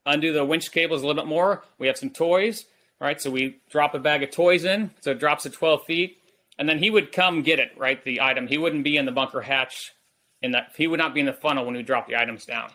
undo 0.05 0.33
the 0.33 0.45
winch 0.45 0.71
cables 0.71 1.01
a 1.01 1.07
little 1.07 1.21
bit 1.21 1.27
more. 1.27 1.63
We 1.77 1.87
have 1.87 1.97
some 1.97 2.09
toys. 2.09 2.65
All 2.99 3.07
right, 3.07 3.21
so 3.21 3.29
we 3.29 3.57
drop 3.69 3.93
a 3.93 3.99
bag 3.99 4.23
of 4.23 4.31
toys 4.31 4.65
in, 4.65 4.91
so 5.01 5.11
it 5.11 5.19
drops 5.19 5.45
at 5.45 5.53
12 5.53 5.85
feet. 5.85 6.17
And 6.57 6.69
then 6.69 6.79
he 6.79 6.89
would 6.89 7.11
come 7.11 7.41
get 7.41 7.59
it, 7.59 7.71
right? 7.77 8.03
The 8.03 8.21
item. 8.21 8.47
He 8.47 8.57
wouldn't 8.57 8.83
be 8.83 8.97
in 8.97 9.05
the 9.05 9.11
bunker 9.11 9.41
hatch 9.41 9.93
in 10.41 10.51
that 10.51 10.71
he 10.77 10.87
would 10.87 10.99
not 10.99 11.13
be 11.13 11.19
in 11.19 11.25
the 11.25 11.33
funnel 11.33 11.65
when 11.65 11.75
we 11.75 11.83
drop 11.83 12.07
the 12.07 12.15
items 12.15 12.45
down. 12.45 12.69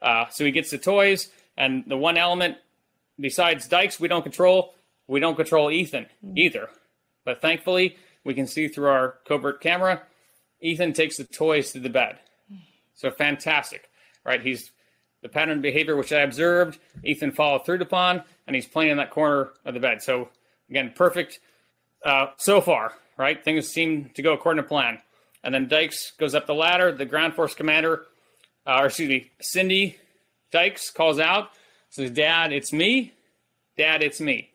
Uh, 0.00 0.28
so 0.28 0.44
he 0.44 0.50
gets 0.50 0.70
the 0.70 0.78
toys, 0.78 1.28
and 1.56 1.84
the 1.86 1.96
one 1.96 2.16
element 2.16 2.56
besides 3.20 3.68
Dykes 3.68 4.00
we 4.00 4.08
don't 4.08 4.22
control, 4.22 4.74
we 5.06 5.20
don't 5.20 5.36
control 5.36 5.70
Ethan 5.70 6.06
either. 6.34 6.70
But 7.24 7.42
thankfully, 7.42 7.96
we 8.24 8.34
can 8.34 8.46
see 8.46 8.68
through 8.68 8.88
our 8.88 9.16
covert 9.26 9.60
camera. 9.60 10.02
Ethan 10.60 10.92
takes 10.92 11.16
the 11.16 11.24
toys 11.24 11.72
to 11.72 11.80
the 11.80 11.90
bed. 11.90 12.18
So 12.94 13.10
fantastic, 13.10 13.89
right? 14.24 14.42
He's 14.42 14.70
the 15.22 15.28
pattern 15.28 15.58
of 15.58 15.62
behavior 15.62 15.96
which 15.96 16.12
I 16.12 16.20
observed. 16.20 16.78
Ethan 17.04 17.32
followed 17.32 17.64
through 17.64 17.80
upon, 17.80 18.22
and 18.46 18.56
he's 18.56 18.66
playing 18.66 18.92
in 18.92 18.96
that 18.96 19.10
corner 19.10 19.50
of 19.64 19.74
the 19.74 19.80
bed. 19.80 20.02
So 20.02 20.28
again, 20.68 20.92
perfect 20.94 21.40
uh, 22.04 22.28
so 22.36 22.60
far, 22.60 22.94
right? 23.16 23.42
Things 23.42 23.68
seem 23.68 24.10
to 24.14 24.22
go 24.22 24.32
according 24.32 24.62
to 24.62 24.68
plan. 24.68 24.98
And 25.42 25.54
then 25.54 25.68
Dykes 25.68 26.12
goes 26.18 26.34
up 26.34 26.46
the 26.46 26.54
ladder. 26.54 26.92
The 26.92 27.06
ground 27.06 27.34
force 27.34 27.54
commander, 27.54 28.06
uh, 28.66 28.80
or 28.80 28.86
excuse 28.86 29.08
me, 29.08 29.30
Cindy 29.40 29.96
Dykes 30.50 30.90
calls 30.90 31.18
out, 31.18 31.50
says, 31.88 32.10
Dad, 32.10 32.52
it's 32.52 32.72
me. 32.72 33.14
Dad, 33.76 34.02
it's 34.02 34.20
me. 34.20 34.50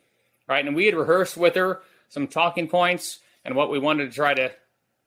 Right? 0.48 0.64
And 0.64 0.76
we 0.76 0.86
had 0.86 0.94
rehearsed 0.94 1.36
with 1.36 1.56
her 1.56 1.80
some 2.08 2.28
talking 2.28 2.68
points 2.68 3.18
and 3.44 3.54
what 3.54 3.70
we 3.70 3.78
wanted 3.78 4.10
to 4.10 4.14
try 4.14 4.34
to 4.34 4.52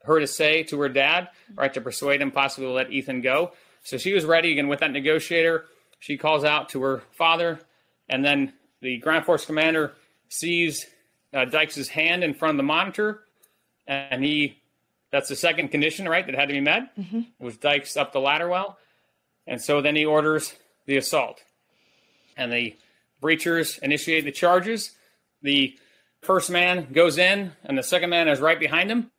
her 0.03 0.19
to 0.19 0.27
say 0.27 0.63
to 0.63 0.79
her 0.79 0.89
dad, 0.89 1.29
right, 1.55 1.73
to 1.73 1.81
persuade 1.81 2.21
him 2.21 2.31
possibly 2.31 2.67
to 2.67 2.73
let 2.73 2.91
Ethan 2.91 3.21
go. 3.21 3.51
So 3.83 3.97
she 3.97 4.13
was 4.13 4.25
ready 4.25 4.51
again 4.51 4.67
with 4.67 4.79
that 4.79 4.91
negotiator. 4.91 5.65
She 5.99 6.17
calls 6.17 6.43
out 6.43 6.69
to 6.69 6.81
her 6.81 7.03
father, 7.11 7.59
and 8.07 8.23
then 8.23 8.53
the 8.81 8.97
ground 8.97 9.25
force 9.25 9.45
commander 9.45 9.93
sees 10.29 10.85
uh, 11.33 11.45
Dykes' 11.45 11.89
hand 11.89 12.23
in 12.23 12.33
front 12.33 12.51
of 12.51 12.57
the 12.57 12.63
monitor, 12.63 13.21
and 13.87 14.23
he 14.23 14.57
that's 15.11 15.29
the 15.29 15.35
second 15.35 15.69
condition, 15.69 16.07
right, 16.07 16.25
that 16.25 16.35
had 16.35 16.49
to 16.49 16.53
be 16.53 16.61
met 16.61 16.95
Mm-hmm. 16.95 17.21
was 17.39 17.57
Dykes 17.57 17.97
up 17.97 18.13
the 18.13 18.19
ladder 18.19 18.47
well. 18.47 18.77
And 19.47 19.59
so 19.59 19.81
then 19.81 19.95
he 19.95 20.05
orders 20.05 20.53
the 20.85 20.97
assault. 20.97 21.43
And 22.37 22.51
the 22.53 22.75
breachers 23.21 23.79
initiate 23.79 24.25
the 24.25 24.31
charges. 24.31 24.91
The 25.41 25.75
first 26.21 26.51
man 26.51 26.93
goes 26.93 27.17
in, 27.17 27.53
and 27.63 27.75
the 27.77 27.83
second 27.83 28.11
man 28.11 28.27
is 28.27 28.39
right 28.39 28.59
behind 28.59 28.91
him. 28.91 29.09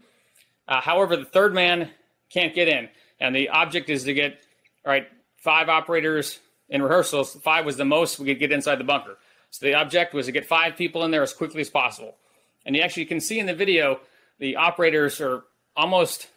Uh, 0.69 0.81
however, 0.81 1.17
the 1.17 1.25
third 1.25 1.53
man 1.53 1.91
can't 2.33 2.55
get 2.55 2.69
in. 2.69 2.89
And 3.19 3.35
the 3.35 3.49
object 3.49 3.91
is 3.91 4.05
to 4.05 4.15
get, 4.15 4.41
all 4.85 4.93
right, 4.93 5.07
five 5.37 5.69
operators 5.69 6.39
in 6.69 6.83
rehearsals. 6.83 7.35
Five 7.37 7.65
was 7.65 7.77
the 7.77 7.85
most 7.85 8.19
we 8.19 8.27
could 8.27 8.39
get 8.39 8.53
inside 8.53 8.77
the 8.77 8.85
bunker. 8.85 9.19
So 9.51 9.67
the 9.67 9.75
object 9.75 10.15
was 10.15 10.27
to 10.27 10.33
get 10.33 10.47
five 10.47 10.77
people 10.77 11.05
in 11.05 11.11
there 11.11 11.23
as 11.23 11.33
quickly 11.33 11.61
as 11.61 11.69
possible. 11.69 12.17
And 12.65 12.77
you 12.77 12.83
actually 12.83 13.07
can 13.07 13.21
see 13.21 13.39
in 13.39 13.47
the 13.47 13.55
video, 13.55 14.01
the 14.39 14.57
operators 14.57 15.21
are 15.21 15.45
almost, 15.77 16.29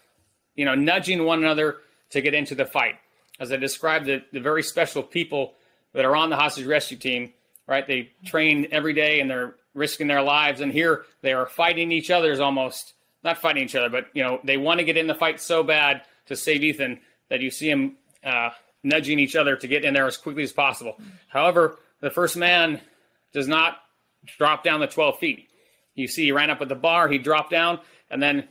you 0.56 0.66
know, 0.66 0.76
nudging 0.76 1.24
one 1.24 1.40
another 1.40 1.78
to 2.10 2.22
get 2.22 2.34
into 2.34 2.56
the 2.56 2.66
fight. 2.66 2.96
As 3.40 3.52
I 3.52 3.58
described, 3.58 4.06
the, 4.06 4.24
the 4.32 4.40
very 4.40 4.64
special 4.64 5.04
people 5.04 5.54
that 5.94 6.06
are 6.06 6.16
on 6.16 6.30
the 6.30 6.36
hostage 6.36 6.66
rescue 6.66 6.98
team, 6.98 7.34
right? 7.68 7.86
They 7.86 8.12
train 8.26 8.68
every 8.72 8.94
day 8.94 9.20
and 9.20 9.30
they're 9.30 9.56
risking 9.74 10.08
their 10.08 10.22
lives. 10.22 10.62
And 10.62 10.72
here 10.72 11.06
they 11.22 11.34
are 11.34 11.46
fighting 11.46 11.92
each 11.92 12.10
other's 12.10 12.40
almost, 12.40 12.94
not 13.24 13.38
fighting 13.38 13.64
each 13.64 13.76
other, 13.76 13.90
but, 13.90 14.08
you 14.14 14.24
know, 14.24 14.40
they 14.44 14.58
want 14.58 14.80
to 14.80 14.86
get 14.86 14.98
in 14.98 15.08
the 15.08 15.16
fight 15.16 15.40
so 15.40 15.64
bad 15.64 16.02
to 16.28 16.36
save 16.36 16.64
Ethan 16.64 17.00
that 17.30 17.42
you 17.42 17.52
see 17.52 17.70
them 17.70 17.98
uh, 18.24 18.50
nudging 18.84 19.20
each 19.20 19.36
other 19.36 19.56
to 19.56 19.68
get 19.68 19.84
in 19.84 19.94
there 19.94 20.08
as 20.08 20.18
quickly 20.18 20.44
as 20.44 20.52
possible. 20.52 20.98
However, 21.28 21.78
the 22.02 22.10
first 22.10 22.36
man 22.36 22.82
does 23.34 23.48
not 23.48 23.78
drop 24.38 24.64
down 24.64 24.80
the 24.80 24.88
12 24.88 25.20
feet. 25.20 25.48
You 25.96 26.08
see, 26.08 26.26
he 26.26 26.32
ran 26.32 26.50
up 26.50 26.62
at 26.62 26.70
the 26.70 26.76
bar, 26.76 27.08
he 27.08 27.18
dropped 27.18 27.52
down, 27.52 27.80
and 28.10 28.22
then 28.22 28.48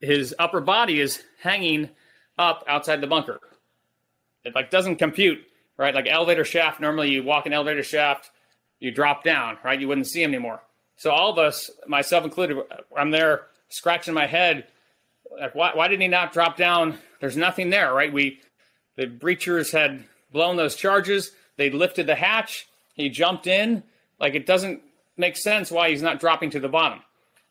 his 0.00 0.34
upper 0.38 0.60
body 0.60 1.00
is 1.00 1.22
hanging 1.40 1.90
up 2.38 2.64
outside 2.68 3.00
the 3.00 3.06
bunker. 3.06 3.40
It 4.44 4.54
like 4.54 4.70
doesn't 4.70 4.96
compute, 4.96 5.40
right? 5.76 5.94
Like 5.94 6.06
elevator 6.06 6.44
shaft. 6.44 6.80
Normally, 6.80 7.10
you 7.10 7.22
walk 7.22 7.46
an 7.46 7.52
elevator 7.52 7.82
shaft, 7.82 8.30
you 8.80 8.90
drop 8.90 9.24
down, 9.24 9.56
right? 9.64 9.80
You 9.80 9.88
wouldn't 9.88 10.06
see 10.06 10.22
him 10.22 10.30
anymore. 10.30 10.60
So 10.96 11.10
all 11.10 11.30
of 11.30 11.38
us, 11.38 11.70
myself 11.86 12.24
included, 12.24 12.58
I'm 12.96 13.10
there 13.10 13.46
scratching 13.68 14.14
my 14.14 14.26
head. 14.26 14.66
Like, 15.40 15.54
why, 15.54 15.72
why 15.74 15.88
did 15.88 16.00
he 16.00 16.08
not 16.08 16.32
drop 16.32 16.56
down? 16.56 16.98
There's 17.20 17.36
nothing 17.36 17.70
there, 17.70 17.92
right? 17.92 18.12
We, 18.12 18.40
the 18.96 19.06
breachers 19.06 19.72
had 19.72 20.04
blown 20.32 20.56
those 20.56 20.76
charges. 20.76 21.32
They 21.56 21.70
lifted 21.70 22.06
the 22.06 22.14
hatch. 22.14 22.68
He 22.94 23.08
jumped 23.08 23.46
in. 23.46 23.82
Like 24.20 24.34
it 24.34 24.46
doesn't 24.46 24.82
make 25.16 25.36
sense 25.36 25.70
why 25.70 25.90
he's 25.90 26.02
not 26.02 26.20
dropping 26.20 26.50
to 26.50 26.60
the 26.60 26.68
bottom. 26.68 27.00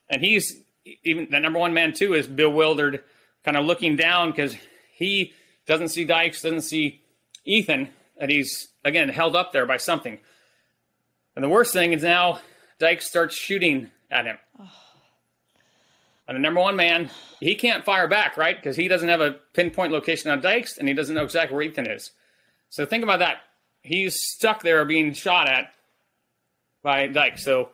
And 0.08 0.22
he's 0.22 0.60
even 1.02 1.28
the 1.30 1.40
number 1.40 1.58
one 1.58 1.74
man 1.74 1.92
too 1.92 2.14
is 2.14 2.26
bewildered, 2.26 3.02
kind 3.44 3.56
of 3.56 3.64
looking 3.64 3.96
down 3.96 4.30
because 4.30 4.56
he 4.94 5.32
doesn't 5.66 5.88
see 5.88 6.04
Dykes, 6.04 6.42
doesn't 6.42 6.62
see 6.62 7.00
Ethan, 7.44 7.88
and 8.18 8.30
he's 8.30 8.68
again 8.84 9.08
held 9.08 9.36
up 9.36 9.52
there 9.52 9.66
by 9.66 9.76
something. 9.76 10.18
And 11.34 11.44
the 11.44 11.48
worst 11.48 11.72
thing 11.72 11.92
is 11.92 12.02
now 12.02 12.40
Dykes 12.78 13.06
starts 13.06 13.36
shooting 13.36 13.90
at 14.10 14.26
him. 14.26 14.38
And 16.26 16.36
the 16.36 16.40
number 16.40 16.60
one 16.60 16.76
man, 16.76 17.10
he 17.40 17.54
can't 17.54 17.84
fire 17.84 18.08
back, 18.08 18.36
right? 18.36 18.56
Because 18.56 18.76
he 18.76 18.88
doesn't 18.88 19.08
have 19.08 19.20
a 19.20 19.36
pinpoint 19.52 19.92
location 19.92 20.30
on 20.30 20.40
Dykes 20.40 20.78
and 20.78 20.88
he 20.88 20.94
doesn't 20.94 21.14
know 21.14 21.24
exactly 21.24 21.54
where 21.54 21.64
Ethan 21.64 21.90
is. 21.90 22.12
So 22.70 22.86
think 22.86 23.04
about 23.04 23.18
that. 23.18 23.38
He's 23.82 24.16
stuck 24.18 24.62
there 24.62 24.84
being 24.84 25.12
shot 25.12 25.48
at 25.48 25.72
by 26.82 27.06
Dykes. 27.08 27.44
So 27.44 27.70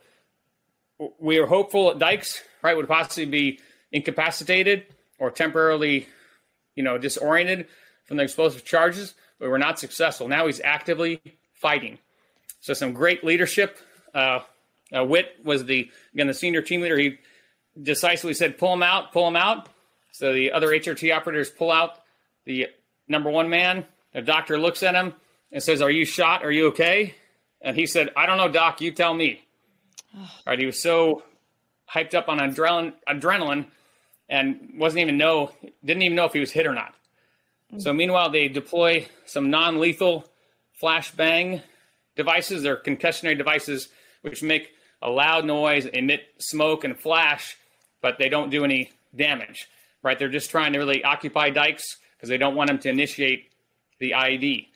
we 1.19 1.39
are 1.39 1.47
hopeful 1.47 1.89
that 1.89 1.99
Dykes, 1.99 2.43
right, 2.63 2.77
would 2.77 2.89
possibly 2.89 3.27
be 3.27 3.61
incapacitated 3.93 4.87
or 5.19 5.31
temporarily, 5.31 6.09
you 6.75 6.83
know, 6.83 6.99
disoriented 6.99 7.67
from 8.05 8.17
the 8.17 8.25
explosive 8.25 8.65
charges, 8.65 9.15
but 9.39 9.49
we're 9.49 9.59
not 9.59 9.79
successful. 9.79 10.27
Now 10.27 10.47
he's 10.47 10.61
actively 10.61 11.21
fighting. 11.55 11.99
So 12.61 12.75
some 12.75 12.93
great 12.93 13.23
leadership. 13.23 13.79
Uh, 14.13 14.41
uh, 14.95 15.05
Witt 15.05 15.37
was 15.45 15.65
the 15.65 15.89
again 16.13 16.27
the 16.27 16.35
senior 16.35 16.63
team 16.63 16.81
leader. 16.81 16.99
He 16.99 17.19
decisively 17.81 18.35
said, 18.35 18.59
"Pull 18.59 18.75
him 18.75 18.83
out, 18.83 19.13
pull 19.13 19.27
him 19.29 19.37
out." 19.37 19.69
So 20.13 20.33
the 20.33 20.53
other 20.53 20.69
HRT 20.69 21.13
operators 21.13 21.51
pull 21.51 21.71
out 21.71 22.01
the 22.45 22.69
number 23.09 23.31
one 23.31 23.49
man. 23.49 23.87
The 24.13 24.23
doctor 24.23 24.59
looks 24.59 24.83
at 24.83 24.95
him 24.95 25.15
and 25.53 25.63
says, 25.63 25.83
"Are 25.83 25.91
you 25.91 26.05
shot? 26.05 26.45
Are 26.45 26.51
you 26.51 26.69
okay?" 26.69 27.15
And 27.61 27.77
he 27.77 27.87
said, 27.87 28.11
"I 28.17 28.27
don't 28.27 28.39
know, 28.39 28.49
doc. 28.49 28.81
You 28.81 28.93
tell 28.93 29.15
me." 29.15 29.43
All 30.17 30.29
right, 30.47 30.59
he 30.59 30.67
was 30.67 30.83
so 30.83 31.23
hyped 31.89 32.15
up 32.15 32.29
on 32.29 32.39
adrenaline, 32.39 32.95
adrenaline, 33.09 33.67
and 34.29 34.75
wasn't 34.77 35.01
even 35.01 35.17
know, 35.17 35.53
didn't 35.85 36.03
even 36.03 36.17
know 36.17 36.25
if 36.25 36.33
he 36.33 36.41
was 36.41 36.53
hit 36.53 36.67
or 36.67 36.75
not. 36.75 36.95
So 37.79 37.93
mm. 37.93 37.97
meanwhile, 37.97 38.31
they 38.31 38.49
deploy 38.49 39.09
some 39.27 39.51
non-lethal 39.51 40.25
flashbang 40.83 41.63
devices. 42.17 42.63
They're 42.63 42.77
concussionary 42.77 43.37
devices 43.37 43.89
which 44.23 44.43
make 44.43 44.71
a 45.03 45.11
loud 45.11 45.45
noise, 45.45 45.87
emit 45.87 46.23
smoke 46.39 46.85
and 46.85 46.99
flash, 46.99 47.57
but 48.03 48.19
they 48.19 48.29
don't 48.29 48.51
do 48.51 48.65
any 48.65 48.91
damage. 49.15 49.69
Right? 50.03 50.19
They're 50.19 50.29
just 50.29 50.51
trying 50.51 50.73
to 50.73 50.79
really 50.79 51.05
occupy 51.05 51.51
Dykes 51.51 51.99
because 52.17 52.29
they 52.29 52.39
don't 52.39 52.55
want 52.55 52.69
them 52.69 52.79
to 52.79 52.89
initiate 52.89 53.51
the 53.99 54.13
IED. 54.13 54.69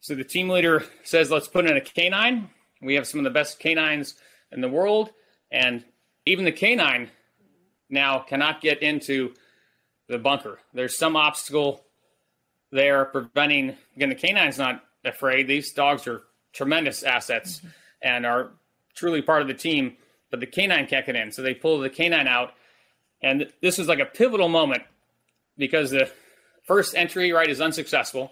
So 0.00 0.14
the 0.14 0.24
team 0.24 0.48
leader 0.48 0.84
says, 1.02 1.30
"Let's 1.30 1.48
put 1.48 1.66
in 1.66 1.76
a 1.76 1.80
canine." 1.80 2.50
We 2.80 2.94
have 2.94 3.06
some 3.06 3.18
of 3.18 3.24
the 3.24 3.30
best 3.30 3.58
canines 3.58 4.14
in 4.52 4.60
the 4.60 4.68
world, 4.68 5.10
and 5.50 5.84
even 6.26 6.44
the 6.44 6.52
canine 6.52 7.10
now 7.90 8.20
cannot 8.20 8.60
get 8.60 8.82
into 8.82 9.34
the 10.08 10.18
bunker. 10.18 10.60
There's 10.72 10.96
some 10.96 11.16
obstacle 11.16 11.84
there 12.70 13.04
preventing. 13.06 13.76
Again, 13.96 14.10
the 14.10 14.14
canine's 14.14 14.58
not 14.58 14.84
afraid. 15.04 15.46
These 15.46 15.72
dogs 15.72 16.06
are 16.06 16.22
tremendous 16.52 17.02
assets 17.02 17.58
mm-hmm. 17.58 17.68
and 18.02 18.26
are 18.26 18.50
truly 18.94 19.22
part 19.22 19.42
of 19.42 19.48
the 19.48 19.54
team, 19.54 19.96
but 20.30 20.40
the 20.40 20.46
canine 20.46 20.86
can't 20.86 21.06
get 21.06 21.16
in. 21.16 21.32
So 21.32 21.42
they 21.42 21.54
pull 21.54 21.78
the 21.78 21.90
canine 21.90 22.26
out, 22.26 22.54
and 23.22 23.50
this 23.60 23.78
was 23.78 23.88
like 23.88 23.98
a 23.98 24.04
pivotal 24.04 24.48
moment 24.48 24.82
because 25.56 25.90
the 25.90 26.10
first 26.64 26.94
entry 26.94 27.32
right 27.32 27.48
is 27.48 27.60
unsuccessful. 27.60 28.30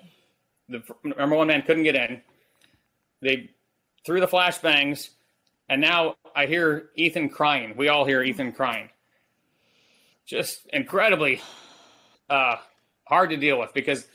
The 0.69 0.83
number 1.05 1.37
one 1.37 1.49
man 1.49 1.63
couldn't 1.63 1.85
get 1.85 1.95
in. 1.95 2.23
They 3.23 3.51
threw 4.05 4.21
the 4.21 4.29
flashbangs, 4.29 5.11
and 5.69 5.81
now 5.81 6.17
I 6.35 6.47
hear 6.47 6.91
Ethan 6.97 7.31
crying. 7.31 7.75
We 7.77 7.89
all 7.89 8.05
hear 8.05 8.23
Ethan 8.23 8.53
crying. 8.53 8.91
Just 10.27 10.67
incredibly 10.73 11.41
uh, 12.29 12.57
hard 13.05 13.31
to 13.31 13.37
deal 13.37 13.59
with 13.59 13.73
because 13.75 14.07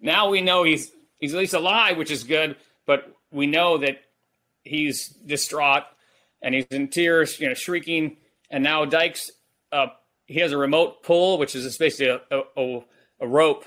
now 0.00 0.28
we 0.28 0.40
know 0.40 0.64
he's 0.64 0.90
he's 1.18 1.34
at 1.34 1.38
least 1.38 1.54
alive, 1.54 1.96
which 1.96 2.10
is 2.10 2.24
good, 2.24 2.56
but 2.86 3.14
we 3.30 3.46
know 3.46 3.78
that 3.78 3.98
he's 4.62 5.08
distraught 5.08 5.84
and 6.42 6.54
he's 6.54 6.66
in 6.66 6.88
tears, 6.88 7.38
you 7.40 7.48
know, 7.48 7.54
shrieking. 7.54 8.16
And 8.50 8.64
now 8.64 8.84
Dykes, 8.84 9.30
uh, 9.72 9.88
he 10.28 10.40
has 10.40 10.52
a 10.52 10.58
remote 10.58 11.02
pull, 11.02 11.38
which 11.38 11.56
is 11.56 11.76
basically 11.78 12.20
a, 12.30 12.42
a, 12.56 12.80
a 13.20 13.26
rope 13.26 13.64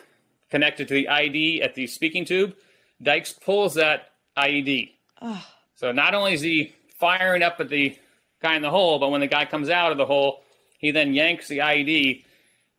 connected 0.52 0.88
to 0.88 0.94
the 0.94 1.08
IED 1.10 1.64
at 1.64 1.74
the 1.74 1.88
speaking 1.88 2.24
tube. 2.24 2.54
Dykes 3.02 3.34
pulls 3.34 3.74
that 3.74 4.12
IED. 4.38 4.92
Oh. 5.22 5.46
So 5.76 5.92
not 5.92 6.14
only 6.14 6.34
is 6.34 6.42
he 6.42 6.74
firing 7.00 7.42
up 7.42 7.60
at 7.60 7.70
the 7.70 7.98
guy 8.42 8.56
in 8.56 8.62
the 8.62 8.70
hole, 8.70 9.00
but 9.00 9.10
when 9.10 9.22
the 9.22 9.28
guy 9.28 9.46
comes 9.46 9.70
out 9.70 9.92
of 9.92 9.98
the 9.98 10.06
hole, 10.06 10.44
he 10.78 10.92
then 10.92 11.16
yanks 11.16 11.48
the 11.48 11.58
IED. 11.58 12.24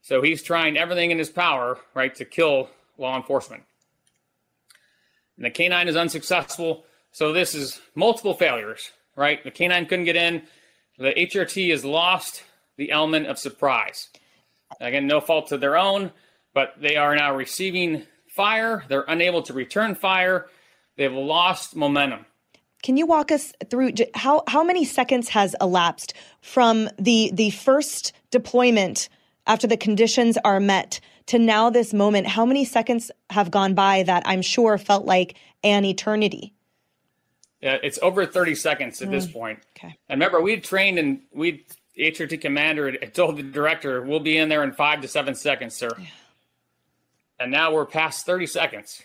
So 0.01 0.23
he's 0.23 0.43
trying 0.43 0.77
everything 0.77 1.11
in 1.11 1.19
his 1.19 1.31
power, 1.31 1.79
right, 1.95 2.15
to 2.15 2.25
kill 2.25 2.71
law 2.99 3.17
enforcement. 3.17 3.65
And 5.37 5.45
the 5.45 5.51
canine 5.51 5.89
is 5.89 5.97
unsuccessful. 5.97 6.85
So 7.11 7.33
this 7.33 7.55
is 7.55 7.81
multiple 7.97 8.35
failures, 8.35 8.93
right? 9.17 9.43
The 9.43 9.51
canine 9.51 9.87
couldn't 9.87 10.05
get 10.05 10.17
in. 10.17 10.43
The 10.99 11.13
HRT 11.13 11.73
is 11.73 11.85
lost 11.85 12.45
the 12.77 12.91
element 12.91 13.27
of 13.27 13.39
surprise. 13.39 14.09
Again, 14.81 15.07
no 15.07 15.21
fault 15.21 15.49
to 15.49 15.59
their 15.59 15.77
own, 15.77 16.13
but 16.55 16.75
they 16.81 16.97
are 16.97 17.15
now 17.15 17.35
receiving 17.35 18.07
fire. 18.29 18.85
They're 18.89 19.05
unable 19.09 19.43
to 19.43 19.53
return 19.53 19.95
fire. 19.95 20.47
They've 20.97 21.13
lost 21.13 21.77
momentum. 21.77 22.27
Can 22.83 22.97
you 22.97 23.07
walk 23.07 23.31
us 23.31 23.53
through 23.71 23.93
how 24.15 24.43
how 24.49 24.65
many 24.65 24.85
seconds 24.85 25.29
has 25.29 25.55
elapsed 25.61 26.15
from 26.41 26.89
the 26.99 27.31
the 27.33 27.51
first 27.51 28.13
deployment 28.31 29.09
after 29.47 29.67
the 29.67 29.77
conditions 29.77 30.37
are 30.45 30.59
met 30.59 31.01
to 31.27 31.39
now 31.39 31.71
this 31.71 31.95
moment? 31.95 32.27
How 32.27 32.45
many 32.45 32.65
seconds 32.65 33.11
have 33.31 33.51
gone 33.51 33.75
by 33.75 34.03
that 34.03 34.25
I'm 34.27 34.43
sure 34.43 34.79
felt 34.79 35.05
like 35.05 35.37
an 35.63 35.85
eternity? 35.85 36.55
Yeah, 37.61 37.79
it's 37.81 38.01
over 38.03 38.27
30 38.27 38.57
seconds 38.57 39.01
at 39.01 39.09
mm. 39.09 39.13
this 39.13 39.29
point. 39.29 39.61
Okay. 39.79 39.97
And 40.09 40.21
remember, 40.21 40.41
we 40.41 40.59
trained 40.59 40.99
and 40.99 41.21
we 41.33 41.65
HRT 41.99 42.41
commander 42.41 42.97
told 43.09 43.37
the 43.37 43.43
director, 43.43 44.03
"We'll 44.03 44.21
be 44.21 44.39
in 44.39 44.49
there 44.49 44.63
in 44.65 44.73
five 44.73 45.03
to 45.03 45.09
seven 45.09 45.35
seconds, 45.35 45.77
sir." 45.77 45.91
Yeah. 45.99 46.07
And 47.41 47.51
now 47.51 47.73
we're 47.73 47.87
past 47.87 48.25
30 48.25 48.47
seconds. 48.47 49.03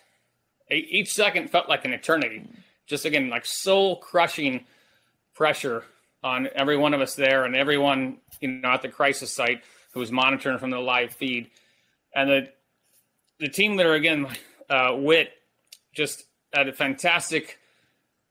Each 0.69 1.11
second 1.11 1.49
felt 1.49 1.67
like 1.67 1.85
an 1.85 1.93
eternity. 1.93 2.39
Mm 2.39 2.63
just 2.87 3.05
again 3.05 3.29
like 3.29 3.45
soul 3.45 3.97
crushing 3.97 4.65
pressure 5.35 5.83
on 6.23 6.49
every 6.55 6.77
one 6.77 6.93
of 6.93 7.01
us 7.01 7.13
there 7.13 7.45
and 7.45 7.55
everyone 7.55 8.17
you 8.39 8.47
know 8.47 8.69
at 8.69 8.81
the 8.81 8.89
crisis 8.89 9.31
site 9.31 9.61
who 9.93 9.99
was 9.99 10.11
monitoring 10.11 10.57
from 10.57 10.71
the 10.71 10.79
live 10.79 11.13
feed 11.13 11.51
and 12.15 12.29
the 12.29 12.49
the 13.39 13.49
team 13.49 13.75
leader 13.75 13.93
again 13.93 14.25
uh, 14.69 14.93
Witt 14.95 15.31
just 15.93 16.23
had 16.53 16.67
a 16.67 16.73
fantastic 16.73 17.59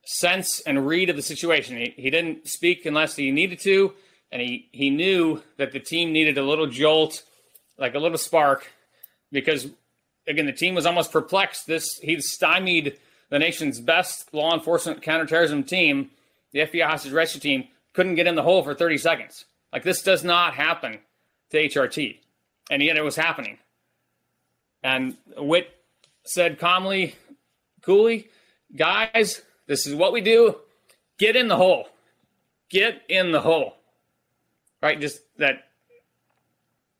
sense 0.04 0.60
and 0.60 0.86
read 0.86 1.10
of 1.10 1.16
the 1.16 1.22
situation 1.22 1.76
he, 1.76 1.94
he 1.96 2.10
didn't 2.10 2.48
speak 2.48 2.86
unless 2.86 3.14
he 3.14 3.30
needed 3.30 3.60
to 3.60 3.92
and 4.36 4.42
he 4.42 4.68
he 4.70 4.90
knew 4.90 5.42
that 5.56 5.72
the 5.72 5.80
team 5.80 6.12
needed 6.12 6.36
a 6.36 6.42
little 6.42 6.66
jolt 6.66 7.22
like 7.78 7.94
a 7.94 7.98
little 7.98 8.18
spark 8.18 8.70
because 9.32 9.66
again 10.28 10.44
the 10.44 10.52
team 10.52 10.74
was 10.74 10.84
almost 10.84 11.10
perplexed 11.10 11.66
this 11.66 11.98
he 12.02 12.20
stymied 12.20 12.98
the 13.30 13.38
nation's 13.38 13.80
best 13.80 14.32
law 14.32 14.54
enforcement 14.54 15.02
counterterrorism 15.02 15.64
team, 15.64 16.10
the 16.52 16.60
FBI 16.60 16.86
hostage 16.86 17.12
rescue 17.12 17.40
team, 17.40 17.68
couldn't 17.92 18.14
get 18.14 18.26
in 18.26 18.34
the 18.34 18.42
hole 18.42 18.62
for 18.62 18.74
30 18.74 18.98
seconds. 18.98 19.44
Like 19.72 19.82
this 19.82 20.02
does 20.02 20.22
not 20.22 20.54
happen 20.54 20.98
to 21.50 21.56
HRT. 21.56 22.18
And 22.70 22.82
yet 22.82 22.96
it 22.96 23.02
was 23.02 23.16
happening. 23.16 23.58
And 24.82 25.16
Witt 25.36 25.68
said 26.24 26.58
calmly, 26.58 27.14
coolly, 27.82 28.28
guys, 28.74 29.42
this 29.66 29.86
is 29.86 29.94
what 29.94 30.12
we 30.12 30.20
do. 30.20 30.56
Get 31.18 31.36
in 31.36 31.48
the 31.48 31.56
hole. 31.56 31.88
Get 32.68 33.02
in 33.08 33.32
the 33.32 33.40
hole. 33.40 33.76
Right? 34.82 35.00
Just 35.00 35.20
that 35.38 35.64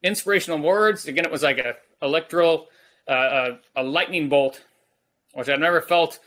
inspirational 0.02 0.58
words. 0.58 1.06
Again, 1.06 1.24
it 1.24 1.30
was 1.30 1.42
like 1.42 1.58
a 1.58 1.76
electoral, 2.02 2.66
uh, 3.08 3.52
a, 3.76 3.82
a 3.82 3.82
lightning 3.82 4.28
bolt 4.28 4.60
which 5.36 5.50
I've 5.50 5.60
never 5.60 5.82
felt 5.82 6.18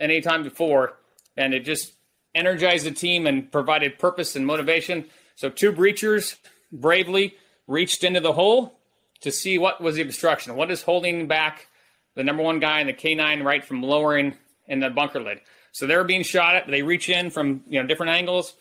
any 0.00 0.22
time 0.22 0.42
before. 0.42 0.96
And 1.36 1.52
it 1.52 1.64
just 1.64 1.92
energized 2.34 2.86
the 2.86 2.90
team 2.90 3.26
and 3.26 3.50
provided 3.52 3.98
purpose 3.98 4.36
and 4.36 4.46
motivation. 4.46 5.04
So 5.36 5.50
two 5.50 5.72
breachers 5.72 6.36
bravely 6.72 7.34
reached 7.66 8.04
into 8.04 8.20
the 8.20 8.32
hole 8.32 8.78
to 9.20 9.30
see 9.30 9.58
what 9.58 9.82
was 9.82 9.96
the 9.96 10.02
obstruction. 10.02 10.56
What 10.56 10.70
is 10.70 10.82
holding 10.82 11.26
back 11.26 11.68
the 12.14 12.24
number 12.24 12.42
one 12.42 12.58
guy 12.58 12.80
in 12.80 12.86
the 12.86 12.94
K9 12.94 13.44
right 13.44 13.64
from 13.64 13.82
lowering 13.82 14.34
in 14.66 14.80
the 14.80 14.88
bunker 14.88 15.20
lid? 15.20 15.40
So 15.72 15.86
they're 15.86 16.04
being 16.04 16.22
shot 16.22 16.56
at. 16.56 16.66
They 16.66 16.82
reach 16.82 17.10
in 17.10 17.30
from 17.30 17.64
you 17.68 17.80
know 17.80 17.86
different 17.86 18.12
angles. 18.12 18.54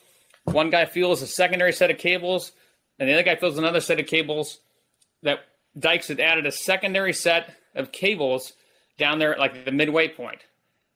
One 0.45 0.69
guy 0.69 0.85
feels 0.85 1.21
a 1.21 1.27
secondary 1.27 1.73
set 1.73 1.91
of 1.91 1.97
cables, 1.97 2.51
and 2.99 3.07
the 3.07 3.13
other 3.13 3.23
guy 3.23 3.35
feels 3.35 3.57
another 3.57 3.81
set 3.81 3.99
of 3.99 4.07
cables. 4.07 4.59
That 5.21 5.39
Dykes 5.77 6.09
had 6.09 6.19
added 6.19 6.45
a 6.45 6.51
secondary 6.51 7.13
set 7.13 7.55
of 7.75 7.91
cables 7.91 8.53
down 8.97 9.19
there 9.19 9.33
at 9.33 9.39
like 9.39 9.65
the 9.65 9.71
midway 9.71 10.07
point. 10.07 10.41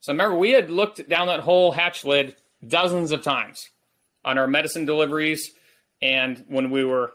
So 0.01 0.13
remember, 0.13 0.37
we 0.37 0.51
had 0.51 0.69
looked 0.69 1.07
down 1.09 1.27
that 1.27 1.39
whole 1.39 1.71
hatch 1.71 2.05
lid 2.05 2.35
dozens 2.65 3.11
of 3.11 3.23
times 3.23 3.69
on 4.23 4.37
our 4.37 4.47
medicine 4.47 4.85
deliveries 4.85 5.51
and 6.01 6.43
when 6.47 6.69
we 6.69 6.83
were 6.83 7.13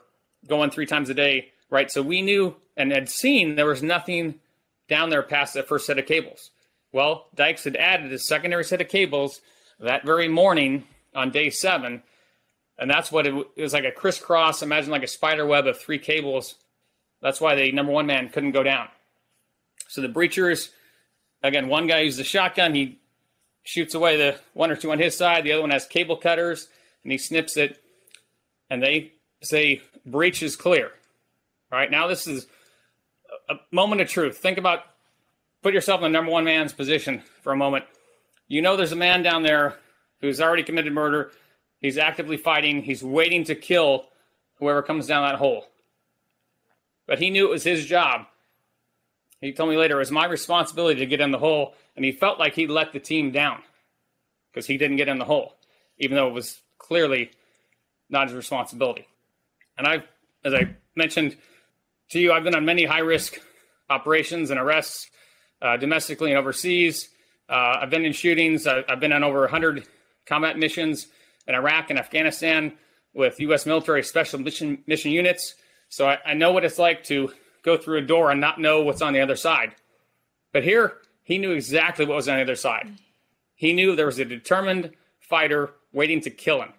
going 0.49 0.71
three 0.71 0.87
times 0.87 1.09
a 1.09 1.15
day, 1.15 1.53
right? 1.71 1.91
So 1.91 2.03
we 2.03 2.23
knew 2.23 2.57
and 2.77 2.91
had 2.91 3.09
seen 3.09 3.55
there 3.55 3.67
was 3.67 3.83
nothing 3.83 4.37
down 4.89 5.11
there 5.11 5.23
past 5.23 5.55
the 5.55 5.63
first 5.63 5.87
set 5.87 5.99
of 5.99 6.07
cables. 6.07 6.51
Well, 6.93 7.29
Dykes 7.35 7.65
had 7.65 7.77
added 7.77 8.13
a 8.13 8.19
secondary 8.19 8.65
set 8.65 8.81
of 8.81 8.89
cables 8.89 9.41
that 9.79 10.05
very 10.05 10.29
morning 10.29 10.85
on 11.15 11.31
day 11.31 11.51
seven. 11.51 12.03
And 12.83 12.91
that's 12.91 13.13
what 13.13 13.29
it, 13.29 13.47
it 13.55 13.63
was 13.63 13.73
like 13.73 13.85
a 13.85 13.93
crisscross, 13.93 14.61
imagine 14.61 14.91
like 14.91 15.05
a 15.05 15.09
spider 15.09 15.47
web 15.47 15.69
of 15.69 15.79
three 15.79 16.01
cables. 16.01 16.57
That's 17.21 17.41
why 17.41 17.55
the 17.55 17.71
number 17.71 17.93
one 17.93 18.07
man 18.07 18.29
couldn't 18.29 18.51
go 18.51 18.65
down. 18.65 18.89
So 19.87 20.01
the 20.01 20.09
breachers, 20.09 20.71
again, 21.45 21.69
one 21.69 21.87
guy 21.87 22.01
uses 22.01 22.19
a 22.19 22.25
shotgun. 22.25 22.75
He 22.75 22.99
shoots 23.63 23.95
away 23.95 24.17
the 24.17 24.37
one 24.53 24.73
or 24.73 24.75
two 24.75 24.91
on 24.91 24.99
his 24.99 25.17
side. 25.17 25.45
The 25.45 25.53
other 25.53 25.61
one 25.61 25.71
has 25.71 25.87
cable 25.87 26.17
cutters, 26.17 26.67
and 27.05 27.13
he 27.13 27.19
snips 27.19 27.57
it. 27.57 27.81
And 28.69 28.83
they 28.83 29.13
say 29.43 29.83
breach 30.05 30.43
is 30.43 30.57
clear. 30.57 30.91
All 31.71 31.79
right, 31.79 31.91
now 31.91 32.09
this 32.09 32.27
is 32.27 32.49
a 33.49 33.55
moment 33.71 34.01
of 34.01 34.09
truth. 34.09 34.39
Think 34.39 34.59
about, 34.59 34.81
put 35.63 35.73
yourself 35.73 36.01
in 36.01 36.11
the 36.11 36.19
number 36.19 36.33
one 36.33 36.43
man's 36.43 36.73
position 36.73 37.23
for 37.43 37.53
a 37.53 37.57
moment. 37.57 37.85
You 38.49 38.61
know 38.61 38.77
there's 38.77 38.91
a 38.91 38.97
man 38.97 39.23
down 39.23 39.45
there 39.45 39.79
who's 40.21 40.41
already 40.41 40.65
committed 40.65 40.93
murder. 40.93 41.31
He's 41.83 41.99
actively 41.99 42.39
fighting. 42.39 42.83
He's 42.83 43.05
waiting 43.05 43.45
to 43.45 43.55
kill 43.55 44.07
whoever 44.59 44.83
comes 44.83 45.07
down 45.07 45.29
that 45.29 45.39
hole. 45.39 45.67
But 47.07 47.19
he 47.19 47.29
knew 47.29 47.47
it 47.47 47.51
was 47.51 47.65
his 47.65 47.85
job 47.85 48.27
he 49.43 49.53
told 49.53 49.69
me 49.71 49.77
later 49.77 49.97
it 49.97 49.99
was 49.99 50.13
my 50.13 50.25
responsibility 50.25 51.01
to 51.01 51.07
get 51.07 51.21
in 51.21 51.33
the 51.33 51.39
hole, 51.39 51.75
and 51.97 52.05
he 52.05 52.13
felt 52.13 52.39
like 52.39 52.55
he 52.55 52.69
let 52.69 52.93
the 52.93 53.01
team 53.01 53.33
down 53.33 53.61
because 54.51 54.67
he 54.67 54.79
didn't 54.79 54.97
get 54.97 55.09
in 55.09 55.19
the 55.19 55.25
hole, 55.25 55.57
even 55.99 56.17
though 56.17 56.29
it 56.29 56.33
was 56.33 56.63
clearly 56.79 57.33
not 58.09 58.29
his 58.29 58.37
responsibility. 58.37 59.07
And 59.77 59.87
I've, 59.87 60.05
as 60.45 60.55
I 60.55 60.77
mentioned 60.95 61.37
to 62.11 62.21
you, 62.21 62.33
I've 62.33 62.45
been 62.45 62.55
on 62.55 62.65
many 62.65 62.85
high 62.85 63.01
risk 63.01 63.41
operations 63.91 64.51
and 64.51 64.61
arrests 64.61 65.11
uh, 65.61 65.77
domestically 65.77 66.31
and 66.31 66.39
overseas. 66.39 67.09
Uh, 67.49 67.79
I've 67.81 67.91
been 67.91 68.05
in 68.05 68.13
shootings. 68.13 68.69
I, 68.69 68.85
have 68.89 69.01
been 69.01 69.13
on 69.13 69.25
over 69.25 69.41
100 69.41 69.85
combat 70.25 70.57
missions 70.57 71.09
in 71.47 71.55
Iraq 71.55 71.91
and 71.91 71.99
Afghanistan 71.99 72.73
with 73.15 73.41
U.S. 73.41 73.67
military 73.67 74.03
special 74.03 74.39
mission, 74.39 74.83
mission 74.87 75.11
units. 75.11 75.55
So 75.89 76.09
I, 76.09 76.19
I 76.25 76.35
know 76.35 76.53
what 76.53 76.65
it's 76.65 76.79
like 76.79 77.05
to 77.05 77.33
go 77.63 77.77
through 77.77 77.99
a 77.99 78.03
door 78.03 78.31
and 78.31 78.41
not 78.41 78.61
know 78.61 78.83
what's 78.83 79.03
on 79.03 79.13
the 79.13 79.21
other 79.21 79.37
side. 79.37 79.75
But 80.53 80.65
here, 80.65 80.99
he 81.23 81.39
knew 81.39 81.53
exactly 81.53 82.05
what 82.05 82.17
was 82.17 82.29
on 82.29 82.37
the 82.37 82.43
other 82.43 82.57
side. 82.57 82.89
He 83.55 83.73
knew 83.73 83.95
there 83.95 84.07
was 84.07 84.19
a 84.19 84.25
determined 84.25 84.91
fighter 85.21 85.71
waiting 85.93 86.21
to 86.23 86.31
kill 86.31 86.63
him. 86.63 86.73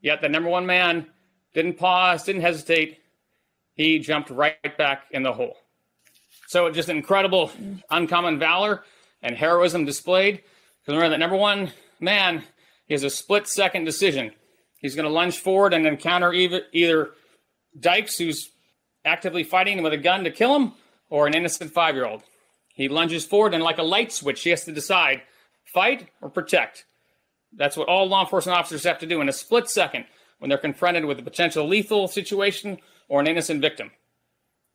Yet 0.00 0.20
the 0.20 0.28
number 0.28 0.48
one 0.48 0.66
man 0.66 1.06
didn't 1.54 1.78
pause, 1.78 2.24
didn't 2.24 2.42
hesitate. 2.42 2.98
He 3.74 3.98
jumped 3.98 4.30
right 4.30 4.76
back 4.76 5.04
in 5.10 5.22
the 5.22 5.32
hole. 5.32 5.56
So 6.46 6.70
just 6.70 6.88
incredible, 6.88 7.50
uncommon 7.90 8.38
valor 8.38 8.84
and 9.22 9.36
heroism 9.36 9.84
displayed. 9.84 10.42
Because 10.80 10.94
remember 10.94 11.10
that 11.10 11.18
number 11.18 11.36
one 11.36 11.70
man, 12.00 12.42
he 12.86 12.94
has 12.94 13.04
a 13.04 13.10
split 13.10 13.46
second 13.48 13.84
decision. 13.84 14.32
He's 14.78 14.94
going 14.94 15.06
to 15.06 15.12
lunge 15.12 15.38
forward 15.38 15.72
and 15.72 15.86
encounter 15.86 16.32
either, 16.32 16.62
either 16.72 17.10
Dykes, 17.78 18.16
who's 18.18 18.50
actively 19.04 19.42
fighting 19.42 19.82
with 19.82 19.92
a 19.92 19.98
gun 19.98 20.24
to 20.24 20.30
kill 20.30 20.54
him, 20.54 20.72
or 21.08 21.26
an 21.26 21.34
innocent 21.34 21.72
five 21.72 21.94
year 21.94 22.06
old. 22.06 22.22
He 22.74 22.88
lunges 22.88 23.24
forward 23.24 23.54
and, 23.54 23.62
like 23.62 23.78
a 23.78 23.82
light 23.82 24.12
switch, 24.12 24.42
he 24.42 24.50
has 24.50 24.64
to 24.64 24.72
decide 24.72 25.22
fight 25.72 26.08
or 26.20 26.28
protect. 26.28 26.84
That's 27.52 27.76
what 27.76 27.88
all 27.88 28.08
law 28.08 28.22
enforcement 28.22 28.58
officers 28.58 28.84
have 28.84 28.98
to 28.98 29.06
do 29.06 29.20
in 29.20 29.28
a 29.28 29.32
split 29.32 29.68
second 29.68 30.06
when 30.38 30.48
they're 30.48 30.58
confronted 30.58 31.04
with 31.04 31.18
a 31.18 31.22
potential 31.22 31.66
lethal 31.66 32.08
situation 32.08 32.78
or 33.08 33.20
an 33.20 33.26
innocent 33.26 33.60
victim. 33.60 33.92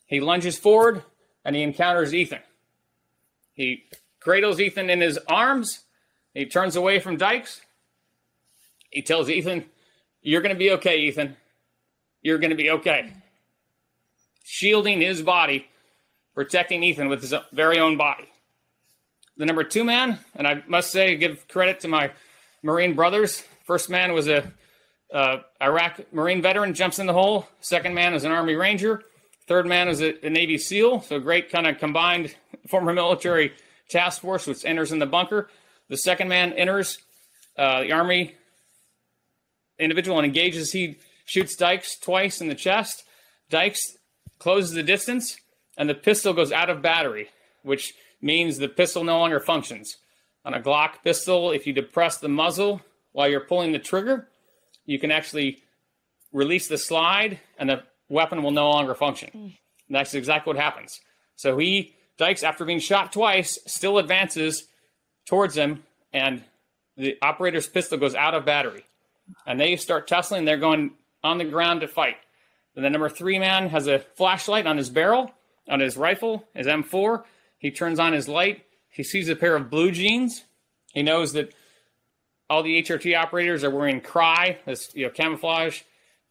He 0.06 0.22
lunges 0.22 0.58
forward 0.58 1.04
and 1.44 1.56
he 1.56 1.62
encounters 1.62 2.14
Ethan. 2.14 2.40
He 3.54 3.84
cradles 4.20 4.60
Ethan 4.60 4.90
in 4.90 5.02
his 5.02 5.20
arms. 5.28 5.84
He 6.34 6.46
turns 6.46 6.76
away 6.76 7.00
from 7.00 7.18
Dykes. 7.18 7.62
He 8.90 9.02
tells 9.02 9.30
Ethan, 9.30 9.66
You're 10.22 10.42
going 10.42 10.56
to 10.56 10.60
be 10.60 10.72
okay, 10.72 10.98
Ethan. 11.00 11.36
You're 12.22 12.40
going 12.40 12.50
to 12.50 12.56
be 12.56 12.72
okay. 12.72 13.14
Shielding 14.44 15.02
his 15.02 15.22
body, 15.22 15.68
protecting 16.34 16.84
Ethan 16.84 17.08
with 17.08 17.22
his 17.22 17.34
very 17.52 17.80
own 17.80 17.98
body. 17.98 18.28
The 19.38 19.46
number 19.46 19.64
two 19.64 19.84
man, 19.84 20.20
and 20.36 20.46
I 20.46 20.64
must 20.68 20.92
say, 20.92 21.16
give 21.16 21.48
credit 21.48 21.80
to 21.82 21.88
my 21.88 22.12
Marine 22.62 22.94
brothers. 22.94 23.44
First 23.66 23.90
man 23.90 24.14
was 24.14 24.28
a 24.28 24.52
uh, 25.14 25.38
Iraq 25.62 26.12
Marine 26.12 26.42
veteran, 26.42 26.74
jumps 26.74 27.00
in 27.00 27.08
the 27.08 27.14
hole. 27.14 27.48
Second 27.62 27.94
man 27.94 28.14
is 28.14 28.24
an 28.24 28.32
Army 28.32 28.56
Ranger. 28.56 29.04
Third 29.48 29.66
man 29.66 29.88
is 29.88 30.02
a, 30.02 30.26
a 30.26 30.30
Navy 30.30 30.58
SEAL. 30.58 31.02
So 31.02 31.20
great 31.20 31.52
kind 31.52 31.66
of 31.66 31.78
combined 31.80 32.36
former 32.68 32.94
military 32.94 33.54
task 33.90 34.22
force, 34.22 34.46
which 34.46 34.66
enters 34.66 34.92
in 34.92 35.00
the 35.00 35.06
bunker. 35.06 35.50
The 35.88 35.98
second 35.98 36.28
man 36.28 36.54
enters 36.54 37.00
uh, 37.58 37.82
the 37.82 37.92
Army 37.92 38.36
individual 39.80 40.18
and 40.18 40.26
engages. 40.26 40.72
He 40.72 40.98
shoots 41.26 41.56
Dykes 41.56 41.98
twice 41.98 42.42
in 42.42 42.48
the 42.48 42.56
chest. 42.56 43.04
Dykes 43.50 43.98
closes 44.38 44.72
the 44.72 44.84
distance, 44.84 45.38
and 45.78 45.90
the 45.90 45.96
pistol 45.96 46.34
goes 46.34 46.52
out 46.52 46.70
of 46.70 46.82
battery, 46.82 47.30
which 47.64 47.94
means 48.22 48.58
the 48.58 48.68
pistol 48.68 49.04
no 49.04 49.20
longer 49.20 49.40
functions. 49.40 49.98
On 50.46 50.54
a 50.54 50.60
Glock 50.60 51.04
pistol, 51.04 51.52
if 51.52 51.68
you 51.68 51.74
depress 51.74 52.18
the 52.18 52.30
muzzle 52.30 52.82
while 53.12 53.28
you're 53.28 53.40
pulling 53.42 53.72
the 53.72 53.80
trigger, 53.80 54.28
you 54.86 55.00
can 55.00 55.12
actually 55.12 55.62
release 56.32 56.68
the 56.68 56.78
slide, 56.78 57.40
and 57.58 57.70
the 57.70 57.84
weapon 58.08 58.44
will 58.44 58.52
no 58.52 58.70
longer 58.70 58.96
function. 58.96 59.30
Mm. 59.36 59.58
That's 59.90 60.14
exactly 60.14 60.54
what 60.54 60.62
happens. 60.62 61.00
So 61.36 61.58
he, 61.58 61.96
Dykes, 62.18 62.44
after 62.44 62.66
being 62.66 62.80
shot 62.80 63.12
twice, 63.12 63.60
still 63.66 63.98
advances 63.98 64.68
towards 65.26 65.56
him, 65.56 65.84
and 66.14 66.44
the 66.98 67.18
operator's 67.22 67.68
pistol 67.68 67.98
goes 67.98 68.16
out 68.16 68.34
of 68.34 68.46
battery. 68.46 68.84
And 69.46 69.60
they 69.60 69.76
start 69.76 70.08
tussling. 70.08 70.46
They're 70.46 70.58
going 70.58 70.92
on 71.24 71.38
the 71.38 71.46
ground 71.46 71.82
to 71.82 71.88
fight. 71.88 72.18
The 72.76 72.90
number 72.90 73.10
three 73.10 73.40
man 73.40 73.70
has 73.70 73.88
a 73.88 74.00
flashlight 74.00 74.66
on 74.66 74.78
his 74.78 74.90
barrel, 74.90 75.32
on 75.68 75.80
his 75.80 75.98
rifle, 75.98 76.48
his 76.54 76.68
M4. 76.68 77.24
He 77.58 77.72
turns 77.72 78.00
on 78.00 78.14
his 78.14 78.28
light. 78.28 78.64
He 78.90 79.04
sees 79.04 79.28
a 79.30 79.36
pair 79.36 79.56
of 79.56 79.70
blue 79.70 79.92
jeans. 79.92 80.46
He 80.94 81.04
knows 81.04 81.34
that 81.34 81.54
all 82.50 82.64
the 82.64 82.82
HRT 82.82 83.18
operators 83.18 83.64
are 83.64 83.70
wearing 83.70 84.02
cry, 84.02 84.60
this 84.66 84.92
you 84.96 85.06
know, 85.06 85.12
camouflage 85.12 85.82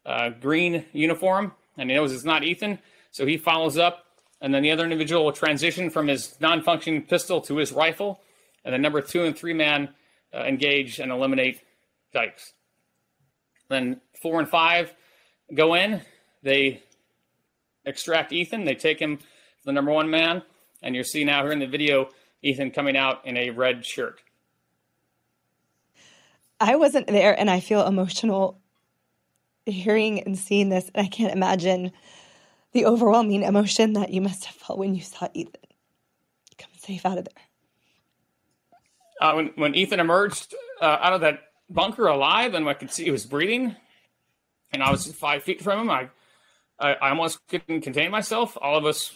uh, 0.05 0.29
green 0.29 0.85
uniform, 0.91 1.53
and 1.77 1.89
he 1.89 1.95
knows 1.95 2.13
it's 2.13 2.25
not 2.25 2.43
Ethan. 2.43 2.79
So 3.11 3.25
he 3.25 3.37
follows 3.37 3.77
up, 3.77 4.05
and 4.41 4.53
then 4.53 4.63
the 4.63 4.71
other 4.71 4.83
individual 4.83 5.25
will 5.25 5.31
transition 5.31 5.89
from 5.89 6.07
his 6.07 6.35
non-functioning 6.39 7.03
pistol 7.03 7.41
to 7.41 7.57
his 7.57 7.71
rifle, 7.71 8.21
and 8.65 8.73
then 8.73 8.81
number 8.81 9.01
two 9.01 9.23
and 9.23 9.37
three 9.37 9.53
man 9.53 9.89
uh, 10.33 10.39
engage 10.39 10.99
and 10.99 11.11
eliminate 11.11 11.61
Dykes. 12.13 12.53
Then 13.69 14.01
four 14.21 14.39
and 14.39 14.49
five 14.49 14.93
go 15.53 15.75
in. 15.75 16.01
They 16.43 16.83
extract 17.85 18.33
Ethan. 18.33 18.65
They 18.65 18.75
take 18.75 18.99
him, 18.99 19.19
the 19.65 19.71
number 19.71 19.91
one 19.91 20.09
man, 20.09 20.41
and 20.81 20.95
you 20.95 21.03
see 21.03 21.23
now 21.23 21.43
here 21.43 21.51
in 21.51 21.59
the 21.59 21.67
video 21.67 22.09
Ethan 22.41 22.71
coming 22.71 22.97
out 22.97 23.25
in 23.25 23.37
a 23.37 23.49
red 23.49 23.85
shirt. 23.85 24.21
I 26.59 26.75
wasn't 26.75 27.07
there, 27.07 27.37
and 27.39 27.49
I 27.49 27.59
feel 27.59 27.85
emotional 27.85 28.59
hearing 29.65 30.21
and 30.23 30.37
seeing 30.37 30.69
this. 30.69 30.89
And 30.93 31.05
I 31.05 31.09
can't 31.09 31.33
imagine 31.33 31.91
the 32.71 32.85
overwhelming 32.85 33.43
emotion 33.43 33.93
that 33.93 34.11
you 34.11 34.21
must 34.21 34.45
have 34.45 34.55
felt 34.55 34.79
when 34.79 34.95
you 34.95 35.01
saw 35.01 35.27
Ethan 35.33 35.61
come 36.57 36.71
safe 36.77 37.05
out 37.05 37.17
of 37.17 37.25
there. 37.25 37.43
Uh, 39.21 39.33
when, 39.33 39.47
when 39.55 39.75
Ethan 39.75 39.99
emerged 39.99 40.53
uh, 40.81 40.97
out 41.01 41.13
of 41.13 41.21
that 41.21 41.48
bunker 41.69 42.07
alive, 42.07 42.53
and 42.53 42.67
I 42.67 42.73
could 42.73 42.91
see 42.91 43.05
he 43.05 43.11
was 43.11 43.25
breathing, 43.25 43.75
and 44.71 44.83
I 44.83 44.91
was 44.91 45.11
five 45.13 45.43
feet 45.43 45.61
from 45.61 45.79
him, 45.79 45.89
I, 45.89 46.09
I, 46.79 46.93
I 46.93 47.09
almost 47.09 47.39
couldn't 47.47 47.81
contain 47.81 48.11
myself. 48.11 48.57
All 48.61 48.77
of 48.77 48.85
us 48.85 49.11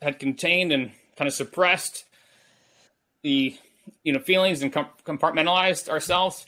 had 0.00 0.18
contained 0.18 0.72
and 0.72 0.92
kind 1.16 1.26
of 1.26 1.34
suppressed 1.34 2.04
the 3.22 3.56
you 4.04 4.12
know 4.12 4.20
feelings 4.20 4.62
and 4.62 4.72
compartmentalized 4.72 5.88
ourselves. 5.88 6.46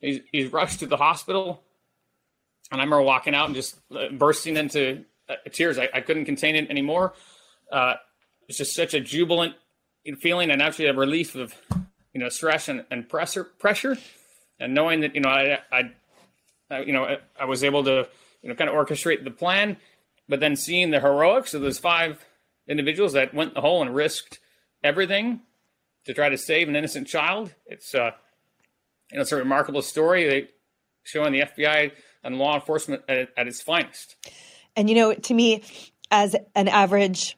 He's, 0.00 0.20
he's 0.32 0.52
rushed 0.52 0.80
to 0.80 0.86
the 0.86 0.96
hospital, 0.96 1.62
and 2.70 2.80
I 2.80 2.84
remember 2.84 3.02
walking 3.02 3.34
out 3.34 3.46
and 3.46 3.54
just 3.54 3.78
uh, 3.94 4.08
bursting 4.10 4.56
into 4.56 5.04
uh, 5.28 5.36
tears. 5.50 5.78
I, 5.78 5.88
I, 5.94 6.00
couldn't 6.00 6.24
contain 6.24 6.56
it 6.56 6.68
anymore. 6.70 7.14
Uh, 7.70 7.94
it's 8.48 8.58
just 8.58 8.74
such 8.74 8.94
a 8.94 9.00
jubilant 9.00 9.54
feeling 10.20 10.50
and 10.50 10.60
actually 10.60 10.86
a 10.86 10.92
relief 10.92 11.36
of 11.36 11.54
you 12.12 12.20
know 12.20 12.28
stress 12.28 12.68
and, 12.68 12.84
and 12.90 13.08
pressure 13.08 13.44
pressure, 13.44 13.96
and 14.62 14.74
knowing 14.74 15.00
that 15.00 15.14
you 15.14 15.20
know 15.20 15.28
I, 15.28 15.58
I, 15.70 15.90
I 16.70 16.80
you 16.82 16.92
know 16.92 17.16
I, 17.38 17.44
was 17.44 17.64
able 17.64 17.84
to 17.84 18.08
you 18.42 18.48
know 18.48 18.54
kind 18.54 18.70
of 18.70 18.76
orchestrate 18.76 19.24
the 19.24 19.30
plan, 19.30 19.76
but 20.28 20.40
then 20.40 20.56
seeing 20.56 20.90
the 20.90 21.00
heroics 21.00 21.52
of 21.52 21.62
those 21.62 21.78
five 21.78 22.24
individuals 22.68 23.12
that 23.14 23.34
went 23.34 23.54
the 23.54 23.60
hole 23.60 23.82
and 23.82 23.94
risked 23.94 24.38
everything 24.82 25.40
to 26.06 26.14
try 26.14 26.28
to 26.28 26.38
save 26.38 26.68
an 26.68 26.76
innocent 26.76 27.08
child. 27.08 27.52
It's 27.66 27.94
uh, 27.94 28.12
you 29.10 29.16
know, 29.16 29.22
it's 29.22 29.32
a 29.32 29.36
remarkable 29.36 29.82
story 29.82 30.48
showing 31.02 31.32
the 31.32 31.40
FBI 31.40 31.90
and 32.22 32.38
law 32.38 32.54
enforcement 32.54 33.02
at, 33.08 33.30
at 33.36 33.48
its 33.48 33.60
finest. 33.60 34.16
And 34.76 34.88
you 34.88 34.94
know, 34.94 35.12
to 35.12 35.34
me, 35.34 35.64
as 36.10 36.36
an 36.54 36.68
average 36.68 37.36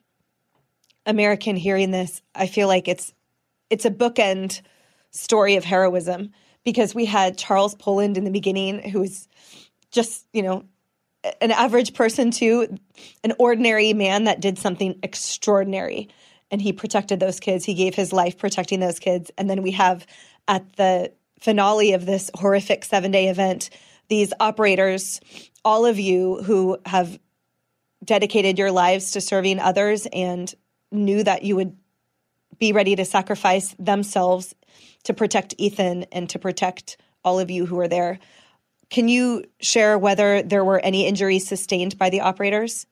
American 1.06 1.56
hearing 1.56 1.90
this, 1.90 2.22
I 2.34 2.46
feel 2.46 2.68
like 2.68 2.86
it's 2.86 3.12
it's 3.70 3.86
a 3.86 3.90
bookend 3.90 4.60
story 5.10 5.56
of 5.56 5.64
heroism 5.64 6.32
because 6.64 6.94
we 6.94 7.04
had 7.04 7.38
Charles 7.38 7.74
Poland 7.74 8.16
in 8.16 8.24
the 8.24 8.30
beginning, 8.30 8.90
who 8.90 9.00
was 9.00 9.28
just 9.90 10.26
you 10.32 10.42
know 10.42 10.64
an 11.40 11.50
average 11.50 11.94
person 11.94 12.30
to 12.30 12.76
an 13.22 13.32
ordinary 13.38 13.92
man 13.92 14.24
that 14.24 14.40
did 14.40 14.58
something 14.58 14.98
extraordinary 15.02 16.08
and 16.50 16.60
he 16.60 16.72
protected 16.72 17.20
those 17.20 17.40
kids. 17.40 17.64
He 17.64 17.74
gave 17.74 17.94
his 17.94 18.12
life 18.12 18.38
protecting 18.38 18.80
those 18.80 18.98
kids. 18.98 19.30
And 19.36 19.48
then 19.48 19.62
we 19.62 19.72
have 19.72 20.06
at 20.46 20.74
the 20.74 21.12
finale 21.40 21.92
of 21.92 22.06
this 22.06 22.30
horrific 22.34 22.84
seven 22.84 23.10
day 23.10 23.28
event, 23.28 23.70
these 24.08 24.32
operators, 24.38 25.20
all 25.64 25.86
of 25.86 25.98
you 25.98 26.42
who 26.42 26.78
have 26.86 27.18
dedicated 28.04 28.58
your 28.58 28.70
lives 28.70 29.12
to 29.12 29.20
serving 29.20 29.58
others 29.58 30.06
and 30.12 30.54
knew 30.92 31.24
that 31.24 31.42
you 31.42 31.56
would 31.56 31.76
be 32.58 32.72
ready 32.72 32.94
to 32.94 33.04
sacrifice 33.04 33.74
themselves 33.78 34.54
to 35.04 35.14
protect 35.14 35.54
Ethan 35.58 36.04
and 36.12 36.28
to 36.30 36.38
protect 36.38 36.96
all 37.24 37.38
of 37.38 37.50
you 37.50 37.66
who 37.66 37.76
were 37.76 37.88
there. 37.88 38.18
Can 38.90 39.08
you 39.08 39.44
share 39.60 39.98
whether 39.98 40.42
there 40.42 40.64
were 40.64 40.80
any 40.80 41.06
injuries 41.06 41.46
sustained 41.46 41.98
by 41.98 42.10
the 42.10 42.20
operators? 42.20 42.86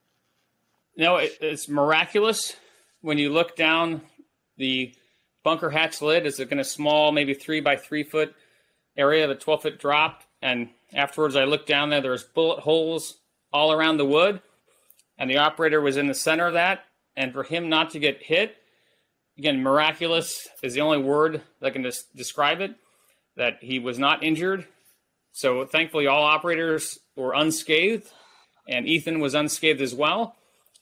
No, 0.97 1.17
it's 1.17 1.69
miraculous. 1.69 2.57
When 3.01 3.19
you 3.19 3.31
look 3.31 3.57
down 3.57 4.03
the 4.57 4.95
bunker 5.43 5.71
hatch 5.71 6.01
lid, 6.03 6.27
it's 6.27 6.39
in 6.39 6.59
a 6.59 6.65
small, 6.65 7.13
maybe 7.13 7.35
three 7.35 7.61
by 7.61 7.77
three 7.77 8.05
foot 8.05 8.35
area, 8.97 9.27
the 9.27 9.35
12 9.35 9.63
foot 9.63 9.79
drop. 9.79 10.23
And 10.41 10.71
afterwards, 10.93 11.37
I 11.37 11.45
looked 11.45 11.69
down 11.69 11.91
there, 11.91 12.01
there's 12.01 12.25
bullet 12.25 12.61
holes 12.61 13.19
all 13.53 13.73
around 13.73 13.97
the 13.97 14.05
wood. 14.05 14.41
And 15.19 15.31
the 15.31 15.39
operator 15.39 15.81
was 15.81 15.97
in 15.97 16.07
the 16.07 16.15
center 16.15 16.47
of 16.47 16.55
that. 16.55 16.85
And 17.17 17.33
for 17.33 17.43
him 17.43 17.69
not 17.69 17.91
to 17.91 17.99
get 17.99 18.23
hit, 18.23 18.57
again, 19.39 19.63
miraculous 19.63 20.49
is 20.63 20.75
the 20.75 20.81
only 20.81 20.99
word 20.99 21.43
that 21.61 21.73
can 21.73 21.83
des- 21.83 21.93
describe 22.15 22.61
it, 22.61 22.75
that 23.37 23.59
he 23.61 23.79
was 23.79 23.99
not 23.99 24.23
injured. 24.23 24.67
So 25.33 25.65
thankfully, 25.65 26.07
all 26.07 26.25
operators 26.25 26.99
were 27.17 27.33
unscathed, 27.33 28.09
and 28.69 28.87
Ethan 28.87 29.21
was 29.21 29.35
unscathed 29.35 29.81
as 29.81 29.95
well. 29.95 30.37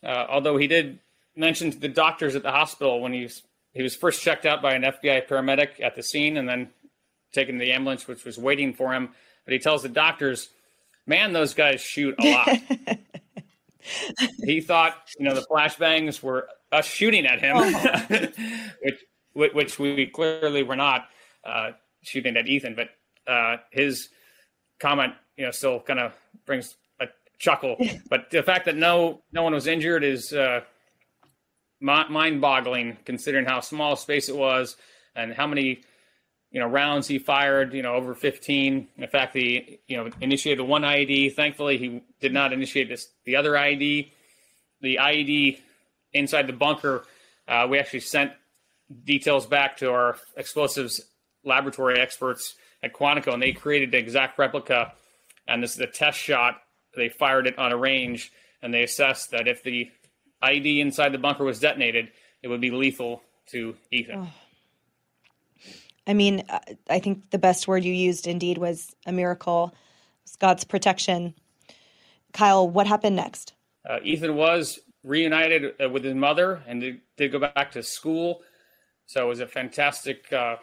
Uh, 0.05 0.27
although 0.29 0.57
he 0.57 0.67
did 0.67 0.99
mention 1.37 1.71
to 1.71 1.79
the 1.79 1.89
doctors 1.89 2.35
at 2.35 2.43
the 2.43 2.51
hospital 2.51 3.01
when 3.01 3.13
he 3.13 3.23
was, 3.23 3.43
he 3.73 3.83
was 3.83 3.95
first 3.95 4.23
checked 4.23 4.47
out 4.47 4.61
by 4.63 4.75
an 4.75 4.83
FBI 4.83 5.29
paramedic 5.29 5.81
at 5.81 5.95
the 5.95 6.03
scene, 6.03 6.37
and 6.37 6.49
then 6.49 6.71
taken 7.33 7.59
to 7.59 7.65
the 7.65 7.73
ambulance, 7.73 8.09
which 8.09 8.25
was 8.25 8.39
waiting 8.39 8.75
for 8.75 8.93
him. 8.93 9.11
But 9.45 9.53
he 9.53 9.59
tells 9.61 9.83
the 9.83 9.89
doctors, 9.89 10.49
"Man, 11.07 11.33
those 11.33 11.55
guys 11.55 11.81
shoot 11.81 12.17
a 12.19 12.31
lot." 12.31 12.99
he 14.45 14.61
thought, 14.61 14.97
you 15.19 15.25
know, 15.25 15.35
the 15.35 15.47
flashbangs 15.51 16.23
were 16.23 16.49
us 16.73 16.87
shooting 16.87 17.27
at 17.27 17.41
him, 17.41 17.57
oh. 17.57 18.27
which 18.83 19.53
which 19.55 19.79
we 19.79 20.07
clearly 20.07 20.63
were 20.63 20.77
not 20.77 21.09
uh, 21.45 21.71
shooting 22.03 22.37
at 22.37 22.47
Ethan. 22.47 22.75
But 22.75 22.91
uh, 23.31 23.59
his 23.71 24.09
comment, 24.79 25.15
you 25.37 25.45
know, 25.45 25.51
still 25.51 25.81
kind 25.81 26.01
of 26.01 26.13
brings 26.47 26.77
a 27.01 27.07
chuckle. 27.39 27.77
but 28.11 28.31
the 28.31 28.43
fact 28.43 28.67
that 28.67 28.77
no 28.77 29.23
no 29.33 29.43
one 29.43 29.55
was 29.55 29.67
injured 29.67 30.05
is 30.05 30.33
uh, 30.33 30.61
mind-boggling, 31.81 32.99
considering 33.05 33.47
how 33.47 33.61
small 33.61 33.97
space 33.97 34.29
it 34.29 34.37
was 34.37 34.77
and 35.15 35.33
how 35.33 35.47
many 35.47 35.83
you 36.51 36.61
know 36.61 36.67
rounds 36.67 37.07
he 37.07 37.19
fired. 37.19 37.75
You 37.75 37.83
know, 37.83 37.95
over 37.95 38.15
15. 38.15 38.89
In 38.97 39.09
fact, 39.09 39.35
he 39.35 39.81
you 39.87 39.97
know 39.97 40.11
initiated 40.21 40.67
one 40.67 40.83
IED. 40.83 41.35
Thankfully, 41.35 41.79
he 41.79 42.03
did 42.21 42.33
not 42.33 42.53
initiate 42.53 42.89
this 42.89 43.09
the 43.25 43.37
other 43.37 43.53
IED. 43.53 44.11
The 44.83 44.97
IED 44.97 45.59
inside 46.13 46.47
the 46.47 46.53
bunker. 46.53 47.05
Uh, 47.47 47.67
we 47.69 47.79
actually 47.79 48.01
sent 48.01 48.33
details 49.05 49.47
back 49.47 49.77
to 49.79 49.91
our 49.91 50.17
explosives 50.37 51.01
laboratory 51.45 51.99
experts 51.99 52.55
at 52.83 52.93
Quantico, 52.93 53.33
and 53.33 53.43
they 53.43 53.53
created 53.53 53.93
the 53.93 53.99
exact 53.99 54.39
replica. 54.39 54.93
And 55.47 55.63
this 55.63 55.75
is 55.75 55.81
a 55.81 55.87
test 55.87 56.19
shot. 56.19 56.63
They 56.97 57.09
fired 57.09 57.47
it 57.47 57.59
on 57.59 57.73
a 57.73 57.77
range, 57.77 58.33
and 58.63 58.73
they 58.73 58.83
assessed 58.83 59.31
that 59.31 59.49
if 59.49 59.63
the 59.63 59.91
ID 60.43 60.81
inside 60.81 61.13
the 61.13 61.19
bunker 61.19 61.45
was 61.45 61.61
detonated, 61.61 62.11
it 62.43 62.49
would 62.49 62.61
be 62.61 62.71
lethal 62.71 63.23
to 63.47 63.77
Ethan. 63.91 64.27
Oh. 64.27 64.33
I 66.07 66.15
mean, 66.15 66.45
uh, 66.49 66.59
I 66.89 66.99
think 66.99 67.31
the 67.31 67.39
best 67.39 67.69
word 67.69 67.85
you 67.85 67.93
used 67.93 68.27
indeed 68.27 68.59
was 68.59 68.95
a 69.07 69.13
miracle. 69.13 69.75
God's 70.39 70.65
protection. 70.65 71.35
Kyle, 72.33 72.69
what 72.69 72.87
happened 72.87 73.17
next? 73.17 73.53
Uh, 73.89 73.99
Ethan 74.03 74.37
was 74.37 74.79
reunited 75.03 75.75
uh, 75.83 75.89
with 75.89 76.05
his 76.05 76.15
mother 76.15 76.63
and 76.67 76.81
did, 76.81 77.01
did, 77.17 77.33
go 77.33 77.39
back 77.39 77.73
to 77.73 77.83
school. 77.83 78.43
So 79.07 79.25
it 79.25 79.29
was 79.29 79.41
a 79.41 79.47
fantastic 79.47 80.33
uh, 80.33 80.57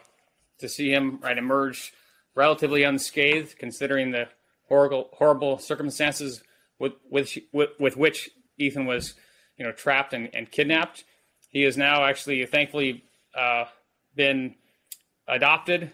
to 0.58 0.68
see 0.68 0.90
him 0.90 1.18
right 1.22 1.36
emerge 1.36 1.92
relatively 2.34 2.84
unscathed, 2.84 3.58
considering 3.58 4.10
the 4.12 4.28
horrible 4.68 5.08
horrible 5.12 5.58
circumstances 5.58 6.42
with 6.78 6.92
with 7.10 7.36
with, 7.52 7.70
with 7.78 7.96
which 7.96 8.30
Ethan 8.58 8.86
was, 8.86 9.14
you 9.56 9.64
know, 9.64 9.72
trapped 9.72 10.12
and, 10.12 10.30
and 10.34 10.50
kidnapped. 10.50 11.04
He 11.50 11.62
has 11.62 11.76
now 11.76 12.04
actually, 12.04 12.44
thankfully, 12.46 13.04
uh, 13.36 13.64
been 14.14 14.54
adopted 15.26 15.92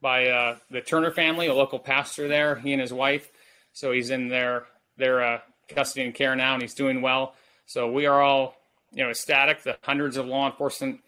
by 0.00 0.28
uh, 0.28 0.56
the 0.70 0.80
Turner 0.80 1.10
family, 1.10 1.46
a 1.46 1.54
local 1.54 1.78
pastor 1.78 2.28
there. 2.28 2.56
He 2.56 2.72
and 2.72 2.80
his 2.80 2.92
wife. 2.92 3.30
So 3.72 3.92
he's 3.92 4.10
in 4.10 4.28
their 4.28 4.66
their 4.96 5.22
uh, 5.22 5.40
custody 5.68 6.04
and 6.04 6.14
care 6.14 6.36
now, 6.36 6.54
and 6.54 6.62
he's 6.62 6.74
doing 6.74 7.02
well. 7.02 7.34
So 7.70 7.88
we 7.88 8.06
are 8.06 8.20
all, 8.20 8.56
you 8.92 9.04
know, 9.04 9.10
ecstatic. 9.10 9.62
The 9.62 9.78
hundreds 9.82 10.16
of 10.16 10.26
law 10.26 10.50
enforcement, 10.50 10.98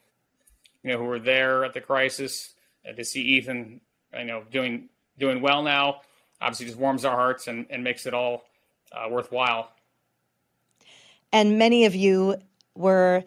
you 0.85 0.93
know, 0.93 0.99
who 0.99 1.07
were 1.07 1.19
there 1.19 1.65
at 1.65 1.75
the 1.75 1.81
crisis 1.81 2.55
uh, 2.89 2.93
to 2.93 3.05
see 3.05 3.21
Ethan, 3.21 3.81
you 4.17 4.25
know, 4.27 4.45
doing 4.49 4.89
doing 5.19 5.43
well 5.43 5.65
now, 5.65 6.03
obviously 6.41 6.67
just 6.67 6.79
warms 6.79 7.05
our 7.05 7.17
hearts 7.17 7.49
and, 7.49 7.67
and 7.69 7.83
makes 7.83 8.07
it 8.07 8.15
all 8.15 8.45
uh, 8.93 9.09
worthwhile. 9.11 9.73
And 11.33 11.59
many 11.59 11.85
of 11.85 11.97
you 11.97 12.37
were 12.77 13.25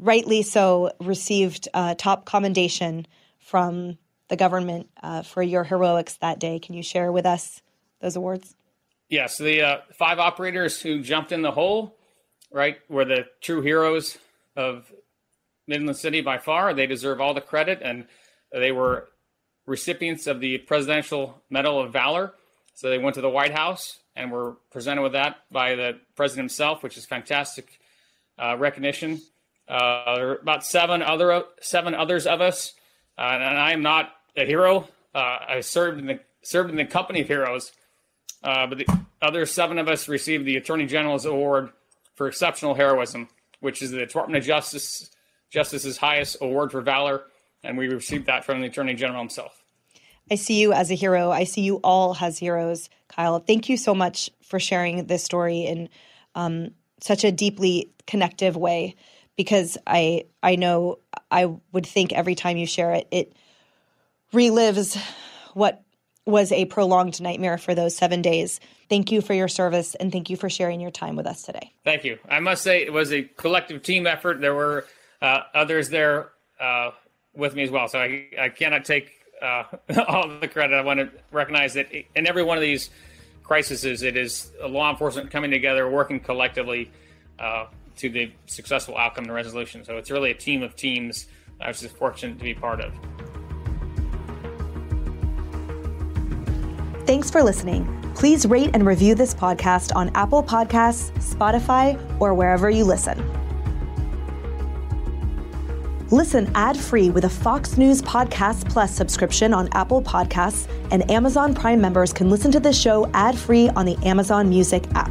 rightly 0.00 0.42
so 0.42 0.90
received 0.98 1.68
uh, 1.72 1.94
top 1.94 2.24
commendation 2.24 3.06
from 3.38 3.96
the 4.26 4.34
government 4.34 4.88
uh, 5.04 5.22
for 5.22 5.40
your 5.40 5.62
heroics 5.62 6.16
that 6.16 6.40
day. 6.40 6.58
Can 6.58 6.74
you 6.74 6.82
share 6.82 7.12
with 7.12 7.26
us 7.26 7.62
those 8.00 8.16
awards? 8.16 8.56
Yes, 9.08 9.38
the 9.38 9.62
uh, 9.62 9.78
five 9.96 10.18
operators 10.18 10.80
who 10.80 11.00
jumped 11.00 11.30
in 11.30 11.42
the 11.42 11.52
hole, 11.52 11.94
right, 12.52 12.78
were 12.88 13.04
the 13.04 13.26
true 13.40 13.62
heroes 13.62 14.18
of 14.56 14.92
Midland 15.66 15.96
City 15.96 16.20
by 16.20 16.38
far. 16.38 16.74
They 16.74 16.86
deserve 16.86 17.20
all 17.20 17.34
the 17.34 17.40
credit, 17.40 17.80
and 17.82 18.06
they 18.52 18.72
were 18.72 19.08
recipients 19.66 20.26
of 20.26 20.40
the 20.40 20.58
Presidential 20.58 21.42
Medal 21.50 21.80
of 21.80 21.92
Valor. 21.92 22.34
So 22.74 22.88
they 22.88 22.98
went 22.98 23.14
to 23.14 23.20
the 23.20 23.28
White 23.28 23.52
House 23.52 23.98
and 24.16 24.32
were 24.32 24.56
presented 24.70 25.02
with 25.02 25.12
that 25.12 25.36
by 25.50 25.74
the 25.74 26.00
president 26.16 26.50
himself, 26.50 26.82
which 26.82 26.96
is 26.96 27.06
fantastic 27.06 27.78
uh, 28.38 28.56
recognition. 28.56 29.20
Uh, 29.68 30.16
there 30.16 30.28
are 30.30 30.36
about 30.36 30.64
seven 30.64 31.02
other 31.02 31.44
seven 31.60 31.94
others 31.94 32.26
of 32.26 32.40
us 32.40 32.72
uh, 33.20 33.32
and 33.34 33.58
I 33.58 33.72
am 33.72 33.82
not 33.82 34.12
a 34.36 34.46
hero. 34.46 34.88
Uh, 35.14 35.38
I 35.48 35.60
served 35.60 35.98
in 35.98 36.06
the 36.06 36.20
served 36.42 36.70
in 36.70 36.76
the 36.76 36.86
company 36.86 37.20
of 37.20 37.28
heroes, 37.28 37.70
uh, 38.42 38.66
but 38.66 38.78
the 38.78 38.86
other 39.20 39.44
seven 39.44 39.78
of 39.78 39.88
us 39.88 40.08
received 40.08 40.46
the 40.46 40.56
Attorney 40.56 40.86
General's 40.86 41.26
Award 41.26 41.68
for 42.20 42.28
exceptional 42.28 42.74
heroism, 42.74 43.26
which 43.60 43.80
is 43.80 43.92
the 43.92 43.98
Department 43.98 44.36
of 44.36 44.44
Justice 44.44 45.10
Justice's 45.48 45.96
highest 45.96 46.36
award 46.42 46.70
for 46.70 46.82
valor, 46.82 47.22
and 47.64 47.78
we 47.78 47.88
received 47.88 48.26
that 48.26 48.44
from 48.44 48.60
the 48.60 48.66
Attorney 48.66 48.92
General 48.92 49.20
himself. 49.20 49.64
I 50.30 50.34
see 50.34 50.60
you 50.60 50.74
as 50.74 50.90
a 50.90 50.94
hero. 50.94 51.30
I 51.30 51.44
see 51.44 51.62
you 51.62 51.76
all 51.76 52.14
as 52.20 52.36
heroes, 52.36 52.90
Kyle. 53.08 53.38
Thank 53.38 53.70
you 53.70 53.78
so 53.78 53.94
much 53.94 54.28
for 54.42 54.60
sharing 54.60 55.06
this 55.06 55.24
story 55.24 55.60
in 55.60 55.88
um, 56.34 56.72
such 57.00 57.24
a 57.24 57.32
deeply 57.32 57.90
connective 58.06 58.54
way 58.54 58.96
because 59.34 59.78
I 59.86 60.24
I 60.42 60.56
know 60.56 60.98
I 61.30 61.46
would 61.72 61.86
think 61.86 62.12
every 62.12 62.34
time 62.34 62.58
you 62.58 62.66
share 62.66 62.92
it, 62.92 63.08
it 63.10 63.32
relives 64.30 64.94
what 65.54 65.82
was 66.26 66.52
a 66.52 66.66
prolonged 66.66 67.20
nightmare 67.20 67.58
for 67.58 67.74
those 67.74 67.96
seven 67.96 68.22
days. 68.22 68.60
Thank 68.88 69.10
you 69.10 69.20
for 69.20 69.34
your 69.34 69.48
service 69.48 69.94
and 69.94 70.12
thank 70.12 70.30
you 70.30 70.36
for 70.36 70.50
sharing 70.50 70.80
your 70.80 70.90
time 70.90 71.16
with 71.16 71.26
us 71.26 71.42
today. 71.42 71.72
Thank 71.84 72.04
you. 72.04 72.18
I 72.28 72.40
must 72.40 72.62
say 72.62 72.82
it 72.82 72.92
was 72.92 73.12
a 73.12 73.22
collective 73.22 73.82
team 73.82 74.06
effort. 74.06 74.40
There 74.40 74.54
were 74.54 74.86
uh, 75.22 75.40
others 75.54 75.88
there 75.88 76.30
uh, 76.60 76.90
with 77.34 77.54
me 77.54 77.62
as 77.62 77.70
well, 77.70 77.88
so 77.88 77.98
I, 77.98 78.26
I 78.38 78.48
cannot 78.48 78.84
take 78.84 79.12
uh, 79.40 79.64
all 80.08 80.28
the 80.40 80.48
credit. 80.48 80.74
I 80.74 80.82
want 80.82 81.00
to 81.00 81.10
recognize 81.32 81.74
that 81.74 81.90
in 81.92 82.26
every 82.26 82.42
one 82.42 82.56
of 82.56 82.62
these 82.62 82.90
crises, 83.42 84.02
it 84.02 84.16
is 84.16 84.52
law 84.64 84.90
enforcement 84.90 85.30
coming 85.30 85.50
together, 85.50 85.88
working 85.88 86.20
collectively 86.20 86.90
uh, 87.38 87.66
to 87.96 88.08
the 88.08 88.30
successful 88.46 88.96
outcome 88.96 89.24
and 89.24 89.34
resolution. 89.34 89.84
So 89.84 89.96
it's 89.96 90.10
really 90.10 90.30
a 90.30 90.34
team 90.34 90.62
of 90.62 90.76
teams 90.76 91.26
I 91.60 91.68
was 91.68 91.80
just 91.80 91.96
fortunate 91.96 92.38
to 92.38 92.44
be 92.44 92.54
part 92.54 92.80
of. 92.80 92.92
Thanks 97.10 97.28
for 97.28 97.42
listening. 97.42 98.12
Please 98.14 98.46
rate 98.46 98.70
and 98.72 98.86
review 98.86 99.16
this 99.16 99.34
podcast 99.34 99.90
on 99.96 100.12
Apple 100.14 100.44
Podcasts, 100.44 101.10
Spotify, 101.18 102.00
or 102.20 102.34
wherever 102.34 102.70
you 102.70 102.84
listen. 102.84 103.18
Listen 106.12 106.48
ad 106.54 106.76
free 106.76 107.10
with 107.10 107.24
a 107.24 107.28
Fox 107.28 107.76
News 107.76 108.00
Podcast 108.00 108.70
Plus 108.70 108.94
subscription 108.94 109.52
on 109.52 109.68
Apple 109.72 110.00
Podcasts, 110.00 110.70
and 110.92 111.10
Amazon 111.10 111.52
Prime 111.52 111.80
members 111.80 112.12
can 112.12 112.30
listen 112.30 112.52
to 112.52 112.60
the 112.60 112.72
show 112.72 113.10
ad 113.12 113.36
free 113.36 113.68
on 113.70 113.86
the 113.86 113.96
Amazon 114.06 114.48
Music 114.48 114.84
app. 114.94 115.10